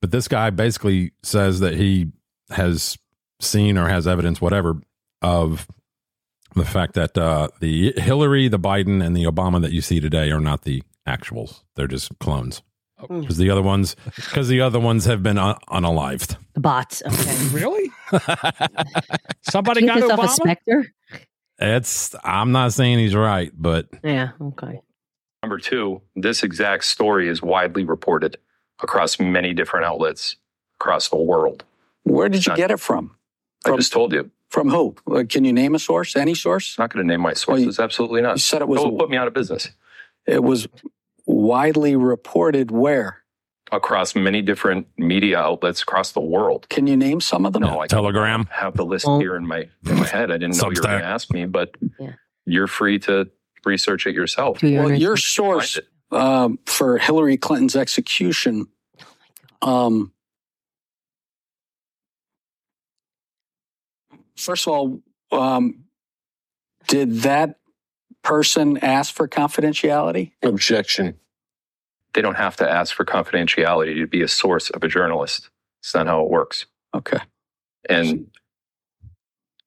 But 0.00 0.12
this 0.12 0.28
guy 0.28 0.50
basically 0.50 1.10
says 1.24 1.58
that 1.58 1.74
he 1.74 2.12
has 2.50 2.96
seen 3.40 3.76
or 3.76 3.88
has 3.88 4.06
evidence, 4.06 4.40
whatever, 4.40 4.80
of 5.20 5.66
the 6.54 6.64
fact 6.64 6.94
that 6.94 7.18
uh, 7.18 7.48
the 7.58 7.92
Hillary, 7.96 8.46
the 8.46 8.60
Biden, 8.60 9.04
and 9.04 9.16
the 9.16 9.24
Obama 9.24 9.60
that 9.62 9.72
you 9.72 9.80
see 9.80 9.98
today 9.98 10.30
are 10.30 10.38
not 10.38 10.62
the 10.62 10.84
actuals. 11.08 11.64
They're 11.74 11.88
just 11.88 12.16
clones. 12.20 12.62
Because 13.00 13.36
the 13.38 13.50
other 13.50 13.62
ones, 13.62 13.96
because 14.14 14.46
the 14.46 14.60
other 14.60 14.78
ones 14.78 15.06
have 15.06 15.24
been 15.24 15.38
un- 15.38 15.58
unalived. 15.70 16.36
The 16.52 16.60
bots. 16.60 17.02
Okay. 17.04 17.48
really? 17.52 17.90
Somebody 19.42 19.80
Keep 19.80 19.88
got 19.88 20.00
this 20.02 20.10
off 20.10 20.18
a 20.20 20.22
Obama? 20.22 20.34
specter. 20.34 20.92
It's. 21.58 22.14
I'm 22.22 22.52
not 22.52 22.74
saying 22.74 23.00
he's 23.00 23.16
right, 23.16 23.50
but 23.56 23.88
Yeah. 24.04 24.30
Okay. 24.40 24.82
Number 25.42 25.58
two, 25.58 26.02
this 26.16 26.42
exact 26.42 26.84
story 26.84 27.28
is 27.28 27.40
widely 27.42 27.84
reported 27.84 28.36
across 28.82 29.18
many 29.18 29.54
different 29.54 29.86
outlets 29.86 30.36
across 30.78 31.08
the 31.08 31.16
world. 31.16 31.64
Where 32.04 32.28
did 32.28 32.46
you 32.46 32.54
get 32.56 32.70
it 32.70 32.78
from? 32.80 33.16
I 33.64 33.74
just 33.76 33.92
told 33.92 34.12
you. 34.12 34.30
From 34.48 34.68
who? 34.68 34.96
Uh, 35.10 35.24
Can 35.28 35.44
you 35.44 35.52
name 35.52 35.74
a 35.74 35.78
source? 35.78 36.16
Any 36.16 36.34
source? 36.34 36.76
Not 36.78 36.92
going 36.92 37.06
to 37.06 37.08
name 37.08 37.20
my 37.20 37.34
sources. 37.34 37.78
Absolutely 37.78 38.20
not. 38.20 38.32
You 38.32 38.38
said 38.40 38.60
it 38.62 38.68
was. 38.68 38.82
Don't 38.82 38.98
put 38.98 39.08
me 39.08 39.16
out 39.16 39.28
of 39.28 39.34
business. 39.34 39.68
It 40.26 40.42
was 40.42 40.66
widely 41.24 41.94
reported 41.96 42.70
where? 42.70 43.18
Across 43.72 44.16
many 44.16 44.42
different 44.42 44.88
media 44.98 45.38
outlets 45.38 45.82
across 45.82 46.10
the 46.12 46.20
world. 46.20 46.66
Can 46.68 46.88
you 46.88 46.96
name 46.96 47.20
some 47.20 47.46
of 47.46 47.52
them? 47.52 47.62
No, 47.62 47.78
I 47.80 47.86
Telegram. 47.86 48.46
have 48.50 48.76
the 48.76 48.84
list 48.84 49.06
here 49.06 49.36
in 49.36 49.46
my 49.46 49.68
in 49.88 49.96
my 49.96 50.06
head. 50.06 50.30
I 50.32 50.38
didn't 50.38 50.56
know 50.56 50.64
you 50.64 50.80
were 50.80 50.86
going 50.88 51.00
to 51.00 51.06
ask 51.06 51.30
me, 51.32 51.46
but 51.46 51.76
you're 52.44 52.66
free 52.66 52.98
to 53.00 53.30
research 53.64 54.06
it 54.06 54.14
yourself. 54.14 54.62
Well, 54.62 54.92
your 54.92 55.16
source 55.16 55.78
um, 56.10 56.58
for 56.66 56.98
Hillary 56.98 57.36
Clinton's 57.36 57.76
execution. 57.76 58.66
Um, 59.62 60.12
first 64.36 64.66
of 64.66 64.72
all, 64.72 65.00
um, 65.32 65.84
did 66.88 67.20
that 67.22 67.56
person 68.22 68.78
ask 68.78 69.14
for 69.14 69.28
confidentiality? 69.28 70.32
Objection. 70.42 71.18
They 72.12 72.22
don't 72.22 72.36
have 72.36 72.56
to 72.56 72.68
ask 72.68 72.94
for 72.94 73.04
confidentiality 73.04 73.94
to 73.96 74.06
be 74.06 74.22
a 74.22 74.28
source 74.28 74.70
of 74.70 74.82
a 74.82 74.88
journalist. 74.88 75.48
It's 75.80 75.94
not 75.94 76.06
how 76.06 76.22
it 76.22 76.30
works. 76.30 76.66
Okay. 76.94 77.18
And 77.88 78.30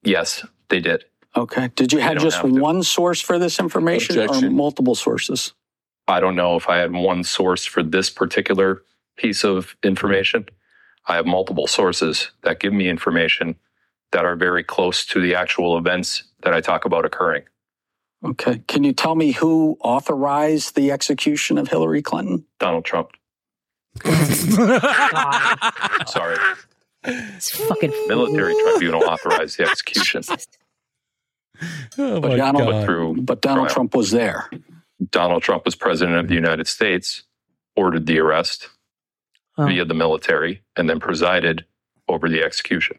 yes, 0.03 0.45
they 0.69 0.79
did. 0.79 1.05
Okay. 1.35 1.69
Did 1.75 1.91
you 1.91 1.99
have 1.99 2.17
just 2.19 2.37
have 2.37 2.53
to. 2.53 2.59
one 2.59 2.83
source 2.83 3.19
for 3.21 3.39
this 3.39 3.59
information 3.59 4.19
or 4.19 4.49
multiple 4.51 4.95
sources? 4.95 5.53
I 6.07 6.19
don't 6.19 6.35
know 6.35 6.55
if 6.55 6.69
I 6.69 6.77
had 6.77 6.91
one 6.91 7.23
source 7.23 7.65
for 7.65 7.81
this 7.81 8.09
particular 8.09 8.83
piece 9.17 9.43
of 9.43 9.75
information. 9.83 10.45
I 11.07 11.15
have 11.15 11.25
multiple 11.25 11.67
sources 11.67 12.31
that 12.43 12.59
give 12.59 12.73
me 12.73 12.87
information 12.89 13.55
that 14.11 14.25
are 14.25 14.35
very 14.35 14.63
close 14.63 15.05
to 15.07 15.19
the 15.19 15.35
actual 15.35 15.77
events 15.77 16.23
that 16.43 16.53
I 16.53 16.61
talk 16.61 16.85
about 16.85 17.05
occurring. 17.05 17.43
Okay. 18.23 18.63
Can 18.67 18.83
you 18.83 18.93
tell 18.93 19.15
me 19.15 19.31
who 19.31 19.77
authorized 19.81 20.75
the 20.75 20.91
execution 20.91 21.57
of 21.57 21.67
Hillary 21.67 22.01
Clinton? 22.01 22.45
Donald 22.59 22.85
Trump. 22.85 23.11
Sorry. 26.05 26.37
It's 27.05 27.51
fucking 27.51 27.91
Military 28.07 28.55
tribunal 28.63 29.03
authorized 29.03 29.57
the 29.57 29.63
execution. 29.69 30.23
Oh 31.97 32.19
but 32.19 32.35
Donald, 32.37 32.65
But 32.67 32.85
through 32.85 33.21
but 33.21 33.41
Donald 33.41 33.67
trial. 33.67 33.73
Trump 33.75 33.95
was 33.95 34.11
there. 34.11 34.49
Donald 35.11 35.43
Trump 35.43 35.65
was 35.65 35.75
president 35.75 36.17
of 36.17 36.27
the 36.27 36.33
United 36.35 36.67
States, 36.67 37.23
ordered 37.75 38.05
the 38.05 38.19
arrest 38.19 38.69
Oh. 39.55 39.67
via 39.67 39.85
the 39.85 39.93
military, 39.93 40.63
and 40.75 40.89
then 40.89 40.99
presided 40.99 41.65
over 42.09 42.27
the 42.27 42.41
execution. 42.43 42.97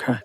Okay. 0.00 0.20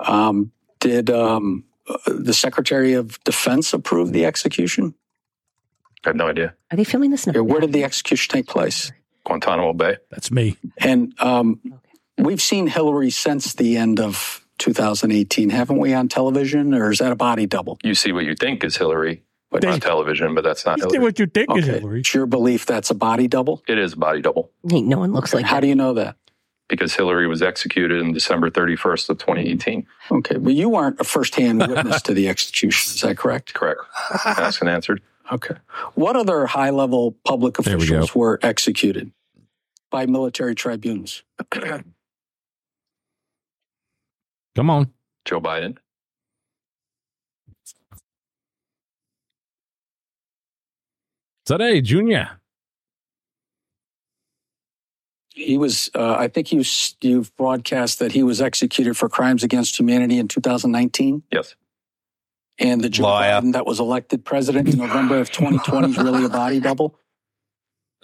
Um, 0.00 0.50
did 0.80 1.08
um, 1.08 1.64
uh, 1.88 1.96
the 2.08 2.34
Secretary 2.34 2.92
of 2.94 3.22
Defense 3.22 3.72
approve 3.72 4.12
the 4.12 4.24
execution? 4.24 4.94
I 6.04 6.08
have 6.08 6.16
no 6.16 6.26
idea. 6.26 6.54
Are 6.72 6.76
they 6.76 6.82
filming 6.84 7.10
this 7.12 7.26
now? 7.28 7.42
Where 7.44 7.60
did 7.60 7.72
the 7.72 7.84
execution 7.84 8.32
take 8.32 8.48
place? 8.48 8.90
Guantanamo 9.24 9.72
Bay. 9.72 9.98
That's 10.10 10.30
me. 10.32 10.56
And 10.78 11.14
um, 11.20 11.60
we've 12.18 12.42
seen 12.42 12.66
Hillary 12.66 13.10
since 13.10 13.54
the 13.54 13.76
end 13.76 14.00
of 14.00 14.44
2018, 14.58 15.50
haven't 15.50 15.78
we, 15.78 15.92
on 15.94 16.08
television, 16.08 16.74
or 16.74 16.90
is 16.90 16.98
that 16.98 17.12
a 17.12 17.16
body 17.16 17.46
double? 17.46 17.78
You 17.82 17.94
see 17.94 18.12
what 18.12 18.24
you 18.24 18.34
think 18.34 18.64
is 18.64 18.76
Hillary 18.76 19.22
but 19.50 19.64
on 19.64 19.80
television, 19.80 20.34
but 20.34 20.44
that's 20.44 20.66
not 20.66 20.78
Hillary. 20.80 20.98
what 20.98 21.18
you 21.18 21.26
think 21.26 21.48
is 21.56 21.66
Hillary. 21.66 22.00
It's 22.00 22.12
your 22.12 22.26
belief 22.26 22.66
that's 22.66 22.90
a 22.90 22.94
body 22.94 23.28
double? 23.28 23.62
It 23.68 23.78
is 23.78 23.92
a 23.92 23.96
body 23.96 24.20
double 24.20 24.50
Ain't 24.70 24.86
no 24.88 24.98
one 24.98 25.12
looks 25.12 25.32
like 25.32 25.46
How 25.46 25.56
that. 25.56 25.60
do 25.62 25.66
you 25.68 25.74
know 25.74 25.94
that? 25.94 26.16
because 26.68 26.94
Hillary 26.94 27.28
was 27.28 27.42
executed 27.42 28.02
on 28.02 28.12
December 28.12 28.50
31st 28.50 29.10
of 29.10 29.18
2018. 29.18 29.86
Okay, 30.10 30.36
well, 30.36 30.52
you 30.52 30.68
weren't 30.68 30.98
a 31.00 31.04
firsthand 31.04 31.60
witness 31.60 32.02
to 32.02 32.12
the 32.12 32.28
execution, 32.28 32.92
is 32.94 33.00
that 33.02 33.16
correct? 33.16 33.54
Correct. 33.54 33.80
Asked 34.24 34.62
and 34.62 34.68
answered. 34.70 35.00
Okay. 35.30 35.54
What 35.94 36.16
other 36.16 36.46
high 36.46 36.70
level 36.70 37.12
public 37.24 37.56
There 37.58 37.78
we 37.78 37.84
officials 37.84 38.14
were 38.16 38.40
executed 38.42 39.12
by 39.90 40.06
military 40.06 40.54
tribunals? 40.56 41.22
come 44.56 44.70
on. 44.70 44.90
Joe 45.24 45.40
Biden. 45.40 45.76
Today, 51.44 51.80
Junior. 51.80 52.40
He 55.28 55.58
was, 55.58 55.90
uh, 55.94 56.14
I 56.14 56.28
think 56.28 56.50
you, 56.50 56.64
you've 57.02 57.36
broadcast 57.36 57.98
that 57.98 58.12
he 58.12 58.22
was 58.22 58.40
executed 58.40 58.96
for 58.96 59.08
crimes 59.08 59.44
against 59.44 59.78
humanity 59.78 60.18
in 60.18 60.26
2019. 60.26 61.22
Yes. 61.30 61.54
And 62.58 62.80
the 62.80 62.88
Joe 62.88 63.04
Biden 63.04 63.52
that 63.52 63.66
was 63.66 63.78
elected 63.78 64.24
president 64.24 64.68
in 64.68 64.78
November 64.78 65.20
of 65.20 65.30
2020 65.30 65.90
is 65.90 65.98
really 65.98 66.24
a 66.24 66.30
body 66.30 66.58
double. 66.58 66.98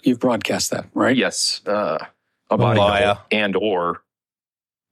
You've 0.03 0.19
broadcast 0.19 0.69
that, 0.71 0.85
right? 0.93 1.17
Yes. 1.17 1.61
Uh, 1.65 1.97
a 2.51 2.57
body 2.57 2.79
double 2.79 3.21
and 3.31 3.55
or 3.55 4.02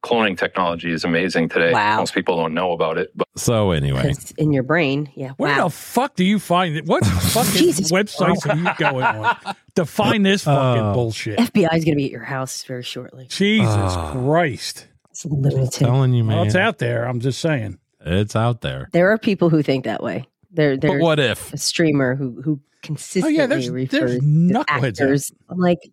cloning 0.03 0.37
technology 0.37 0.91
is 0.91 1.03
amazing 1.03 1.49
today. 1.49 1.71
Wow. 1.73 1.97
Most 1.99 2.13
people 2.13 2.35
don't 2.37 2.53
know 2.53 2.71
about 2.71 2.97
it, 2.97 3.11
but 3.15 3.27
So 3.35 3.71
anyway, 3.71 4.09
It's 4.11 4.31
in 4.31 4.51
your 4.51 4.63
brain. 4.63 5.11
Yeah. 5.15 5.31
Where 5.37 5.55
wow. 5.57 5.65
the 5.65 5.69
fuck 5.69 6.15
do 6.15 6.23
you 6.25 6.39
find 6.39 6.75
it? 6.75 6.85
What 6.85 7.05
fucking 7.33 7.69
websites 7.91 8.49
are 8.49 8.55
you 8.57 8.69
going 8.79 9.05
on 9.05 9.55
to 9.75 9.85
find 9.85 10.25
this 10.25 10.43
fucking 10.43 10.83
Uh, 10.83 10.93
bullshit? 10.93 11.37
FBI 11.39 11.73
is 11.75 11.85
going 11.85 11.93
to 11.93 11.95
be 11.95 12.05
at 12.05 12.11
your 12.11 12.23
house 12.23 12.63
very 12.63 12.83
shortly. 12.83 13.27
Jesus 13.29 13.67
Ah. 13.69 14.11
Christ. 14.13 14.87
It's 15.11 15.25
lunatic. 15.25 15.71
telling 15.71 16.13
you, 16.13 16.25
Well, 16.25 16.37
man. 16.37 16.47
it's 16.47 16.55
out 16.55 16.77
there. 16.79 17.03
I'm 17.05 17.19
just 17.19 17.39
saying. 17.39 17.77
It's 18.03 18.35
out 18.35 18.61
there. 18.61 18.89
There 18.93 19.11
are 19.11 19.17
people 19.17 19.49
who 19.49 19.61
think 19.61 19.85
that 19.85 20.01
way. 20.01 20.25
There, 20.51 20.77
But 20.77 20.97
what 20.99 21.19
if? 21.19 21.53
a 21.53 21.57
streamer 21.57 22.15
who 22.15 22.41
who 22.41 22.59
consistently 22.81 23.37
Oh, 23.37 23.41
yeah, 23.41 23.45
there's- 23.47 23.69
refers 23.69 23.91
there's 23.91 24.15
to 24.19 24.25
knuckleheads 24.25 24.65
out 24.69 24.83
actors. 24.83 25.31
I'm 25.49 25.59
like, 25.59 25.77
uh, 25.85 25.89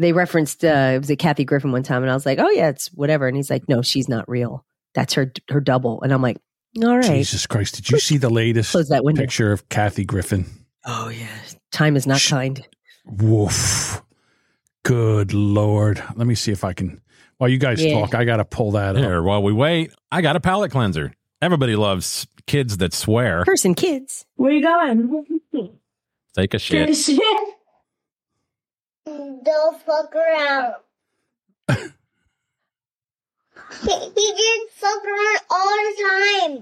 they 0.00 0.12
referenced 0.12 0.64
uh, 0.64 0.92
it 0.94 0.98
was 0.98 1.10
a 1.10 1.16
Kathy 1.16 1.44
Griffin 1.44 1.72
one 1.72 1.82
time, 1.82 2.02
and 2.02 2.10
I 2.10 2.14
was 2.14 2.26
like, 2.26 2.38
oh 2.38 2.50
yeah, 2.50 2.68
it's 2.70 2.88
whatever. 2.88 3.28
And 3.28 3.36
he's 3.36 3.50
like, 3.50 3.68
no, 3.68 3.82
she's 3.82 4.08
not 4.08 4.28
real. 4.28 4.64
That's 4.94 5.14
her 5.14 5.32
her 5.50 5.60
double. 5.60 6.02
And 6.02 6.12
I'm 6.12 6.22
like, 6.22 6.38
all 6.82 6.96
right. 6.96 7.04
Jesus 7.04 7.46
Christ. 7.46 7.76
Did 7.76 7.90
you 7.90 7.98
see 7.98 8.16
the 8.16 8.30
latest 8.30 8.72
Close 8.72 8.88
that 8.88 9.04
window. 9.04 9.22
picture 9.22 9.52
of 9.52 9.68
Kathy 9.68 10.04
Griffin? 10.04 10.46
Oh 10.86 11.08
yeah, 11.10 11.28
time 11.70 11.96
is 11.96 12.06
not 12.06 12.20
kind. 12.20 12.66
Woof. 13.04 14.02
Good 14.82 15.34
Lord. 15.34 16.02
Let 16.16 16.26
me 16.26 16.34
see 16.34 16.52
if 16.52 16.64
I 16.64 16.72
can. 16.72 17.00
While 17.38 17.50
you 17.50 17.58
guys 17.58 17.84
Yeah. 17.84 18.00
talk, 18.00 18.14
I 18.14 18.24
got 18.24 18.36
to 18.38 18.44
pull 18.44 18.72
that 18.72 18.96
up. 18.96 19.02
Here, 19.02 19.22
while 19.22 19.42
we 19.42 19.52
wait, 19.52 19.92
I 20.10 20.22
got 20.22 20.36
a 20.36 20.40
palate 20.40 20.70
cleanser. 20.72 21.12
Everybody 21.42 21.76
loves 21.76 22.26
kids 22.46 22.78
that 22.78 22.92
swear. 22.92 23.44
Person, 23.44 23.74
kids. 23.74 24.24
Where 24.36 24.52
you 24.52 24.62
going? 24.62 25.24
Take 26.34 26.54
a 26.54 26.58
shit. 26.58 26.96
Don't 29.44 29.82
fuck 29.82 30.14
around. 30.14 30.74
he, 31.68 31.76
he 33.90 34.32
did 34.36 34.70
fuck 34.70 35.04
around 35.04 35.40
all 35.50 35.68
the 35.68 35.94
time. 36.02 36.60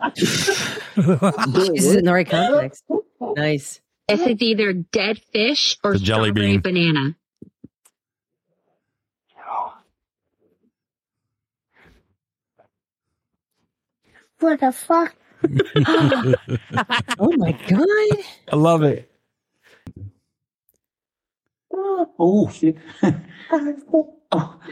This 1.52 1.68
is 1.70 1.94
in 1.94 2.04
the 2.04 2.12
right 2.12 2.28
context. 2.28 2.84
Nice. 3.20 3.80
This 4.08 4.20
is 4.20 4.40
either 4.40 4.72
dead 4.72 5.20
fish 5.32 5.76
or 5.84 5.92
The 5.92 5.98
jelly 5.98 6.30
bean. 6.32 6.60
banana. 6.60 7.14
What 14.40 14.60
the 14.60 14.72
fuck? 14.72 15.14
oh 17.18 17.32
my 17.36 17.52
god! 17.52 18.24
I 18.52 18.56
love 18.56 18.82
it. 18.82 19.07
Oh, 22.18 22.50
shit. 22.52 22.76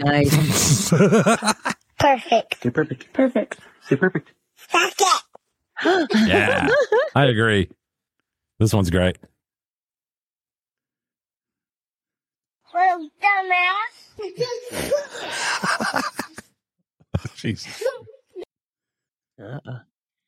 Nice. 0.01 0.91
Perfect. 1.99 2.63
Say 2.63 2.71
perfect. 2.71 3.13
Perfect. 3.13 3.59
Say 3.83 3.97
perfect. 3.97 4.33
Yeah, 6.27 6.69
I 7.15 7.27
agree. 7.27 7.69
This 8.59 8.73
one's 8.73 8.89
great. 8.91 9.19
Well, 12.73 13.09
dumbass. 14.19 14.33
Jesus. 17.37 17.83
Uh-uh. 19.41 19.79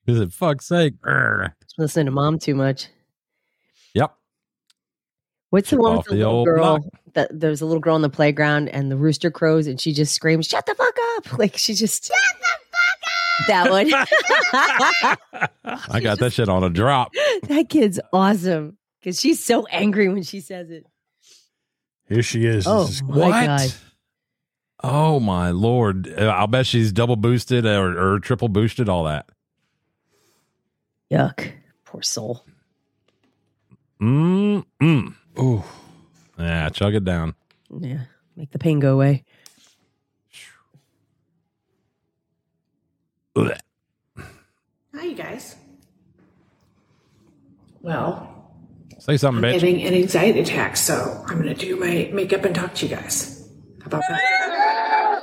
Is 0.06 0.20
it 0.20 0.32
fuck's 0.32 0.66
sake? 0.66 1.00
Grr. 1.00 1.52
Listen 1.78 2.06
to 2.06 2.12
mom 2.12 2.38
too 2.38 2.54
much. 2.54 2.88
Yep. 3.94 4.14
What's 5.50 5.70
the 5.70 5.76
Chip 5.76 5.82
one 5.82 5.96
with 5.96 6.06
the, 6.06 6.16
the 6.16 6.26
little 6.26 6.44
girl? 6.44 6.78
block. 6.78 6.82
That 7.14 7.40
there's 7.40 7.60
a 7.62 7.66
little 7.66 7.80
girl 7.80 7.94
on 7.94 8.02
the 8.02 8.10
playground 8.10 8.68
and 8.68 8.90
the 8.90 8.96
rooster 8.96 9.30
crows 9.30 9.66
and 9.66 9.80
she 9.80 9.92
just 9.92 10.14
screams, 10.14 10.46
"Shut 10.46 10.66
the 10.66 10.74
fuck 10.74 10.96
up!" 11.16 11.32
Like 11.38 11.56
she 11.56 11.74
just 11.74 12.06
shut 12.06 12.16
the 12.40 12.46
fuck 12.70 13.02
up. 13.10 13.46
That 13.48 13.70
one. 13.70 13.92
I 15.90 16.00
got 16.00 16.18
that 16.18 16.32
shit 16.32 16.48
on 16.48 16.64
a 16.64 16.70
drop. 16.70 17.12
that 17.44 17.68
kid's 17.68 17.98
awesome 18.12 18.76
because 19.00 19.20
she's 19.20 19.42
so 19.42 19.66
angry 19.66 20.08
when 20.08 20.22
she 20.22 20.40
says 20.40 20.70
it. 20.70 20.86
Here 22.08 22.22
she 22.22 22.44
is. 22.44 22.66
Oh 22.66 22.82
is- 22.84 23.02
my 23.02 23.46
god! 23.46 23.72
Oh 24.82 25.18
my 25.20 25.50
lord! 25.50 26.12
I'll 26.18 26.46
bet 26.46 26.66
she's 26.66 26.92
double 26.92 27.16
boosted 27.16 27.64
or, 27.66 28.14
or 28.14 28.20
triple 28.20 28.48
boosted. 28.48 28.88
All 28.88 29.04
that. 29.04 29.28
Yuck! 31.10 31.52
Poor 31.84 32.02
soul. 32.02 32.44
Mm 34.00 34.64
mm. 34.80 35.14
Ooh. 35.40 35.62
Yeah, 36.38 36.68
chug 36.70 36.94
it 36.94 37.04
down. 37.04 37.34
Yeah, 37.70 38.02
make 38.36 38.50
the 38.50 38.58
pain 38.58 38.80
go 38.80 38.94
away. 38.94 39.24
Ugh. 43.36 43.52
Hi, 44.94 45.04
you 45.04 45.14
guys. 45.14 45.56
Well, 47.80 48.34
Say 48.98 49.16
something, 49.16 49.44
I'm 49.44 49.50
bitch. 49.50 49.54
having 49.60 49.82
an 49.82 49.94
anxiety 49.94 50.40
attack, 50.40 50.76
so 50.76 51.24
I'm 51.28 51.40
going 51.40 51.54
to 51.54 51.54
do 51.54 51.76
my 51.76 52.10
makeup 52.12 52.44
and 52.44 52.54
talk 52.54 52.74
to 52.74 52.86
you 52.86 52.96
guys. 52.96 53.48
How 53.80 53.86
about 53.86 54.02
that? 54.08 55.22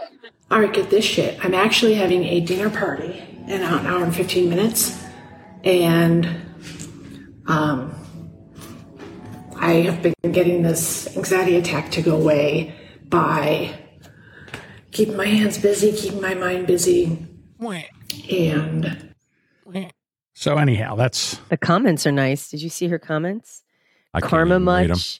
All 0.49 0.59
right, 0.61 0.71
get 0.71 0.89
this 0.89 1.03
shit. 1.03 1.43
I'm 1.43 1.53
actually 1.53 1.95
having 1.95 2.23
a 2.23 2.39
dinner 2.39 2.69
party 2.69 3.21
in 3.47 3.61
an 3.61 3.63
hour 3.85 4.03
and 4.03 4.15
15 4.15 4.49
minutes, 4.49 5.03
and 5.63 6.27
um, 7.47 7.93
I 9.65 9.81
have 9.81 9.99
been 10.03 10.13
getting 10.31 10.61
this 10.61 11.15
anxiety 11.17 11.55
attack 11.55 11.89
to 11.93 12.01
go 12.03 12.15
away 12.15 12.71
by 13.09 13.73
keeping 14.91 15.17
my 15.17 15.25
hands 15.25 15.57
busy, 15.57 15.91
keeping 15.91 16.21
my 16.21 16.35
mind 16.35 16.67
busy, 16.67 17.17
and 18.29 19.11
So 20.35 20.57
anyhow, 20.57 20.95
that's 20.95 21.37
The 21.49 21.57
comments 21.57 22.05
are 22.05 22.11
nice. 22.11 22.49
Did 22.51 22.61
you 22.61 22.69
see 22.69 22.87
her 22.89 22.99
comments? 22.99 23.63
I 24.13 24.19
can't 24.19 24.29
Karma 24.29 24.55
even 24.55 24.65
read 24.67 24.83
'em. 24.83 24.89
much. 24.89 25.19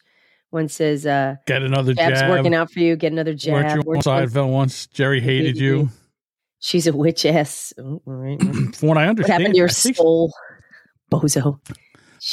One 0.52 0.70
says, 0.70 1.08
uh, 1.08 1.38
get 1.48 1.64
another 1.64 1.96
"Jab's 1.96 2.20
jab. 2.20 2.30
working 2.30 2.54
out 2.54 2.72
for 2.72 2.80
you. 2.82 2.96
Get 2.96 3.12
another 3.14 3.32
Weren't 3.32 3.42
jab." 3.42 3.78
you 3.78 3.82
Works 3.84 4.06
on 4.06 4.22
once- 4.22 4.32
Seinfeld 4.34 4.52
once? 4.52 4.88
Jerry 4.88 5.22
hated 5.22 5.58
you. 5.58 5.90
She's 6.60 6.86
a 6.86 6.94
witch 6.94 7.26
ass. 7.26 7.74
Oh, 7.80 8.00
all 8.06 8.14
right. 8.14 8.40
From 8.76 8.90
what 8.90 8.98
I 9.00 9.02
what 9.06 9.10
understand, 9.10 9.42
happened 9.42 9.54
to 9.56 9.58
your 9.58 9.68
I 9.70 9.72
think, 9.72 9.96
soul, 9.98 10.32
bozo? 11.12 11.60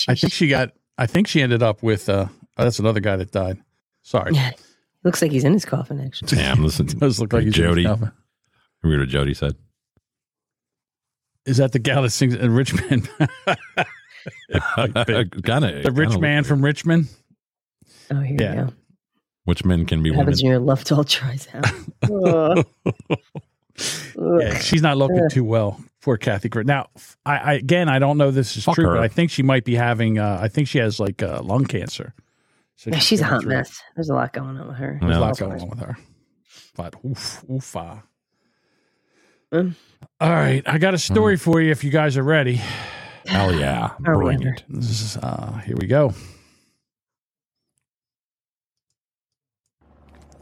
I 0.08 0.14
think 0.14 0.32
she 0.32 0.48
got. 0.48 0.72
I 0.98 1.06
think 1.06 1.26
she 1.28 1.40
ended 1.42 1.62
up 1.62 1.82
with. 1.82 2.08
uh 2.08 2.26
oh, 2.58 2.64
That's 2.64 2.78
another 2.78 3.00
guy 3.00 3.16
that 3.16 3.30
died. 3.32 3.58
Sorry. 4.02 4.32
Yeah. 4.34 4.50
Looks 5.04 5.20
like 5.20 5.32
he's 5.32 5.42
in 5.42 5.52
his 5.52 5.64
coffin. 5.64 6.00
Actually, 6.00 6.36
Damn, 6.36 6.62
listen. 6.62 6.86
does 6.98 7.18
look 7.18 7.32
like 7.32 7.42
he's 7.42 7.58
in 7.58 7.64
his 7.64 7.70
Jody. 7.70 7.84
coffin. 7.84 8.12
Read 8.84 9.00
what 9.00 9.08
Jody 9.08 9.34
said. 9.34 9.56
Is 11.44 11.56
that 11.56 11.72
the 11.72 11.80
gal 11.80 12.02
that 12.02 12.10
sings 12.10 12.34
in 12.36 12.52
Richmond? 12.54 13.08
kind 13.18 13.24
of. 14.96 15.82
the 15.82 15.90
rich 15.92 16.16
man 16.18 16.44
from 16.44 16.64
Richmond. 16.64 17.08
Oh, 18.12 18.20
here 18.20 18.36
Yeah. 18.40 18.54
you 18.54 18.60
go. 18.66 18.72
Which 19.44 19.64
men 19.64 19.86
can 19.86 20.04
be 20.04 20.10
What 20.12 20.18
women? 20.18 20.26
happens 20.28 20.42
when 20.44 20.50
your 20.52 20.60
left 20.60 20.92
all 20.92 21.02
tries 21.02 21.48
out? 21.52 22.64
Yeah, 24.40 24.58
she's 24.58 24.82
not 24.82 24.96
looking 24.98 25.28
too 25.30 25.42
well. 25.44 25.80
Poor 26.02 26.16
Kathy 26.16 26.48
Griffin. 26.48 26.66
Now, 26.66 26.88
I, 27.24 27.36
I 27.38 27.52
again, 27.54 27.88
I 27.88 27.98
don't 28.00 28.18
know 28.18 28.30
this 28.30 28.56
is 28.56 28.64
Fuck 28.64 28.74
true, 28.74 28.86
her. 28.88 28.94
but 28.96 29.02
I 29.02 29.08
think 29.08 29.30
she 29.30 29.42
might 29.42 29.64
be 29.64 29.74
having. 29.76 30.18
Uh, 30.18 30.38
I 30.42 30.48
think 30.48 30.68
she 30.68 30.78
has 30.78 30.98
like 31.00 31.22
uh, 31.22 31.40
lung 31.42 31.64
cancer. 31.64 32.12
So 32.76 32.90
Yeah, 32.90 32.98
she's 32.98 33.20
a 33.20 33.24
hot 33.24 33.42
through- 33.42 33.50
mess. 33.54 33.80
There's 33.94 34.08
a 34.10 34.14
lot 34.14 34.32
going 34.32 34.58
on 34.58 34.66
with 34.66 34.76
her. 34.76 34.98
There's 35.00 35.16
a 35.16 35.20
lot 35.20 35.38
going 35.38 35.60
on 35.60 35.68
with 35.70 35.78
her. 35.78 35.96
But 36.76 36.96
oof, 37.04 37.44
oofa. 37.48 38.02
Um, 39.52 39.76
All 40.20 40.30
right, 40.30 40.62
I 40.66 40.78
got 40.78 40.94
a 40.94 40.98
story 40.98 41.36
for 41.36 41.60
you 41.60 41.70
if 41.70 41.84
you 41.84 41.90
guys 41.90 42.16
are 42.16 42.22
ready. 42.22 42.60
Hell 43.26 43.54
yeah. 43.54 43.90
Are 44.06 44.18
we 44.18 44.24
Bring 44.24 44.42
ever? 44.46 44.54
it. 44.54 44.64
This 44.68 45.00
is 45.02 45.16
uh, 45.18 45.60
here 45.64 45.76
we 45.78 45.86
go. 45.86 46.14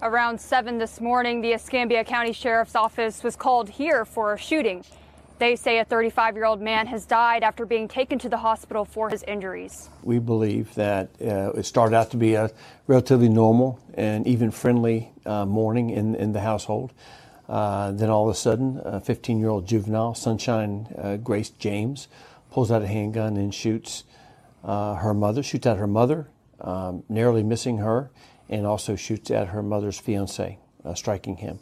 Around 0.03 0.41
7 0.41 0.79
this 0.79 1.01
morning, 1.01 1.43
the 1.43 1.53
Escambia 1.53 2.05
County 2.05 2.33
Sheriff's 2.33 2.75
Office 2.75 3.23
was 3.23 3.37
called 3.37 3.69
here 3.69 4.05
for 4.07 4.33
a 4.33 4.39
shooting. 4.39 4.83
They 5.41 5.57
say 5.57 5.79
a 5.79 5.87
35 5.87 6.37
year 6.37 6.45
old 6.45 6.61
man 6.61 6.87
has 6.89 7.07
died 7.07 7.43
after 7.43 7.65
being 7.65 7.89
taken 7.89 8.19
to 8.19 8.29
the 8.29 8.37
hospital 8.37 8.85
for 8.85 9.09
his 9.09 9.23
injuries. 9.23 9.89
We 10.03 10.19
believe 10.19 10.75
that 10.75 11.09
uh, 11.19 11.53
it 11.53 11.65
started 11.65 11.97
out 11.97 12.11
to 12.11 12.19
be 12.19 12.35
a 12.35 12.51
relatively 12.87 13.31
normal 13.31 13.81
and 13.95 14.27
even 14.27 14.51
friendly 14.51 15.13
uh, 15.25 15.47
morning 15.47 15.89
in, 15.89 16.15
in 16.15 16.33
the 16.33 16.41
household. 16.41 16.93
Uh, 17.49 17.91
then 17.93 18.11
all 18.11 18.29
of 18.29 18.35
a 18.35 18.39
sudden, 18.39 18.83
a 18.85 19.01
15 19.01 19.41
year 19.41 19.49
old 19.49 19.67
juvenile, 19.67 20.15
Sunshine 20.15 20.87
uh, 20.99 21.17
Grace 21.17 21.49
James, 21.49 22.09
pulls 22.51 22.71
out 22.71 22.83
a 22.83 22.87
handgun 22.87 23.39
and 23.39 23.55
shoots 23.55 24.05
uh, 24.63 24.97
her 24.97 25.15
mother, 25.15 25.43
shoots 25.43 25.67
at 25.67 25.79
her 25.79 25.87
mother, 25.87 26.29
um, 26.61 27.03
narrowly 27.09 27.43
missing 27.43 27.79
her, 27.79 28.11
and 28.51 28.67
also 28.67 28.95
shoots 28.95 29.31
at 29.31 29.49
her 29.49 29.63
mother's 29.63 29.99
fiance, 29.99 30.59
uh, 30.85 30.93
striking 30.93 31.39
him. 31.39 31.61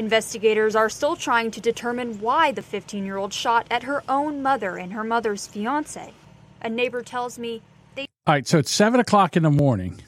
Investigators 0.00 0.74
are 0.74 0.88
still 0.88 1.14
trying 1.14 1.50
to 1.50 1.60
determine 1.60 2.20
why 2.20 2.52
the 2.52 2.62
15 2.62 3.04
year 3.04 3.18
old 3.18 3.34
shot 3.34 3.66
at 3.70 3.82
her 3.82 4.02
own 4.08 4.42
mother 4.42 4.78
and 4.78 4.94
her 4.94 5.04
mother's 5.04 5.46
fiance. 5.46 6.14
A 6.62 6.70
neighbor 6.70 7.02
tells 7.02 7.38
me 7.38 7.60
they 7.94 8.06
All 8.26 8.32
right, 8.32 8.48
so 8.48 8.56
it's 8.56 8.70
seven 8.70 8.98
o'clock 8.98 9.36
in 9.36 9.42
the 9.42 9.50
morning, 9.50 10.00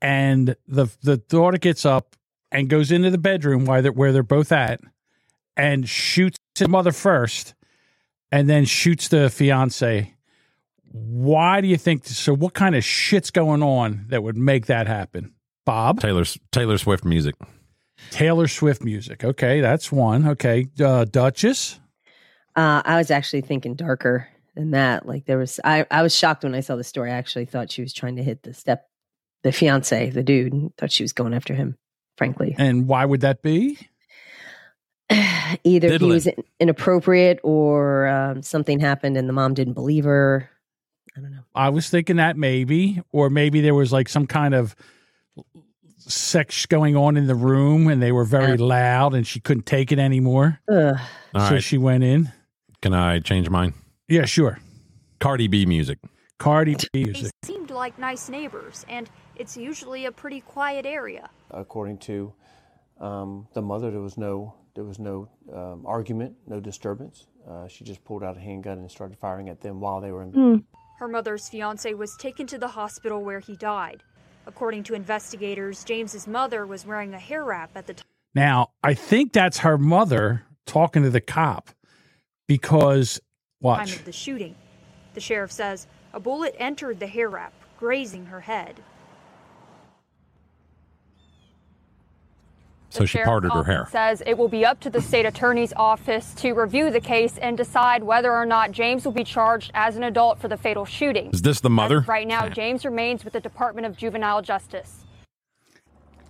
and 0.00 0.56
the 0.66 0.86
the 1.02 1.18
daughter 1.18 1.58
gets 1.58 1.84
up 1.84 2.16
and 2.50 2.70
goes 2.70 2.90
into 2.90 3.10
the 3.10 3.18
bedroom 3.18 3.66
where 3.66 3.82
they're, 3.82 3.92
where 3.92 4.12
they're 4.12 4.22
both 4.22 4.50
at, 4.50 4.80
and 5.54 5.86
shoots 5.86 6.38
the 6.54 6.68
mother 6.68 6.92
first, 6.92 7.54
and 8.32 8.48
then 8.48 8.64
shoots 8.64 9.08
the 9.08 9.28
fiance. 9.28 10.14
Why 10.90 11.60
do 11.60 11.68
you 11.68 11.76
think? 11.76 12.06
So, 12.06 12.34
what 12.34 12.54
kind 12.54 12.74
of 12.74 12.82
shit's 12.82 13.30
going 13.30 13.62
on 13.62 14.06
that 14.08 14.22
would 14.22 14.38
make 14.38 14.64
that 14.66 14.86
happen, 14.86 15.34
Bob? 15.66 16.00
Taylor 16.00 16.24
Taylor 16.50 16.78
Swift 16.78 17.04
music. 17.04 17.34
Taylor 18.10 18.48
Swift 18.48 18.82
music. 18.82 19.24
Okay, 19.24 19.60
that's 19.60 19.92
one. 19.92 20.26
Okay, 20.28 20.68
uh, 20.80 21.04
Duchess. 21.04 21.80
Uh, 22.56 22.82
I 22.84 22.96
was 22.96 23.10
actually 23.10 23.42
thinking 23.42 23.74
darker 23.74 24.28
than 24.54 24.72
that. 24.72 25.06
Like 25.06 25.26
there 25.26 25.38
was, 25.38 25.60
I, 25.64 25.86
I 25.90 26.02
was 26.02 26.14
shocked 26.14 26.42
when 26.44 26.54
I 26.54 26.60
saw 26.60 26.76
the 26.76 26.84
story. 26.84 27.10
I 27.12 27.16
actually 27.16 27.44
thought 27.44 27.70
she 27.70 27.82
was 27.82 27.92
trying 27.92 28.16
to 28.16 28.22
hit 28.22 28.42
the 28.42 28.52
step, 28.52 28.88
the 29.44 29.52
fiance, 29.52 30.10
the 30.10 30.22
dude. 30.22 30.52
and 30.52 30.76
Thought 30.76 30.90
she 30.90 31.04
was 31.04 31.12
going 31.12 31.34
after 31.34 31.54
him. 31.54 31.76
Frankly, 32.16 32.56
And 32.58 32.88
why 32.88 33.04
would 33.04 33.20
that 33.20 33.42
be? 33.42 33.78
either 35.64 35.96
he 35.98 36.04
was 36.04 36.28
inappropriate 36.58 37.38
or 37.44 38.08
um, 38.08 38.42
something 38.42 38.80
happened 38.80 39.16
and 39.16 39.28
the 39.28 39.32
mom 39.32 39.54
didn't 39.54 39.74
believe 39.74 40.04
her. 40.04 40.50
I 41.16 41.20
don't 41.20 41.30
know. 41.30 41.42
I 41.54 41.68
was 41.68 41.88
thinking 41.88 42.16
that 42.16 42.36
maybe, 42.36 43.02
or 43.12 43.30
maybe 43.30 43.60
there 43.60 43.74
was 43.74 43.92
like 43.92 44.08
some 44.08 44.26
kind 44.26 44.54
of 44.54 44.74
sex 46.08 46.66
going 46.66 46.96
on 46.96 47.16
in 47.16 47.26
the 47.26 47.34
room 47.34 47.88
and 47.88 48.02
they 48.02 48.12
were 48.12 48.24
very 48.24 48.56
loud 48.56 49.14
and 49.14 49.26
she 49.26 49.40
couldn't 49.40 49.66
take 49.66 49.92
it 49.92 49.98
anymore. 49.98 50.60
Ugh. 50.68 50.96
So 51.34 51.40
right. 51.40 51.62
she 51.62 51.78
went 51.78 52.04
in. 52.04 52.32
Can 52.80 52.94
I 52.94 53.20
change 53.20 53.50
mine? 53.50 53.74
Yeah, 54.08 54.24
sure. 54.24 54.58
Cardi 55.20 55.48
B 55.48 55.66
music. 55.66 55.98
Cardi 56.38 56.76
B 56.92 57.04
they 57.04 57.10
music. 57.10 57.32
seemed 57.44 57.70
like 57.70 57.98
nice 57.98 58.28
neighbors, 58.28 58.86
and 58.88 59.10
it's 59.36 59.56
usually 59.56 60.06
a 60.06 60.12
pretty 60.12 60.40
quiet 60.40 60.86
area. 60.86 61.28
According 61.50 61.98
to 61.98 62.32
um, 63.00 63.48
the 63.54 63.62
mother, 63.62 63.90
there 63.90 64.00
was 64.00 64.16
no 64.16 64.54
there 64.74 64.84
was 64.84 65.00
no 65.00 65.28
um, 65.52 65.84
argument, 65.86 66.36
no 66.46 66.60
disturbance. 66.60 67.26
Uh, 67.48 67.66
she 67.66 67.82
just 67.82 68.04
pulled 68.04 68.22
out 68.22 68.36
a 68.36 68.40
handgun 68.40 68.78
and 68.78 68.88
started 68.88 69.18
firing 69.18 69.48
at 69.48 69.60
them 69.60 69.80
while 69.80 70.00
they 70.00 70.12
were 70.12 70.22
in. 70.22 70.30
Hmm. 70.30 70.56
Her 70.98 71.08
mother's 71.08 71.48
fiance 71.48 71.92
was 71.94 72.16
taken 72.16 72.46
to 72.48 72.58
the 72.58 72.68
hospital 72.68 73.24
where 73.24 73.40
he 73.40 73.56
died. 73.56 74.02
According 74.48 74.84
to 74.84 74.94
investigators, 74.94 75.84
James's 75.84 76.26
mother 76.26 76.66
was 76.66 76.86
wearing 76.86 77.12
a 77.12 77.18
hair 77.18 77.44
wrap 77.44 77.70
at 77.76 77.86
the 77.86 77.92
time 77.92 78.06
Now, 78.34 78.70
I 78.82 78.94
think 78.94 79.34
that's 79.34 79.58
her 79.58 79.76
mother 79.76 80.44
talking 80.64 81.02
to 81.02 81.10
the 81.10 81.20
cop 81.20 81.68
because 82.46 83.20
watch. 83.60 83.94
of 83.94 84.06
the 84.06 84.12
shooting. 84.12 84.54
The 85.12 85.20
sheriff 85.20 85.52
says 85.52 85.86
a 86.14 86.18
bullet 86.18 86.56
entered 86.58 86.98
the 86.98 87.06
hair 87.06 87.28
wrap, 87.28 87.52
grazing 87.78 88.24
her 88.26 88.40
head. 88.40 88.80
So 92.90 93.04
she 93.04 93.18
parted 93.18 93.52
her 93.52 93.64
hair. 93.64 93.88
Says 93.90 94.22
it 94.26 94.38
will 94.38 94.48
be 94.48 94.64
up 94.64 94.80
to 94.80 94.90
the 94.90 95.00
state 95.00 95.26
attorney's 95.26 95.72
office 95.74 96.32
to 96.36 96.52
review 96.52 96.90
the 96.90 97.00
case 97.00 97.36
and 97.38 97.56
decide 97.56 98.02
whether 98.02 98.32
or 98.32 98.46
not 98.46 98.72
James 98.72 99.04
will 99.04 99.12
be 99.12 99.24
charged 99.24 99.70
as 99.74 99.96
an 99.96 100.04
adult 100.04 100.40
for 100.40 100.48
the 100.48 100.56
fatal 100.56 100.84
shooting. 100.84 101.30
Is 101.32 101.42
this 101.42 101.60
the 101.60 101.70
mother? 101.70 102.00
Right 102.00 102.26
now, 102.26 102.48
James 102.48 102.84
remains 102.84 103.24
with 103.24 103.34
the 103.34 103.40
Department 103.40 103.86
of 103.86 103.96
Juvenile 103.96 104.40
Justice. 104.40 105.04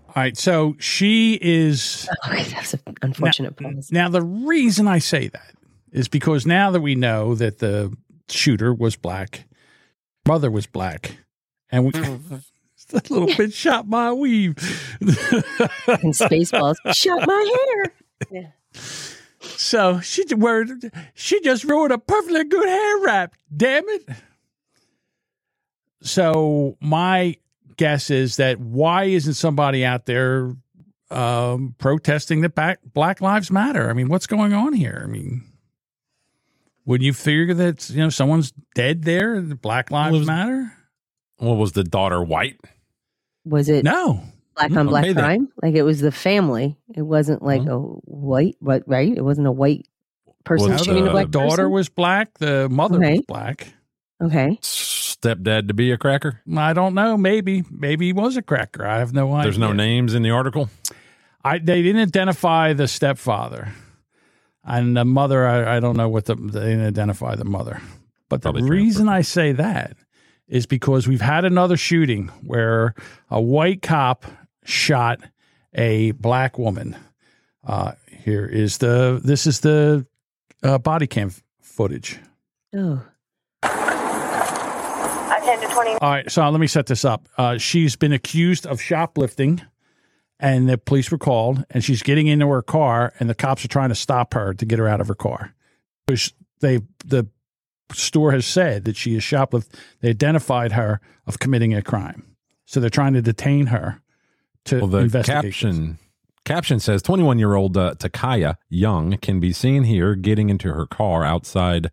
All 0.08 0.14
right, 0.16 0.36
so 0.36 0.74
she 0.80 1.38
is. 1.40 2.08
that's 2.28 2.74
an 2.74 2.96
unfortunate 3.02 3.60
now, 3.60 3.70
pause. 3.70 3.92
now, 3.92 4.08
the 4.08 4.22
reason 4.22 4.88
I 4.88 4.98
say 4.98 5.28
that 5.28 5.54
is 5.92 6.08
because 6.08 6.46
now 6.46 6.70
that 6.70 6.80
we 6.80 6.94
know 6.94 7.34
that 7.34 7.58
the 7.58 7.94
shooter 8.28 8.74
was 8.74 8.96
black, 8.96 9.44
mother 10.26 10.50
was 10.50 10.66
black, 10.66 11.18
and 11.70 11.84
we. 11.84 11.92
Mm-hmm. 11.92 12.36
that 12.92 13.10
little 13.10 13.28
bit 13.36 13.52
shot 13.52 13.86
my 13.86 14.12
weave. 14.12 14.56
and 15.00 16.14
Spaceballs 16.14 16.76
shot 16.94 17.26
my 17.26 17.56
hair. 17.66 17.92
Yeah. 18.30 18.50
So 19.40 20.00
she 20.00 20.24
where 20.34 20.66
she 21.14 21.40
just 21.40 21.64
ruined 21.64 21.92
a 21.92 21.98
perfectly 21.98 22.44
good 22.44 22.68
hair 22.68 22.98
wrap. 23.00 23.34
Damn 23.54 23.84
it! 23.88 24.08
So 26.00 26.76
my 26.80 27.36
guess 27.76 28.10
is 28.10 28.36
that 28.36 28.58
why 28.58 29.04
isn't 29.04 29.34
somebody 29.34 29.84
out 29.84 30.06
there 30.06 30.54
um, 31.10 31.74
protesting 31.78 32.40
that 32.42 32.54
back, 32.54 32.80
Black 32.94 33.20
Lives 33.20 33.50
Matter? 33.50 33.90
I 33.90 33.92
mean, 33.92 34.08
what's 34.08 34.26
going 34.26 34.52
on 34.52 34.72
here? 34.72 35.02
I 35.04 35.06
mean, 35.06 35.44
would 36.86 37.02
you 37.02 37.12
figure 37.12 37.54
that 37.54 37.90
you 37.90 37.98
know 37.98 38.10
someone's 38.10 38.52
dead 38.74 39.02
there? 39.02 39.40
Black 39.42 39.90
Lives 39.90 40.26
Matter. 40.26 40.72
Well, 41.38 41.56
was 41.56 41.72
the 41.72 41.84
daughter 41.84 42.22
white? 42.22 42.58
Was 43.44 43.68
it 43.68 43.84
no 43.84 44.22
black 44.54 44.72
on 44.72 44.86
black 44.88 45.04
Okay, 45.04 45.12
then. 45.12 45.24
crime? 45.24 45.48
Like 45.62 45.74
it 45.74 45.82
was 45.82 46.00
the 46.00 46.12
family. 46.12 46.76
It 46.94 47.02
wasn't 47.02 47.42
like 47.42 47.62
Mm-hmm. 47.62 47.70
a 47.70 47.78
white, 47.78 48.56
what 48.60 48.82
right? 48.86 49.16
It 49.16 49.22
wasn't 49.24 49.46
a 49.46 49.52
white 49.52 49.86
person 50.44 50.72
Was 50.72 50.84
shooting 50.84 51.02
a 51.02 51.06
the 51.06 51.10
black 51.10 51.30
daughter 51.30 51.62
person? 51.64 51.70
was 51.72 51.88
black. 51.88 52.38
The 52.38 52.68
mother 52.68 52.98
Okay. 52.98 53.12
was 53.16 53.20
black. 53.26 53.68
Okay. 54.22 54.58
Stepdad 54.62 55.68
to 55.68 55.74
be 55.74 55.90
a 55.92 55.98
cracker? 55.98 56.40
I 56.56 56.72
don't 56.72 56.94
know. 56.94 57.16
Maybe 57.16 57.64
maybe 57.70 58.06
he 58.06 58.12
was 58.12 58.36
a 58.36 58.42
cracker. 58.42 58.84
I 58.86 58.98
have 58.98 59.12
no 59.12 59.32
idea. 59.32 59.44
There's 59.44 59.58
no 59.58 59.72
names 59.72 60.14
in 60.14 60.22
the 60.22 60.30
article. 60.30 60.68
I 61.44 61.58
they 61.58 61.82
didn't 61.82 62.02
identify 62.02 62.72
the 62.72 62.88
stepfather, 62.88 63.72
and 64.64 64.96
the 64.96 65.04
mother. 65.04 65.46
I, 65.46 65.76
I 65.76 65.80
don't 65.80 65.96
know 65.96 66.08
what 66.08 66.24
the 66.26 66.34
they 66.34 66.70
didn't 66.70 66.86
identify 66.86 67.36
the 67.36 67.44
mother. 67.44 67.80
But 68.28 68.42
the 68.42 68.52
reason 68.52 69.08
I 69.08 69.22
say 69.22 69.52
that 69.52 69.96
is 70.48 70.66
because 70.66 71.06
we've 71.06 71.20
had 71.20 71.44
another 71.44 71.76
shooting 71.76 72.28
where 72.42 72.94
a 73.30 73.40
white 73.40 73.82
cop 73.82 74.24
shot 74.64 75.20
a 75.74 76.12
black 76.12 76.58
woman. 76.58 76.96
Uh, 77.66 77.92
here 78.10 78.46
is 78.46 78.78
the 78.78 79.20
this 79.22 79.46
is 79.46 79.60
the 79.60 80.06
uh, 80.62 80.78
body 80.78 81.06
cam 81.06 81.32
footage. 81.60 82.18
Oh. 82.74 83.02
I 83.62 85.40
10 85.44 85.60
to 85.60 85.74
20. 85.74 85.90
All 85.92 86.10
right, 86.10 86.30
so 86.30 86.48
let 86.48 86.60
me 86.60 86.66
set 86.66 86.86
this 86.86 87.04
up. 87.04 87.28
Uh, 87.36 87.58
she's 87.58 87.96
been 87.96 88.12
accused 88.12 88.66
of 88.66 88.80
shoplifting, 88.80 89.62
and 90.40 90.68
the 90.68 90.78
police 90.78 91.10
were 91.10 91.18
called, 91.18 91.64
and 91.70 91.82
she's 91.84 92.02
getting 92.02 92.26
into 92.26 92.48
her 92.48 92.62
car, 92.62 93.12
and 93.18 93.30
the 93.30 93.34
cops 93.34 93.64
are 93.64 93.68
trying 93.68 93.88
to 93.88 93.94
stop 93.94 94.34
her 94.34 94.54
to 94.54 94.66
get 94.66 94.78
her 94.78 94.88
out 94.88 95.00
of 95.00 95.08
her 95.08 95.14
car. 95.14 95.54
Because 96.06 96.32
They 96.60 96.80
the 97.04 97.28
store 97.92 98.32
has 98.32 98.46
said 98.46 98.84
that 98.84 98.96
she 98.96 99.14
is 99.14 99.22
shoplift. 99.22 99.68
They 100.00 100.10
identified 100.10 100.72
her 100.72 101.00
of 101.26 101.38
committing 101.38 101.74
a 101.74 101.82
crime, 101.82 102.36
so 102.66 102.80
they're 102.80 102.90
trying 102.90 103.14
to 103.14 103.22
detain 103.22 103.66
her 103.66 104.00
to 104.66 104.78
Well, 104.78 104.86
the 104.86 104.98
investigate. 104.98 105.42
caption 105.54 105.98
caption 106.44 106.80
says 106.80 107.02
21 107.02 107.38
year 107.38 107.54
old 107.54 107.76
uh, 107.76 107.94
Ta'Kiya 107.98 108.56
Young 108.70 109.18
can 109.18 109.38
be 109.38 109.52
seen 109.52 109.84
here 109.84 110.14
getting 110.14 110.48
into 110.48 110.72
her 110.72 110.86
car 110.86 111.22
outside 111.24 111.90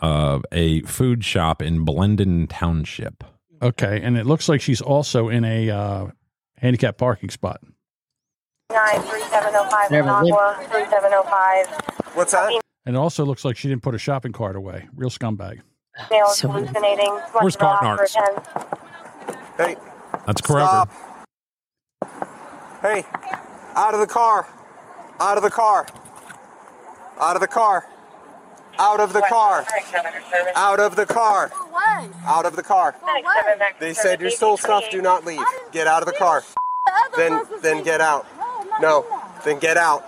of 0.00 0.44
a 0.52 0.82
food 0.82 1.24
shop 1.24 1.62
in 1.62 1.84
Blendon 1.86 2.46
Township. 2.48 3.24
Okay, 3.62 4.00
and 4.02 4.18
it 4.18 4.26
looks 4.26 4.48
like 4.48 4.60
she's 4.60 4.82
also 4.82 5.28
in 5.30 5.44
a 5.44 5.70
uh, 5.70 6.06
handicap 6.58 6.98
parking 6.98 7.30
spot. 7.30 7.60
93705 8.70 9.90
Never 9.90 10.10
lived. 10.10 10.24
Managua, 10.24 10.56
3705. 10.70 12.16
What's 12.16 12.32
that? 12.32 12.60
And 12.86 12.96
it 12.96 12.98
also 12.98 13.24
looks 13.24 13.44
like 13.44 13.56
she 13.56 13.68
didn't 13.68 13.82
put 13.82 13.94
a 13.94 13.98
shopping 13.98 14.32
cart 14.32 14.56
away. 14.56 14.88
Real 14.94 15.10
scumbag. 15.10 15.60
Male 16.10 16.26
is 16.26 16.40
hallucinating. 16.40 17.10
Where's 17.32 17.56
Western 17.56 17.68
Arts? 17.68 18.14
Hey, 19.56 19.76
That's 20.26 20.40
Kroger. 20.42 20.88
hey, 22.82 23.04
out 23.74 23.94
of 23.94 24.00
the 24.00 24.06
car. 24.06 24.48
Out 25.20 25.36
of 25.36 25.42
the 25.42 25.50
car. 25.50 25.86
Out 27.20 27.36
of 27.36 27.40
the 27.40 27.46
car. 27.48 27.86
Out 28.78 29.00
of 29.00 29.12
the 29.12 29.22
car. 29.22 29.64
Out 30.56 30.80
of 30.80 30.96
the 30.96 31.06
car. 31.06 31.52
Out 32.26 32.44
of 32.44 32.56
the 32.56 32.62
car. 32.62 32.96
They 33.78 33.94
said 33.94 34.20
you 34.20 34.30
stole 34.30 34.56
stuff, 34.56 34.84
do 34.90 35.00
not 35.00 35.24
leave. 35.24 35.40
Get 35.72 35.86
out 35.86 36.02
of 36.02 36.06
the 36.06 36.18
car. 36.18 36.42
Then 37.16 37.40
then 37.62 37.82
get 37.84 38.00
out. 38.00 38.26
No, 38.80 39.06
then 39.44 39.58
get 39.60 39.76
out. 39.76 40.04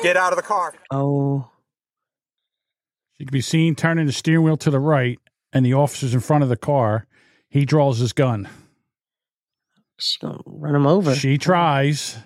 Get 0.00 0.16
out 0.16 0.32
of 0.32 0.36
the 0.36 0.42
car. 0.42 0.74
Oh. 0.92 1.50
She 3.18 3.26
can 3.26 3.32
be 3.32 3.40
seen 3.40 3.74
turning 3.74 4.06
the 4.06 4.12
steering 4.12 4.44
wheel 4.44 4.56
to 4.58 4.70
the 4.70 4.78
right, 4.78 5.18
and 5.52 5.66
the 5.66 5.74
officer's 5.74 6.14
in 6.14 6.20
front 6.20 6.44
of 6.44 6.48
the 6.48 6.56
car. 6.56 7.06
He 7.48 7.64
draws 7.64 7.98
his 7.98 8.12
gun. 8.12 8.48
She's 9.98 10.18
gonna 10.18 10.38
run 10.46 10.76
him 10.76 10.86
over. 10.86 11.14
She 11.14 11.36
tries. 11.36 12.16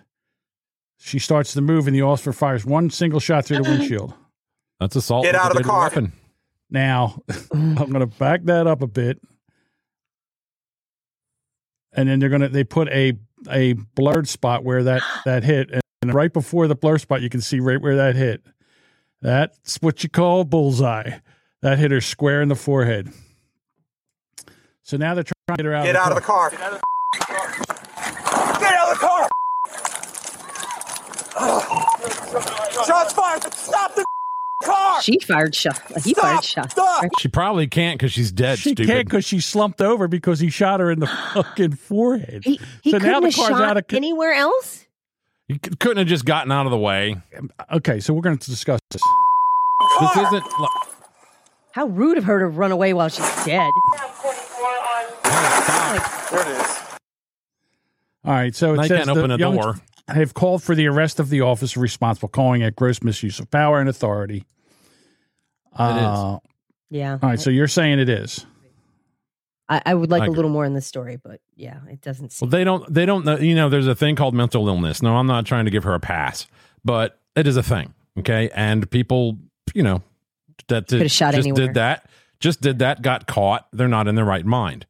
She 0.99 1.19
starts 1.19 1.55
to 1.55 1.63
move, 1.63 1.87
and 1.87 1.97
the 1.97 2.03
officer 2.03 2.33
fires 2.33 2.65
one 2.65 2.91
single 2.91 3.21
shot 3.21 3.47
through 3.47 3.63
the 3.63 3.71
windshield. 3.71 4.15
That's 4.81 4.95
assault. 4.95 5.25
Get 5.25 5.35
out 5.35 5.51
of 5.51 5.57
the 5.57 5.65
car. 5.65 5.85
Weapon. 5.85 6.13
Now, 6.71 7.23
I'm 7.53 7.75
going 7.75 8.01
to 8.01 8.07
back 8.07 8.45
that 8.45 8.67
up 8.67 8.83
a 8.83 8.87
bit, 8.87 9.21
and 11.93 12.09
then 12.09 12.19
they're 12.19 12.29
going 12.29 12.43
to 12.43 12.49
they 12.49 12.65
put 12.65 12.89
a 12.89 13.15
a 13.51 13.73
blurred 13.73 14.29
spot 14.29 14.63
where 14.63 14.83
that 14.85 15.03
that 15.25 15.43
hit, 15.43 15.71
and 16.03 16.13
right 16.13 16.33
before 16.33 16.69
the 16.69 16.75
blur 16.75 16.99
spot, 16.99 17.23
you 17.23 17.31
can 17.31 17.41
see 17.41 17.61
right 17.61 17.81
where 17.81 17.97
that 17.97 18.15
hit. 18.15 18.43
That's 19.23 19.79
what 19.81 20.03
you 20.03 20.09
call 20.09 20.45
bullseye. 20.45 21.19
That 21.63 21.79
hit 21.79 21.93
her 21.93 22.01
square 22.01 22.43
in 22.43 22.49
the 22.49 22.57
forehead. 22.57 23.13
So 24.83 24.97
now 24.97 25.15
they're 25.15 25.23
trying 25.25 25.57
to 25.57 25.63
get 25.63 25.65
her 25.65 25.75
out. 25.75 25.85
Get 25.85 25.95
of 25.95 26.03
out 26.03 26.09
the 26.09 26.17
of 26.17 26.23
the 26.23 26.27
car. 26.27 26.51
Get 26.51 26.61
out 26.61 26.73
of 26.73 26.81
the 28.91 29.07
car. 29.07 29.29
Shots 32.85 33.13
fired. 33.13 33.55
Stop 33.55 33.95
the 33.95 34.05
car. 34.65 35.03
She 35.03 35.21
fired 35.21 35.55
shot. 35.55 35.81
He 36.03 36.15
fired 36.15 36.43
shot. 36.43 36.75
She 37.21 37.29
probably 37.29 37.69
can't 37.69 37.99
because 37.99 38.13
she's 38.13 38.33
dead. 38.33 38.59
She 38.59 38.71
stupid. 38.71 38.87
can't 38.91 39.05
because 39.09 39.25
she 39.25 39.39
slumped 39.39 39.81
over 39.81 40.09
because 40.09 40.41
he 40.41 40.51
shot 40.51 40.81
her 40.81 40.91
in 40.91 40.99
the 40.99 41.07
fucking 41.35 41.77
forehead. 41.77 42.43
He, 42.45 42.61
he 42.83 42.91
so 42.91 42.99
couldn't 42.99 43.13
now 43.13 43.21
the 43.21 43.27
have 43.27 43.35
car's 43.37 43.49
shot 43.51 43.63
out 43.63 43.77
of 43.77 43.85
anywhere 43.91 44.33
else. 44.33 44.82
You 45.53 45.59
c- 45.65 45.77
couldn't 45.79 45.99
have 45.99 46.07
just 46.07 46.25
gotten 46.25 46.51
out 46.53 46.67
of 46.67 46.73
the 46.73 46.79
way. 46.79 47.17
Okay, 47.73 48.01
so 48.01 48.13
we're 48.15 48.23
going 48.23 48.39
to 48.39 48.51
discuss 48.51 48.81
this. 48.91 49.03
This 50.01 50.17
isn't. 50.29 50.45
How 51.73 51.87
rude 51.87 52.19
of 52.19 52.25
her 52.25 52.39
to 52.39 52.47
run 52.47 52.71
away 52.73 52.93
while 52.95 53.09
she's 53.09 53.25
dead. 53.45 53.71
There 55.25 56.41
it 56.41 56.49
is. 56.49 56.79
All 58.25 58.33
right, 58.33 58.55
so 58.55 58.73
it 58.75 58.77
Now 58.77 58.83
you 58.83 58.89
says 58.89 58.99
can't 59.07 59.11
open 59.19 59.29
the 59.31 59.35
a 59.35 59.39
young 59.39 59.57
door. 59.57 59.77
have 60.09 60.35
called 60.35 60.63
for 60.63 60.75
the 60.75 60.87
arrest 60.87 61.19
of 61.21 61.29
the 61.29 61.41
officer 61.41 61.81
responsible, 61.81 62.29
calling 62.29 62.63
it 62.63 62.77
gross 62.77 63.03
misuse 63.03 63.39
of 63.41 63.51
power 63.51 63.81
and 63.81 63.89
authority. 63.89 64.45
Uh, 65.75 66.39
Yeah. 66.91 67.19
All 67.23 67.29
right, 67.31 67.41
so 67.41 67.51
you're 67.51 67.69
saying 67.69 67.99
it 67.99 68.09
is. 68.09 68.47
I, 69.73 69.83
I 69.87 69.95
would 69.95 70.11
like 70.11 70.25
I 70.25 70.27
a 70.27 70.31
little 70.31 70.51
more 70.51 70.67
in 70.67 70.75
the 70.75 70.83
story, 70.83 71.17
but 71.17 71.41
yeah, 71.57 71.79
it 71.89 72.03
doesn't 72.03 72.31
seem. 72.31 72.47
Well, 72.47 72.59
they 72.59 72.63
don't. 72.63 72.93
They 72.93 73.07
don't 73.07 73.25
know. 73.25 73.39
You 73.39 73.55
know, 73.55 73.71
there's 73.71 73.87
a 73.87 73.95
thing 73.95 74.17
called 74.17 74.35
mental 74.35 74.69
illness. 74.69 75.01
No, 75.01 75.17
I'm 75.17 75.27
not 75.27 75.47
trying 75.47 75.65
to 75.65 75.71
give 75.71 75.85
her 75.85 75.95
a 75.95 76.01
pass, 76.01 76.47
but 76.85 77.19
it 77.35 77.47
is 77.47 77.57
a 77.57 77.63
thing. 77.63 77.95
Okay, 78.19 78.51
and 78.55 78.91
people, 78.91 79.39
you 79.73 79.83
know, 79.83 80.03
that 80.69 80.89
did, 80.89 81.11
shot 81.11 81.33
just 81.33 81.47
anywhere. 81.47 81.69
did 81.69 81.75
that, 81.77 82.11
just 82.39 82.61
did 82.61 82.81
that, 82.81 83.01
got 83.01 83.27
caught. 83.27 83.67
They're 83.73 83.89
not 83.89 84.09
in 84.09 84.15
their 84.15 84.27
right 84.27 84.45
mind. 84.45 84.85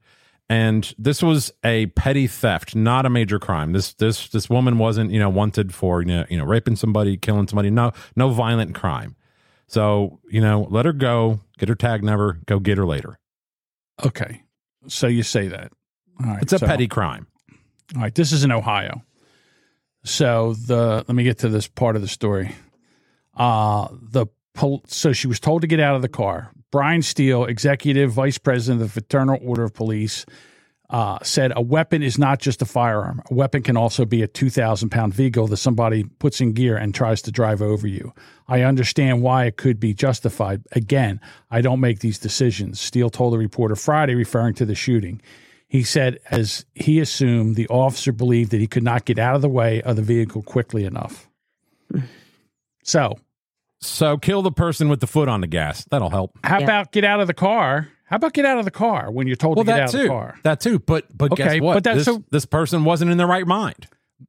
And 0.49 0.93
this 0.99 1.23
was 1.23 1.53
a 1.65 1.87
petty 1.87 2.27
theft, 2.27 2.75
not 2.75 3.07
a 3.07 3.11
major 3.11 3.39
crime. 3.39 3.73
This 3.73 3.95
this 3.95 4.29
this 4.31 4.51
woman 4.51 4.79
wasn't, 4.79 5.13
you 5.13 5.21
know, 5.21 5.31
wanted 5.31 5.73
for 5.73 6.03
you 6.03 6.09
know, 6.09 6.25
you 6.29 6.37
know, 6.37 6.45
raping 6.45 6.75
somebody, 6.75 7.17
killing 7.17 7.47
somebody. 7.47 7.71
No, 7.71 7.93
no 8.17 8.31
violent 8.31 8.75
crime. 8.75 9.15
So, 9.69 10.19
you 10.29 10.41
know, 10.41 10.67
let 10.71 10.87
her 10.87 10.93
go, 10.93 11.39
get 11.57 11.69
her 11.69 11.77
tag 11.77 12.03
number, 12.03 12.41
go 12.47 12.59
get 12.59 12.79
her 12.79 12.85
later. 12.85 13.21
Okay. 14.05 14.43
So 14.89 15.07
you 15.07 15.23
say 15.23 15.49
that. 15.49 15.73
All 16.21 16.27
right. 16.27 16.43
It's 16.43 16.53
a 16.53 16.59
so- 16.59 16.67
petty 16.67 16.89
crime. 16.89 17.27
All 17.95 18.01
right, 18.03 18.15
this 18.15 18.33
is 18.33 18.43
in 18.43 18.51
Ohio. 18.53 19.03
So 20.05 20.55
the 20.55 21.05
let 21.07 21.11
me 21.15 21.25
get 21.25 21.39
to 21.41 21.49
this 21.49 21.69
part 21.69 21.95
of 21.97 22.03
the 22.03 22.09
story. 22.09 22.55
Uh 23.37 23.89
the 23.93 24.27
pol- 24.55 24.83
so 24.87 25.13
she 25.13 25.27
was 25.27 25.39
told 25.41 25.61
to 25.63 25.67
get 25.69 25.79
out 25.81 25.95
of 25.95 26.03
the 26.03 26.09
car. 26.09 26.53
Brian 26.71 27.03
Steele, 27.03 27.45
executive 27.45 28.13
vice 28.13 28.39
president 28.39 28.81
of 28.83 28.89
the 28.89 28.93
Fraternal 28.93 29.39
Order 29.43 29.65
of 29.65 29.75
Police, 29.75 30.25
uh, 30.93 31.19
said 31.23 31.53
a 31.57 31.63
weapon 31.63 32.03
is 32.03 32.19
not 32.19 32.39
just 32.39 32.61
a 32.61 32.67
firearm. 32.67 33.23
A 33.31 33.35
weapon 33.35 33.63
can 33.63 33.79
also 33.79 34.05
be 34.05 34.23
a 34.23 34.29
2,000 34.29 34.91
pound 34.91 35.15
vehicle 35.15 35.47
that 35.49 35.57
somebody 35.57 36.05
puts 36.05 36.41
in 36.41 36.53
gear 36.53 36.77
and 36.77 36.95
tries 36.95 37.23
to 37.23 37.33
drive 37.33 37.63
over 37.63 37.87
you. 37.87 38.13
I 38.47 38.61
understand 38.61 39.23
why 39.23 39.47
it 39.47 39.57
could 39.57 39.81
be 39.81 39.95
justified. 39.95 40.63
Again, 40.73 41.19
I 41.51 41.63
don't 41.63 41.81
make 41.81 42.01
these 42.01 42.19
decisions. 42.19 42.79
Steele 42.79 43.09
told 43.09 43.35
a 43.35 43.39
reporter 43.39 43.75
Friday, 43.75 44.15
referring 44.15 44.53
to 44.55 44.67
the 44.67 44.75
shooting. 44.75 45.23
He 45.67 45.83
said, 45.83 46.19
as 46.31 46.67
he 46.75 47.01
assumed, 47.01 47.57
the 47.57 47.69
officer 47.69 48.13
believed 48.13 48.51
that 48.51 48.61
he 48.61 48.67
could 48.67 48.83
not 48.83 49.07
get 49.07 49.19
out 49.19 49.35
of 49.35 49.41
the 49.41 49.49
way 49.49 49.81
of 49.81 49.97
the 49.97 50.03
vehicle 50.03 50.43
quickly 50.43 50.85
enough. 50.85 51.31
So, 52.83 53.19
So 53.81 54.19
kill 54.19 54.43
the 54.43 54.53
person 54.53 54.91
with 54.91 55.01
the 55.01 55.07
foot 55.07 55.29
on 55.29 55.41
the 55.41 55.47
gas. 55.47 55.87
That'll 55.87 56.11
help. 56.11 56.39
how 56.45 56.59
about 56.63 56.93
get 56.93 57.05
out 57.05 57.21
of 57.21 57.27
the 57.27 57.35
car? 57.35 57.89
How 58.13 58.17
about 58.17 58.35
get 58.35 58.45
out 58.45 58.59
of 58.59 58.67
the 58.67 58.71
car 58.71 59.11
when 59.11 59.27
you're 59.27 59.37
told 59.37 59.57
Well, 59.57 59.65
to 59.65 59.71
get 59.73 59.81
out 59.81 59.91
too. 59.91 59.97
of 59.97 60.03
the 60.03 60.09
car? 60.11 60.39
That 60.43 60.61
too. 60.61 60.79
But 60.79 61.07
but 61.17 61.33
Okay, 61.33 61.45
guess 61.45 61.61
what? 61.63 61.73
but 61.75 61.85
that's 61.85 61.97
this, 61.97 62.05
so- 62.05 62.23
this 62.31 62.45
person 62.45 62.85
wasn't 62.85 63.11
in 63.11 63.17
their 63.17 63.27
right 63.27 63.47
mind. 63.47 63.87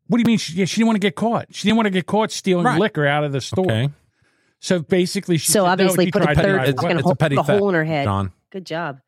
What 0.07 0.17
do 0.17 0.21
you 0.21 0.25
mean? 0.25 0.37
She, 0.37 0.53
yeah, 0.53 0.63
she 0.65 0.77
didn't 0.77 0.87
want 0.87 0.95
to 0.95 0.99
get 1.01 1.15
caught. 1.15 1.47
She 1.53 1.67
didn't 1.67 1.75
want 1.75 1.87
to 1.87 1.89
get 1.91 2.05
caught 2.05 2.31
stealing 2.31 2.65
Right. 2.65 2.79
liquor 2.79 3.05
out 3.05 3.25
of 3.25 3.33
the 3.33 3.41
store. 3.41 3.65
Okay. 3.65 3.89
So 4.61 4.79
basically, 4.79 5.37
she 5.37 5.47
So 5.51 5.59
said, 5.59 5.59
no, 5.63 5.65
obviously 5.65 6.05
she 6.05 6.11
put 6.11 6.21
a 6.21 6.25
tried 6.27 6.33
to 6.35 6.41
third 6.41 6.53
drive 6.53 6.69
It's- 6.69 6.81
away. 6.81 6.89
fucking 6.91 6.97
it's 6.99 7.05
a 7.05 7.07
hole, 7.09 7.15
petty 7.15 7.35
the 7.35 7.43
hole 7.43 7.67
in 7.69 7.75
her 7.75 7.83
head. 7.83 8.05
John. 8.05 8.31
Good 8.51 8.65
job. 8.65 8.99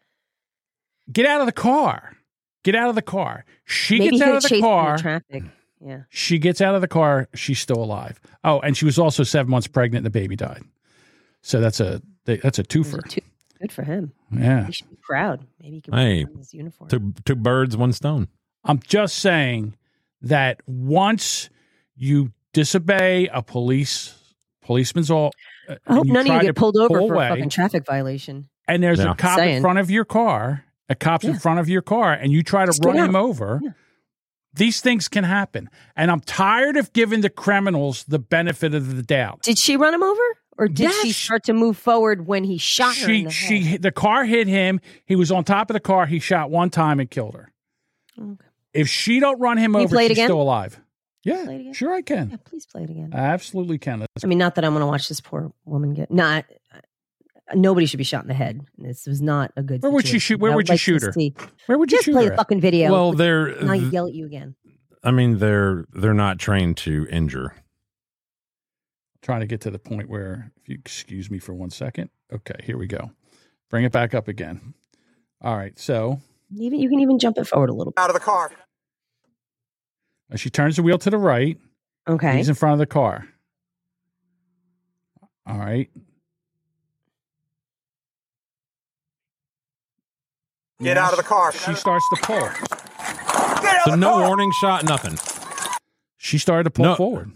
Get 1.12 1.26
out 1.26 1.40
of 1.40 1.46
the 1.48 1.54
car. 1.54 2.18
Get 2.66 2.76
out 2.76 2.90
of 2.90 2.96
the 2.96 3.02
car. 3.02 3.46
She 3.64 3.98
Maybe 4.00 4.18
gets 4.18 4.24
out 4.24 4.36
of 4.36 4.44
the 4.44 4.50
chasing 4.50 4.66
in 4.66 4.70
car. 4.70 4.98
traffic. 4.98 5.44
Yeah. 5.80 6.00
She 6.10 6.38
gets 6.38 6.60
out 6.60 6.76
of 6.76 6.82
the 6.82 6.88
car. 6.90 7.30
She's 7.34 7.60
still 7.60 7.82
alive. 7.82 8.20
Oh, 8.44 8.60
and 8.60 8.76
she 8.76 8.84
was 8.86 9.00
also 9.00 9.24
seven 9.24 9.50
months 9.52 9.68
pregnant, 9.68 10.06
and 10.06 10.14
the 10.14 10.20
baby 10.20 10.36
died. 10.36 10.64
So 11.42 11.62
that's 11.62 11.80
a 11.80 12.02
that's 12.26 12.60
a 12.60 12.64
twofer. 12.64 13.00
Two- 13.56 13.60
Good 13.62 13.72
for 13.72 13.84
him. 13.84 14.12
Yeah. 14.32 14.66
He 14.68 14.72
should 14.74 14.90
be 14.90 14.98
proud. 15.02 15.46
Maybe 15.62 15.76
he 15.76 15.82
can 15.82 15.94
Hey, 15.94 16.26
wear 16.26 16.38
his 16.38 16.54
uniform. 16.54 16.90
two 16.90 17.14
two 17.26 17.36
birds, 17.36 17.76
one 17.78 17.94
stone. 17.94 18.28
I'm 18.64 18.80
just 18.80 19.18
saying 19.18 19.76
that 20.22 20.62
once 20.68 21.50
you 21.96 22.32
disobey 22.54 23.28
a 23.28 23.42
police 23.42 24.16
policeman's 24.62 25.12
all, 25.12 25.32
uh, 25.70 25.76
I 25.88 25.94
hope 25.96 26.08
none 26.08 26.28
of 26.30 26.36
you 26.36 26.42
get 26.42 26.56
pulled 26.56 26.76
over 26.78 27.00
pull 27.00 27.08
for 27.10 27.14
away, 27.16 27.28
a 27.28 27.30
fucking 27.30 27.50
traffic 27.50 27.86
violation. 27.86 28.50
and 28.68 28.82
there's 28.82 29.00
Yeah. 29.00 29.12
a 29.12 29.16
cop 29.16 29.40
in 29.40 29.62
front 29.62 29.80
of 29.80 29.92
your 29.92 30.06
car, 30.06 30.66
a 30.90 30.96
cop's 30.96 31.26
in 31.26 31.38
front 31.38 31.60
of 31.60 31.70
your 31.70 31.82
car, 31.84 32.14
and 32.14 32.32
you 32.32 32.42
try 32.44 32.66
to 32.66 32.72
Just 32.72 32.84
run 32.84 32.98
him 32.98 33.16
out. 33.16 33.24
over. 33.24 33.62
These 34.54 34.80
things 34.80 35.08
can 35.10 35.26
happen, 35.26 35.70
and 35.98 36.10
I'm 36.10 36.22
tired 36.22 36.78
of 36.78 36.94
giving 36.94 37.20
the 37.22 37.30
criminals 37.30 38.06
the 38.06 38.20
benefit 38.20 38.74
of 38.74 38.96
the 38.96 39.04
doubt. 39.04 39.42
Did 39.44 39.60
she 39.60 39.76
run 39.76 39.94
him 39.94 40.02
over, 40.02 40.22
or 40.58 40.68
did 40.68 40.92
she 41.02 41.12
start 41.12 41.44
to 41.46 41.54
move 41.54 41.78
forward 41.78 42.26
when 42.28 42.44
he 42.44 42.58
shot 42.58 42.96
her? 42.98 43.10
in 43.12 43.20
She 43.20 43.24
the 43.26 43.30
she 43.32 43.60
head? 43.62 43.72
hit- 43.72 43.82
the 43.82 43.92
car 43.92 44.26
hit 44.26 44.48
him. 44.48 44.80
He 45.06 45.16
was 45.16 45.32
on 45.32 45.44
top 45.44 45.70
of 45.70 45.74
the 45.74 45.80
car. 45.80 46.06
He 46.06 46.20
shot 46.20 46.50
one 46.50 46.70
time 46.70 47.00
and 47.00 47.10
killed 47.10 47.36
her. 47.36 47.52
Okay. 48.20 48.46
If 48.74 48.88
she 48.90 49.20
don't 49.20 49.40
run 49.40 49.58
him 49.58 49.74
Can 49.74 49.82
over, 49.84 49.96
play 49.96 50.06
it 50.06 50.10
she's 50.10 50.18
again? 50.18 50.28
still 50.28 50.42
alive. 50.42 50.80
Yeah, 51.24 51.44
Play 51.46 51.56
it 51.56 51.62
again? 51.62 51.74
sure 51.74 51.94
I 51.94 52.02
can. 52.02 52.30
Yeah, 52.30 52.38
please 52.46 52.66
play 52.68 52.84
it 52.84 52.90
again. 52.90 53.10
I 53.14 53.18
absolutely 53.20 53.78
can. 53.80 54.00
Let's 54.02 54.24
I 54.24 54.28
mean, 54.28 54.38
not 54.38 54.56
that 54.56 54.64
I'm 54.66 54.74
going 54.74 54.82
to 54.82 54.86
watch 54.88 55.08
this 55.10 55.22
poor 55.22 55.52
woman 55.66 55.94
get. 55.94 56.12
Not 56.12 56.46
nobody 57.54 57.86
should 57.86 57.98
be 57.98 58.04
shot 58.04 58.24
in 58.24 58.28
the 58.28 58.34
head. 58.34 58.62
This 58.78 59.06
was 59.08 59.22
not 59.22 59.52
a 59.58 59.64
good. 59.64 59.82
Where 59.82 59.92
would 59.92 60.10
you 60.12 60.20
shoot- 60.20 60.40
where 60.40 60.52
I 60.52 60.56
would 60.56 60.68
you 60.68 60.74
like 60.74 60.80
to 60.80 60.84
shoot 60.84 61.02
her? 61.04 61.12
see- 61.14 61.34
Where 61.66 61.78
would 61.78 61.92
you 61.92 61.98
Just 61.98 62.06
shoot 62.06 62.12
play 62.14 62.24
her 62.24 62.30
the 62.30 62.34
at? 62.34 62.40
fucking 62.40 62.62
video. 62.62 62.92
Well, 62.92 63.14
they're 63.14 63.48
and 63.48 63.72
I 63.72 63.76
yell 63.76 64.08
at 64.08 64.14
you 64.14 64.26
again. 64.26 64.56
I 65.04 65.12
mean, 65.12 65.38
they're 65.40 65.86
they're 65.94 66.14
not 66.14 66.40
trained 66.40 66.78
to 66.78 67.08
injure. 67.12 67.56
Trying 69.26 69.40
to 69.42 69.48
get 69.48 69.60
to 69.62 69.72
the 69.72 69.80
point 69.80 70.08
where, 70.08 70.52
if 70.62 70.70
you 70.70 70.76
excuse 70.80 71.32
me 71.32 71.40
for 71.40 71.54
one 71.56 71.72
second. 71.72 72.12
Okay, 72.32 72.54
here 72.64 72.78
we 72.78 72.86
go. 72.88 73.10
Bring 73.72 73.84
it 73.84 73.92
back 73.92 74.14
up 74.14 74.28
again. 74.28 74.76
All 75.42 75.58
right, 75.58 75.78
so 75.80 76.22
Even 76.56 76.80
you 76.80 76.88
can 76.90 77.00
even 77.00 77.18
jump 77.18 77.38
it 77.40 77.46
forward 77.48 77.70
a 77.72 77.74
little. 77.74 77.92
bit. 77.92 78.00
Out 78.02 78.12
of 78.12 78.14
the 78.14 78.20
car. 78.20 78.52
uh, 80.32 80.38
she 80.38 80.50
turns 80.52 80.76
the 80.76 80.84
wheel 80.84 81.00
to 81.00 81.10
the 81.10 81.18
right. 81.18 81.58
Okay. 82.08 82.38
He's 82.38 82.50
in 82.50 82.56
front 82.56 82.74
of 82.74 82.80
the 82.80 82.86
car. 82.86 83.28
All 85.48 85.58
right. 85.58 85.90
Get 90.82 90.98
out 90.98 91.12
of 91.14 91.18
the 91.18 91.24
car. 91.24 91.52
She 91.52 91.74
starts 91.74 92.08
to 92.10 92.18
pull. 92.22 92.38
Get 92.40 93.76
out 93.76 93.86
So 93.86 93.86
of 93.86 93.92
the 93.92 93.98
no 93.98 94.12
car. 94.12 94.28
warning 94.28 94.52
shot, 94.62 94.84
nothing. 94.84 95.18
She 96.18 96.38
started 96.38 96.66
to 96.66 96.70
pull 96.70 96.86
No. 96.86 96.96
forward. 96.96 97.32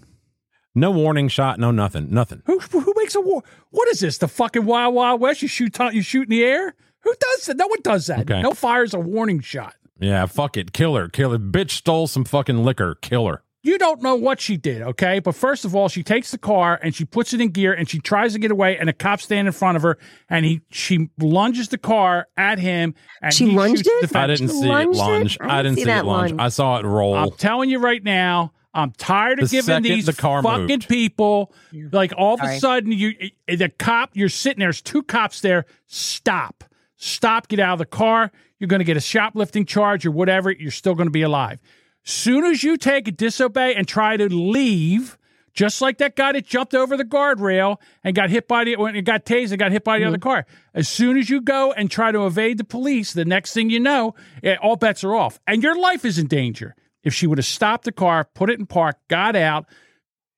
No 0.76 0.92
warning 0.92 1.28
shot, 1.28 1.60
no 1.60 1.72
nothing, 1.72 2.10
nothing. 2.12 2.42
Who 2.46 2.60
who 2.60 2.94
makes 2.98 3.16
a 3.16 3.22
war? 3.22 3.44
What 3.72 3.88
is 3.90 4.00
this? 4.00 4.18
The 4.20 4.28
fucking 4.28 4.66
Wild 4.66 4.94
Wild 4.94 5.20
West? 5.20 5.42
You 5.42 5.48
shoot 5.48 5.76
you 5.94 6.02
shoot 6.02 6.24
in 6.24 6.30
the 6.30 6.44
air? 6.44 6.76
Who 7.02 7.14
does 7.20 7.46
that? 7.48 7.58
No 7.58 7.68
one 7.68 7.80
does 7.82 8.08
that. 8.08 8.20
Okay. 8.22 8.42
No 8.42 8.52
fires 8.54 8.94
a 8.94 9.00
warning 9.00 9.40
shot. 9.42 9.76
Yeah, 10.00 10.26
fuck 10.28 10.56
it, 10.58 10.72
kill 10.72 10.96
her, 10.96 11.10
kill 11.10 11.32
her. 11.32 11.40
Bitch 11.40 11.72
stole 11.72 12.08
some 12.08 12.24
fucking 12.24 12.64
liquor, 12.64 12.96
kill 13.02 13.26
her. 13.28 13.44
You 13.62 13.78
don't 13.78 14.02
know 14.02 14.16
what 14.16 14.40
she 14.40 14.56
did, 14.56 14.82
okay? 14.82 15.20
But 15.20 15.36
first 15.36 15.66
of 15.66 15.76
all, 15.76 15.90
she 15.90 16.02
takes 16.04 16.32
the 16.32 16.38
car 16.38 16.80
and 16.82 16.96
she 16.96 17.04
puts 17.04 17.34
it 17.34 17.42
in 17.42 17.50
gear 17.50 17.74
and 17.74 17.90
she 17.90 18.00
tries 18.00 18.32
to 18.32 18.40
get 18.40 18.52
away, 18.52 18.78
and 18.78 18.90
a 18.90 18.94
cop 18.94 19.20
stand 19.20 19.50
in 19.50 19.52
front 19.52 19.76
of 19.76 19.82
her, 19.82 19.98
and 20.30 20.46
he 20.46 20.62
she 20.72 21.10
lunges 21.20 21.68
the 21.68 21.78
car 21.78 22.28
at 22.38 22.60
him, 22.60 22.96
and 23.22 23.34
She 23.34 23.50
he 23.50 23.56
lunged 23.58 23.84
shoots 23.86 24.04
it? 24.06 24.10
the 24.12 24.20
I 24.20 24.28
didn't 24.28 24.48
see 24.50 24.66
it 24.66 24.70
lunged 24.70 25.00
it? 25.00 25.02
lunge. 25.02 25.38
I 25.42 25.60
I 25.60 25.64
didn't 25.64 25.64
didn't 25.64 25.76
see 25.76 25.82
see, 25.82 25.86
that 25.88 26.06
it 26.06 26.08
lunge. 26.08 26.32
lunge. 26.32 26.42
I 26.42 26.48
saw 26.50 26.78
it 26.78 26.86
roll. 26.86 27.16
I'm 27.16 27.32
telling 27.32 27.70
you 27.70 27.80
right 27.80 28.02
now, 28.04 28.54
I'm 28.74 28.92
tired 28.92 29.40
of 29.40 29.50
The 29.50 29.58
giving 29.62 29.82
these 29.82 30.06
the 30.06 30.14
car 30.14 30.44
fucking 30.44 30.68
moved. 30.68 30.88
people 30.88 31.52
like 31.92 32.14
all 32.16 32.36
of 32.36 32.40
Sorry. 32.40 32.58
a 32.58 32.60
sudden 32.60 32.92
you 32.92 33.14
the 33.48 33.70
cop 33.70 34.12
you're 34.14 34.30
sitting 34.30 34.60
there, 34.60 34.68
there's 34.68 34.82
two 34.82 35.02
cops 35.04 35.42
there. 35.42 35.66
Stop, 35.88 36.64
stop, 36.96 37.48
get 37.48 37.60
out 37.60 37.74
of 37.74 37.80
the 37.80 37.86
car. 37.86 38.32
You're 38.60 38.68
going 38.68 38.80
to 38.80 38.86
get 38.86 38.98
a 38.98 39.02
shoplifting 39.02 39.66
charge 39.66 40.06
or 40.06 40.12
whatever. 40.12 40.52
You're 40.52 40.72
still 40.72 40.94
going 40.94 41.08
to 41.08 41.12
be 41.12 41.22
alive. 41.22 41.62
Soon 42.04 42.46
as 42.46 42.64
you 42.64 42.78
take 42.78 43.08
a 43.08 43.12
disobey 43.12 43.74
and 43.76 43.88
try 43.88 44.18
to 44.18 44.28
leave, 44.30 45.18
just 45.54 45.82
like 45.82 45.98
that 45.98 46.16
guy 46.16 46.32
that 46.34 46.46
jumped 46.46 46.74
over 46.76 46.96
the 46.96 47.04
guardrail 47.06 47.78
and 48.04 48.16
got 48.16 48.30
hit 48.30 48.48
by 48.48 48.64
the 48.64 48.76
when 48.76 48.96
it 48.96 49.02
got 49.04 49.26
tased 49.26 49.52
and 49.52 49.60
got 49.60 49.72
hit 49.72 49.84
by 49.84 50.00
the 50.00 50.06
other 50.06 50.18
car. 50.18 50.46
As 50.74 50.88
soon 50.88 51.18
as 51.18 51.30
you 51.30 51.42
go 51.42 51.72
and 51.72 51.90
try 51.90 52.12
to 52.12 52.26
evade 52.26 52.58
the 52.58 52.64
police, 52.64 53.14
the 53.14 53.26
next 53.26 53.54
thing 53.54 53.70
you 53.70 53.80
know, 53.80 54.14
eh, 54.44 54.56
all 54.62 54.76
bets 54.76 55.04
are 55.04 55.16
off, 55.16 55.40
and 55.48 55.64
your 55.64 55.80
life 55.80 56.06
is 56.06 56.20
in 56.20 56.28
danger. 56.28 56.76
If 57.04 57.14
she 57.14 57.28
would 57.28 57.38
have 57.38 57.46
stopped 57.46 57.86
the 57.86 57.92
car, 57.92 58.28
put 58.36 58.50
it 58.50 58.60
in 58.60 58.66
park, 58.66 58.98
got 59.08 59.36
out, 59.36 59.66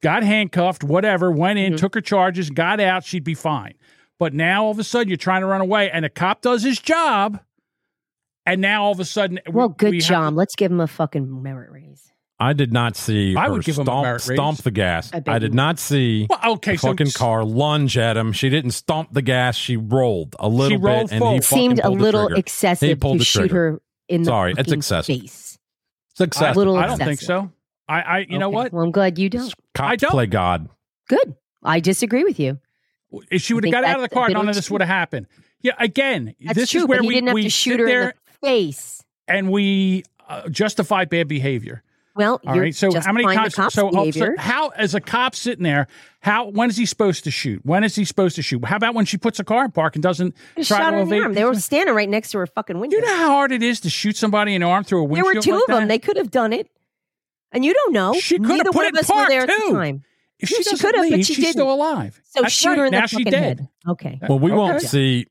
got 0.04 0.24
handcuffed, 0.24 0.84
whatever, 0.84 1.32
went 1.32 1.58
in, 1.60 1.74
mm-hmm. 1.74 1.80
took 1.80 1.96
her 1.96 2.02
charges, 2.02 2.50
got 2.50 2.80
out, 2.80 3.04
she'd 3.04 3.24
be 3.24 3.34
fine. 3.34 3.74
But 4.20 4.34
now 4.34 4.66
all 4.66 4.72
of 4.72 4.78
a 4.80 4.84
sudden 4.84 5.08
you're 5.08 5.18
trying 5.18 5.42
to 5.42 5.48
run 5.48 5.62
away, 5.62 5.90
and 5.90 6.06
a 6.06 6.10
cop 6.10 6.42
does 6.42 6.62
his 6.64 6.80
job, 6.80 7.40
and 8.46 8.62
now 8.62 8.84
all 8.84 8.92
of 8.92 9.00
a 9.00 9.06
sudden, 9.06 9.40
we- 9.48 9.54
Well, 9.54 9.70
good 9.70 9.92
we 9.92 9.98
have- 9.98 10.06
job. 10.08 10.34
Let's 10.36 10.56
give 10.56 10.72
him 10.72 10.80
a 10.80 10.88
fucking 10.88 11.42
merit 11.42 11.72
raise. 11.72 12.08
I 12.40 12.54
did 12.54 12.74
not 12.74 12.96
see 12.96 13.36
I 13.36 13.46
her 13.46 13.52
would 13.54 13.64
give 13.64 13.76
him 13.78 13.82
a 13.84 13.86
stomp, 13.86 14.04
merit 14.04 14.28
raise. 14.28 14.36
stomp 14.38 14.58
the 14.64 14.72
gas. 14.72 15.12
I 15.14 15.22
I, 15.28 15.38
did 15.40 15.54
not 15.54 15.78
see 15.78 16.26
Well, 16.28 16.54
okay, 16.54 16.72
the 16.72 16.78
so 16.80 16.88
fucking 16.88 17.12
car 17.12 17.44
lunge 17.44 18.00
at 18.00 18.18
him. 18.18 18.32
She 18.34 18.50
didn't 18.50 18.72
stomp 18.72 19.14
the 19.14 19.22
gas. 19.22 19.56
She 19.56 19.78
rolled 19.78 20.36
a 20.40 20.50
little 20.50 20.80
rolled 20.80 21.10
bit, 21.10 21.12
and 21.12 21.20
forward. 21.20 21.34
he 21.34 21.38
It 21.38 21.44
seemed 21.44 21.80
a 21.84 21.90
little 21.92 22.22
trigger. 22.26 22.36
He 22.36 22.40
excessive 22.40 23.00
pulled 23.00 23.14
to 23.16 23.20
the 23.20 23.26
shoot 23.26 23.40
trigger. 23.42 23.56
her 23.74 23.82
in 24.10 24.22
the 24.24 24.26
Sorry, 24.26 24.54
it's 24.58 24.72
excessive. 24.72 25.22
face. 25.22 25.41
It's 26.12 26.22
excessive. 26.22 26.58
little 26.58 26.76
I 26.78 26.88
don't 26.88 26.98
think 26.98 27.22
so. 27.22 27.52
I, 27.88 28.02
I 28.02 28.26
you 28.30 28.38
know 28.38 28.50
what? 28.50 28.72
Well, 28.72 28.84
I'm 28.84 28.92
glad 28.92 29.18
you 29.20 29.30
don't. 29.30 29.54
Cops 29.74 29.92
I 29.92 29.96
don't. 29.96 30.12
play 30.12 30.28
God. 30.28 30.70
Good. 31.10 31.36
I 31.64 31.80
disagree 31.80 32.24
with 32.24 32.40
you. 32.40 32.60
If 33.30 33.42
she 33.42 33.54
would 33.54 33.66
have 33.66 33.72
got 33.74 33.84
out 33.84 33.98
of 33.98 34.02
the 34.02 34.10
car, 34.10 34.30
none 34.30 34.48
of 34.48 34.56
this 34.56 34.72
would 34.72 34.82
have 34.82 34.88
happened. 34.88 35.28
Yeah, 35.62 35.74
again, 35.80 36.34
That's 36.44 36.58
this 36.58 36.72
true, 36.72 36.82
is 36.82 36.88
where 36.88 37.00
but 37.00 37.04
he 37.04 37.08
we, 37.10 37.14
didn't 37.16 37.28
have 37.28 37.34
we 37.36 37.44
to 37.44 37.50
shoot 37.50 37.80
her 37.80 37.88
in 37.88 38.08
the 38.08 38.14
face. 38.48 39.04
and 39.28 39.52
we 39.52 40.04
uh, 40.28 40.48
justify 40.50 41.06
bad 41.06 41.28
behavior. 41.28 41.84
Well, 42.16 42.42
All 42.46 42.56
you're 42.56 42.64
right. 42.66 42.76
So 42.76 42.88
how 43.00 43.14
many 43.14 43.24
justifying 43.26 43.38
times? 43.38 43.56
Cop's 43.56 43.76
so 43.76 43.86
oh, 43.90 44.00
officer, 44.02 44.20
behavior. 44.20 44.36
how 44.38 44.70
as 44.70 44.94
a 44.96 45.00
cop 45.00 45.34
sitting 45.34 45.64
there, 45.64 45.88
how 46.20 46.50
when 46.50 46.70
is 46.70 46.76
he 46.78 46.86
supposed 46.86 47.24
to 47.24 47.32
shoot? 47.32 47.62
When 47.66 47.84
is 47.86 47.96
he 47.96 48.04
supposed 48.04 48.36
to 48.36 48.42
shoot? 48.42 48.64
How 48.66 48.76
about 48.76 48.96
when 48.96 49.06
she 49.06 49.18
puts 49.18 49.40
a 49.40 49.44
car 49.46 49.64
in 49.66 49.72
park 49.72 49.96
and 49.96 50.04
doesn't 50.04 50.36
Just 50.58 50.68
try 50.68 50.80
shot 50.80 50.90
to 50.92 50.96
her 50.98 51.02
in 51.04 51.10
the 51.10 51.20
arm. 51.22 51.34
They 51.34 51.46
were 51.46 51.56
standing 51.56 51.96
right 51.96 52.10
next 52.10 52.32
to 52.32 52.40
her 52.40 52.48
fucking 52.48 52.80
window. 52.80 52.98
you 52.98 53.02
know 53.02 53.16
how 53.16 53.28
hard 53.30 53.52
it 53.54 53.64
is 53.64 53.80
to 53.82 53.90
shoot 53.90 54.18
somebody 54.18 54.54
in 54.56 54.62
the 54.62 54.68
arm 54.68 54.84
through 54.84 55.00
a 55.00 55.04
window. 55.06 55.26
there 55.30 55.36
were 55.36 55.42
two 55.42 55.52
like 55.54 55.62
of 55.62 55.68
them. 55.68 55.80
that? 55.84 55.88
They 55.88 56.00
could 56.00 56.18
have 56.18 56.32
done 56.32 56.52
it, 56.54 56.70
and 57.54 57.64
you 57.64 57.74
don't 57.74 57.94
know. 57.94 58.14
She 58.14 58.38
could 58.40 58.58
have 58.58 58.66
put 58.68 58.76
one 58.76 58.86
it 58.86 58.90
of 58.90 58.94
in 58.96 59.00
us 59.00 59.10
were 59.10 59.16
park, 59.16 59.30
there 59.30 59.42
at 59.44 59.50
too. 59.50 59.64
the 59.70 59.74
time. 59.74 60.04
If 60.40 60.50
she 60.50 60.64
she 60.64 60.78
could 60.78 60.96
have, 60.96 61.10
but 61.10 61.26
she 61.26 61.34
she's 61.36 61.50
still 61.52 61.66
didn't. 61.66 61.80
alive. 61.80 62.20
So 62.26 62.42
That's 62.42 62.54
shoot 62.54 62.70
right. 62.70 62.78
her 62.80 62.86
in 62.88 62.92
now 62.92 63.02
the 63.02 63.08
she 63.08 63.16
fucking 63.18 63.32
dead. 63.32 63.60
head. 63.60 63.70
Okay. 63.88 64.20
Well, 64.28 64.40
we 64.40 64.52
Okay. 64.52 64.58
won't 64.58 64.82
see. 64.82 65.28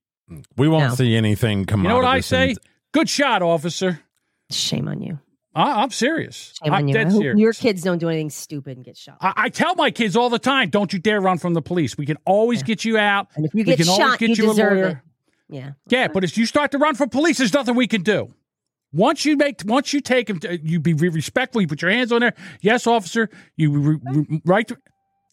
We 0.57 0.69
won't 0.69 0.91
No. 0.91 0.95
see 0.95 1.17
anything 1.17 1.65
come 1.67 1.81
up. 1.81 1.85
You 1.85 1.89
know 1.89 1.97
what 1.97 2.05
I 2.05 2.21
say? 2.21 2.55
Good 2.93 3.09
shot, 3.09 3.43
officer. 3.43 4.01
Shame 4.51 4.87
on 4.89 5.03
you. 5.03 5.19
I, 5.55 5.83
I'm 5.83 5.91
serious. 5.91 6.55
Shame 6.63 6.73
I'm 6.73 6.89
you. 6.89 6.95
dead 6.95 7.09
I 7.09 7.11
serious. 7.11 7.39
your 7.41 7.53
kids 7.53 7.83
don't 7.83 7.99
do 7.99 8.09
anything 8.09 8.31
stupid 8.31 8.77
and 8.77 8.85
get 8.85 8.97
shot. 8.97 9.19
I, 9.21 9.33
I 9.37 9.49
tell 9.49 9.75
my 9.75 9.91
kids 9.91 10.17
all 10.17 10.31
the 10.31 10.39
time, 10.39 10.71
don't 10.71 10.93
you 10.93 10.99
dare 10.99 11.21
run 11.21 11.39
from 11.39 11.55
the 11.55 11.63
police. 11.63 11.99
We 11.99 12.07
can 12.07 12.19
always 12.25 12.63
get 12.63 12.85
you 12.85 12.99
out. 12.99 13.29
And 13.35 13.45
if 13.47 13.55
you 13.55 13.59
we 13.59 13.65
get 13.65 13.79
can 13.79 13.89
always 13.89 14.11
shot, 14.11 14.19
get 14.19 14.39
you 14.39 14.45
you, 14.45 14.51
a 14.51 14.53
lawyer. 14.53 14.87
it. 14.87 14.97
Yeah. 15.49 15.73
Yeah, 15.89 16.09
but 16.09 16.23
if 16.23 16.39
you 16.39 16.47
start 16.47 16.71
to 16.73 16.79
run 16.79 16.95
from 16.95 17.09
police, 17.09 17.39
there's 17.39 17.53
nothing 17.53 17.75
we 17.75 17.89
can 17.89 18.03
do. 18.03 18.33
Once 18.93 19.25
you 19.25 19.37
make, 19.37 19.61
once 19.65 19.93
you 19.93 20.01
take 20.01 20.31
him, 20.31 20.41
you 20.63 20.79
be 20.81 20.95
respectful. 20.95 21.61
You 21.61 21.67
put 21.69 21.83
your 21.83 21.91
hands 21.91 22.13
on 22.13 22.21
there. 22.21 22.35
Yes, 22.61 22.87
officer. 22.87 23.29
You 23.57 23.73
re, 23.73 23.99
re, 24.03 24.43
right. 24.45 24.69
To, 24.69 24.77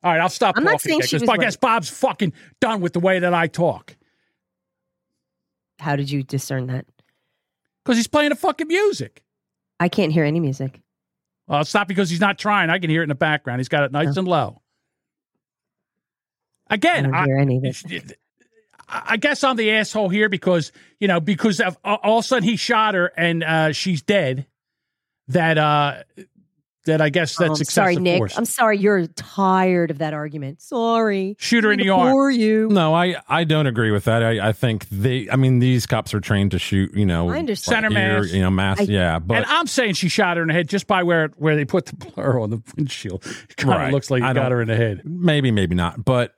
all 0.04 0.12
right, 0.12 0.22
I'll 0.22 0.30
stop 0.30 0.56
I'm 0.58 0.64
not 0.64 0.74
talking 0.74 0.92
saying 0.92 1.02
she 1.02 1.16
was 1.18 1.28
I 1.28 1.38
guess 1.38 1.56
Bob's 1.56 1.90
fucking 1.90 2.34
done 2.62 2.82
with 2.82 2.94
the 2.94 3.00
way 3.00 3.20
that 3.20 3.34
I 3.34 3.48
talk 3.48 3.96
How 5.80 5.96
did 5.96 6.10
you 6.12 6.24
discern 6.24 6.68
that? 6.68 6.86
because 7.84 7.98
he's 7.98 8.08
playing 8.08 8.30
the 8.30 8.36
fucking 8.36 8.68
music. 8.68 9.24
I 9.80 9.90
can't 9.90 10.12
hear 10.12 10.24
any 10.24 10.40
music. 10.40 10.82
Well, 11.48 11.62
it's 11.62 11.74
not 11.74 11.88
because 11.88 12.10
he's 12.10 12.20
not 12.20 12.38
trying. 12.38 12.70
I 12.70 12.80
can 12.80 12.90
hear 12.90 13.02
it 13.02 13.04
in 13.04 13.10
the 13.10 13.16
background. 13.16 13.60
He's 13.60 13.70
got 13.70 13.84
it 13.84 13.92
nice 13.92 14.18
and 14.18 14.28
low. 14.28 14.62
Again, 16.70 17.14
I 17.14 17.26
I. 17.26 17.26
I 18.90 19.18
guess 19.18 19.44
I'm 19.44 19.58
the 19.58 19.72
asshole 19.72 20.10
here 20.10 20.30
because 20.30 20.72
you 21.00 21.08
know 21.08 21.20
because 21.20 21.60
of, 21.60 21.78
all 21.84 22.20
of 22.20 22.24
a 22.24 22.28
sudden 22.28 22.48
he 22.48 22.56
shot 22.56 22.96
her 22.96 23.12
and 23.18 23.44
uh, 23.44 23.72
she's 23.74 24.02
dead. 24.02 24.48
That 25.30 25.58
uh, 25.58 26.04
that 26.88 27.00
I 27.00 27.08
guess 27.10 27.40
Oh, 27.40 27.44
that's 27.46 27.60
I'm 27.60 27.62
excessive 27.62 27.74
sorry, 27.74 27.96
Nick. 27.96 28.18
force. 28.18 28.38
I'm 28.38 28.44
sorry. 28.46 28.80
You're 28.80 29.08
tired 29.08 29.92
of 29.92 30.00
that 30.00 30.14
argument. 30.14 30.62
Sorry. 30.62 31.36
Shoot 31.40 31.64
her 31.64 31.72
in 31.72 31.78
the 31.80 31.86
to 31.86 31.90
arm. 31.92 32.12
bore 32.12 32.30
you. 32.32 32.68
No, 32.70 32.94
I, 32.94 33.16
I 33.30 33.46
don't 33.46 33.68
agree 33.68 33.92
with 33.92 34.04
that. 34.06 34.24
I, 34.24 34.50
I 34.50 34.52
think 34.52 34.88
they, 34.90 35.30
I 35.30 35.36
mean, 35.38 35.60
these 35.60 35.86
cops 35.86 36.14
are 36.14 36.20
trained 36.20 36.52
to 36.52 36.60
shoot, 36.60 36.94
you 36.94 37.06
know, 37.06 37.30
I 37.30 37.40
understand. 37.40 37.84
Center 37.86 37.98
ear, 37.98 38.22
mass. 38.24 38.34
you 38.34 38.42
know, 38.42 38.50
mass, 38.52 38.80
I- 38.82 38.84
yeah. 38.84 39.20
But 39.20 39.38
and 39.38 39.46
I'm 39.48 39.68
saying 39.68 39.94
she 39.94 40.10
shot 40.10 40.38
her 40.38 40.44
in 40.44 40.50
the 40.50 40.54
head 40.54 40.68
just 40.68 40.88
by 40.88 41.04
where 41.04 41.30
where 41.38 41.56
they 41.56 41.66
put 41.66 41.86
the 41.86 41.96
blur 41.96 42.40
on 42.40 42.50
the 42.50 42.62
windshield. 42.76 43.26
It 43.26 43.56
kind 43.58 43.74
of 43.74 43.80
Right. 43.80 43.94
looks 43.94 44.10
like 44.12 44.24
I 44.24 44.30
you 44.30 44.34
got 44.34 44.52
her 44.52 44.62
in 44.62 44.68
the 44.68 44.76
head. 44.76 45.02
maybe, 45.06 45.52
maybe 45.52 45.76
not. 45.76 46.04
But 46.04 46.34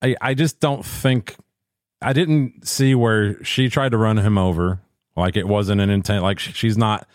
I, 0.00 0.14
I 0.20 0.34
just 0.34 0.60
don't 0.60 0.84
think, 0.84 1.34
I 2.00 2.12
didn't 2.12 2.66
see 2.68 2.94
where 2.94 3.42
she 3.42 3.68
tried 3.68 3.88
to 3.90 3.98
run 3.98 4.16
him 4.18 4.38
over. 4.38 4.80
Like 5.16 5.36
it 5.36 5.48
wasn't 5.48 5.80
an 5.80 5.90
intent. 5.90 6.22
Like 6.22 6.38
sh- 6.38 6.52
she's 6.54 6.78
not 6.78 7.08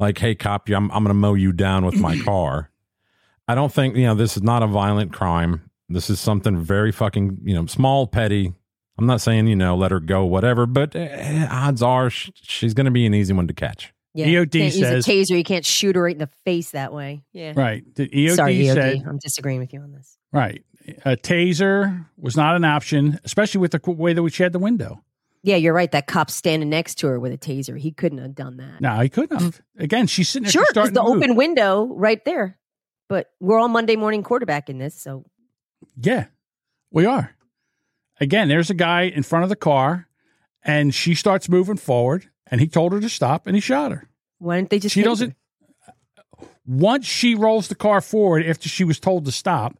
like, 0.00 0.18
hey, 0.18 0.34
cop, 0.34 0.68
you, 0.68 0.74
I'm, 0.76 0.90
I'm 0.90 1.04
going 1.04 1.08
to 1.10 1.14
mow 1.14 1.34
you 1.34 1.52
down 1.52 1.84
with 1.84 1.96
my 1.96 2.18
car. 2.24 2.70
I 3.46 3.54
don't 3.54 3.72
think, 3.72 3.94
you 3.96 4.04
know, 4.06 4.14
this 4.14 4.36
is 4.36 4.42
not 4.42 4.62
a 4.62 4.66
violent 4.66 5.12
crime. 5.12 5.70
This 5.88 6.08
is 6.10 6.18
something 6.20 6.56
very 6.58 6.90
fucking, 6.92 7.38
you 7.44 7.54
know, 7.54 7.66
small, 7.66 8.06
petty. 8.06 8.52
I'm 8.98 9.06
not 9.06 9.20
saying, 9.20 9.46
you 9.46 9.56
know, 9.56 9.76
let 9.76 9.90
her 9.92 10.00
go, 10.00 10.24
whatever, 10.24 10.66
but 10.66 10.94
eh, 10.94 11.46
odds 11.50 11.82
are 11.82 12.10
sh- 12.10 12.30
she's 12.34 12.74
going 12.74 12.84
to 12.84 12.90
be 12.90 13.06
an 13.06 13.14
easy 13.14 13.32
one 13.32 13.46
to 13.48 13.54
catch. 13.54 13.92
Yeah. 14.14 14.26
EOD 14.26 14.52
can't 14.52 14.72
says- 14.74 15.06
use 15.06 15.08
a 15.08 15.10
taser. 15.34 15.38
You 15.38 15.44
can't 15.44 15.64
shoot 15.64 15.96
her 15.96 16.02
right 16.02 16.12
in 16.14 16.18
the 16.18 16.28
face 16.44 16.72
that 16.72 16.92
way. 16.92 17.22
Yeah. 17.32 17.52
Right. 17.56 17.82
The 17.94 18.08
EOD 18.08 18.34
Sorry, 18.36 18.56
EOD. 18.58 18.74
said 18.74 19.02
I'm 19.06 19.18
disagreeing 19.18 19.60
with 19.60 19.72
you 19.72 19.80
on 19.80 19.92
this. 19.92 20.16
right. 20.32 20.64
A 21.04 21.16
taser 21.16 22.06
was 22.16 22.36
not 22.36 22.56
an 22.56 22.64
option, 22.64 23.20
especially 23.24 23.60
with 23.60 23.70
the 23.72 23.78
qu- 23.78 23.92
way 23.92 24.12
that 24.12 24.22
we 24.22 24.30
had 24.30 24.52
the 24.52 24.58
window. 24.58 25.02
Yeah, 25.42 25.56
you're 25.56 25.72
right. 25.72 25.90
That 25.90 26.06
cop 26.06 26.30
standing 26.30 26.68
next 26.68 26.96
to 26.96 27.06
her 27.06 27.18
with 27.18 27.32
a 27.32 27.38
taser. 27.38 27.78
He 27.78 27.92
couldn't 27.92 28.18
have 28.18 28.34
done 28.34 28.58
that. 28.58 28.80
No, 28.80 29.00
he 29.00 29.08
couldn't 29.08 29.40
have. 29.40 29.60
Again, 29.78 30.06
she's 30.06 30.28
sitting 30.28 30.44
there. 30.44 30.52
Sure, 30.52 30.64
she's 30.64 30.70
starting 30.70 30.94
the 30.94 31.00
to 31.02 31.08
move. 31.08 31.16
open 31.22 31.34
window 31.36 31.86
right 31.86 32.22
there. 32.24 32.58
But 33.08 33.30
we're 33.40 33.58
all 33.58 33.68
Monday 33.68 33.96
morning 33.96 34.22
quarterback 34.22 34.68
in 34.68 34.78
this, 34.78 34.94
so 35.00 35.24
Yeah, 35.96 36.26
we 36.90 37.06
are. 37.06 37.34
Again, 38.20 38.48
there's 38.48 38.68
a 38.70 38.74
guy 38.74 39.02
in 39.04 39.22
front 39.22 39.44
of 39.44 39.48
the 39.48 39.56
car, 39.56 40.08
and 40.62 40.94
she 40.94 41.14
starts 41.14 41.48
moving 41.48 41.78
forward, 41.78 42.28
and 42.46 42.60
he 42.60 42.68
told 42.68 42.92
her 42.92 43.00
to 43.00 43.08
stop, 43.08 43.46
and 43.46 43.56
he 43.56 43.60
shot 43.60 43.92
her. 43.92 44.08
why 44.38 44.56
didn't 44.56 44.68
they 44.70 44.78
just? 44.78 44.94
She 44.94 45.02
doesn't. 45.02 45.34
Once 46.66 47.06
she 47.06 47.34
rolls 47.34 47.68
the 47.68 47.74
car 47.74 48.00
forward 48.00 48.44
after 48.46 48.68
she 48.68 48.84
was 48.84 49.00
told 49.00 49.24
to 49.24 49.32
stop, 49.32 49.76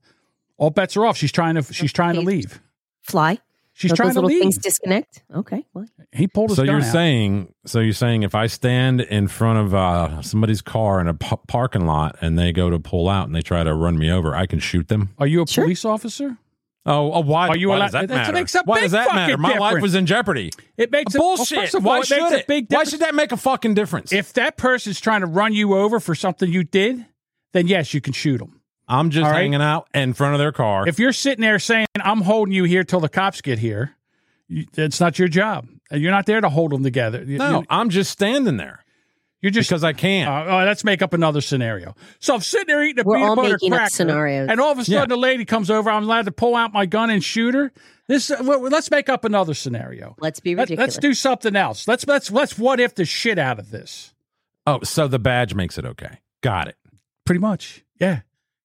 all 0.57 0.71
bets 0.71 0.97
are 0.97 1.07
off. 1.07 1.17
She's 1.17 1.31
trying 1.33 1.55
to. 1.55 1.63
She's 1.73 1.93
trying 1.93 2.15
to 2.15 2.23
leave. 2.23 2.61
fly? 3.03 3.39
She's 3.81 3.93
Don't 3.93 3.97
trying 3.97 4.09
those 4.09 4.15
to 4.17 4.21
little 4.21 4.29
leave. 4.29 4.43
things 4.43 4.59
disconnect. 4.59 5.23
Okay, 5.35 5.65
well, 5.73 5.87
He 6.13 6.27
pulled 6.29 6.51
his 6.51 6.57
So 6.59 6.65
gun 6.67 6.75
you're 6.77 6.85
out. 6.85 6.93
saying, 6.93 7.55
so 7.65 7.81
you're 7.81 7.95
saying, 7.95 8.25
if 8.25 8.35
I 8.35 8.47
stand 8.47 9.01
in 9.01 9.27
front 9.27 9.59
of 9.59 9.75
uh, 9.75 10.21
somebody's 10.21 10.61
car 10.61 11.01
in 11.01 11.09
a 11.09 11.15
p- 11.15 11.37
parking 11.49 11.87
lot 11.87 12.17
and 12.21 12.39
they 12.39 12.53
go 12.53 12.69
to 12.69 12.79
pull 12.79 13.09
out 13.09 13.27
and 13.27 13.35
they 13.35 13.41
try 13.41 13.65
to 13.65 13.73
run 13.73 13.99
me 13.99 14.11
over, 14.11 14.37
I 14.37 14.45
can 14.45 14.59
shoot 14.59 14.89
them? 14.89 15.15
Are 15.19 15.27
you 15.27 15.41
a 15.41 15.47
police 15.47 15.87
officer? 15.87 16.37
Oh, 16.85 17.11
oh 17.13 17.21
why? 17.21 17.49
Are 17.49 17.57
you 17.57 17.69
why 17.71 17.77
allowed- 17.77 17.85
does 17.87 17.93
that 17.93 18.09
that 18.09 18.15
matter? 18.15 18.33
makes 18.35 18.55
a 18.55 18.63
why 18.65 18.77
big 18.77 18.83
does 18.83 18.93
that 18.93 19.15
matter? 19.15 19.33
fucking 19.33 19.41
My 19.43 19.49
life 19.57 19.59
difference. 19.71 19.83
was 19.83 19.95
in 19.95 20.05
jeopardy. 20.07 20.51
It 20.77 20.91
makes 20.91 21.15
a, 21.15 21.19
well, 21.19 21.37
bullshit. 21.37 21.59
first 21.61 21.75
of 21.75 21.83
why 21.85 21.97
all, 21.97 22.01
it 22.03 22.07
should 22.07 22.21
a 22.33 22.37
it? 22.39 22.47
big 22.47 22.65
Why 22.65 22.69
difference. 22.69 22.91
should 22.91 23.01
that 23.01 23.15
make 23.15 23.33
a 23.33 23.37
fucking 23.39 23.73
difference? 23.75 24.13
If 24.13 24.35
that 24.35 24.59
person's 24.59 25.01
trying 25.01 25.23
to 25.23 25.27
run 25.27 25.55
you 25.55 25.75
over 25.75 26.01
for 26.01 26.15
something 26.15 26.51
you 26.53 26.65
did, 26.65 27.07
then 27.55 27.67
yes, 27.67 27.95
you 27.95 28.01
can 28.03 28.13
shoot 28.13 28.39
them. 28.39 28.60
I'm 28.91 29.11
just 29.11 29.25
All 29.25 29.31
right. 29.31 29.43
hanging 29.43 29.63
out 29.63 29.89
in 29.95 30.13
front 30.15 30.35
of 30.35 30.39
their 30.41 30.53
car. 30.53 30.87
If 30.89 30.99
you're 30.99 31.13
sitting 31.13 31.43
there 31.43 31.59
saying, 31.59 31.87
"I'm 32.03 32.23
holding 32.23 32.53
you 32.53 32.65
here 32.65 32.83
till 32.85 33.01
the 33.01 33.09
cops 33.09 33.41
get 33.41 33.59
here," 33.61 33.95
you, 34.49 34.67
it's 34.77 35.01
not 35.01 35.19
your 35.19 35.29
job. 35.29 35.69
You're 35.93 36.11
not 36.11 36.27
there 36.27 36.41
to 36.41 36.49
hold 36.49 36.73
them 36.73 36.83
together. 36.83 37.23
You- 37.25 37.39
no, 37.39 37.61
you- 37.61 37.67
I'm 37.71 37.89
just 37.91 38.11
standing 38.11 38.57
there. 38.57 38.85
You're 39.43 39.53
just 39.53 39.71
because 39.71 39.85
I 39.85 39.93
can. 39.95 40.29
Uh, 40.29 40.45
oh, 40.49 40.65
let's 40.67 40.85
make 40.85 41.01
up 41.01 41.15
another 41.15 41.41
scenario. 41.41 41.95
So 42.19 42.35
I'm 42.35 42.41
sitting 42.43 42.67
there 42.67 42.85
eating 42.85 43.01
a 43.01 43.05
We're 43.09 43.15
peanut 43.17 43.29
all 43.31 43.37
butter 43.37 43.49
making 43.53 43.73
up 43.73 43.79
cracker, 43.79 43.91
scenarios. 43.95 44.49
and 44.51 44.61
all 44.61 44.73
of 44.73 44.79
a 44.79 44.85
sudden 44.85 45.01
Yeah. 45.01 45.07
the 45.07 45.17
lady 45.17 45.45
comes 45.47 45.71
over. 45.71 45.89
I'm 45.89 46.03
allowed 46.03 46.27
to 46.27 46.33
pull 46.33 46.55
out 46.57 46.75
my 46.75 46.85
gun 46.85 47.09
and 47.09 47.25
shoot 47.25 47.55
her. 47.55 47.73
This. 48.07 48.31
uh, 48.31 48.37
well, 48.43 48.61
let's 48.61 48.91
make 48.91 49.09
up 49.09 49.25
another 49.25 49.55
scenario. 49.55 50.15
let's 50.21 50.41
be 50.41 50.55
ridiculous. 50.55 50.69
Let, 50.79 50.87
ridiculous. 50.89 50.97
us 50.97 51.01
do 51.01 51.15
something 51.15 51.57
else. 51.57 51.89
Let's 51.89 52.07
let's 52.07 52.31
let's 52.31 52.59
what 52.59 52.81
if 52.81 52.95
the 52.97 53.05
shit 53.07 53.39
out 53.39 53.59
of 53.59 53.71
this. 53.71 54.13
Oh, 54.67 54.81
so 54.83 55.09
the 55.09 55.19
badge 55.21 55.55
makes 55.55 55.79
it 55.79 55.87
okay. 55.87 56.19
Got 56.43 56.69
it. 56.69 56.77
Pretty 57.25 57.39
much. 57.41 57.83
Yeah. 57.99 58.21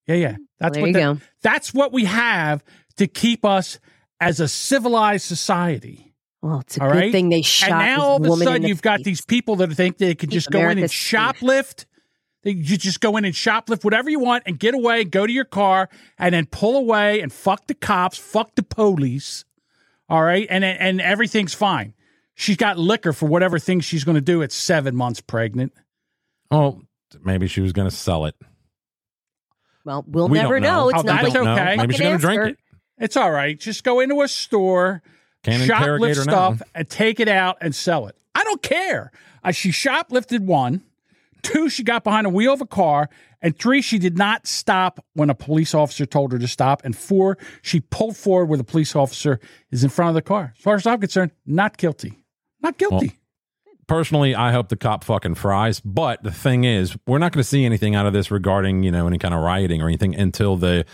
Yeah. 0.08 0.16
Yeah. 0.16 0.36
That's 0.60 0.74
there 0.76 0.82
what 0.84 0.88
you 0.88 0.94
the- 0.94 1.00
go. 1.00 1.18
That's 1.42 1.74
what 1.74 1.92
we 1.94 2.06
have 2.06 2.64
to 2.98 3.08
keep 3.08 3.44
us 3.46 3.80
as 4.20 4.40
a 4.40 4.48
civilized 4.48 5.26
society. 5.26 6.14
Well, 6.42 6.60
it's 6.60 6.78
a 6.78 6.84
All 6.84 6.92
good 6.92 6.98
right? 7.00 7.12
thing 7.12 7.30
they 7.30 7.42
shot 7.42 7.72
And 7.72 7.80
now 7.80 8.18
this 8.20 8.28
all 8.30 8.34
of 8.36 8.42
a 8.42 8.44
sudden 8.44 8.64
you've 8.68 8.82
got 8.82 8.98
face. 9.00 9.06
these 9.06 9.22
people 9.26 9.56
that 9.58 9.72
think 9.74 9.98
they 9.98 10.14
can 10.16 10.30
Keep 10.30 10.34
just 10.36 10.52
go 10.52 10.70
in 10.70 10.78
and 10.78 10.88
shoplift. 10.90 11.86
They, 12.44 12.52
you 12.52 12.78
just 12.78 13.02
go 13.02 13.18
in 13.18 13.26
and 13.26 13.34
shoplift 13.34 13.84
whatever 13.84 14.10
you 14.12 14.20
want 14.20 14.44
and 14.46 14.60
get 14.60 14.76
away, 14.76 15.04
go 15.06 15.26
to 15.26 15.34
your 15.34 15.46
car, 15.46 15.90
and 16.20 16.36
then 16.36 16.46
pull 16.46 16.78
away 16.78 17.20
and 17.22 17.34
fuck 17.34 17.66
the 17.66 17.74
cops, 17.74 18.18
fuck 18.20 18.54
the 18.54 18.62
police. 18.62 19.44
All 20.08 20.22
right, 20.22 20.46
and 20.52 20.64
and 20.64 21.02
everything's 21.02 21.56
fine. 21.56 21.96
She's 22.36 22.58
got 22.58 22.78
liquor 22.78 23.12
for 23.14 23.26
whatever 23.28 23.58
thing 23.58 23.80
she's 23.80 24.04
going 24.04 24.14
to 24.16 24.22
do 24.22 24.44
at 24.44 24.52
seven 24.52 24.96
months 24.96 25.22
pregnant. 25.22 25.74
Oh, 26.52 26.84
maybe 27.24 27.48
she 27.48 27.62
was 27.62 27.74
going 27.74 27.90
to 27.90 27.96
sell 27.96 28.26
it. 28.26 28.36
Well, 29.86 30.04
we'll 30.08 30.28
We 30.28 30.38
never 30.40 30.60
know. 30.60 30.86
know. 30.86 30.90
It's 30.90 31.00
Oh, 31.00 31.02
not 31.04 31.22
that's 31.24 31.36
like 31.36 31.48
okay. 31.48 31.76
Maybe 31.78 31.94
she's 31.94 32.02
going 32.02 32.18
to 32.18 32.22
drink 32.22 32.42
it. 32.50 32.58
It's 32.98 33.16
all 33.16 33.32
right. 33.32 33.58
Just 33.60 33.84
go 33.84 34.00
into 34.02 34.22
a 34.22 34.28
store, 34.28 35.02
Can't 35.44 35.64
shoplift 35.70 36.22
stuff, 36.24 36.60
now. 36.60 36.66
and 36.76 36.90
take 36.90 37.20
it 37.20 37.28
out 37.30 37.58
and 37.62 37.74
sell 37.76 38.08
it. 38.08 38.16
I 38.34 38.44
don't 38.44 38.62
care. 38.62 39.12
Uh, 39.44 39.52
she 39.52 39.70
shoplifted 39.70 40.42
one. 40.42 40.82
Two, 41.44 41.70
she 41.70 41.84
got 41.84 42.04
behind 42.04 42.26
the 42.26 42.30
wheel 42.32 42.54
of 42.54 42.62
a 42.62 42.66
car. 42.66 43.10
And 43.42 43.58
three, 43.60 43.84
she 43.84 44.00
did 44.00 44.18
not 44.18 44.48
stop 44.48 45.06
when 45.14 45.30
a 45.30 45.36
police 45.36 45.76
officer 45.76 46.08
told 46.08 46.32
her 46.32 46.40
to 46.40 46.48
stop. 46.48 46.84
And 46.84 46.98
four, 46.98 47.38
she 47.62 47.80
pulled 47.82 48.18
forward 48.18 48.46
where 48.46 48.58
the 48.58 48.64
police 48.64 48.96
officer 48.96 49.40
is 49.70 49.84
in 49.84 49.92
front 49.92 50.10
of 50.10 50.16
the 50.16 50.24
car. 50.24 50.54
As 50.58 50.64
far 50.64 50.74
as 50.76 50.88
I'm 50.88 51.00
concerned, 51.00 51.32
not 51.46 51.78
guilty. 51.78 52.14
Not 52.62 52.80
guilty. 52.80 53.20
Personally, 53.88 54.34
I 54.34 54.52
hope 54.52 54.70
the 54.70 54.76
cop 54.76 55.04
fucking 55.04 55.36
fries. 55.36 55.80
But 55.80 56.24
the 56.24 56.32
thing 56.32 56.64
is, 56.64 56.98
we're 57.06 57.20
not 57.20 57.32
going 57.32 57.44
to 57.44 57.48
see 57.48 57.66
anything 57.66 57.96
out 57.96 58.06
of 58.06 58.14
this 58.14 58.32
regarding 58.32 58.84
you 58.84 58.92
know 58.92 59.08
any 59.08 59.18
kind 59.18 59.34
of 59.34 59.42
rioting 59.42 59.82
or 59.82 59.88
anything 59.88 60.16
until 60.16 60.58
they 60.58 60.86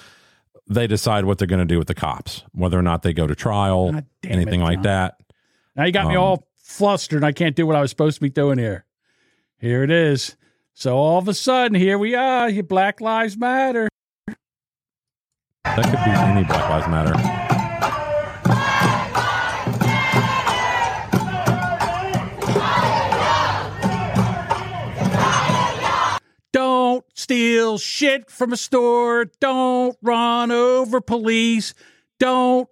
they 0.68 0.88
decide 0.88 1.26
what 1.26 1.38
they're 1.38 1.47
going 1.47 1.59
to 1.59 1.65
do 1.65 1.77
with 1.77 1.88
the 1.88 1.93
cops, 1.93 2.43
whether 2.53 2.77
or 2.77 2.81
not 2.81 3.01
they 3.03 3.13
go 3.13 3.27
to 3.27 3.35
trial, 3.35 3.91
God 3.91 4.05
anything 4.23 4.61
it, 4.61 4.63
like 4.63 4.81
that. 4.84 5.19
now 5.76 5.85
you 5.85 5.91
got 5.91 6.07
me 6.07 6.15
Um, 6.15 6.23
all 6.23 6.47
flustered 6.55 7.18
and 7.18 7.26
I 7.26 7.31
can't 7.31 7.55
do 7.55 7.68
what 7.68 7.76
I 7.76 7.81
was 7.81 7.89
supposed 7.89 8.15
to 8.15 8.22
be 8.22 8.30
doing 8.30 8.57
here. 8.57 8.85
Here 9.57 9.84
it 9.84 9.91
is. 9.91 10.35
So 10.73 10.97
all 10.97 11.19
of 11.19 11.27
a 11.27 11.34
sudden, 11.34 11.76
here 11.76 11.97
we 11.97 12.15
are. 12.15 12.49
You 12.49 12.63
Black 12.63 13.01
Lives 13.01 13.38
Matter. 13.38 13.89
That 15.63 15.84
could 15.84 15.91
be 15.91 16.11
any 16.11 16.43
Black 16.43 16.69
Lives 16.69 16.88
Matter. 16.88 17.60
Don't 26.91 27.05
steal 27.13 27.77
shit 27.77 28.30
from 28.30 28.51
a 28.51 28.57
store. 28.57 29.26
Don't 29.39 29.97
run 30.01 30.51
over 30.51 30.99
police. 30.99 31.73
Don't 32.19 32.68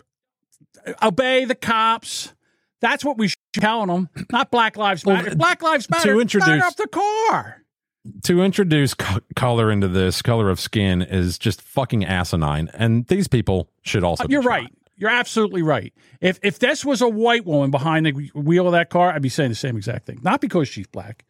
obey 1.02 1.46
the 1.46 1.56
cops. 1.56 2.34
That's 2.82 3.06
what 3.06 3.18
we 3.18 3.30
should 3.30 3.38
be 3.54 3.62
telling 3.62 3.88
them. 3.88 4.10
Not 4.32 4.52
Black 4.52 4.76
Lives 4.76 5.06
Well, 5.06 5.16
Matter. 5.18 5.36
Black 5.38 5.62
Lives 5.62 5.90
Matter. 5.90 6.14
to 6.16 6.20
introduce- 6.20 6.64
off 6.64 6.76
the 6.76 6.88
car. 6.88 7.64
to 8.24 8.42
introduce 8.42 8.94
co- 8.94 9.20
color 9.36 9.70
into 9.72 9.88
this 9.88 10.22
color 10.22 10.50
of 10.50 10.60
skin 10.60 11.02
is 11.02 11.38
just 11.38 11.62
fucking 11.62 12.04
asinine 12.06 12.70
and 12.74 13.06
these 13.08 13.28
people 13.28 13.70
should 13.84 14.04
also 14.06 14.26
be 14.26 14.32
You're 14.34 14.42
shot. 14.42 14.50
right. 14.50 14.74
You're 14.96 15.10
absolutely 15.12 15.62
right. 15.62 15.94
If 16.22 16.40
if 16.44 16.60
this 16.60 16.84
was 16.84 17.02
a 17.02 17.08
white 17.10 17.46
woman 17.46 17.72
behind 17.72 18.06
the 18.06 18.12
wheel 18.34 18.66
of 18.68 18.72
that 18.74 18.90
car, 18.90 19.12
I'd 19.14 19.22
be 19.22 19.30
saying 19.30 19.50
the 19.50 19.56
same 19.56 19.76
exact 19.78 20.06
thing. 20.06 20.20
Not 20.24 20.40
because 20.42 20.68
she's 20.70 20.88
black. 20.88 21.24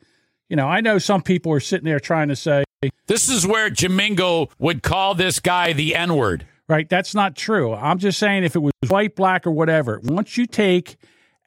You 0.47 0.55
know, 0.55 0.67
I 0.67 0.81
know 0.81 0.97
some 0.99 1.21
people 1.21 1.51
are 1.53 1.59
sitting 1.59 1.85
there 1.85 1.99
trying 1.99 2.29
to 2.29 2.35
say, 2.35 2.63
This 3.07 3.29
is 3.29 3.45
where 3.45 3.69
Jamingo 3.69 4.49
would 4.57 4.83
call 4.83 5.15
this 5.15 5.39
guy 5.39 5.73
the 5.73 5.95
N 5.95 6.15
word. 6.15 6.45
right, 6.67 6.87
that's 6.87 7.13
not 7.13 7.35
true. 7.35 7.73
I'm 7.73 7.97
just 7.97 8.19
saying 8.19 8.43
if 8.43 8.55
it 8.55 8.59
was 8.59 8.71
white, 8.87 9.15
black, 9.15 9.45
or 9.45 9.51
whatever, 9.51 9.99
once 10.03 10.37
you 10.37 10.45
take 10.45 10.97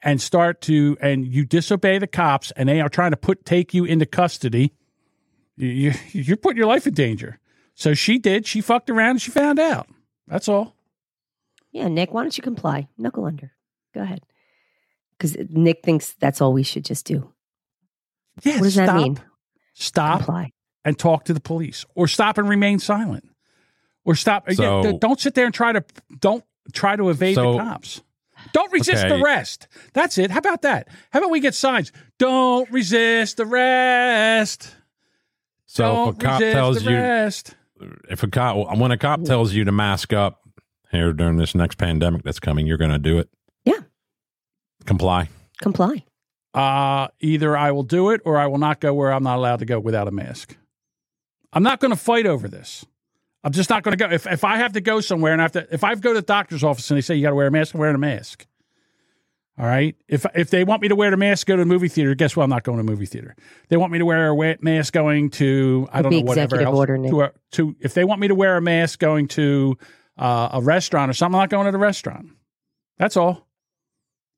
and 0.03 0.21
start 0.21 0.61
to, 0.61 0.97
and 1.01 1.25
you 1.25 1.45
disobey 1.45 1.97
the 1.97 2.07
cops 2.07 2.51
and 2.51 2.67
they 2.67 2.81
are 2.81 2.89
trying 2.89 3.11
to 3.11 3.17
put, 3.17 3.45
take 3.45 3.73
you 3.73 3.85
into 3.85 4.05
custody, 4.05 4.73
you, 5.55 5.93
you're 6.11 6.37
putting 6.37 6.57
your 6.57 6.67
life 6.67 6.85
in 6.85 6.93
danger. 6.93 7.39
So 7.73 7.93
she 7.93 8.19
did. 8.19 8.45
She 8.45 8.61
fucked 8.61 8.89
around 8.89 9.11
and 9.11 9.21
she 9.21 9.31
found 9.31 9.59
out. 9.59 9.87
That's 10.27 10.47
all. 10.47 10.75
Yeah, 11.71 11.87
Nick, 11.87 12.13
why 12.13 12.21
don't 12.21 12.37
you 12.37 12.43
comply? 12.43 12.87
Knuckle 12.97 13.25
under. 13.25 13.51
Go 13.95 14.01
ahead. 14.01 14.23
Because 15.17 15.35
Nick 15.49 15.83
thinks 15.83 16.13
that's 16.19 16.41
all 16.41 16.53
we 16.53 16.63
should 16.63 16.85
just 16.85 17.05
do. 17.05 17.31
Yeah, 18.43 18.55
what 18.55 18.63
does 18.63 18.75
that 18.75 18.95
mean? 18.95 19.19
Stop 19.73 20.19
Comply. 20.19 20.51
And 20.85 20.97
talk 20.97 21.25
to 21.25 21.33
the 21.33 21.39
police, 21.39 21.85
or 21.95 22.07
stop 22.07 22.37
and 22.37 22.47
remain 22.49 22.79
silent, 22.79 23.29
or 24.05 24.15
stop. 24.15 24.47
yeah, 24.49 24.55
So- 24.55 24.83
d- 24.91 24.97
don't 24.99 25.19
sit 25.19 25.33
there 25.35 25.45
and 25.45 25.53
try 25.53 25.71
to 25.71 25.83
don't 26.19 26.43
try 26.73 26.95
to 26.95 27.09
evade 27.09 27.35
So- 27.35 27.53
the 27.53 27.59
cops. 27.59 28.01
Don't 28.51 28.71
resist 28.73 29.05
Okay. 29.05 29.21
arrest. 29.21 29.67
That's 29.93 30.17
it. 30.17 30.29
How 30.29 30.39
about 30.39 30.63
that? 30.63 30.89
How 31.11 31.19
about 31.19 31.31
we 31.31 31.39
get 31.39 31.55
signs? 31.55 31.93
Don't 32.19 32.69
resist 32.71 33.39
arrest. 33.39 34.75
So 35.65 35.83
don't 35.83 36.07
if 36.09 36.15
a 36.15 36.19
cop 36.19 36.39
resist 36.41 36.53
tells 36.55 36.83
you, 36.83 37.89
if 38.09 38.23
a 38.23 38.27
cop, 38.27 38.77
when 38.77 38.91
a 38.91 38.97
cop 38.97 39.23
tells 39.23 39.53
you 39.53 39.63
to 39.63 39.71
mask 39.71 40.11
up 40.11 40.41
here 40.91 41.13
during 41.13 41.37
this 41.37 41.55
next 41.55 41.77
pandemic 41.77 42.23
that's 42.23 42.39
coming, 42.41 42.67
you're 42.67 42.77
going 42.77 42.91
to 42.91 42.99
do 42.99 43.17
it. 43.17 43.29
Yeah. 43.63 43.79
Comply. 44.85 45.29
Comply. 45.61 46.03
uh, 46.53 47.07
either 47.21 47.55
I 47.57 47.71
will 47.71 47.83
do 47.83 48.09
it 48.11 48.21
or 48.25 48.37
I 48.37 48.45
will 48.47 48.57
not 48.59 48.79
go 48.81 48.93
where 48.93 49.11
I'm 49.13 49.23
not 49.23 49.37
allowed 49.37 49.59
to 49.59 49.65
go 49.65 49.79
without 49.79 50.07
a 50.07 50.11
mask. 50.11 50.55
I'm 51.53 51.63
not 51.63 51.79
going 51.79 51.91
to 51.91 51.97
fight 51.97 52.25
over 52.25 52.47
this. 52.47 52.85
I'm 53.43 53.51
just 53.51 53.69
not 53.69 53.83
going 53.83 53.97
to 53.97 54.07
go. 54.07 54.13
If, 54.13 54.25
if 54.25 54.43
I 54.43 54.57
have 54.57 54.73
to 54.73 54.81
go 54.81 55.01
somewhere 55.01 55.33
and 55.33 55.41
I 55.41 55.43
have 55.43 55.51
to, 55.53 55.67
if 55.73 55.83
I 55.83 55.93
go 55.95 56.13
to 56.13 56.19
the 56.19 56.25
doctor's 56.25 56.63
office 56.63 56.89
and 56.89 56.97
they 56.97 57.01
say 57.01 57.15
you 57.15 57.21
got 57.21 57.29
to 57.29 57.35
wear 57.35 57.47
a 57.47 57.51
mask, 57.51 57.73
I'm 57.73 57.79
wearing 57.79 57.95
a 57.95 57.99
mask. 57.99 58.45
All 59.59 59.67
right. 59.67 59.95
If 60.07 60.25
if 60.33 60.49
they 60.49 60.63
want 60.63 60.81
me 60.81 60.87
to 60.87 60.95
wear 60.95 61.11
the 61.11 61.17
mask, 61.17 61.45
go 61.45 61.55
to 61.55 61.61
the 61.61 61.67
movie 61.67 61.87
theater. 61.87 62.15
Guess 62.15 62.35
what? 62.35 62.43
I'm 62.43 62.49
not 62.49 62.63
going 62.63 62.77
to 62.79 62.83
the 62.83 62.89
movie 62.91 63.05
theater. 63.05 63.35
They 63.69 63.77
want 63.77 63.91
me 63.91 63.99
to 63.99 64.05
wear 64.05 64.31
a 64.31 64.57
mask 64.61 64.93
going 64.93 65.29
to 65.31 65.87
I 65.93 66.01
don't 66.01 66.11
know 66.11 66.21
whatever 66.21 66.59
else. 66.59 66.75
order, 66.75 66.97
to, 66.97 67.21
a, 67.21 67.31
to 67.51 67.75
if 67.79 67.93
they 67.93 68.03
want 68.03 68.19
me 68.19 68.29
to 68.29 68.35
wear 68.35 68.57
a 68.57 68.61
mask 68.61 68.97
going 68.97 69.27
to 69.29 69.77
uh, 70.17 70.49
a 70.53 70.61
restaurant 70.61 71.11
or 71.11 71.13
something, 71.13 71.35
I'm 71.35 71.43
not 71.43 71.49
going 71.51 71.65
to 71.65 71.71
the 71.71 71.77
restaurant. 71.77 72.29
That's 72.97 73.15
all. 73.15 73.47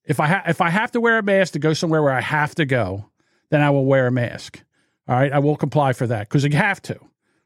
If 0.04 0.20
I 0.20 0.28
ha- 0.28 0.44
if 0.48 0.60
I 0.60 0.70
have 0.70 0.92
to 0.92 1.00
wear 1.00 1.20
a 1.20 1.24
mask 1.24 1.54
to 1.54 1.60
go 1.60 1.74
somewhere 1.74 2.02
where 2.02 2.14
I 2.14 2.22
have 2.22 2.54
to 2.56 2.66
go, 2.66 3.10
then 3.52 3.62
I 3.62 3.70
will 3.70 3.86
wear 3.86 4.08
a 4.08 4.12
mask. 4.12 4.64
All 5.08 5.16
right, 5.16 5.32
I 5.32 5.40
will 5.40 5.56
comply 5.56 5.94
for 5.94 6.08
that 6.08 6.28
because 6.28 6.44
you 6.44 6.52
have 6.52 6.82
to. 6.84 6.98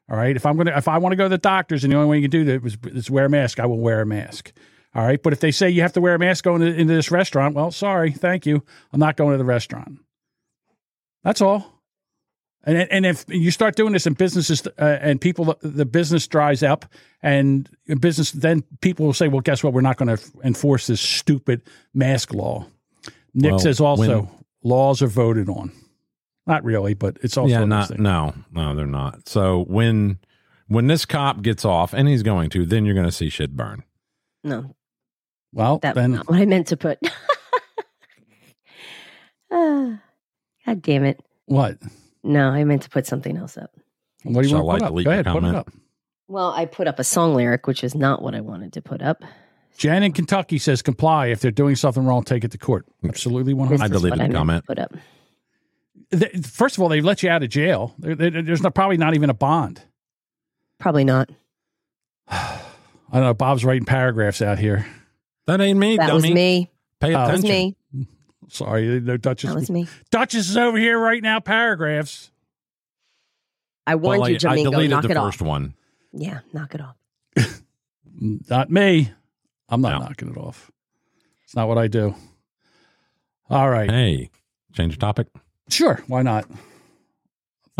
All 0.09 0.17
right, 0.17 0.35
if 0.35 0.45
I'm 0.45 0.57
gonna 0.57 0.75
if 0.75 0.87
I 0.87 0.97
want 0.97 1.13
to 1.13 1.17
go 1.17 1.25
to 1.25 1.29
the 1.29 1.37
doctors 1.37 1.83
and 1.83 1.93
the 1.93 1.97
only 1.97 2.09
way 2.09 2.17
you 2.17 2.23
can 2.23 2.31
do 2.31 2.45
that 2.45 2.65
is, 2.65 2.77
is 2.85 3.11
wear 3.11 3.25
a 3.25 3.29
mask, 3.29 3.59
I 3.59 3.65
will 3.65 3.79
wear 3.79 4.01
a 4.01 4.05
mask. 4.05 4.51
All 4.95 5.05
right, 5.05 5.21
but 5.21 5.33
if 5.33 5.39
they 5.39 5.51
say 5.51 5.69
you 5.69 5.81
have 5.83 5.93
to 5.93 6.01
wear 6.01 6.15
a 6.15 6.19
mask 6.19 6.43
going 6.43 6.61
to, 6.61 6.67
into 6.67 6.93
this 6.93 7.11
restaurant, 7.11 7.53
well, 7.55 7.69
sorry, 7.69 8.11
thank 8.11 8.45
you, 8.47 8.63
I'm 8.91 8.99
not 8.99 9.17
going 9.17 9.33
to 9.33 9.37
the 9.37 9.45
restaurant. 9.45 9.99
That's 11.23 11.41
all. 11.41 11.79
And 12.63 12.77
and 12.91 13.05
if 13.05 13.23
you 13.27 13.51
start 13.51 13.75
doing 13.75 13.93
this 13.93 14.05
and 14.05 14.17
businesses 14.17 14.65
uh, 14.67 14.97
and 15.01 15.21
people 15.21 15.55
the 15.61 15.85
business 15.85 16.27
dries 16.27 16.63
up 16.63 16.85
and 17.21 17.69
business 17.99 18.31
then 18.31 18.63
people 18.81 19.05
will 19.05 19.13
say, 19.13 19.27
well, 19.27 19.41
guess 19.41 19.63
what? 19.63 19.73
We're 19.73 19.81
not 19.81 19.97
going 19.97 20.15
to 20.17 20.23
enforce 20.43 20.87
this 20.87 20.99
stupid 21.01 21.61
mask 21.93 22.33
law. 22.33 22.65
Nick 23.33 23.51
Well, 23.51 23.59
says 23.59 23.79
also 23.79 24.21
when- 24.21 24.29
laws 24.63 25.01
are 25.01 25.07
voted 25.07 25.49
on. 25.49 25.71
Not 26.49 26.63
really, 26.63 26.95
but 26.95 27.17
it's 27.21 27.37
also 27.37 27.49
yeah, 27.51 27.59
one 27.61 27.71
of 27.71 27.87
those 27.89 27.99
not 27.99 28.33
no, 28.53 28.63
no, 28.63 28.75
they're 28.75 28.85
not. 28.87 29.29
So 29.29 29.65
when 29.67 30.17
when 30.67 30.87
this 30.87 31.05
cop 31.05 31.41
gets 31.41 31.63
off, 31.63 31.93
and 31.93 32.07
he's 32.07 32.23
going 32.23 32.49
to, 32.49 32.65
then 32.65 32.85
you're 32.85 32.95
going 32.95 33.05
to 33.05 33.11
see 33.11 33.29
shit 33.29 33.55
burn. 33.55 33.83
No, 34.43 34.75
Well, 35.53 35.79
that's 35.79 35.95
then 35.95 36.11
not 36.13 36.27
what 36.29 36.39
I 36.39 36.45
meant 36.45 36.67
to 36.67 36.77
put. 36.77 36.97
Ah, 39.51 39.99
God 40.65 40.81
damn 40.81 41.03
it. 41.05 41.19
what? 41.45 41.77
No, 42.23 42.49
I 42.49 42.63
meant 42.65 42.81
to 42.83 42.89
put 42.89 43.05
something 43.05 43.37
else 43.37 43.57
up. 43.57 43.71
What 44.23 44.41
do 44.41 44.47
you 44.47 44.55
Shall 44.55 44.65
want 44.65 44.79
to 44.79 44.85
I 44.85 44.89
put 44.89 44.91
up? 44.91 44.93
Go 44.95 44.99
your 44.99 45.11
ahead, 45.13 45.25
put 45.25 45.43
it 45.43 45.55
up. 45.55 45.71
Well, 46.27 46.51
I 46.51 46.65
put 46.65 46.87
up 46.87 46.99
a 46.99 47.03
song 47.03 47.33
lyric, 47.33 47.65
which 47.65 47.83
is 47.83 47.95
not 47.95 48.21
what 48.21 48.35
I 48.35 48.41
wanted 48.41 48.73
to 48.73 48.81
put 48.81 49.01
up. 49.01 49.23
Jan 49.77 50.03
in 50.03 50.11
Kentucky 50.11 50.57
says 50.57 50.81
comply 50.81 51.27
if 51.27 51.39
they're 51.39 51.51
doing 51.51 51.75
something 51.75 52.05
wrong, 52.05 52.23
take 52.23 52.43
it 52.43 52.51
to 52.51 52.57
court. 52.57 52.85
Absolutely, 53.07 53.53
one 53.53 53.69
This 53.69 53.79
hundred. 53.79 53.93
I 53.93 53.95
is 53.95 54.01
deleted 54.03 54.29
the 54.31 54.33
comment. 54.37 54.65
Put 54.65 54.79
up. 54.79 54.93
Th- 56.11 56.45
First 56.45 56.77
of 56.77 56.81
all, 56.83 56.89
they 56.89 57.01
let 57.01 57.21
you 57.23 57.29
out 57.29 57.43
of 57.43 57.49
jail. 57.49 57.93
There- 57.99 58.15
there- 58.15 58.41
there's 58.41 58.61
not, 58.61 58.73
probably 58.73 58.97
not 58.97 59.13
even 59.15 59.29
a 59.29 59.33
bond. 59.33 59.81
Probably 60.79 61.03
not. 61.03 61.29
I 62.27 62.61
don't 63.13 63.23
know. 63.23 63.33
Bob's 63.33 63.65
writing 63.65 63.85
paragraphs 63.85 64.41
out 64.41 64.59
here. 64.59 64.85
That 65.47 65.61
ain't 65.61 65.79
me, 65.79 65.97
That 65.97 66.07
dummy. 66.07 66.13
was 66.15 66.23
me. 66.31 66.69
Pay. 66.99 67.09
Oh. 67.15 67.25
That 67.25 67.31
was 67.31 67.43
attention. 67.43 67.75
me. 67.93 68.07
Sorry, 68.49 68.99
no 68.99 69.17
Duchess. 69.17 69.49
That 69.49 69.55
was 69.55 69.69
me. 69.69 69.87
Duchess 70.11 70.49
is 70.49 70.57
over 70.57 70.77
here 70.77 70.97
right 70.99 71.21
now. 71.21 71.39
Paragraphs. 71.39 72.31
I 73.87 73.95
warned 73.95 74.21
Well, 74.21 74.29
you, 74.29 74.37
I, 74.47 74.51
I 74.51 74.55
deleted 74.63 74.89
Knock 74.91 75.03
the 75.03 75.11
it 75.11 75.15
first 75.15 75.41
off. 75.41 75.47
one. 75.47 75.73
Yeah, 76.13 76.39
knock 76.53 76.75
it 76.75 76.81
off. 76.81 76.95
Not 78.19 78.69
me. 78.69 79.11
I'm 79.69 79.81
not 79.81 79.99
No. 79.99 80.05
knocking 80.07 80.29
it 80.29 80.37
off. 80.37 80.71
It's 81.45 81.55
not 81.55 81.67
what 81.67 81.77
I 81.77 81.87
do. 81.87 82.15
All 83.49 83.69
right. 83.69 83.89
Hey, 83.89 84.29
change 84.73 84.95
the 84.95 84.99
topic. 84.99 85.27
Sure. 85.69 86.01
Why 86.07 86.21
not? 86.21 86.45
I 86.49 86.55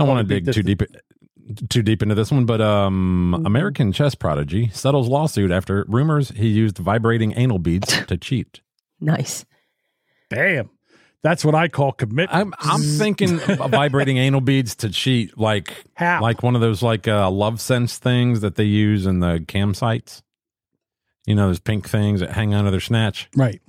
don't 0.03 0.07
want 0.07 0.27
to 0.27 0.39
dig 0.41 0.53
too 0.53 0.63
deep 0.63 0.81
too 1.69 1.81
deep 1.81 2.01
into 2.03 2.15
this 2.15 2.31
one, 2.31 2.45
but 2.45 2.61
um, 2.61 3.33
Mm-hmm. 3.35 3.45
American 3.45 3.91
chess 3.91 4.15
prodigy 4.15 4.69
settles 4.73 5.07
lawsuit 5.07 5.51
after 5.51 5.85
rumors 5.87 6.29
he 6.29 6.47
used 6.47 6.77
vibrating 6.77 7.33
anal 7.35 7.59
beads 7.59 7.87
to 8.07 8.17
cheat. 8.17 8.61
Nice. 8.99 9.45
Damn. 10.29 10.69
That's 11.21 11.43
what 11.43 11.53
I 11.53 11.67
call 11.67 11.91
commitment. 11.91 12.29
I'm 12.33 12.53
I'm 12.59 12.81
thinking 12.81 13.37
vibrating 13.69 14.17
anal 14.17 14.41
beads 14.41 14.75
to 14.77 14.89
cheat, 14.89 15.37
like 15.37 15.73
How? 15.95 16.21
like 16.21 16.43
one 16.43 16.55
of 16.55 16.61
those 16.61 16.81
like 16.81 17.07
uh, 17.07 17.29
love 17.29 17.59
sense 17.59 17.97
things 17.97 18.39
that 18.41 18.55
they 18.55 18.63
use 18.63 19.05
in 19.05 19.19
the 19.19 19.43
cam 19.47 19.73
sites. 19.73 20.23
You 21.25 21.35
know, 21.35 21.47
those 21.47 21.59
pink 21.59 21.89
things 21.89 22.21
that 22.21 22.31
hang 22.31 22.53
onto 22.53 22.71
their 22.71 22.79
snatch. 22.79 23.29
Right. 23.35 23.61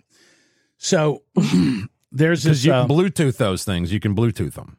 So 0.78 1.22
there's 2.12 2.44
Because 2.44 2.58
this. 2.58 2.64
you 2.66 2.72
uh, 2.72 2.86
can 2.86 2.96
Bluetooth 2.96 3.36
those 3.36 3.64
things. 3.64 3.92
You 3.92 4.00
can 4.00 4.14
Bluetooth 4.16 4.54
them. 4.54 4.76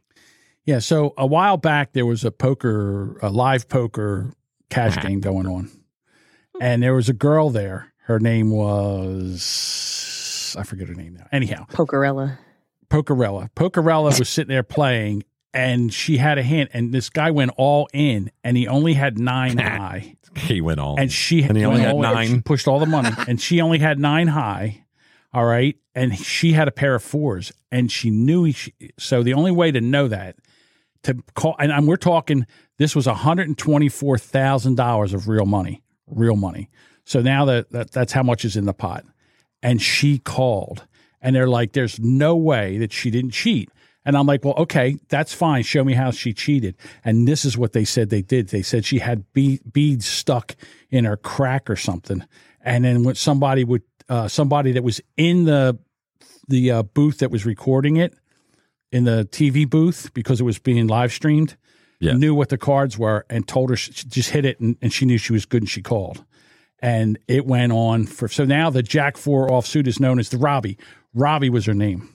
yeah. 0.66 0.80
So 0.80 1.14
a 1.18 1.26
while 1.26 1.58
back, 1.58 1.94
there 1.94 2.06
was 2.06 2.24
a 2.26 2.32
poker, 2.32 3.18
a 3.22 3.30
live 3.30 3.70
poker 3.70 4.34
cash 4.70 4.98
Uh-huh. 4.98 5.08
game 5.08 5.20
going 5.20 5.48
on. 5.48 5.70
And 6.60 6.84
there 6.84 6.94
was 6.94 7.10
a 7.10 7.14
girl 7.14 7.50
there. 7.50 7.94
Her 8.06 8.20
name 8.20 8.52
was, 9.32 10.56
I 10.58 10.64
forget 10.64 10.88
her 10.88 10.94
name 10.94 11.16
now. 11.16 11.28
Anyhow, 11.32 11.66
Pokerella. 11.72 12.38
Pokerella. 12.90 13.50
Pokerella 13.56 14.18
was 14.20 14.30
sitting 14.30 14.50
there 14.50 14.64
playing 14.64 15.24
and 15.54 15.94
she 15.94 16.18
had 16.18 16.38
a 16.38 16.44
hand 16.44 16.70
and 16.74 16.94
this 16.94 17.10
guy 17.10 17.32
went 17.32 17.52
all 17.58 17.88
in 17.94 18.32
and 18.44 18.58
he 18.58 18.68
only 18.68 18.94
had 18.94 19.18
nine 19.18 19.58
high. 19.80 20.16
He 20.36 20.62
went 20.62 20.80
all. 20.80 20.96
In. 20.96 21.04
And 21.04 21.12
she 21.12 21.44
And 21.44 21.58
he 21.58 21.66
only 21.66 21.82
had 21.82 21.96
she 21.96 22.00
nine. 22.02 22.42
pushed 22.42 22.68
all 22.68 22.80
the 22.80 22.86
money 22.86 23.10
and 23.28 23.40
she 23.42 23.62
only 23.62 23.80
had 23.80 24.00
nine 24.00 24.28
high 24.28 24.86
all 25.34 25.46
right? 25.46 25.78
And 25.96 26.18
she 26.18 26.52
had 26.54 26.68
a 26.68 26.72
pair 26.72 26.96
of 26.96 27.04
fours 27.04 27.52
and 27.72 27.92
she 27.92 28.10
knew 28.10 28.46
he, 28.46 28.52
she, 28.52 28.74
so 28.98 29.22
the 29.24 29.34
only 29.34 29.52
way 29.52 29.72
to 29.72 29.82
know 29.82 30.08
that 30.08 30.38
to 31.04 31.18
call 31.36 31.56
and, 31.60 31.72
and 31.72 31.88
we're 31.88 31.98
talking 31.98 32.48
this 32.78 32.96
was 32.96 33.06
$124000 33.08 35.14
of 35.14 35.28
real 35.28 35.46
money 35.46 35.84
real 36.08 36.36
money. 36.36 36.70
So 37.06 37.22
now 37.22 37.46
that, 37.46 37.70
that 37.72 37.92
that's 37.92 38.14
how 38.14 38.24
much 38.24 38.44
is 38.46 38.58
in 38.58 38.66
the 38.66 38.74
pot. 38.74 39.06
And 39.64 39.82
she 39.82 40.20
called 40.20 40.86
and 41.22 41.36
they're 41.36 41.48
like 41.48 41.74
there's 41.74 42.00
no 42.00 42.36
way 42.36 42.78
that 42.78 42.94
she 42.94 43.10
didn't 43.12 43.32
cheat. 43.32 43.70
And 44.04 44.18
i'm 44.18 44.26
like 44.26 44.44
well 44.44 44.56
okay 44.58 44.98
that's 45.10 45.32
fine. 45.34 45.62
Show 45.64 45.84
me 45.84 45.94
how 45.94 46.12
she 46.12 46.34
cheated. 46.34 46.76
And 47.04 47.28
this 47.28 47.46
is 47.46 47.58
what 47.58 47.74
they 47.74 47.86
said 47.86 48.10
they 48.10 48.22
did. 48.22 48.50
They 48.50 48.62
said 48.62 48.86
she 48.86 49.00
had 49.00 49.32
be- 49.34 49.62
beads 49.72 50.06
stuck 50.06 50.56
in 50.90 51.06
her 51.06 51.18
crack 51.18 51.70
or 51.70 51.76
something. 51.76 52.24
And 52.64 52.86
then 52.86 53.04
when 53.04 53.16
somebody 53.16 53.64
would 53.64 53.84
uh, 54.10 54.28
somebody 54.28 54.72
that 54.74 54.84
was 54.84 55.02
in 55.18 55.46
the 55.46 55.78
the 56.48 56.72
uh, 56.72 56.84
booth 56.84 57.20
that 57.20 57.32
was 57.32 57.46
recording 57.46 57.98
it 57.98 58.14
in 58.92 59.04
the 59.06 59.28
tv 59.32 59.70
booth 59.70 60.12
because 60.14 60.42
it 60.42 60.44
was 60.44 60.60
being 60.60 60.88
live 60.88 61.12
streamed 61.14 61.56
Yeah. 62.00 62.14
knew 62.14 62.36
what 62.36 62.50
the 62.50 62.58
cards 62.58 62.98
were 62.98 63.26
and 63.30 63.48
told 63.48 63.70
her 63.70 63.76
she 63.76 63.92
she 63.94 64.08
just 64.08 64.30
hit 64.32 64.44
it 64.46 64.60
and, 64.60 64.76
and 64.82 64.92
she 64.92 65.06
knew 65.06 65.18
she 65.18 65.34
was 65.34 65.46
good 65.46 65.62
and 65.62 65.70
she 65.70 65.82
called 65.82 66.26
and 66.80 67.18
it 67.28 67.46
went 67.46 67.72
on 67.72 68.06
for 68.08 68.28
so 68.28 68.44
now 68.44 68.70
the 68.70 68.84
Jack 68.84 69.16
Four 69.18 69.48
offsuit 69.50 69.88
is 69.88 70.00
known 70.00 70.18
as 70.20 70.30
the 70.30 70.38
Robbie. 70.40 70.78
Robbie 71.14 71.50
was 71.52 71.66
her 71.68 71.76
name. 71.76 72.10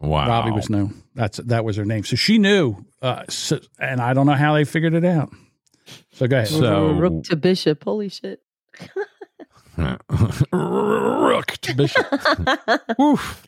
Wow. 0.00 0.28
Robbie 0.28 0.52
was 0.52 0.70
known. 0.70 1.02
That's 1.16 1.38
that 1.38 1.64
was 1.64 1.76
her 1.76 1.84
name. 1.84 2.04
So 2.04 2.14
she 2.14 2.38
knew, 2.38 2.76
uh, 3.02 3.24
so, 3.28 3.58
and 3.78 4.00
I 4.00 4.12
don't 4.14 4.26
know 4.26 4.34
how 4.34 4.54
they 4.54 4.64
figured 4.64 4.94
it 4.94 5.04
out. 5.04 5.30
So 6.12 6.26
go 6.28 6.36
ahead. 6.36 6.48
So- 6.48 6.92
Rook 6.92 7.24
to 7.24 7.36
bishop. 7.36 7.82
Holy 7.84 8.08
shit. 8.08 8.40
Rook 9.76 11.46
to 11.62 11.74
bishop. 11.74 12.06
Oof. 13.00 13.44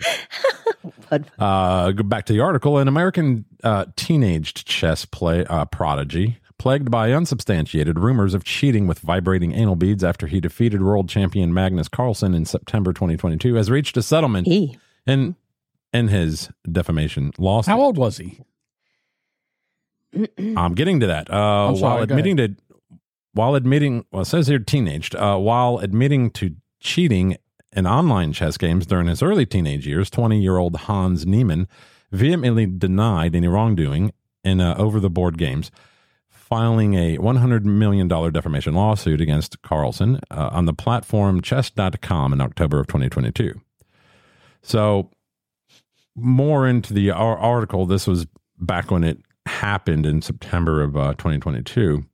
Uh, 1.39 1.93
go 1.93 2.03
back 2.03 2.27
to 2.27 2.33
the 2.33 2.41
article. 2.41 2.79
An 2.79 2.89
American 2.89 3.45
uh, 3.63 3.87
teenaged 3.97 4.67
chess 4.67 5.05
play 5.05 5.45
uh, 5.47 5.65
prodigy, 5.67 6.39
plagued 6.59 6.91
by 6.91 7.13
unsubstantiated 7.13 7.99
rumors 7.99 8.35
of 8.35 8.45
cheating 8.45 8.87
with 8.87 8.99
vibrating 9.01 9.53
anal 9.53 9.77
beads 9.77 10.03
after 10.03 10.27
he 10.27 10.41
defeated 10.41 10.83
world 10.83 11.09
champion 11.09 11.55
Magnus 11.55 11.89
Carlsen 11.89 12.35
in 12.35 12.45
September 12.45 12.93
2022, 12.93 13.55
has 13.55 13.71
reached 13.71 13.97
a 13.97 14.03
settlement 14.03 14.49
in 15.07 15.37
in 15.93 16.09
his 16.09 16.51
defamation 16.71 17.33
lawsuit. 17.39 17.71
How 17.71 17.81
old 17.81 17.97
was 17.97 18.19
he? 18.19 18.41
I'm 20.39 20.75
getting 20.75 21.01
to 21.01 21.09
that. 21.09 21.31
Uh, 21.31 21.69
I'm 21.69 21.77
sorry, 21.77 21.83
while 21.83 21.97
go 21.99 22.03
admitting 22.15 22.37
to, 22.39 22.57
while 23.37 23.55
admitting, 23.55 24.05
well, 24.11 24.23
it 24.23 24.27
says 24.27 24.47
here 24.47 24.59
teenaged, 24.59 25.15
uh, 25.15 25.37
while 25.37 25.79
admitting 25.79 26.31
to 26.31 26.57
cheating 26.81 27.37
in 27.73 27.87
online 27.87 28.33
chess 28.33 28.57
games 28.57 28.87
during 28.87 29.09
his 29.09 29.23
early 29.23 29.45
teenage 29.45 29.87
years, 29.87 30.09
20 30.09 30.41
year 30.41 30.57
old 30.57 30.75
Hans 30.77 31.27
Niemann 31.27 31.69
vehemently 32.11 32.67
denied 32.67 33.37
any 33.37 33.47
wrongdoing 33.47 34.13
in 34.43 34.61
uh, 34.61 34.75
over 34.79 35.01
the 35.01 35.11
board 35.11 35.37
games, 35.37 35.71
filing 36.31 36.95
a 36.95 37.19
$100 37.19 37.65
million 37.65 38.09
defamation 38.09 38.75
lawsuit 38.75 39.21
against 39.21 39.61
Carlsen 39.61 40.19
uh, 40.31 40.49
on 40.53 40.65
the 40.65 40.73
platform 40.73 41.43
chess.com 41.43 42.33
in 42.33 42.41
October 42.41 42.81
of 42.81 42.87
2022. 42.87 43.61
So, 44.63 45.11
more 46.15 46.67
into 46.67 46.95
the 46.95 47.11
article, 47.11 47.85
this 47.85 48.07
was 48.07 48.27
back 48.59 48.91
when 48.91 49.05
it 49.05 49.19
happened 49.45 50.07
in 50.07 50.23
September 50.23 50.83
of 50.83 50.97
uh, 50.97 51.13
2022. 51.19 52.07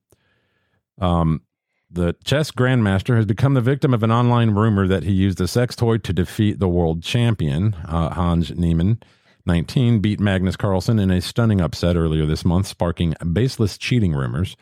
Um, 1.01 1.43
the 1.91 2.17
chess 2.25 2.51
grandmaster 2.51 3.17
has 3.17 3.27
become 3.27 3.55
the 3.55 3.61
victim 3.61 3.93
of 3.93 4.03
an 4.03 4.11
online 4.11 4.53
rumor 4.53 4.89
that 4.89 5.03
he 5.03 5.13
used 5.13 5.41
a 5.41 5.47
sex 5.47 5.77
toy 5.77 5.99
to 5.99 6.13
defeat 6.13 6.59
the 6.59 6.69
world 6.69 7.03
champion. 7.03 7.75
Uh, 7.87 8.09
Hans 8.11 8.51
Niemann, 8.53 9.03
19, 9.45 10.01
beat 10.01 10.19
Magnus 10.19 10.57
Carlsen 10.57 10.99
in 10.99 11.11
a 11.11 11.21
stunning 11.21 11.61
upset 11.61 11.97
earlier 11.97 12.25
this 12.25 12.45
month, 12.45 12.67
sparking 12.67 13.15
baseless 13.33 13.77
cheating 13.77 14.15
rumors. 14.15 14.57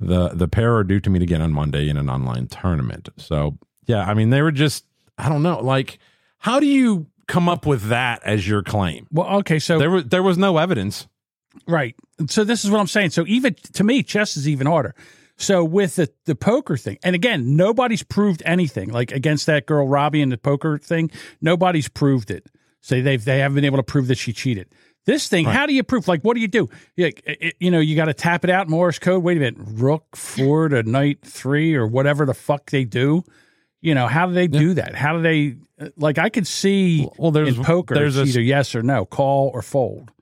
The 0.00 0.30
the 0.30 0.48
pair 0.48 0.74
are 0.74 0.82
due 0.82 0.98
to 0.98 1.10
meet 1.10 1.22
again 1.22 1.40
on 1.40 1.52
Monday 1.52 1.88
in 1.88 1.96
an 1.96 2.10
online 2.10 2.48
tournament. 2.48 3.08
So 3.16 3.58
yeah, 3.86 4.04
I 4.04 4.14
mean 4.14 4.30
they 4.30 4.42
were 4.42 4.50
just 4.50 4.84
I 5.16 5.28
don't 5.28 5.44
know, 5.44 5.60
like 5.60 5.98
how 6.38 6.58
do 6.58 6.66
you 6.66 7.06
come 7.28 7.48
up 7.48 7.64
with 7.66 7.88
that 7.88 8.20
as 8.24 8.48
your 8.48 8.64
claim? 8.64 9.06
Well, 9.12 9.28
okay, 9.38 9.60
so 9.60 9.78
there 9.78 9.90
was 9.90 10.04
there 10.06 10.22
was 10.22 10.36
no 10.36 10.58
evidence. 10.58 11.06
Right. 11.68 11.94
So 12.28 12.42
this 12.42 12.64
is 12.64 12.70
what 12.70 12.80
I'm 12.80 12.88
saying. 12.88 13.10
So 13.10 13.24
even 13.28 13.54
to 13.74 13.84
me, 13.84 14.02
chess 14.02 14.36
is 14.36 14.48
even 14.48 14.66
harder. 14.66 14.96
So 15.38 15.64
with 15.64 15.96
the, 15.96 16.08
the 16.26 16.34
poker 16.34 16.76
thing, 16.76 16.98
and 17.02 17.14
again, 17.14 17.56
nobody's 17.56 18.02
proved 18.02 18.42
anything 18.46 18.90
like 18.90 19.10
against 19.12 19.46
that 19.46 19.66
girl 19.66 19.86
Robbi 19.88 20.22
and 20.22 20.30
the 20.30 20.38
poker 20.38 20.78
thing. 20.78 21.10
Nobody's 21.40 21.88
proved 21.88 22.30
it. 22.30 22.46
So 22.80 23.00
they've 23.00 23.24
they 23.24 23.38
haven't 23.38 23.56
been 23.56 23.64
able 23.64 23.78
to 23.78 23.82
prove 23.82 24.08
that 24.08 24.18
she 24.18 24.32
cheated. 24.32 24.68
This 25.04 25.26
thing, 25.28 25.46
Right. 25.46 25.56
how 25.56 25.66
do 25.66 25.74
you 25.74 25.82
prove? 25.82 26.06
Like, 26.06 26.22
what 26.22 26.34
do 26.34 26.40
you 26.40 26.46
do? 26.48 26.68
You, 26.96 27.10
it- 27.26 27.56
you 27.58 27.70
know, 27.72 27.80
you 27.80 27.96
got 27.96 28.04
to 28.04 28.14
tap 28.14 28.44
it 28.44 28.50
out 28.50 28.68
Morse 28.68 29.00
code. 29.00 29.22
Wait 29.24 29.36
a 29.36 29.40
minute, 29.40 29.56
rook 29.58 30.16
four 30.16 30.68
to 30.68 30.82
knight 30.84 31.18
three 31.24 31.74
or 31.74 31.86
whatever 31.88 32.24
the 32.24 32.34
fuck 32.34 32.70
they 32.70 32.84
do. 32.84 33.24
You 33.80 33.96
know, 33.96 34.06
how 34.06 34.26
do 34.26 34.32
they 34.32 34.46
do 34.46 34.74
that? 34.74 34.94
How 34.94 35.16
do 35.16 35.22
they 35.22 35.56
like? 35.96 36.18
I 36.18 36.28
could 36.28 36.46
see 36.46 37.08
well, 37.18 37.32
there's 37.32 37.56
in 37.58 37.64
poker, 37.64 37.96
there's 37.96 38.16
a- 38.16 38.22
either 38.22 38.40
yes 38.40 38.76
or 38.76 38.82
no, 38.84 39.04
call 39.04 39.50
or 39.52 39.60
fold. 39.62 40.12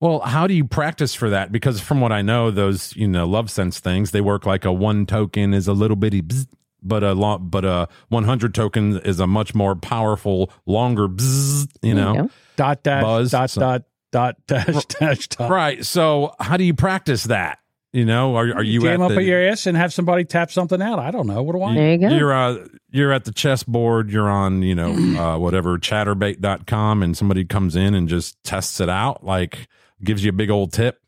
Well, 0.00 0.20
how 0.20 0.46
do 0.46 0.54
you 0.54 0.64
practice 0.64 1.14
for 1.14 1.30
that? 1.30 1.50
Because 1.50 1.80
from 1.80 2.00
what 2.00 2.12
I 2.12 2.22
know, 2.22 2.50
those 2.50 2.94
you 2.96 3.08
know 3.08 3.26
Lovense 3.26 3.78
things 3.78 4.10
they 4.10 4.20
work 4.20 4.44
like 4.44 4.64
a 4.64 4.72
one 4.72 5.06
token 5.06 5.54
is 5.54 5.66
a 5.68 5.72
little 5.72 5.96
bitty, 5.96 6.22
bzz, 6.22 6.46
but 6.82 7.02
a 7.02 7.14
lot, 7.14 7.50
but 7.50 7.64
a 7.64 7.88
one 8.08 8.24
hundred 8.24 8.54
token 8.54 8.98
is 9.00 9.20
a 9.20 9.26
much 9.26 9.54
more 9.54 9.74
powerful, 9.74 10.50
longer. 10.66 11.08
Bzz, 11.08 11.68
you 11.82 11.94
know, 11.94 12.30
dot 12.56 12.82
dash 12.82 13.02
buzz. 13.02 13.30
dot 13.30 13.50
So- 13.50 13.60
dot 13.60 13.82
dot 14.12 14.36
dash 14.46 14.84
dash 14.86 15.28
dot. 15.28 15.50
Right. 15.50 15.84
So 15.84 16.34
how 16.40 16.56
do 16.56 16.64
you 16.64 16.74
practice 16.74 17.24
that? 17.24 17.58
You 17.92 18.04
know, 18.04 18.36
are 18.36 18.56
are 18.56 18.62
you 18.62 18.82
Jam 18.82 19.00
at 19.00 19.06
up 19.06 19.10
the, 19.12 19.16
at 19.20 19.24
your 19.24 19.48
ass 19.48 19.66
and 19.66 19.74
have 19.74 19.90
somebody 19.90 20.24
tap 20.24 20.50
something 20.50 20.82
out. 20.82 20.98
I 20.98 21.10
don't 21.10 21.26
know. 21.26 21.42
What 21.42 21.54
do 21.54 21.62
I? 21.62 21.74
There 21.74 22.10
You're 22.12 22.34
uh, 22.34 22.66
you're 22.90 23.12
at 23.12 23.24
the 23.24 23.32
chessboard. 23.32 24.10
You're 24.10 24.28
on 24.28 24.60
you 24.60 24.74
know 24.74 24.92
uh, 25.18 25.38
whatever 25.38 25.78
chaturbate.com, 25.78 27.02
and 27.02 27.16
somebody 27.16 27.46
comes 27.46 27.74
in 27.74 27.94
and 27.94 28.06
just 28.06 28.36
tests 28.44 28.80
it 28.80 28.90
out. 28.90 29.24
Like 29.24 29.66
gives 30.02 30.24
you 30.24 30.30
a 30.30 30.34
big 30.34 30.50
old 30.50 30.72
tip. 30.72 31.00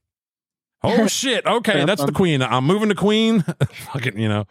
Oh 0.82 1.06
shit! 1.08 1.44
Okay, 1.46 1.84
that's 1.84 2.04
the 2.04 2.12
queen. 2.12 2.42
I'm 2.42 2.64
moving 2.64 2.88
to 2.88 2.94
queen. 2.94 3.42
Fucking, 3.92 4.18
you 4.18 4.28
know. 4.28 4.46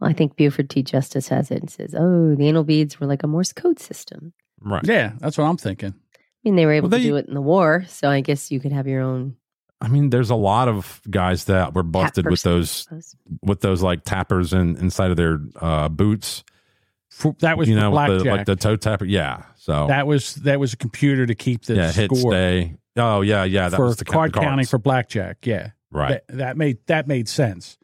Well, 0.00 0.10
I 0.10 0.12
think 0.12 0.36
Buford 0.36 0.70
T. 0.70 0.82
Justice 0.82 1.28
has 1.28 1.50
it 1.50 1.60
and 1.60 1.70
says, 1.70 1.94
"Oh, 1.96 2.34
the 2.34 2.46
anal 2.46 2.64
beads 2.64 3.00
were 3.00 3.06
like 3.06 3.22
a 3.22 3.26
Morse 3.26 3.52
code 3.52 3.80
system." 3.80 4.32
Right. 4.60 4.84
Yeah, 4.84 5.12
that's 5.18 5.36
what 5.38 5.44
I'm 5.44 5.56
thinking. 5.56 5.94
I 5.94 6.20
mean, 6.44 6.56
they 6.56 6.66
were 6.66 6.72
able 6.72 6.88
Well, 6.88 7.00
to 7.00 7.04
do 7.04 7.16
it 7.16 7.26
in 7.26 7.34
the 7.34 7.40
war, 7.40 7.84
so 7.88 8.08
I 8.08 8.20
guess 8.20 8.50
you 8.50 8.60
could 8.60 8.72
have 8.72 8.86
your 8.86 9.02
own. 9.02 9.36
I 9.80 9.88
mean, 9.88 10.10
there's 10.10 10.30
a 10.30 10.36
lot 10.36 10.68
of 10.68 11.00
guys 11.08 11.44
that 11.44 11.74
were 11.74 11.82
busted 11.84 12.28
with 12.28 12.42
those 12.42 12.86
with 13.42 13.60
those 13.60 13.82
like 13.82 14.04
tappers 14.04 14.52
in 14.52 14.76
inside 14.76 15.10
of 15.10 15.16
their 15.16 15.40
uh, 15.60 15.88
boots. 15.88 16.44
That 17.40 17.58
was 17.58 17.68
you 17.68 17.74
know 17.76 17.90
the, 17.90 18.24
like 18.24 18.46
the 18.46 18.56
toe 18.56 18.76
tapper. 18.76 19.04
Yeah. 19.04 19.44
So 19.56 19.86
That 19.86 20.06
was 20.06 20.36
that 20.36 20.58
was 20.60 20.72
a 20.72 20.76
computer 20.76 21.26
to 21.26 21.34
keep 21.34 21.64
the 21.64 21.74
yeah, 21.74 21.92
hit 21.92 22.14
score 22.14 22.32
stay. 22.32 22.76
Oh 22.96 23.20
yeah, 23.20 23.44
yeah. 23.44 23.68
That 23.68 23.76
for 23.76 23.84
was 23.86 23.96
the 23.96 24.04
card 24.04 24.32
the 24.32 24.40
counting 24.40 24.66
for 24.66 24.78
blackjack. 24.78 25.46
Yeah, 25.46 25.70
Right. 25.90 26.22
That, 26.28 26.36
that 26.38 26.56
made 26.56 26.78
that 26.86 27.06
made 27.06 27.28
sense 27.28 27.78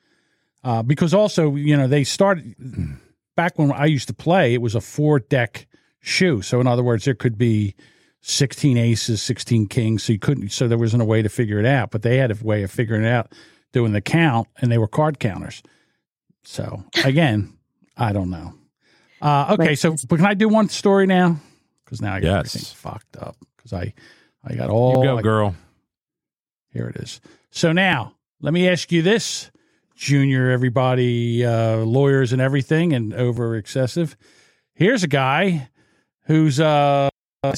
uh, 0.63 0.83
because 0.83 1.15
also 1.15 1.55
you 1.55 1.77
know 1.77 1.87
they 1.87 2.05
started 2.05 2.55
back 3.37 3.59
when 3.59 3.73
I 3.73 3.87
used 3.87 4.09
to 4.09 4.15
play. 4.15 4.55
It 4.55 4.63
was 4.63 4.75
a 4.75 4.81
four 4.81 5.21
deck 5.21 5.67
shoe, 6.01 6.43
so 6.43 6.61
in 6.61 6.67
other 6.67 6.83
words, 6.83 7.05
there 7.05 7.15
could 7.15 7.39
be 7.39 7.75
sixteen 8.21 8.77
aces, 8.77 9.23
sixteen 9.23 9.67
kings. 9.67 10.05
So 10.05 10.13
you 10.13 10.19
couldn't. 10.19 10.51
So 10.51 10.69
there 10.69 10.79
wasn't 10.79 11.03
a 11.03 11.07
way 11.07 11.23
to 11.23 11.29
figure 11.29 11.59
it 11.59 11.67
out, 11.67 11.91
but 11.91 12.03
they 12.03 12.17
had 12.17 12.31
a 12.31 12.45
way 12.45 12.63
of 12.63 12.71
figuring 12.71 13.05
it 13.05 13.09
out 13.09 13.33
doing 13.73 13.93
the 13.93 14.01
count, 14.01 14.49
and 14.59 14.71
they 14.71 14.79
were 14.79 14.89
card 14.89 15.19
counters. 15.19 15.63
So 16.45 16.85
again, 17.05 17.57
I 17.97 18.13
don't 18.13 18.31
know. 18.31 18.55
Uh, 19.25 19.57
okay, 19.59 19.75
so 19.75 19.97
but 20.09 20.17
can 20.17 20.27
I 20.27 20.35
do 20.35 20.49
one 20.49 20.69
story 20.69 21.07
now? 21.07 21.39
Because 21.85 22.03
now 22.03 22.13
I 22.15 22.21
got 22.21 22.27
Yes. 22.45 22.55
everything 22.57 22.77
fucked 22.77 23.17
up. 23.17 23.37
Because 23.57 23.73
I 23.73 23.95
I 24.47 24.55
got 24.55 24.69
all 24.69 24.99
You 24.99 25.05
go, 25.11 25.19
I- 25.19 25.23
girl. 25.23 25.55
here 26.71 26.87
it 26.89 26.97
is. 26.97 27.21
So 27.51 27.73
now, 27.73 28.15
let 28.43 28.53
me 28.53 28.69
ask 28.69 28.93
you 28.93 29.01
this, 29.01 29.51
Junior, 29.97 30.51
everybody, 30.51 31.43
uh, 31.45 31.79
lawyers 31.79 32.33
and 32.35 32.43
everything, 32.43 32.93
and 32.93 33.15
over 33.15 33.57
excessive. 33.57 34.17
Here's 34.75 35.03
a 35.03 35.09
guy 35.09 35.71
who's 36.27 36.61
uh, 36.61 37.09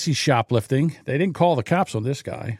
he's 0.01 0.16
shoplifting. 0.16 0.94
They 1.05 1.18
didn't 1.18 1.34
call 1.34 1.56
the 1.56 1.64
cops 1.64 1.94
on 1.97 2.05
this 2.05 2.22
guy. 2.22 2.59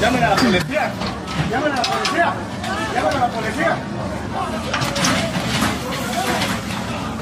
Llamen 0.00 0.22
a 0.22 0.30
la 0.30 0.36
policía. 0.36 0.92
Llamen 1.50 1.72
a 1.72 1.76
la 1.76 1.82
policía. 1.82 2.32
Llamen 2.32 2.32
a 2.32 2.56
la 2.56 2.62
policía. 2.62 2.70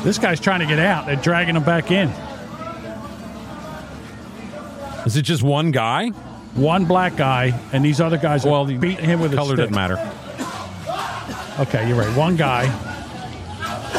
This 0.03 0.19
guy's 0.19 0.41
trying 0.41 0.61
to 0.61 0.67
get 0.67 0.79
out. 0.79 1.07
They're 1.07 1.17
dragging 1.17 1.57
him 1.57 1.65
back 1.65 1.91
in. 1.91 2.09
Is 5.05 5.17
it 5.17 5.23
just 5.23 5.43
one 5.43 5.71
guy? 5.71 6.09
One 6.55 6.85
black 6.85 7.17
guy, 7.17 7.59
and 7.73 7.85
these 7.85 8.01
other 8.01 8.17
guys 8.17 8.47
are 8.47 8.67
beating 8.67 9.05
him 9.05 9.21
with 9.21 9.33
a 9.33 9.37
color 9.37 9.57
stick. 9.57 9.71
doesn't 9.71 9.75
matter. 9.75 9.97
Okay, 11.61 11.89
you're 11.89 11.99
right. 11.99 12.17
One 12.17 12.37
guy, 12.37 12.65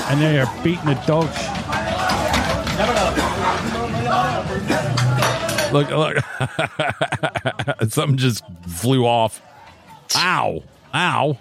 and 0.10 0.22
they 0.22 0.40
are 0.40 0.64
beating 0.64 0.86
the 0.86 0.96
dogs. 1.06 1.36
Look, 5.72 5.90
look. 5.92 6.18
Something 7.92 8.18
just 8.18 8.44
flew 8.68 9.06
off. 9.06 9.42
Ow. 10.16 10.64
Ow. 10.94 11.38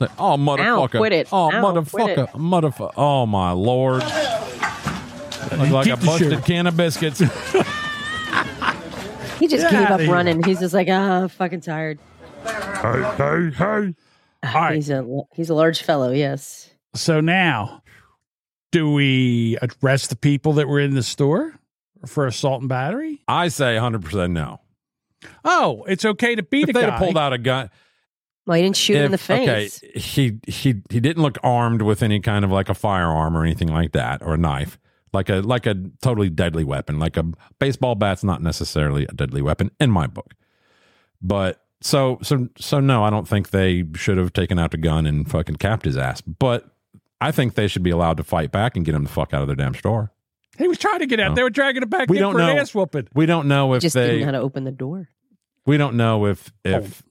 Like, 0.00 0.10
Oh, 0.18 0.36
motherfucker. 0.36 0.98
quit 0.98 1.12
it. 1.12 1.28
Oh, 1.30 1.52
Ow, 1.52 1.82
quit 1.84 2.16
motherfucker. 2.16 2.30
Motherfucker. 2.32 2.92
Oh, 2.96 3.26
my 3.26 3.52
Lord. 3.52 4.02
Look 5.52 5.70
like 5.70 5.86
a 5.88 5.96
busted 5.96 6.32
shoe. 6.32 6.40
can 6.40 6.66
of 6.66 6.76
biscuits. 6.76 7.22
He 9.38 9.46
just 9.48 9.70
Get 9.70 9.72
gave 9.72 9.90
up 9.90 10.00
here. 10.00 10.12
running. 10.12 10.42
He's 10.42 10.60
just 10.60 10.74
like, 10.74 10.88
ah, 10.90 11.26
fucking 11.26 11.62
tired. 11.62 11.98
hey, 12.44 13.02
hey, 13.16 13.50
hey. 13.56 13.94
All 14.44 14.54
right. 14.54 14.74
He's 14.74 14.90
a 14.90 15.22
he's 15.34 15.48
a 15.48 15.54
large 15.54 15.82
fellow. 15.82 16.10
Yes. 16.12 16.70
So 16.94 17.20
now, 17.22 17.82
do 18.70 18.92
we 18.92 19.56
arrest 19.82 20.10
the 20.10 20.16
people 20.16 20.52
that 20.54 20.68
were 20.68 20.78
in 20.80 20.94
the 20.94 21.02
store 21.02 21.54
for 22.04 22.26
assault 22.26 22.60
and 22.60 22.68
battery? 22.68 23.20
I 23.28 23.48
say 23.48 23.76
100% 23.76 24.30
no. 24.32 24.60
Oh, 25.42 25.84
it's 25.88 26.04
okay 26.04 26.34
to 26.34 26.42
beat 26.42 26.64
If 26.64 26.70
a 26.70 26.72
they'd 26.74 26.80
guy. 26.86 26.90
have 26.90 26.98
pulled 27.00 27.16
out 27.16 27.32
a 27.32 27.38
gun. 27.38 27.70
Well, 28.46 28.56
he 28.56 28.62
didn't 28.62 28.76
shoot 28.76 28.96
him 28.96 29.04
in 29.06 29.10
the 29.12 29.18
face. 29.18 29.82
Okay, 29.84 29.98
he 30.00 30.40
he 30.46 30.82
he 30.90 31.00
didn't 31.00 31.22
look 31.22 31.38
armed 31.42 31.82
with 31.82 32.02
any 32.02 32.20
kind 32.20 32.44
of 32.44 32.50
like 32.50 32.68
a 32.68 32.74
firearm 32.74 33.36
or 33.36 33.44
anything 33.44 33.68
like 33.68 33.92
that, 33.92 34.22
or 34.22 34.34
a 34.34 34.38
knife, 34.38 34.78
like 35.12 35.28
a 35.28 35.36
like 35.36 35.66
a 35.66 35.74
totally 36.02 36.30
deadly 36.30 36.64
weapon. 36.64 36.98
Like 36.98 37.16
a 37.16 37.24
baseball 37.58 37.94
bat's 37.94 38.24
not 38.24 38.42
necessarily 38.42 39.04
a 39.04 39.12
deadly 39.12 39.42
weapon 39.42 39.70
in 39.78 39.90
my 39.90 40.06
book, 40.06 40.34
but 41.22 41.62
So 41.82 42.18
so 42.22 42.48
so 42.58 42.80
no, 42.80 43.04
I 43.04 43.10
don't 43.10 43.28
think 43.28 43.50
they 43.50 43.84
should 43.94 44.18
have 44.18 44.32
taken 44.32 44.58
out 44.58 44.70
the 44.72 44.78
gun 44.78 45.06
and 45.06 45.30
fucking 45.30 45.56
capped 45.56 45.84
his 45.84 45.96
ass. 45.96 46.20
But 46.20 46.64
I 47.20 47.30
think 47.32 47.54
they 47.54 47.68
should 47.68 47.82
be 47.82 47.90
allowed 47.90 48.16
to 48.16 48.24
fight 48.24 48.50
back 48.50 48.76
and 48.76 48.84
get 48.84 48.94
him 48.94 49.04
the 49.04 49.10
fuck 49.10 49.32
out 49.34 49.42
of 49.42 49.46
their 49.48 49.56
damn 49.56 49.74
store. 49.74 50.12
He 50.58 50.66
was 50.68 50.78
trying 50.78 50.98
to 51.00 51.06
get 51.06 51.20
out. 51.20 51.30
No. 51.30 51.34
They 51.36 51.42
were 51.42 51.50
dragging 51.50 51.82
it 51.82 51.88
back 51.90 52.08
We 52.10 52.16
in 52.18 52.22
don't 52.22 52.32
for 52.34 52.40
an 52.40 52.46
know. 52.56 52.60
ass 52.60 52.74
whooping. 52.74 53.08
We 53.14 53.24
don't 53.26 53.46
know 53.48 53.74
if 53.74 53.82
Just 53.82 53.94
they 53.94 54.06
didn't 54.06 54.20
know 54.20 54.26
how 54.26 54.32
to 54.32 54.40
open 54.40 54.64
the 54.64 54.72
door. 54.72 55.08
we 55.66 55.76
don't 55.76 55.94
know 55.96 56.26
if 56.26 56.52
if 56.64 57.02
oh. 57.02 57.09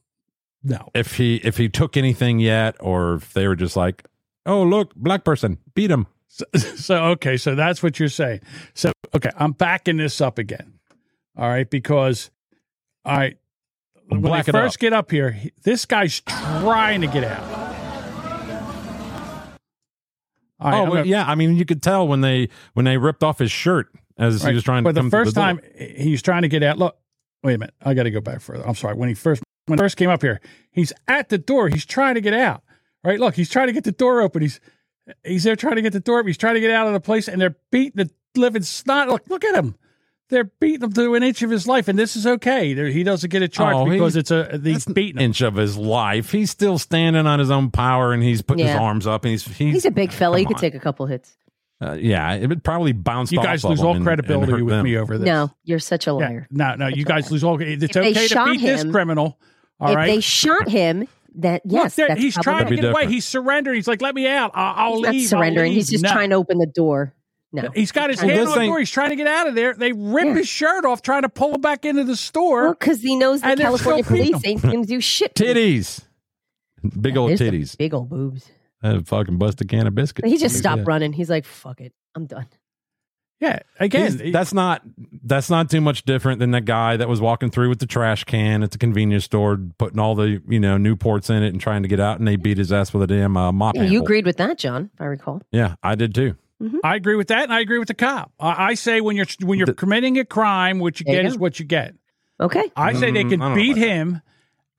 No 0.64 0.90
if 0.94 1.16
he 1.16 1.38
if 1.38 1.58
he 1.58 1.70
took 1.70 1.96
anything 1.98 2.40
yet 2.40 2.76
or 2.80 3.16
if 3.16 3.34
they 3.34 3.48
were 3.48 3.56
just 3.56 3.76
like, 3.76 4.04
oh 4.46 4.64
look, 4.64 4.94
black 4.96 5.24
person, 5.24 5.58
beat 5.76 5.90
him. 5.92 6.08
So, 6.28 6.46
so 6.58 7.04
okay, 7.12 7.38
so 7.38 7.56
that's 7.56 7.82
what 7.84 8.00
you're 8.00 8.10
saying. 8.10 8.42
So 8.74 8.92
okay, 9.16 9.32
I'm 9.38 9.52
backing 9.54 9.98
this 9.98 10.22
up 10.22 10.38
again. 10.38 10.74
All 11.38 11.48
right, 11.48 11.70
because 11.70 12.30
all 13.06 13.16
right, 13.18 13.38
when 14.08 14.22
Black 14.22 14.46
they 14.46 14.52
first 14.52 14.78
up. 14.78 14.80
get 14.82 14.94
up 14.94 15.12
here, 15.12 15.32
he- 15.32 15.52
this 15.64 15.86
guy's 15.86 16.20
trying 16.22 17.02
to 17.02 17.08
get 17.08 17.24
out. 17.24 17.44
All 20.62 20.72
right, 20.72 20.80
oh 20.82 20.88
gonna- 20.88 21.04
yeah, 21.06 21.26
I 21.26 21.36
mean 21.36 21.56
you 21.56 21.64
could 21.66 21.82
tell 21.82 22.08
when 22.08 22.22
they 22.22 22.50
when 22.74 22.84
they 22.86 22.98
ripped 22.98 23.24
off 23.24 23.40
his 23.40 23.52
shirt 23.52 23.88
as 24.18 24.44
Right. 24.44 24.50
he 24.50 24.56
was 24.56 24.64
trying 24.64 24.84
to 24.84 24.90
But 24.90 24.96
the 24.96 25.02
come 25.02 25.10
first 25.10 25.36
door. 25.36 25.44
time 25.46 25.60
he's 25.78 26.22
trying 26.22 26.42
to 26.42 26.50
get 26.50 26.62
out. 26.64 26.78
Look, 26.78 26.98
wait 27.44 27.54
a 27.54 27.58
minute. 27.58 27.74
I 27.82 27.94
got 27.94 28.04
to 28.04 28.12
go 28.12 28.20
back 28.20 28.42
further. 28.42 28.68
I'm 28.68 28.76
sorry. 28.76 28.96
When 28.96 29.08
he 29.08 29.16
first 29.16 29.42
when 29.70 29.78
he 29.80 29.84
first 29.84 29.98
came 29.98 30.10
up 30.10 30.22
here, 30.22 30.42
he's 30.72 30.92
at 31.08 31.30
the 31.30 31.38
door. 31.38 31.70
He's 31.70 31.86
trying 31.86 32.16
to 32.16 32.22
get 32.22 32.34
out. 32.34 32.64
Right. 33.04 33.20
Look, 33.20 33.36
he's 33.36 33.50
trying 33.50 33.68
to 33.68 33.74
get 33.74 33.84
the 33.86 33.92
door 33.94 34.22
open. 34.22 34.42
He's 34.42 34.60
he's 35.24 35.44
there 35.44 35.56
trying 35.56 35.76
to 35.76 35.82
get 35.82 35.94
the 35.94 36.00
door 36.02 36.20
open. 36.20 36.28
He's 36.28 36.38
trying 36.38 36.56
to 36.56 36.60
get 36.62 36.72
out 36.72 36.88
of 36.88 36.94
the 36.94 37.00
place, 37.00 37.28
and 37.28 37.42
they're 37.42 37.56
beating 37.72 37.94
the 38.06 38.10
living 38.40 38.64
snot. 38.64 39.08
Look, 39.08 39.24
look 39.30 39.44
at 39.46 39.56
him. 39.56 39.76
They're 40.30 40.44
beating 40.60 40.84
him 40.84 40.94
to 40.94 41.16
an 41.16 41.24
inch 41.24 41.42
of 41.42 41.50
his 41.50 41.66
life, 41.66 41.88
and 41.88 41.98
this 41.98 42.16
is 42.16 42.28
okay. 42.28 42.76
There- 42.76 42.86
He 42.90 43.02
doesn't 43.04 43.32
get 43.32 43.42
a 43.42 43.48
charge 43.48 43.76
Oh, 43.76 43.90
because 43.90 44.16
it's 44.16 44.30
a 44.30 44.60
he's 44.64 44.86
beating 44.86 45.16
him. 45.20 45.26
inch 45.26 45.42
of 45.42 45.56
his 45.56 45.76
life. 45.76 46.32
He's 46.32 46.52
still 46.52 46.78
standing 46.78 47.26
on 47.26 47.40
his 47.40 47.50
own 47.50 47.72
power 47.72 48.14
and 48.14 48.22
he's 48.22 48.44
putting 48.44 48.68
his 48.68 48.76
arms 48.76 49.08
up 49.08 49.24
and 49.26 49.32
he's 49.32 49.44
he's, 49.46 49.74
He's 49.74 49.86
a 49.86 49.92
big 49.92 50.12
fella. 50.12 50.38
He 50.38 50.46
could 50.46 50.58
on. 50.58 50.62
take 50.62 50.76
a 50.76 50.80
couple 50.80 51.08
hits. 51.08 51.36
Uh, 51.82 51.94
yeah, 51.94 52.34
it 52.34 52.46
would 52.46 52.64
probably 52.64 52.92
bounce. 52.92 53.32
You 53.32 53.42
guys 53.42 53.64
off 53.64 53.70
lose 53.72 53.80
him 53.80 53.86
all 53.88 53.92
and- 53.94 53.98
and 54.00 54.06
credibility 54.06 54.52
hurt 54.52 54.64
with 54.66 54.70
them. 54.76 54.84
me 54.84 54.98
over 54.98 55.18
this. 55.18 55.26
No, 55.26 55.50
you're 55.64 55.80
such 55.80 56.06
a 56.06 56.12
Yeah. 56.12 56.14
liar. 56.14 56.48
No, 56.52 56.76
no, 56.76 56.88
you 56.90 57.06
guys 57.06 57.32
lose 57.32 57.44
all. 57.44 57.60
It's 57.60 57.82
If 57.86 57.98
okay 57.98 58.14
to 58.14 58.20
shot 58.28 58.52
beat 58.52 58.62
this 58.62 58.84
criminal. 58.84 59.40
All 59.80 59.90
if 59.92 59.96
right. 59.96 60.08
they 60.08 60.20
shot 60.20 60.68
him, 60.70 61.08
that 61.36 61.66
Look, 61.66 61.84
yes, 61.84 61.96
there- 61.96 62.08
that's 62.10 62.20
he's 62.22 62.36
trying 62.36 62.68
to 62.68 62.76
get 62.76 62.82
be 62.82 62.88
away. 62.88 63.08
He's 63.08 63.26
surrendering. 63.26 63.76
He's 63.78 63.88
like, 63.88 64.02
"Let 64.02 64.16
me 64.16 64.28
out. 64.28 64.52
I'll, 64.56 64.76
I'll 64.76 64.94
He's 64.96 65.02
not 65.04 65.12
leave." 65.12 65.22
I'll 65.22 65.28
surrendering. 65.30 65.72
He's 65.74 65.90
just 65.90 66.04
No. 66.04 66.12
trying 66.12 66.30
to 66.32 66.36
open 66.36 66.58
the 66.58 66.66
door. 66.66 67.14
No, 67.52 67.70
He's 67.74 67.92
got 67.92 68.12
his 68.12 68.20
Well, 68.20 68.28
hand 68.30 68.42
this 68.42 68.50
on 68.54 68.60
the 68.60 68.66
door. 68.68 68.78
He's 68.80 68.92
trying 68.92 69.10
to 69.10 69.16
get 69.16 69.26
out 69.26 69.48
of 69.48 69.56
there. 69.56 69.74
They 69.74 69.92
rip 69.92 70.36
his 70.38 70.48
shirt 70.48 70.86
off, 70.86 71.02
trying 71.02 71.24
to 71.24 71.30
pull 71.30 71.56
him 71.56 71.62
back 71.62 71.84
into 71.84 72.04
the 72.04 72.16
store. 72.16 72.76
because 72.76 73.02
he 73.02 73.16
knows 73.16 73.42
the 73.42 73.56
California 73.56 74.04
police 74.04 74.40
ain't 74.46 74.62
going 74.62 74.82
to 74.84 74.88
do 74.88 75.02
shit. 75.02 75.34
Titties, 75.34 76.02
big 77.02 77.18
old 77.18 77.32
titties. 77.32 77.76
big 77.78 77.94
old 77.94 78.10
boobs. 78.10 78.50
I 78.84 79.00
fucking 79.00 79.38
bust 79.38 79.62
a 79.62 79.66
can 79.66 79.88
of 79.88 79.96
biscuits. 79.96 80.30
He 80.30 80.38
just 80.38 80.58
stopped 80.58 80.84
running. 80.86 81.12
He's 81.14 81.30
like, 81.30 81.46
"Fuck 81.46 81.82
it, 81.82 81.92
I'm 82.16 82.26
done." 82.28 82.46
Yeah, 83.40 83.60
again, 83.80 84.18
He's- 84.20 84.34
that's 84.34 84.54
not 84.54 84.82
that's 85.24 85.50
not 85.50 85.70
too 85.70 85.82
much 85.82 86.04
different 86.04 86.40
than 86.40 86.52
that 86.52 86.66
guy 86.66 86.98
that 86.98 87.08
was 87.08 87.22
walking 87.22 87.50
through 87.50 87.70
with 87.70 87.80
the 87.80 87.86
trash 87.86 88.24
can 88.26 88.64
at 88.64 88.72
the 88.72 88.78
convenience 88.78 89.24
store, 89.26 89.58
putting 89.78 90.00
all 90.00 90.16
the 90.16 90.42
you 90.48 90.60
know 90.60 90.78
Newports 90.78 91.30
in 91.30 91.44
it 91.44 91.50
and 91.50 91.62
trying 91.62 91.82
to 91.84 91.88
get 91.88 92.00
out, 92.00 92.20
and 92.20 92.28
they 92.28 92.36
beat 92.36 92.58
his 92.58 92.72
ass 92.74 92.94
with 92.94 93.04
a 93.04 93.08
damn 93.08 93.38
uh, 93.38 93.52
mop. 93.52 93.76
Yeah, 93.76 93.84
you 93.84 93.88
handle. 93.88 94.04
agreed 94.06 94.26
with 94.26 94.38
that, 94.38 94.58
John. 94.58 94.90
If 94.94 95.02
I 95.02 95.06
recall. 95.06 95.42
Yeah, 95.52 95.76
I 95.84 95.96
did 95.96 96.14
too. 96.14 96.36
I 96.84 96.96
agree 96.98 97.16
with 97.16 97.30
that, 97.30 97.44
and 97.44 97.54
I 97.54 97.62
agree 97.62 97.80
with 97.80 97.88
the 97.88 97.94
cop. 97.94 98.34
I, 98.38 98.72
I 98.72 98.74
say 98.74 99.00
when 99.00 99.16
you're 99.16 99.26
when 99.42 99.58
you're 99.58 99.74
committing 99.74 100.18
a 100.20 100.26
crime, 100.26 100.80
what 100.80 101.00
you 101.00 101.06
There 101.06 101.16
you 101.16 101.22
get 101.22 101.32
is 101.32 101.38
what 101.38 101.58
you 101.60 101.66
get. 101.66 101.96
Okay. 102.42 102.70
I 102.76 102.92
say 102.94 103.12
they 103.12 103.24
Mm, 103.24 103.30
can 103.30 103.42
I 103.42 103.56
beat 103.56 103.72
about 103.72 103.80
that. 103.82 103.88
him, 103.88 104.22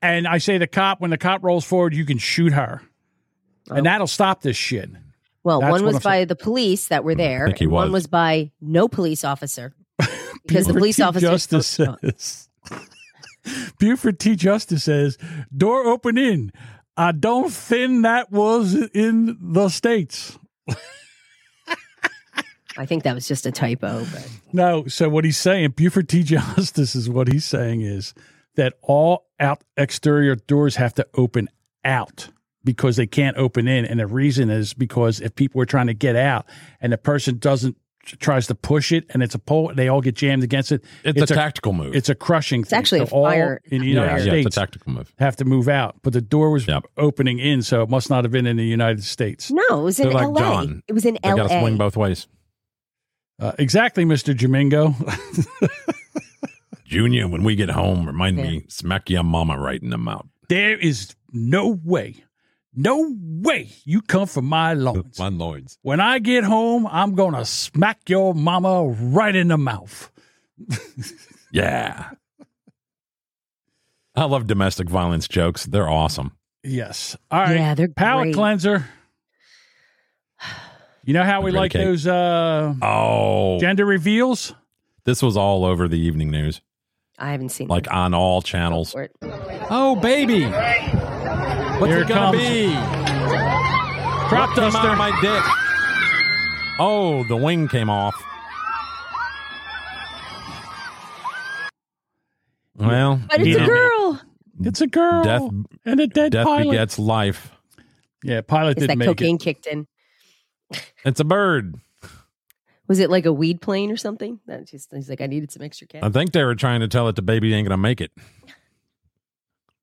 and 0.03 0.27
I 0.27 0.37
say 0.37 0.59
the 0.59 0.67
cop 0.67 1.01
when 1.01 1.09
the 1.09 1.17
cop 1.17 1.43
rolls 1.43 1.65
forward, 1.65 1.95
you 1.95 2.05
can 2.05 2.19
shoot 2.19 2.53
her, 2.53 2.81
and 3.71 3.87
that'll 3.87 4.05
stop 4.05 4.41
this 4.43 4.55
shit. 4.57 4.91
Well, 5.43 5.61
That's 5.61 5.71
one 5.71 5.85
was 5.85 5.99
by 5.99 6.17
saying. 6.17 6.27
the 6.27 6.35
police 6.35 6.87
that 6.89 7.03
were 7.03 7.15
there, 7.15 7.45
and 7.45 7.71
one 7.71 7.91
was. 7.91 8.03
was 8.03 8.07
by 8.07 8.51
no 8.61 8.87
police 8.87 9.23
officer 9.23 9.73
because 10.45 10.67
the 10.67 10.73
police 10.73 10.97
T. 10.97 11.01
officer 11.03 11.27
Justice 11.27 11.79
oh, 11.79 11.97
says. 12.01 12.49
Buford 13.79 14.19
T. 14.19 14.35
Justice 14.35 14.83
says, 14.83 15.17
"Door 15.55 15.85
open 15.87 16.17
in. 16.17 16.51
I 16.95 17.11
don't 17.11 17.51
think 17.51 18.03
that 18.03 18.31
was 18.31 18.75
in 18.93 19.37
the 19.41 19.69
states." 19.69 20.37
I 22.77 22.85
think 22.85 23.03
that 23.03 23.15
was 23.15 23.27
just 23.27 23.45
a 23.45 23.51
typo. 23.51 24.05
But 24.11 24.29
No, 24.53 24.87
so 24.87 25.09
what 25.09 25.25
he's 25.25 25.37
saying, 25.37 25.71
Buford 25.71 26.07
T. 26.07 26.23
Justice 26.23 26.95
is 26.95 27.09
what 27.09 27.27
he's 27.27 27.45
saying 27.45 27.81
is 27.81 28.13
that 28.55 28.73
all 28.81 29.27
out 29.39 29.63
exterior 29.77 30.35
doors 30.35 30.75
have 30.77 30.93
to 30.95 31.07
open 31.13 31.49
out 31.83 32.29
because 32.63 32.95
they 32.95 33.07
can't 33.07 33.37
open 33.37 33.67
in, 33.67 33.85
and 33.85 33.99
the 33.99 34.07
reason 34.07 34.49
is 34.49 34.73
because 34.73 35.19
if 35.19 35.35
people 35.35 35.61
are 35.61 35.65
trying 35.65 35.87
to 35.87 35.93
get 35.93 36.15
out 36.15 36.45
and 36.79 36.93
the 36.93 36.97
person 36.97 37.37
doesn't 37.37 37.77
tries 38.19 38.47
to 38.47 38.55
push 38.55 38.91
it 38.91 39.05
and 39.11 39.21
it's 39.21 39.35
a 39.35 39.39
pole, 39.39 39.71
they 39.75 39.87
all 39.87 40.01
get 40.01 40.15
jammed 40.15 40.43
against 40.43 40.71
it. 40.71 40.83
It's, 41.03 41.29
a, 41.29 41.35
tactical 41.35 41.71
move. 41.71 41.95
It's 41.95 42.09
a 42.09 42.15
crushing. 42.15 42.61
It's 42.61 42.73
actually 42.73 43.01
a 43.01 43.05
all 43.05 43.25
fire- 43.25 43.61
in 43.65 43.81
the 43.81 43.87
yeah, 43.87 43.93
United 43.93 44.25
yeah, 44.25 44.31
States. 44.31 44.47
it's 44.47 44.57
a 44.57 44.59
tactical 44.59 44.91
move. 44.93 45.13
have 45.19 45.35
to 45.35 45.45
move 45.45 45.67
out, 45.67 45.97
but 46.01 46.11
the 46.11 46.19
door 46.21 46.49
was 46.49 46.67
Yep. 46.67 46.85
opening 46.97 47.37
in, 47.37 47.61
so 47.61 47.83
it 47.83 47.89
must 47.89 48.09
not 48.09 48.23
have 48.23 48.31
been 48.31 48.47
in 48.47 48.57
the 48.57 48.65
United 48.65 49.03
States. 49.03 49.51
no, 49.51 49.61
it 49.69 49.83
was 49.83 49.99
in 49.99 50.07
They're 50.07 50.15
like 50.15 50.23
L.A. 50.23 50.39
John. 50.39 50.83
It 50.87 50.93
was 50.93 51.05
in 51.05 51.13
They 51.21 51.29
got 51.29 51.47
to 51.47 51.59
swing 51.59 51.77
both 51.77 51.95
ways. 51.95 52.27
Uh, 53.39 53.51
exactly, 53.59 54.03
Mister 54.03 54.33
Jamingo. 54.33 54.95
Junior, 56.85 57.27
when 57.27 57.43
we 57.43 57.55
get 57.55 57.69
home, 57.69 58.05
remind 58.05 58.37
Yeah. 58.37 58.43
me, 58.43 58.65
smack 58.67 59.09
your 59.09 59.23
mama 59.23 59.57
right 59.57 59.81
in 59.81 59.89
the 59.91 59.97
mouth. 59.97 60.25
there 60.49 60.77
is 60.77 61.15
no 61.31 61.79
way, 61.83 62.23
no 62.75 63.15
way 63.19 63.69
you 63.83 64.01
come 64.01 64.27
from 64.27 64.45
my 64.45 64.73
loins. 64.73 65.19
My 65.19 65.29
lords. 65.29 65.77
When 65.81 65.99
I 65.99 66.19
get 66.19 66.43
home, 66.43 66.87
I'm 66.87 67.15
gonna 67.15 67.45
smack 67.45 68.09
your 68.09 68.33
mama 68.33 68.83
right 68.85 69.35
in 69.35 69.47
the 69.49 69.57
mouth. 69.57 70.11
Yeah. 71.53 72.11
I 74.15 74.23
love 74.23 74.47
domestic 74.47 74.87
violence 74.89 75.27
jokes. 75.27 75.65
They're 75.65 75.89
awesome. 75.89 76.31
Yes. 76.63 77.17
All 77.29 77.41
right. 77.41 77.57
Yeah, 77.57 77.75
they're 77.75 77.89
palate 77.89 78.27
great. 78.27 78.35
cleanser. 78.35 78.85
You 81.03 81.13
know 81.13 81.23
how 81.23 81.41
we 81.41 81.51
like 81.51 81.71
Kate? 81.71 81.83
those 81.83 82.07
uh, 82.07 82.73
Oh, 82.81 83.59
gender 83.59 83.85
reveals? 83.85 84.53
this 85.03 85.21
was 85.21 85.35
all 85.35 85.65
over 85.65 85.89
the 85.89 85.99
evening 85.99 86.29
news, 86.31 86.61
I 87.19 87.31
haven't 87.31 87.49
seen 87.49 87.67
like 87.67 87.85
them. 87.85 87.95
on 87.95 88.13
all 88.13 88.41
channels. 88.41 88.95
Oh, 89.69 89.97
baby. 89.97 90.45
What's 91.81 91.93
Here 91.93 92.01
it 92.01 92.03
it 92.03 92.07
gonna 92.09 92.37
comes. 92.37 92.37
be? 92.37 92.67
Crop 94.29 94.49
What 94.49 94.55
came 94.55 94.63
out 94.65 94.71
duster. 94.71 94.95
my 94.95 95.09
dick? 95.19 95.43
Oh, 96.79 97.23
the 97.27 97.35
wing 97.35 97.67
came 97.67 97.89
off. 97.89 98.13
Well, 102.77 103.19
But 103.29 103.41
it's 103.41 103.55
a 103.57 103.59
know, 103.61 103.65
girl. 103.65 104.21
It's 104.63 104.81
a 104.81 104.87
girl 104.87 105.23
Death- 105.23 105.51
and 105.85 105.99
a 105.99 106.07
dead 106.07 106.31
Death 106.33 106.45
pilot. 106.45 106.63
begets 106.71 106.99
life. 106.99 107.51
yeah, 108.23 108.41
pilot 108.41 108.77
Is 108.77 108.81
didn't 108.81 108.87
that 108.89 108.97
make 108.99 109.07
cocaine 109.07 109.35
it. 109.37 109.41
kicked 109.41 109.65
in? 109.65 109.87
It's 111.03 111.19
a 111.19 111.23
bird. 111.25 111.75
Was 112.87 112.99
it 112.99 113.09
like 113.09 113.25
a 113.25 113.33
weed 113.33 113.59
plane 113.61 113.91
or 113.91 113.97
something? 113.97 114.39
That 114.47 114.67
just 114.67 114.93
he's 114.93 115.09
like, 115.09 115.21
I 115.21 115.25
needed 115.25 115.51
some 115.51 115.63
extra 115.63 115.87
cash. 115.87 116.01
I 116.03 116.09
think 116.09 116.31
they 116.31 116.43
were 116.43 116.53
trying 116.55 116.81
to 116.81 116.87
tell 116.87 117.07
it 117.07 117.15
the 117.15 117.21
baby 117.23 117.53
ain't 117.55 117.67
gonna 117.67 117.77
make 117.77 118.01
it. 118.01 118.11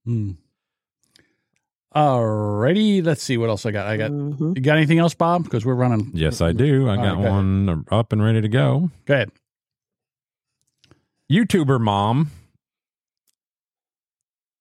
Hmm. 0.04 0.32
Alrighty, 1.96 3.02
let's 3.04 3.22
see 3.22 3.38
what 3.38 3.48
else 3.48 3.64
I 3.64 3.70
got. 3.70 3.86
I 3.86 3.96
got. 3.96 4.10
Mhm. 4.10 4.54
You 4.56 4.62
got 4.62 4.76
anything 4.76 4.98
else, 4.98 5.14
Bob? 5.14 5.44
Because 5.44 5.64
we're 5.64 5.74
running. 5.74 6.10
Yes, 6.12 6.40
I 6.40 6.52
do. 6.52 6.86
I 6.88 6.90
All 6.90 6.96
got 6.96 7.02
right, 7.04 7.12
go 7.14 7.18
ahead. 7.20 7.30
one 7.32 7.84
up 7.90 8.12
and 8.12 8.22
ready 8.22 8.40
to 8.42 8.48
go. 8.48 8.90
Go 9.06 9.14
ahead. 9.14 9.30
YouTuber 11.32 11.80
mom 11.80 12.30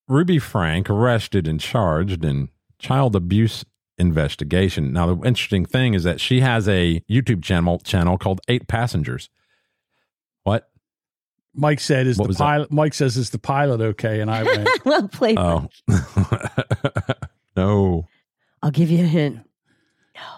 Ruby 0.06 0.38
Frank 0.38 0.88
arrested 0.88 1.46
and 1.46 1.60
charged 1.60 2.24
in 2.24 2.48
child 2.78 3.14
abuse 3.14 3.64
investigation. 3.98 4.92
Now, 4.92 5.14
the 5.14 5.26
interesting 5.26 5.66
thing 5.66 5.92
is 5.94 6.04
that 6.04 6.20
she 6.20 6.40
has 6.40 6.66
a 6.68 7.00
YouTube 7.10 7.42
channel 7.42 7.78
channel 7.80 8.16
called 8.16 8.40
Eight 8.48 8.68
Passengers. 8.68 9.28
What? 10.44 10.70
Mike 11.54 11.80
said, 11.80 12.06
"Is 12.06 12.16
What 12.18 12.24
the 12.24 12.28
was 12.28 12.36
that? 12.38 12.44
pilot?" 12.44 12.72
Mike 12.72 12.94
says, 12.94 13.16
"Is 13.16 13.30
the 13.30 13.38
pilot 13.38 13.80
okay?" 13.80 14.20
And 14.20 14.30
I 14.30 14.44
went, 14.44 14.68
well 14.84 15.08
played. 15.08 15.38
Oh, 15.38 15.68
no. 17.58 18.06
I'll 18.62 18.70
give 18.70 18.90
you 18.90 19.04
a 19.04 19.06
hint. 19.06 19.40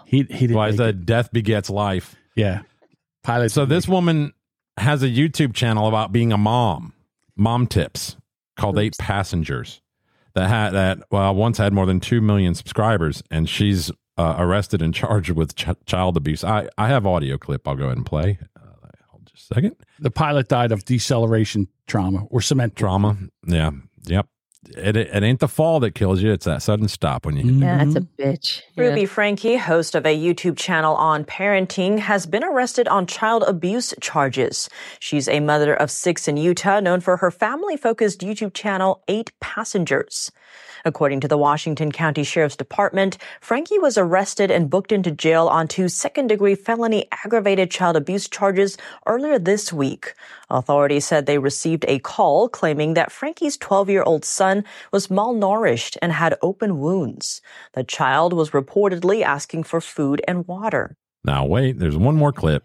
"He 0.05 0.17
he 0.17 0.23
didn't." 0.23 0.55
Why 0.55 0.67
is 0.69 0.77
make 0.77 0.85
that? 0.85 0.89
it. 1.01 1.05
Death 1.05 1.31
begets 1.31 1.69
life. 1.69 2.15
Yeah, 2.35 2.61
pilot. 3.23 3.51
So 3.51 3.65
this 3.65 3.87
woman 3.87 4.33
has 4.77 5.03
a 5.03 5.07
YouTube 5.09 5.53
channel 5.53 5.87
about 5.87 6.11
being 6.11 6.31
a 6.31 6.37
mom, 6.37 6.93
mom 7.35 7.67
tips, 7.67 8.15
called 8.57 8.77
Eight 8.79 8.95
Passengers. 8.97 9.81
That 10.33 10.47
had 10.47 10.69
that 10.71 10.99
well 11.11 11.35
once 11.35 11.57
had 11.57 11.73
more 11.73 11.85
than 11.85 11.99
two 11.99 12.21
million 12.21 12.55
subscribers, 12.55 13.21
and 13.29 13.49
she's 13.49 13.91
uh, 14.17 14.35
arrested 14.37 14.81
and 14.81 14.93
charged 14.93 15.31
with 15.31 15.55
ch- 15.55 15.67
child 15.85 16.15
abuse. 16.15 16.43
I 16.43 16.69
I 16.77 16.87
have 16.87 17.05
audio 17.05 17.37
clip. 17.37 17.67
I'll 17.67 17.75
go 17.75 17.85
ahead 17.85 17.97
and 17.97 18.05
play. 18.05 18.39
Uh, 18.55 18.87
hold 19.09 19.25
just 19.25 19.51
a 19.51 19.55
second. 19.55 19.75
the 19.99 20.11
pilot 20.11 20.47
died 20.47 20.71
of 20.71 20.85
deceleration 20.85 21.67
trauma 21.87 22.25
or 22.29 22.39
cement 22.41 22.75
Trauma. 22.77 23.17
Yeah. 23.45 23.71
Yep. 24.05 24.27
It, 24.69 24.95
it 24.95 25.23
ain't 25.23 25.39
the 25.39 25.47
fall 25.47 25.79
that 25.79 25.95
kills 25.95 26.21
you; 26.21 26.31
it's 26.31 26.45
that 26.45 26.61
sudden 26.61 26.87
stop 26.87 27.25
when 27.25 27.35
you. 27.35 27.43
hit 27.43 27.53
Yeah, 27.55 27.77
that's 27.77 27.95
a 27.95 28.01
Mm-hmm. 28.01 28.21
bitch. 28.21 28.61
Ruby 28.77 29.05
Franke, 29.07 29.57
host 29.57 29.95
of 29.95 30.05
a 30.05 30.15
YouTube 30.17 30.55
channel 30.55 30.95
on 30.95 31.25
parenting, 31.25 31.99
has 31.99 32.27
been 32.27 32.43
arrested 32.43 32.87
on 32.87 33.07
child 33.07 33.43
abuse 33.47 33.93
charges. 34.01 34.69
She's 34.99 35.27
a 35.27 35.39
mother 35.39 35.73
of 35.73 35.89
six 35.89 36.27
in 36.27 36.37
Utah, 36.37 36.79
known 36.79 37.01
for 37.01 37.17
her 37.17 37.31
family 37.31 37.75
focused 37.75 38.21
YouTube 38.21 38.53
channel, 38.53 39.03
Eight 39.07 39.31
Passengers. 39.39 40.31
According 40.85 41.19
to 41.21 41.27
the 41.27 41.37
Washington 41.37 41.91
County 41.91 42.23
Sheriff's 42.23 42.55
Department, 42.55 43.17
Franke 43.39 43.79
was 43.79 43.97
arrested 43.97 44.51
and 44.51 44.69
booked 44.69 44.91
into 44.91 45.11
jail 45.11 45.47
on 45.47 45.67
two 45.67 45.87
second 45.87 46.27
degree 46.27 46.55
felony 46.55 47.07
aggravated 47.11 47.69
child 47.69 47.95
abuse 47.95 48.27
charges 48.27 48.77
earlier 49.05 49.37
this 49.37 49.71
week. 49.71 50.13
Authorities 50.49 51.05
said 51.05 51.25
they 51.25 51.37
received 51.37 51.85
a 51.87 51.99
call 51.99 52.49
claiming 52.49 52.93
that 52.95 53.11
Franke's 53.11 53.57
12 53.57 53.89
year 53.89 54.03
old 54.03 54.25
son 54.25 54.63
was 54.91 55.07
malnourished 55.07 55.97
and 56.01 56.11
had 56.11 56.37
open 56.41 56.79
wounds. 56.79 57.41
The 57.73 57.83
child 57.83 58.33
was 58.33 58.51
reportedly 58.51 59.21
asking 59.21 59.63
for 59.63 59.81
food 59.81 60.21
and 60.27 60.47
water. 60.47 60.95
Now 61.23 61.45
wait, 61.45 61.79
there's 61.79 61.97
one 61.97 62.15
more 62.15 62.31
clip. 62.31 62.63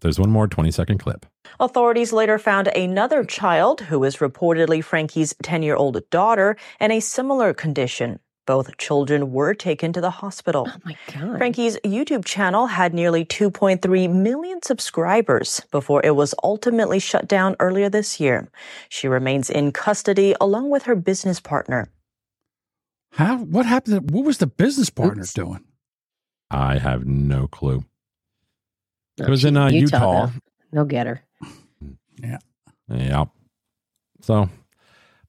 There's 0.00 0.18
one 0.18 0.30
more 0.30 0.46
20 0.46 0.70
second 0.70 0.98
clip. 0.98 1.26
Authorities 1.58 2.12
later 2.12 2.38
found 2.38 2.68
another 2.68 3.24
child 3.24 3.80
who 3.80 4.04
is 4.04 4.16
reportedly 4.16 4.84
Franke's 4.84 5.34
10 5.42 5.62
year 5.62 5.76
old 5.76 5.98
daughter 6.10 6.56
in 6.80 6.90
a 6.90 7.00
similar 7.00 7.54
condition. 7.54 8.18
Both 8.46 8.76
children 8.76 9.32
were 9.32 9.54
taken 9.54 9.92
to 9.94 10.00
the 10.00 10.10
hospital. 10.10 10.68
Oh 10.70 10.78
my 10.84 10.96
God. 11.12 11.38
Franke's 11.38 11.76
YouTube 11.84 12.24
channel 12.24 12.66
had 12.66 12.94
nearly 12.94 13.24
2.3 13.24 14.12
million 14.12 14.62
subscribers 14.62 15.62
before 15.72 16.00
it 16.04 16.14
was 16.14 16.34
ultimately 16.44 17.00
shut 17.00 17.26
down 17.26 17.56
earlier 17.58 17.88
this 17.88 18.20
year. 18.20 18.48
She 18.88 19.08
remains 19.08 19.50
in 19.50 19.72
custody 19.72 20.34
along 20.40 20.70
with 20.70 20.84
her 20.84 20.94
business 20.94 21.40
partner. 21.40 21.88
How? 23.12 23.38
What 23.38 23.66
happened? 23.66 24.10
What 24.10 24.24
was 24.24 24.38
the 24.38 24.46
business 24.46 24.90
partner 24.90 25.24
doing? 25.34 25.64
I 26.50 26.78
have 26.78 27.04
no 27.04 27.48
clue. 27.48 27.84
No, 29.18 29.26
it 29.26 29.30
was 29.30 29.40
she's 29.40 29.46
in 29.46 29.56
uh, 29.56 29.68
Utah, 29.68 29.96
Utah. 29.96 30.26
though. 30.26 30.32
They'll 30.72 30.84
get 30.84 31.06
her. 31.06 31.22
Yeah. 32.22 32.38
Yeah. 32.88 33.24
So 34.20 34.42
I 34.42 34.48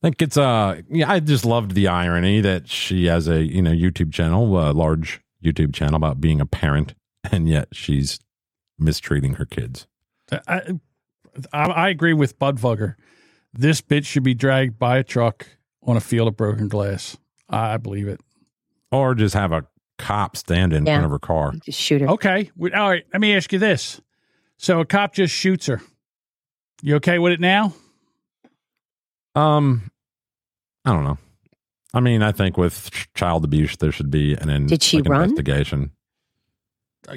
think 0.01 0.21
it's 0.21 0.37
uh 0.37 0.81
yeah, 0.89 1.11
I 1.11 1.19
just 1.19 1.45
loved 1.45 1.71
the 1.71 1.87
irony 1.87 2.41
that 2.41 2.67
she 2.67 3.05
has 3.05 3.27
a, 3.27 3.43
you 3.43 3.61
know, 3.61 3.71
YouTube 3.71 4.13
channel, 4.13 4.57
a 4.59 4.71
large 4.71 5.21
YouTube 5.43 5.73
channel 5.73 5.95
about 5.95 6.19
being 6.19 6.41
a 6.41 6.45
parent, 6.45 6.93
and 7.31 7.47
yet 7.47 7.69
she's 7.71 8.19
mistreating 8.79 9.35
her 9.35 9.45
kids. 9.45 9.87
I, 10.31 10.77
I, 11.53 11.65
I 11.65 11.89
agree 11.89 12.13
with 12.13 12.37
Budvugger. 12.39 12.95
This 13.53 13.81
bitch 13.81 14.05
should 14.05 14.23
be 14.23 14.33
dragged 14.33 14.77
by 14.77 14.97
a 14.97 15.03
truck 15.03 15.47
on 15.83 15.97
a 15.97 16.01
field 16.01 16.27
of 16.27 16.37
broken 16.37 16.67
glass. 16.67 17.17
I 17.49 17.77
believe 17.77 18.07
it. 18.07 18.19
Or 18.91 19.15
just 19.15 19.33
have 19.35 19.51
a 19.51 19.65
cop 19.97 20.37
stand 20.37 20.73
in 20.73 20.85
Yeah. 20.85 20.93
front 20.95 21.05
of 21.05 21.11
her 21.11 21.19
car. 21.19 21.53
Just 21.63 21.79
shoot 21.79 22.01
her. 22.01 22.09
Okay. 22.09 22.51
We- 22.55 22.71
All 22.73 22.89
right. 22.89 23.03
Let 23.13 23.21
me 23.21 23.35
ask 23.35 23.51
you 23.53 23.59
this. 23.59 23.99
So 24.57 24.79
a 24.79 24.85
cop 24.85 25.13
just 25.13 25.33
shoots 25.33 25.65
her. 25.67 25.81
You 26.81 26.95
okay 26.95 27.19
with 27.19 27.33
it 27.33 27.39
now? 27.39 27.73
Um 29.35 29.91
I 30.85 30.93
don't 30.93 31.03
know. 31.03 31.17
I 31.93 31.99
mean, 31.99 32.21
I 32.21 32.31
think 32.31 32.57
with 32.57 32.91
ch- 32.91 33.07
child 33.13 33.43
abuse 33.43 33.75
there 33.77 33.91
should 33.91 34.11
be 34.11 34.33
an 34.35 34.49
in, 34.49 34.67
Did 34.67 34.83
she 34.83 34.97
like, 34.97 35.09
run? 35.09 35.23
investigation. 35.23 35.91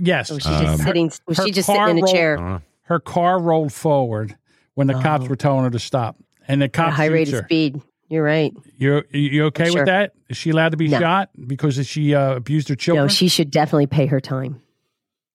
Yes. 0.01 0.31
Or 0.31 0.35
was 0.35 0.43
she 0.43 0.49
just 0.51 0.65
Um, 0.67 0.79
sitting? 0.79 1.13
Was 1.27 1.39
her 1.39 1.45
she 1.47 1.51
just 1.53 1.67
sitting 1.67 1.83
in 1.83 1.99
a 1.99 2.01
rolled- 2.03 2.15
chair? 2.15 2.63
Her 2.83 3.01
car 3.01 3.41
rolled 3.41 3.73
forward 3.73 4.37
when 4.75 4.87
the 4.87 4.95
cops 4.95 5.27
Oh. 5.27 5.29
were 5.29 5.37
telling 5.37 5.65
her 5.65 5.71
to 5.71 5.79
stop, 5.79 6.17
and 6.49 6.61
the 6.61 6.65
At 6.65 6.71
a 6.71 6.73
cop 6.73 6.93
high 6.95 7.07
rate 7.07 7.29
shoots 7.29 7.41
of 7.41 7.45
speed. 7.45 7.81
You're 8.11 8.25
right. 8.25 8.53
You 8.77 9.03
you 9.11 9.45
okay 9.47 9.67
Sure. 9.71 9.77
with 9.77 9.87
that? 9.87 10.13
Is 10.29 10.37
she 10.37 10.51
allowed 10.51 10.71
to 10.73 10.77
be 10.77 10.89
No. 10.89 10.99
shot 10.99 11.31
because 11.47 11.87
she 11.87 12.15
uh, 12.15 12.35
abused 12.35 12.69
her 12.69 12.75
children? 12.75 13.05
No, 13.05 13.09
she 13.09 13.29
should 13.29 13.51
definitely 13.51 13.87
pay 13.87 14.07
her 14.07 14.21
time. 14.21 14.61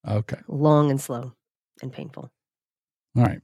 okay. 0.07 0.38
Long 0.49 0.91
and 0.91 0.99
slow 1.02 1.31
and 1.81 1.91
painful. 1.91 2.30
All 3.18 3.23
right. 3.23 3.39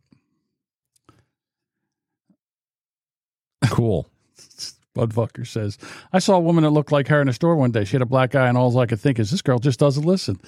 Cool. 3.69 4.07
Budfucker 4.95 5.47
says, 5.47 5.77
I 6.11 6.19
saw 6.19 6.35
a 6.35 6.39
woman 6.41 6.65
that 6.65 6.71
looked 6.71 6.91
like 6.91 7.07
her 7.07 7.21
in 7.21 7.29
a 7.29 7.33
store 7.33 7.55
one 7.55 7.71
day. 7.71 7.85
She 7.85 7.93
had 7.93 8.01
a 8.01 8.05
black 8.05 8.35
eye, 8.35 8.49
and 8.49 8.57
all 8.57 8.77
I 8.77 8.85
could 8.85 8.99
think 8.99 9.19
is, 9.19 9.31
this 9.31 9.41
girl 9.41 9.57
just 9.59 9.79
doesn't 9.79 10.03
listen. 10.03 10.41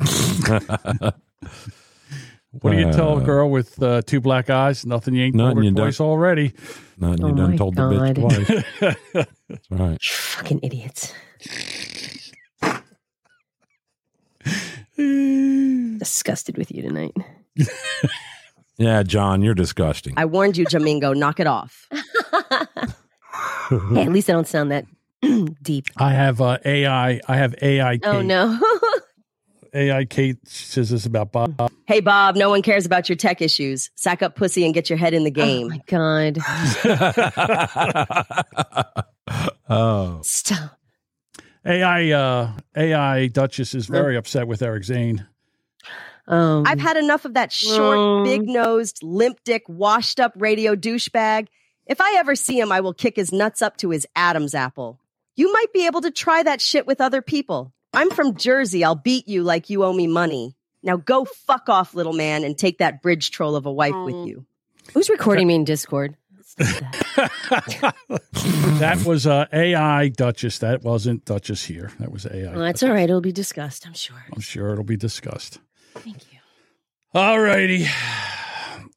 What 2.52 2.72
do 2.72 2.78
you 2.78 2.92
tell 2.92 3.16
a 3.16 3.20
Uh, 3.20 3.24
girl 3.24 3.50
with 3.50 3.80
uh, 3.82 4.02
two 4.02 4.20
black 4.20 4.50
eyes? 4.50 4.84
Nothing 4.84 5.14
you 5.14 5.24
ain't 5.26 5.34
Nothing 5.36 5.48
told 5.54 5.58
her 5.58 5.64
you 5.64 5.70
don't- 5.70 5.84
twice 5.86 6.00
already. 6.00 6.52
Nothing 6.98 7.26
you 7.26 7.32
Oh 7.32 7.36
done 7.36 7.50
my 7.52 7.56
told 7.56 7.76
the 7.76 7.82
bitch 7.82 8.78
twice. 8.80 9.26
That's 9.48 9.70
right. 9.70 10.02
Fucking 10.02 10.60
idiots. 10.62 11.14
Disgusted 15.98 16.58
with 16.58 16.70
you 16.70 16.82
tonight. 16.82 17.14
Yeah, 18.78 19.02
John, 19.02 19.42
you're 19.42 19.52
disgusting. 19.52 20.14
I 20.16 20.24
warned 20.24 20.56
you, 20.56 20.64
Jamingo. 20.64 21.14
Knock 21.14 21.38
it 21.38 21.46
off. 21.46 21.86
hey, 21.92 22.00
at 24.04 24.10
least 24.10 24.30
I 24.30 24.32
don't 24.32 24.48
sound 24.48 24.72
that 24.72 24.86
deep. 25.62 25.84
I 25.98 26.12
have 26.14 26.40
uh, 26.40 26.56
AI. 26.64 27.20
I 27.28 27.36
have 27.36 27.54
AI. 27.60 27.98
Kate. 27.98 28.06
Oh 28.06 28.22
no. 28.22 28.58
AI 29.74 30.04
Kate 30.04 30.36
says 30.48 30.90
this 30.90 31.06
about 31.06 31.32
Bob. 31.32 31.70
hey 31.86 32.00
Bob, 32.00 32.36
no 32.36 32.50
one 32.50 32.62
cares 32.62 32.86
about 32.86 33.08
your 33.08 33.16
tech 33.16 33.40
issues. 33.40 33.90
Sack 33.94 34.22
up 34.22 34.34
pussy 34.36 34.64
and 34.64 34.74
get 34.74 34.90
your 34.90 34.98
head 34.98 35.14
in 35.14 35.24
the 35.24 35.30
game. 35.30 35.66
Oh 35.66 35.68
my 35.68 35.80
god. 35.86 36.38
oh. 39.68 40.20
Stop. 40.22 40.76
AI 41.64 42.10
uh, 42.10 42.52
AI 42.76 43.26
Duchess 43.28 43.74
is 43.74 43.86
very 43.86 44.16
upset 44.16 44.46
with 44.48 44.62
Eric 44.62 44.84
Zane. 44.84 45.26
Um, 46.26 46.64
I've 46.66 46.78
had 46.80 46.96
enough 46.96 47.24
of 47.24 47.34
that 47.34 47.50
short, 47.52 47.98
Um. 47.98 48.24
big 48.24 48.42
nosed, 48.48 49.02
limp 49.02 49.38
dick, 49.44 49.64
washed 49.68 50.20
up 50.20 50.32
radio 50.36 50.76
douchebag. 50.76 51.48
If 51.86 52.00
I 52.00 52.14
ever 52.18 52.34
see 52.36 52.58
him, 52.58 52.70
I 52.70 52.80
will 52.80 52.94
kick 52.94 53.16
his 53.16 53.32
nuts 53.32 53.62
up 53.62 53.76
to 53.78 53.90
his 53.90 54.06
Adam's 54.14 54.54
apple. 54.54 55.00
You 55.34 55.52
might 55.52 55.72
be 55.72 55.86
able 55.86 56.02
to 56.02 56.10
try 56.10 56.42
that 56.42 56.60
shit 56.60 56.86
with 56.86 57.00
other 57.00 57.20
people. 57.20 57.72
I'm 57.92 58.10
from 58.10 58.36
Jersey. 58.36 58.84
I'll 58.84 58.94
beat 58.94 59.26
you 59.28 59.42
like 59.42 59.70
you 59.70 59.84
owe 59.84 59.92
me 59.92 60.06
money. 60.06 60.56
Now 60.82 60.96
go 60.96 61.24
fuck 61.24 61.68
off, 61.68 61.94
little 61.94 62.12
man, 62.12 62.44
and 62.44 62.56
take 62.56 62.78
that 62.78 63.02
bridge 63.02 63.30
troll 63.30 63.56
of 63.56 63.66
a 63.66 63.72
wife 63.72 63.94
with 64.04 64.26
you. 64.26 64.46
Who's 64.94 65.10
recording 65.10 65.46
me 65.46 65.54
in 65.54 65.64
Discord? 65.64 66.16
that 68.78 69.02
was 69.06 69.26
uh, 69.26 69.46
AI 69.52 70.08
Duchess. 70.08 70.58
That 70.58 70.82
wasn't 70.82 71.24
Duchess 71.24 71.64
here. 71.64 71.92
That 72.00 72.10
was 72.10 72.26
AI. 72.26 72.50
Well, 72.50 72.60
that's 72.60 72.82
all 72.82 72.90
right. 72.90 73.04
It'll 73.08 73.20
be 73.20 73.32
discussed, 73.32 73.86
I'm 73.86 73.94
sure. 73.94 74.24
I'm 74.32 74.40
sure 74.40 74.72
it'll 74.72 74.84
be 74.84 74.96
discussed. 74.96 75.58
Thank 75.94 76.32
you. 76.32 76.38
All 77.14 77.40
righty. 77.40 77.86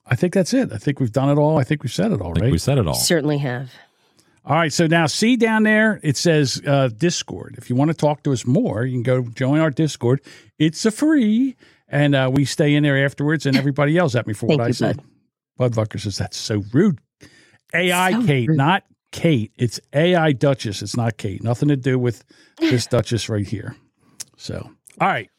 I 0.05 0.15
think 0.15 0.33
that's 0.33 0.53
it. 0.53 0.71
I 0.73 0.77
think 0.77 0.99
we've 0.99 1.11
done 1.11 1.29
it 1.29 1.37
all. 1.37 1.57
I 1.57 1.63
think 1.63 1.83
we've 1.83 1.91
said 1.91 2.11
it 2.11 2.21
all, 2.21 2.33
right? 2.33 2.51
We 2.51 2.57
said 2.57 2.77
it 2.77 2.87
all. 2.87 2.93
Certainly 2.93 3.39
have. 3.39 3.71
All 4.45 4.55
right. 4.57 4.73
So 4.73 4.87
now, 4.87 5.05
see 5.05 5.37
down 5.37 5.63
there, 5.63 5.99
it 6.03 6.17
says 6.17 6.61
uh, 6.67 6.89
Discord. 6.95 7.55
If 7.57 7.69
you 7.69 7.75
want 7.75 7.91
to 7.91 7.93
talk 7.97 8.23
to 8.23 8.33
us 8.33 8.45
more, 8.45 8.83
you 8.85 8.93
can 8.93 9.03
go 9.03 9.21
join 9.29 9.59
our 9.59 9.69
Discord. 9.71 10.21
It's 10.59 10.85
a 10.85 10.91
free, 10.91 11.55
and 11.87 12.13
uh, 12.13 12.29
we 12.33 12.43
stay 12.45 12.75
in 12.75 12.83
there 12.83 13.03
afterwards, 13.05 13.45
and 13.45 13.55
everybody 13.55 13.93
yells 13.93 14.15
at 14.15 14.27
me 14.27 14.33
for 14.33 14.47
Thank 14.47 14.59
what 14.59 14.65
I 14.65 14.67
you, 14.67 14.73
said. 14.73 15.01
Budvucker 15.59 15.99
says 15.99 16.17
that's 16.17 16.35
so 16.37 16.63
rude. 16.73 16.99
AI 17.73 18.11
So 18.11 18.25
Kate, 18.27 18.49
rude. 18.49 18.57
not 18.57 18.83
Kate. 19.11 19.51
It's 19.55 19.79
AI 19.93 20.33
Duchess. 20.33 20.81
It's 20.81 20.97
not 20.97 21.17
Kate. 21.17 21.41
Nothing 21.43 21.69
to 21.69 21.77
do 21.77 21.97
with 21.97 22.25
this 22.59 22.85
Duchess 22.87 23.29
right 23.29 23.47
here. 23.47 23.75
So, 24.35 24.69
all 24.99 25.07
right. 25.07 25.29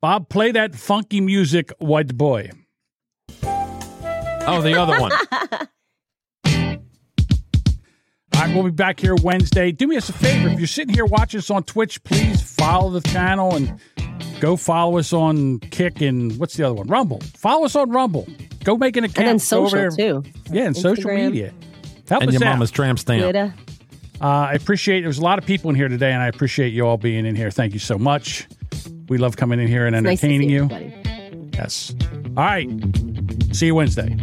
Bob, 0.00 0.28
play 0.28 0.52
that 0.52 0.74
funky 0.74 1.20
music, 1.20 1.70
white 1.78 2.16
boy. 2.16 2.50
Oh, 4.46 4.60
the 4.62 4.78
other 4.80 5.00
one. 5.00 5.12
All 8.44 8.50
right, 8.50 8.56
we'll 8.56 8.64
be 8.64 8.72
back 8.72 9.00
here 9.00 9.14
Wednesday. 9.14 9.72
Do 9.72 9.86
me 9.86 9.96
a 9.96 10.02
favor. 10.02 10.50
If 10.50 10.58
you're 10.58 10.66
sitting 10.66 10.94
here 10.94 11.06
watching 11.06 11.38
us 11.38 11.48
on 11.48 11.62
Twitch, 11.64 12.04
please 12.04 12.42
follow 12.42 12.90
the 12.90 13.00
channel 13.08 13.54
and 13.54 13.80
go 14.38 14.54
follow 14.56 14.98
us 14.98 15.14
on 15.14 15.60
Kick 15.60 16.02
and 16.02 16.36
what's 16.38 16.54
the 16.54 16.64
other 16.64 16.74
one? 16.74 16.86
Rumble. 16.86 17.20
Follow 17.38 17.64
us 17.64 17.74
on 17.74 17.88
Rumble. 17.88 18.28
Go 18.62 18.76
make 18.76 18.98
an 18.98 19.04
account. 19.04 19.18
And 19.28 19.40
then 19.40 19.48
Go 19.50 19.60
over 19.64 19.68
social 19.70 19.96
there. 19.96 20.20
too. 20.20 20.30
Yeah, 20.52 20.64
and 20.66 20.76
social 20.76 21.10
media. 21.14 21.54
Help 22.06 22.20
and 22.20 22.28
us 22.28 22.34
your 22.38 22.44
out. 22.46 22.52
mama's 22.52 22.70
tramp 22.70 22.98
stamp. 22.98 23.34
Uh, 23.34 24.24
I 24.26 24.52
appreciate 24.52 25.00
there's 25.00 25.16
a 25.18 25.22
lot 25.24 25.38
of 25.38 25.46
people 25.46 25.70
in 25.70 25.76
here 25.76 25.88
today, 25.88 26.12
and 26.12 26.22
I 26.22 26.26
appreciate 26.26 26.74
you 26.74 26.86
all 26.86 26.98
being 26.98 27.24
in 27.24 27.34
here. 27.34 27.50
Thank 27.50 27.72
you 27.72 27.78
so 27.80 27.96
much. 27.96 28.46
We 29.08 29.16
love 29.16 29.38
coming 29.38 29.58
in 29.58 29.68
here 29.68 29.86
and 29.86 29.96
It's 29.96 30.04
nice 30.04 30.20
to 30.20 30.26
entertaining 30.26 30.48
see 30.50 30.52
you. 30.52 30.64
everybody. 30.64 31.50
Yes. 31.54 31.94
All 32.36 32.44
right. 32.44 32.68
See 33.52 33.66
you 33.66 33.74
Wednesday. 33.74 34.14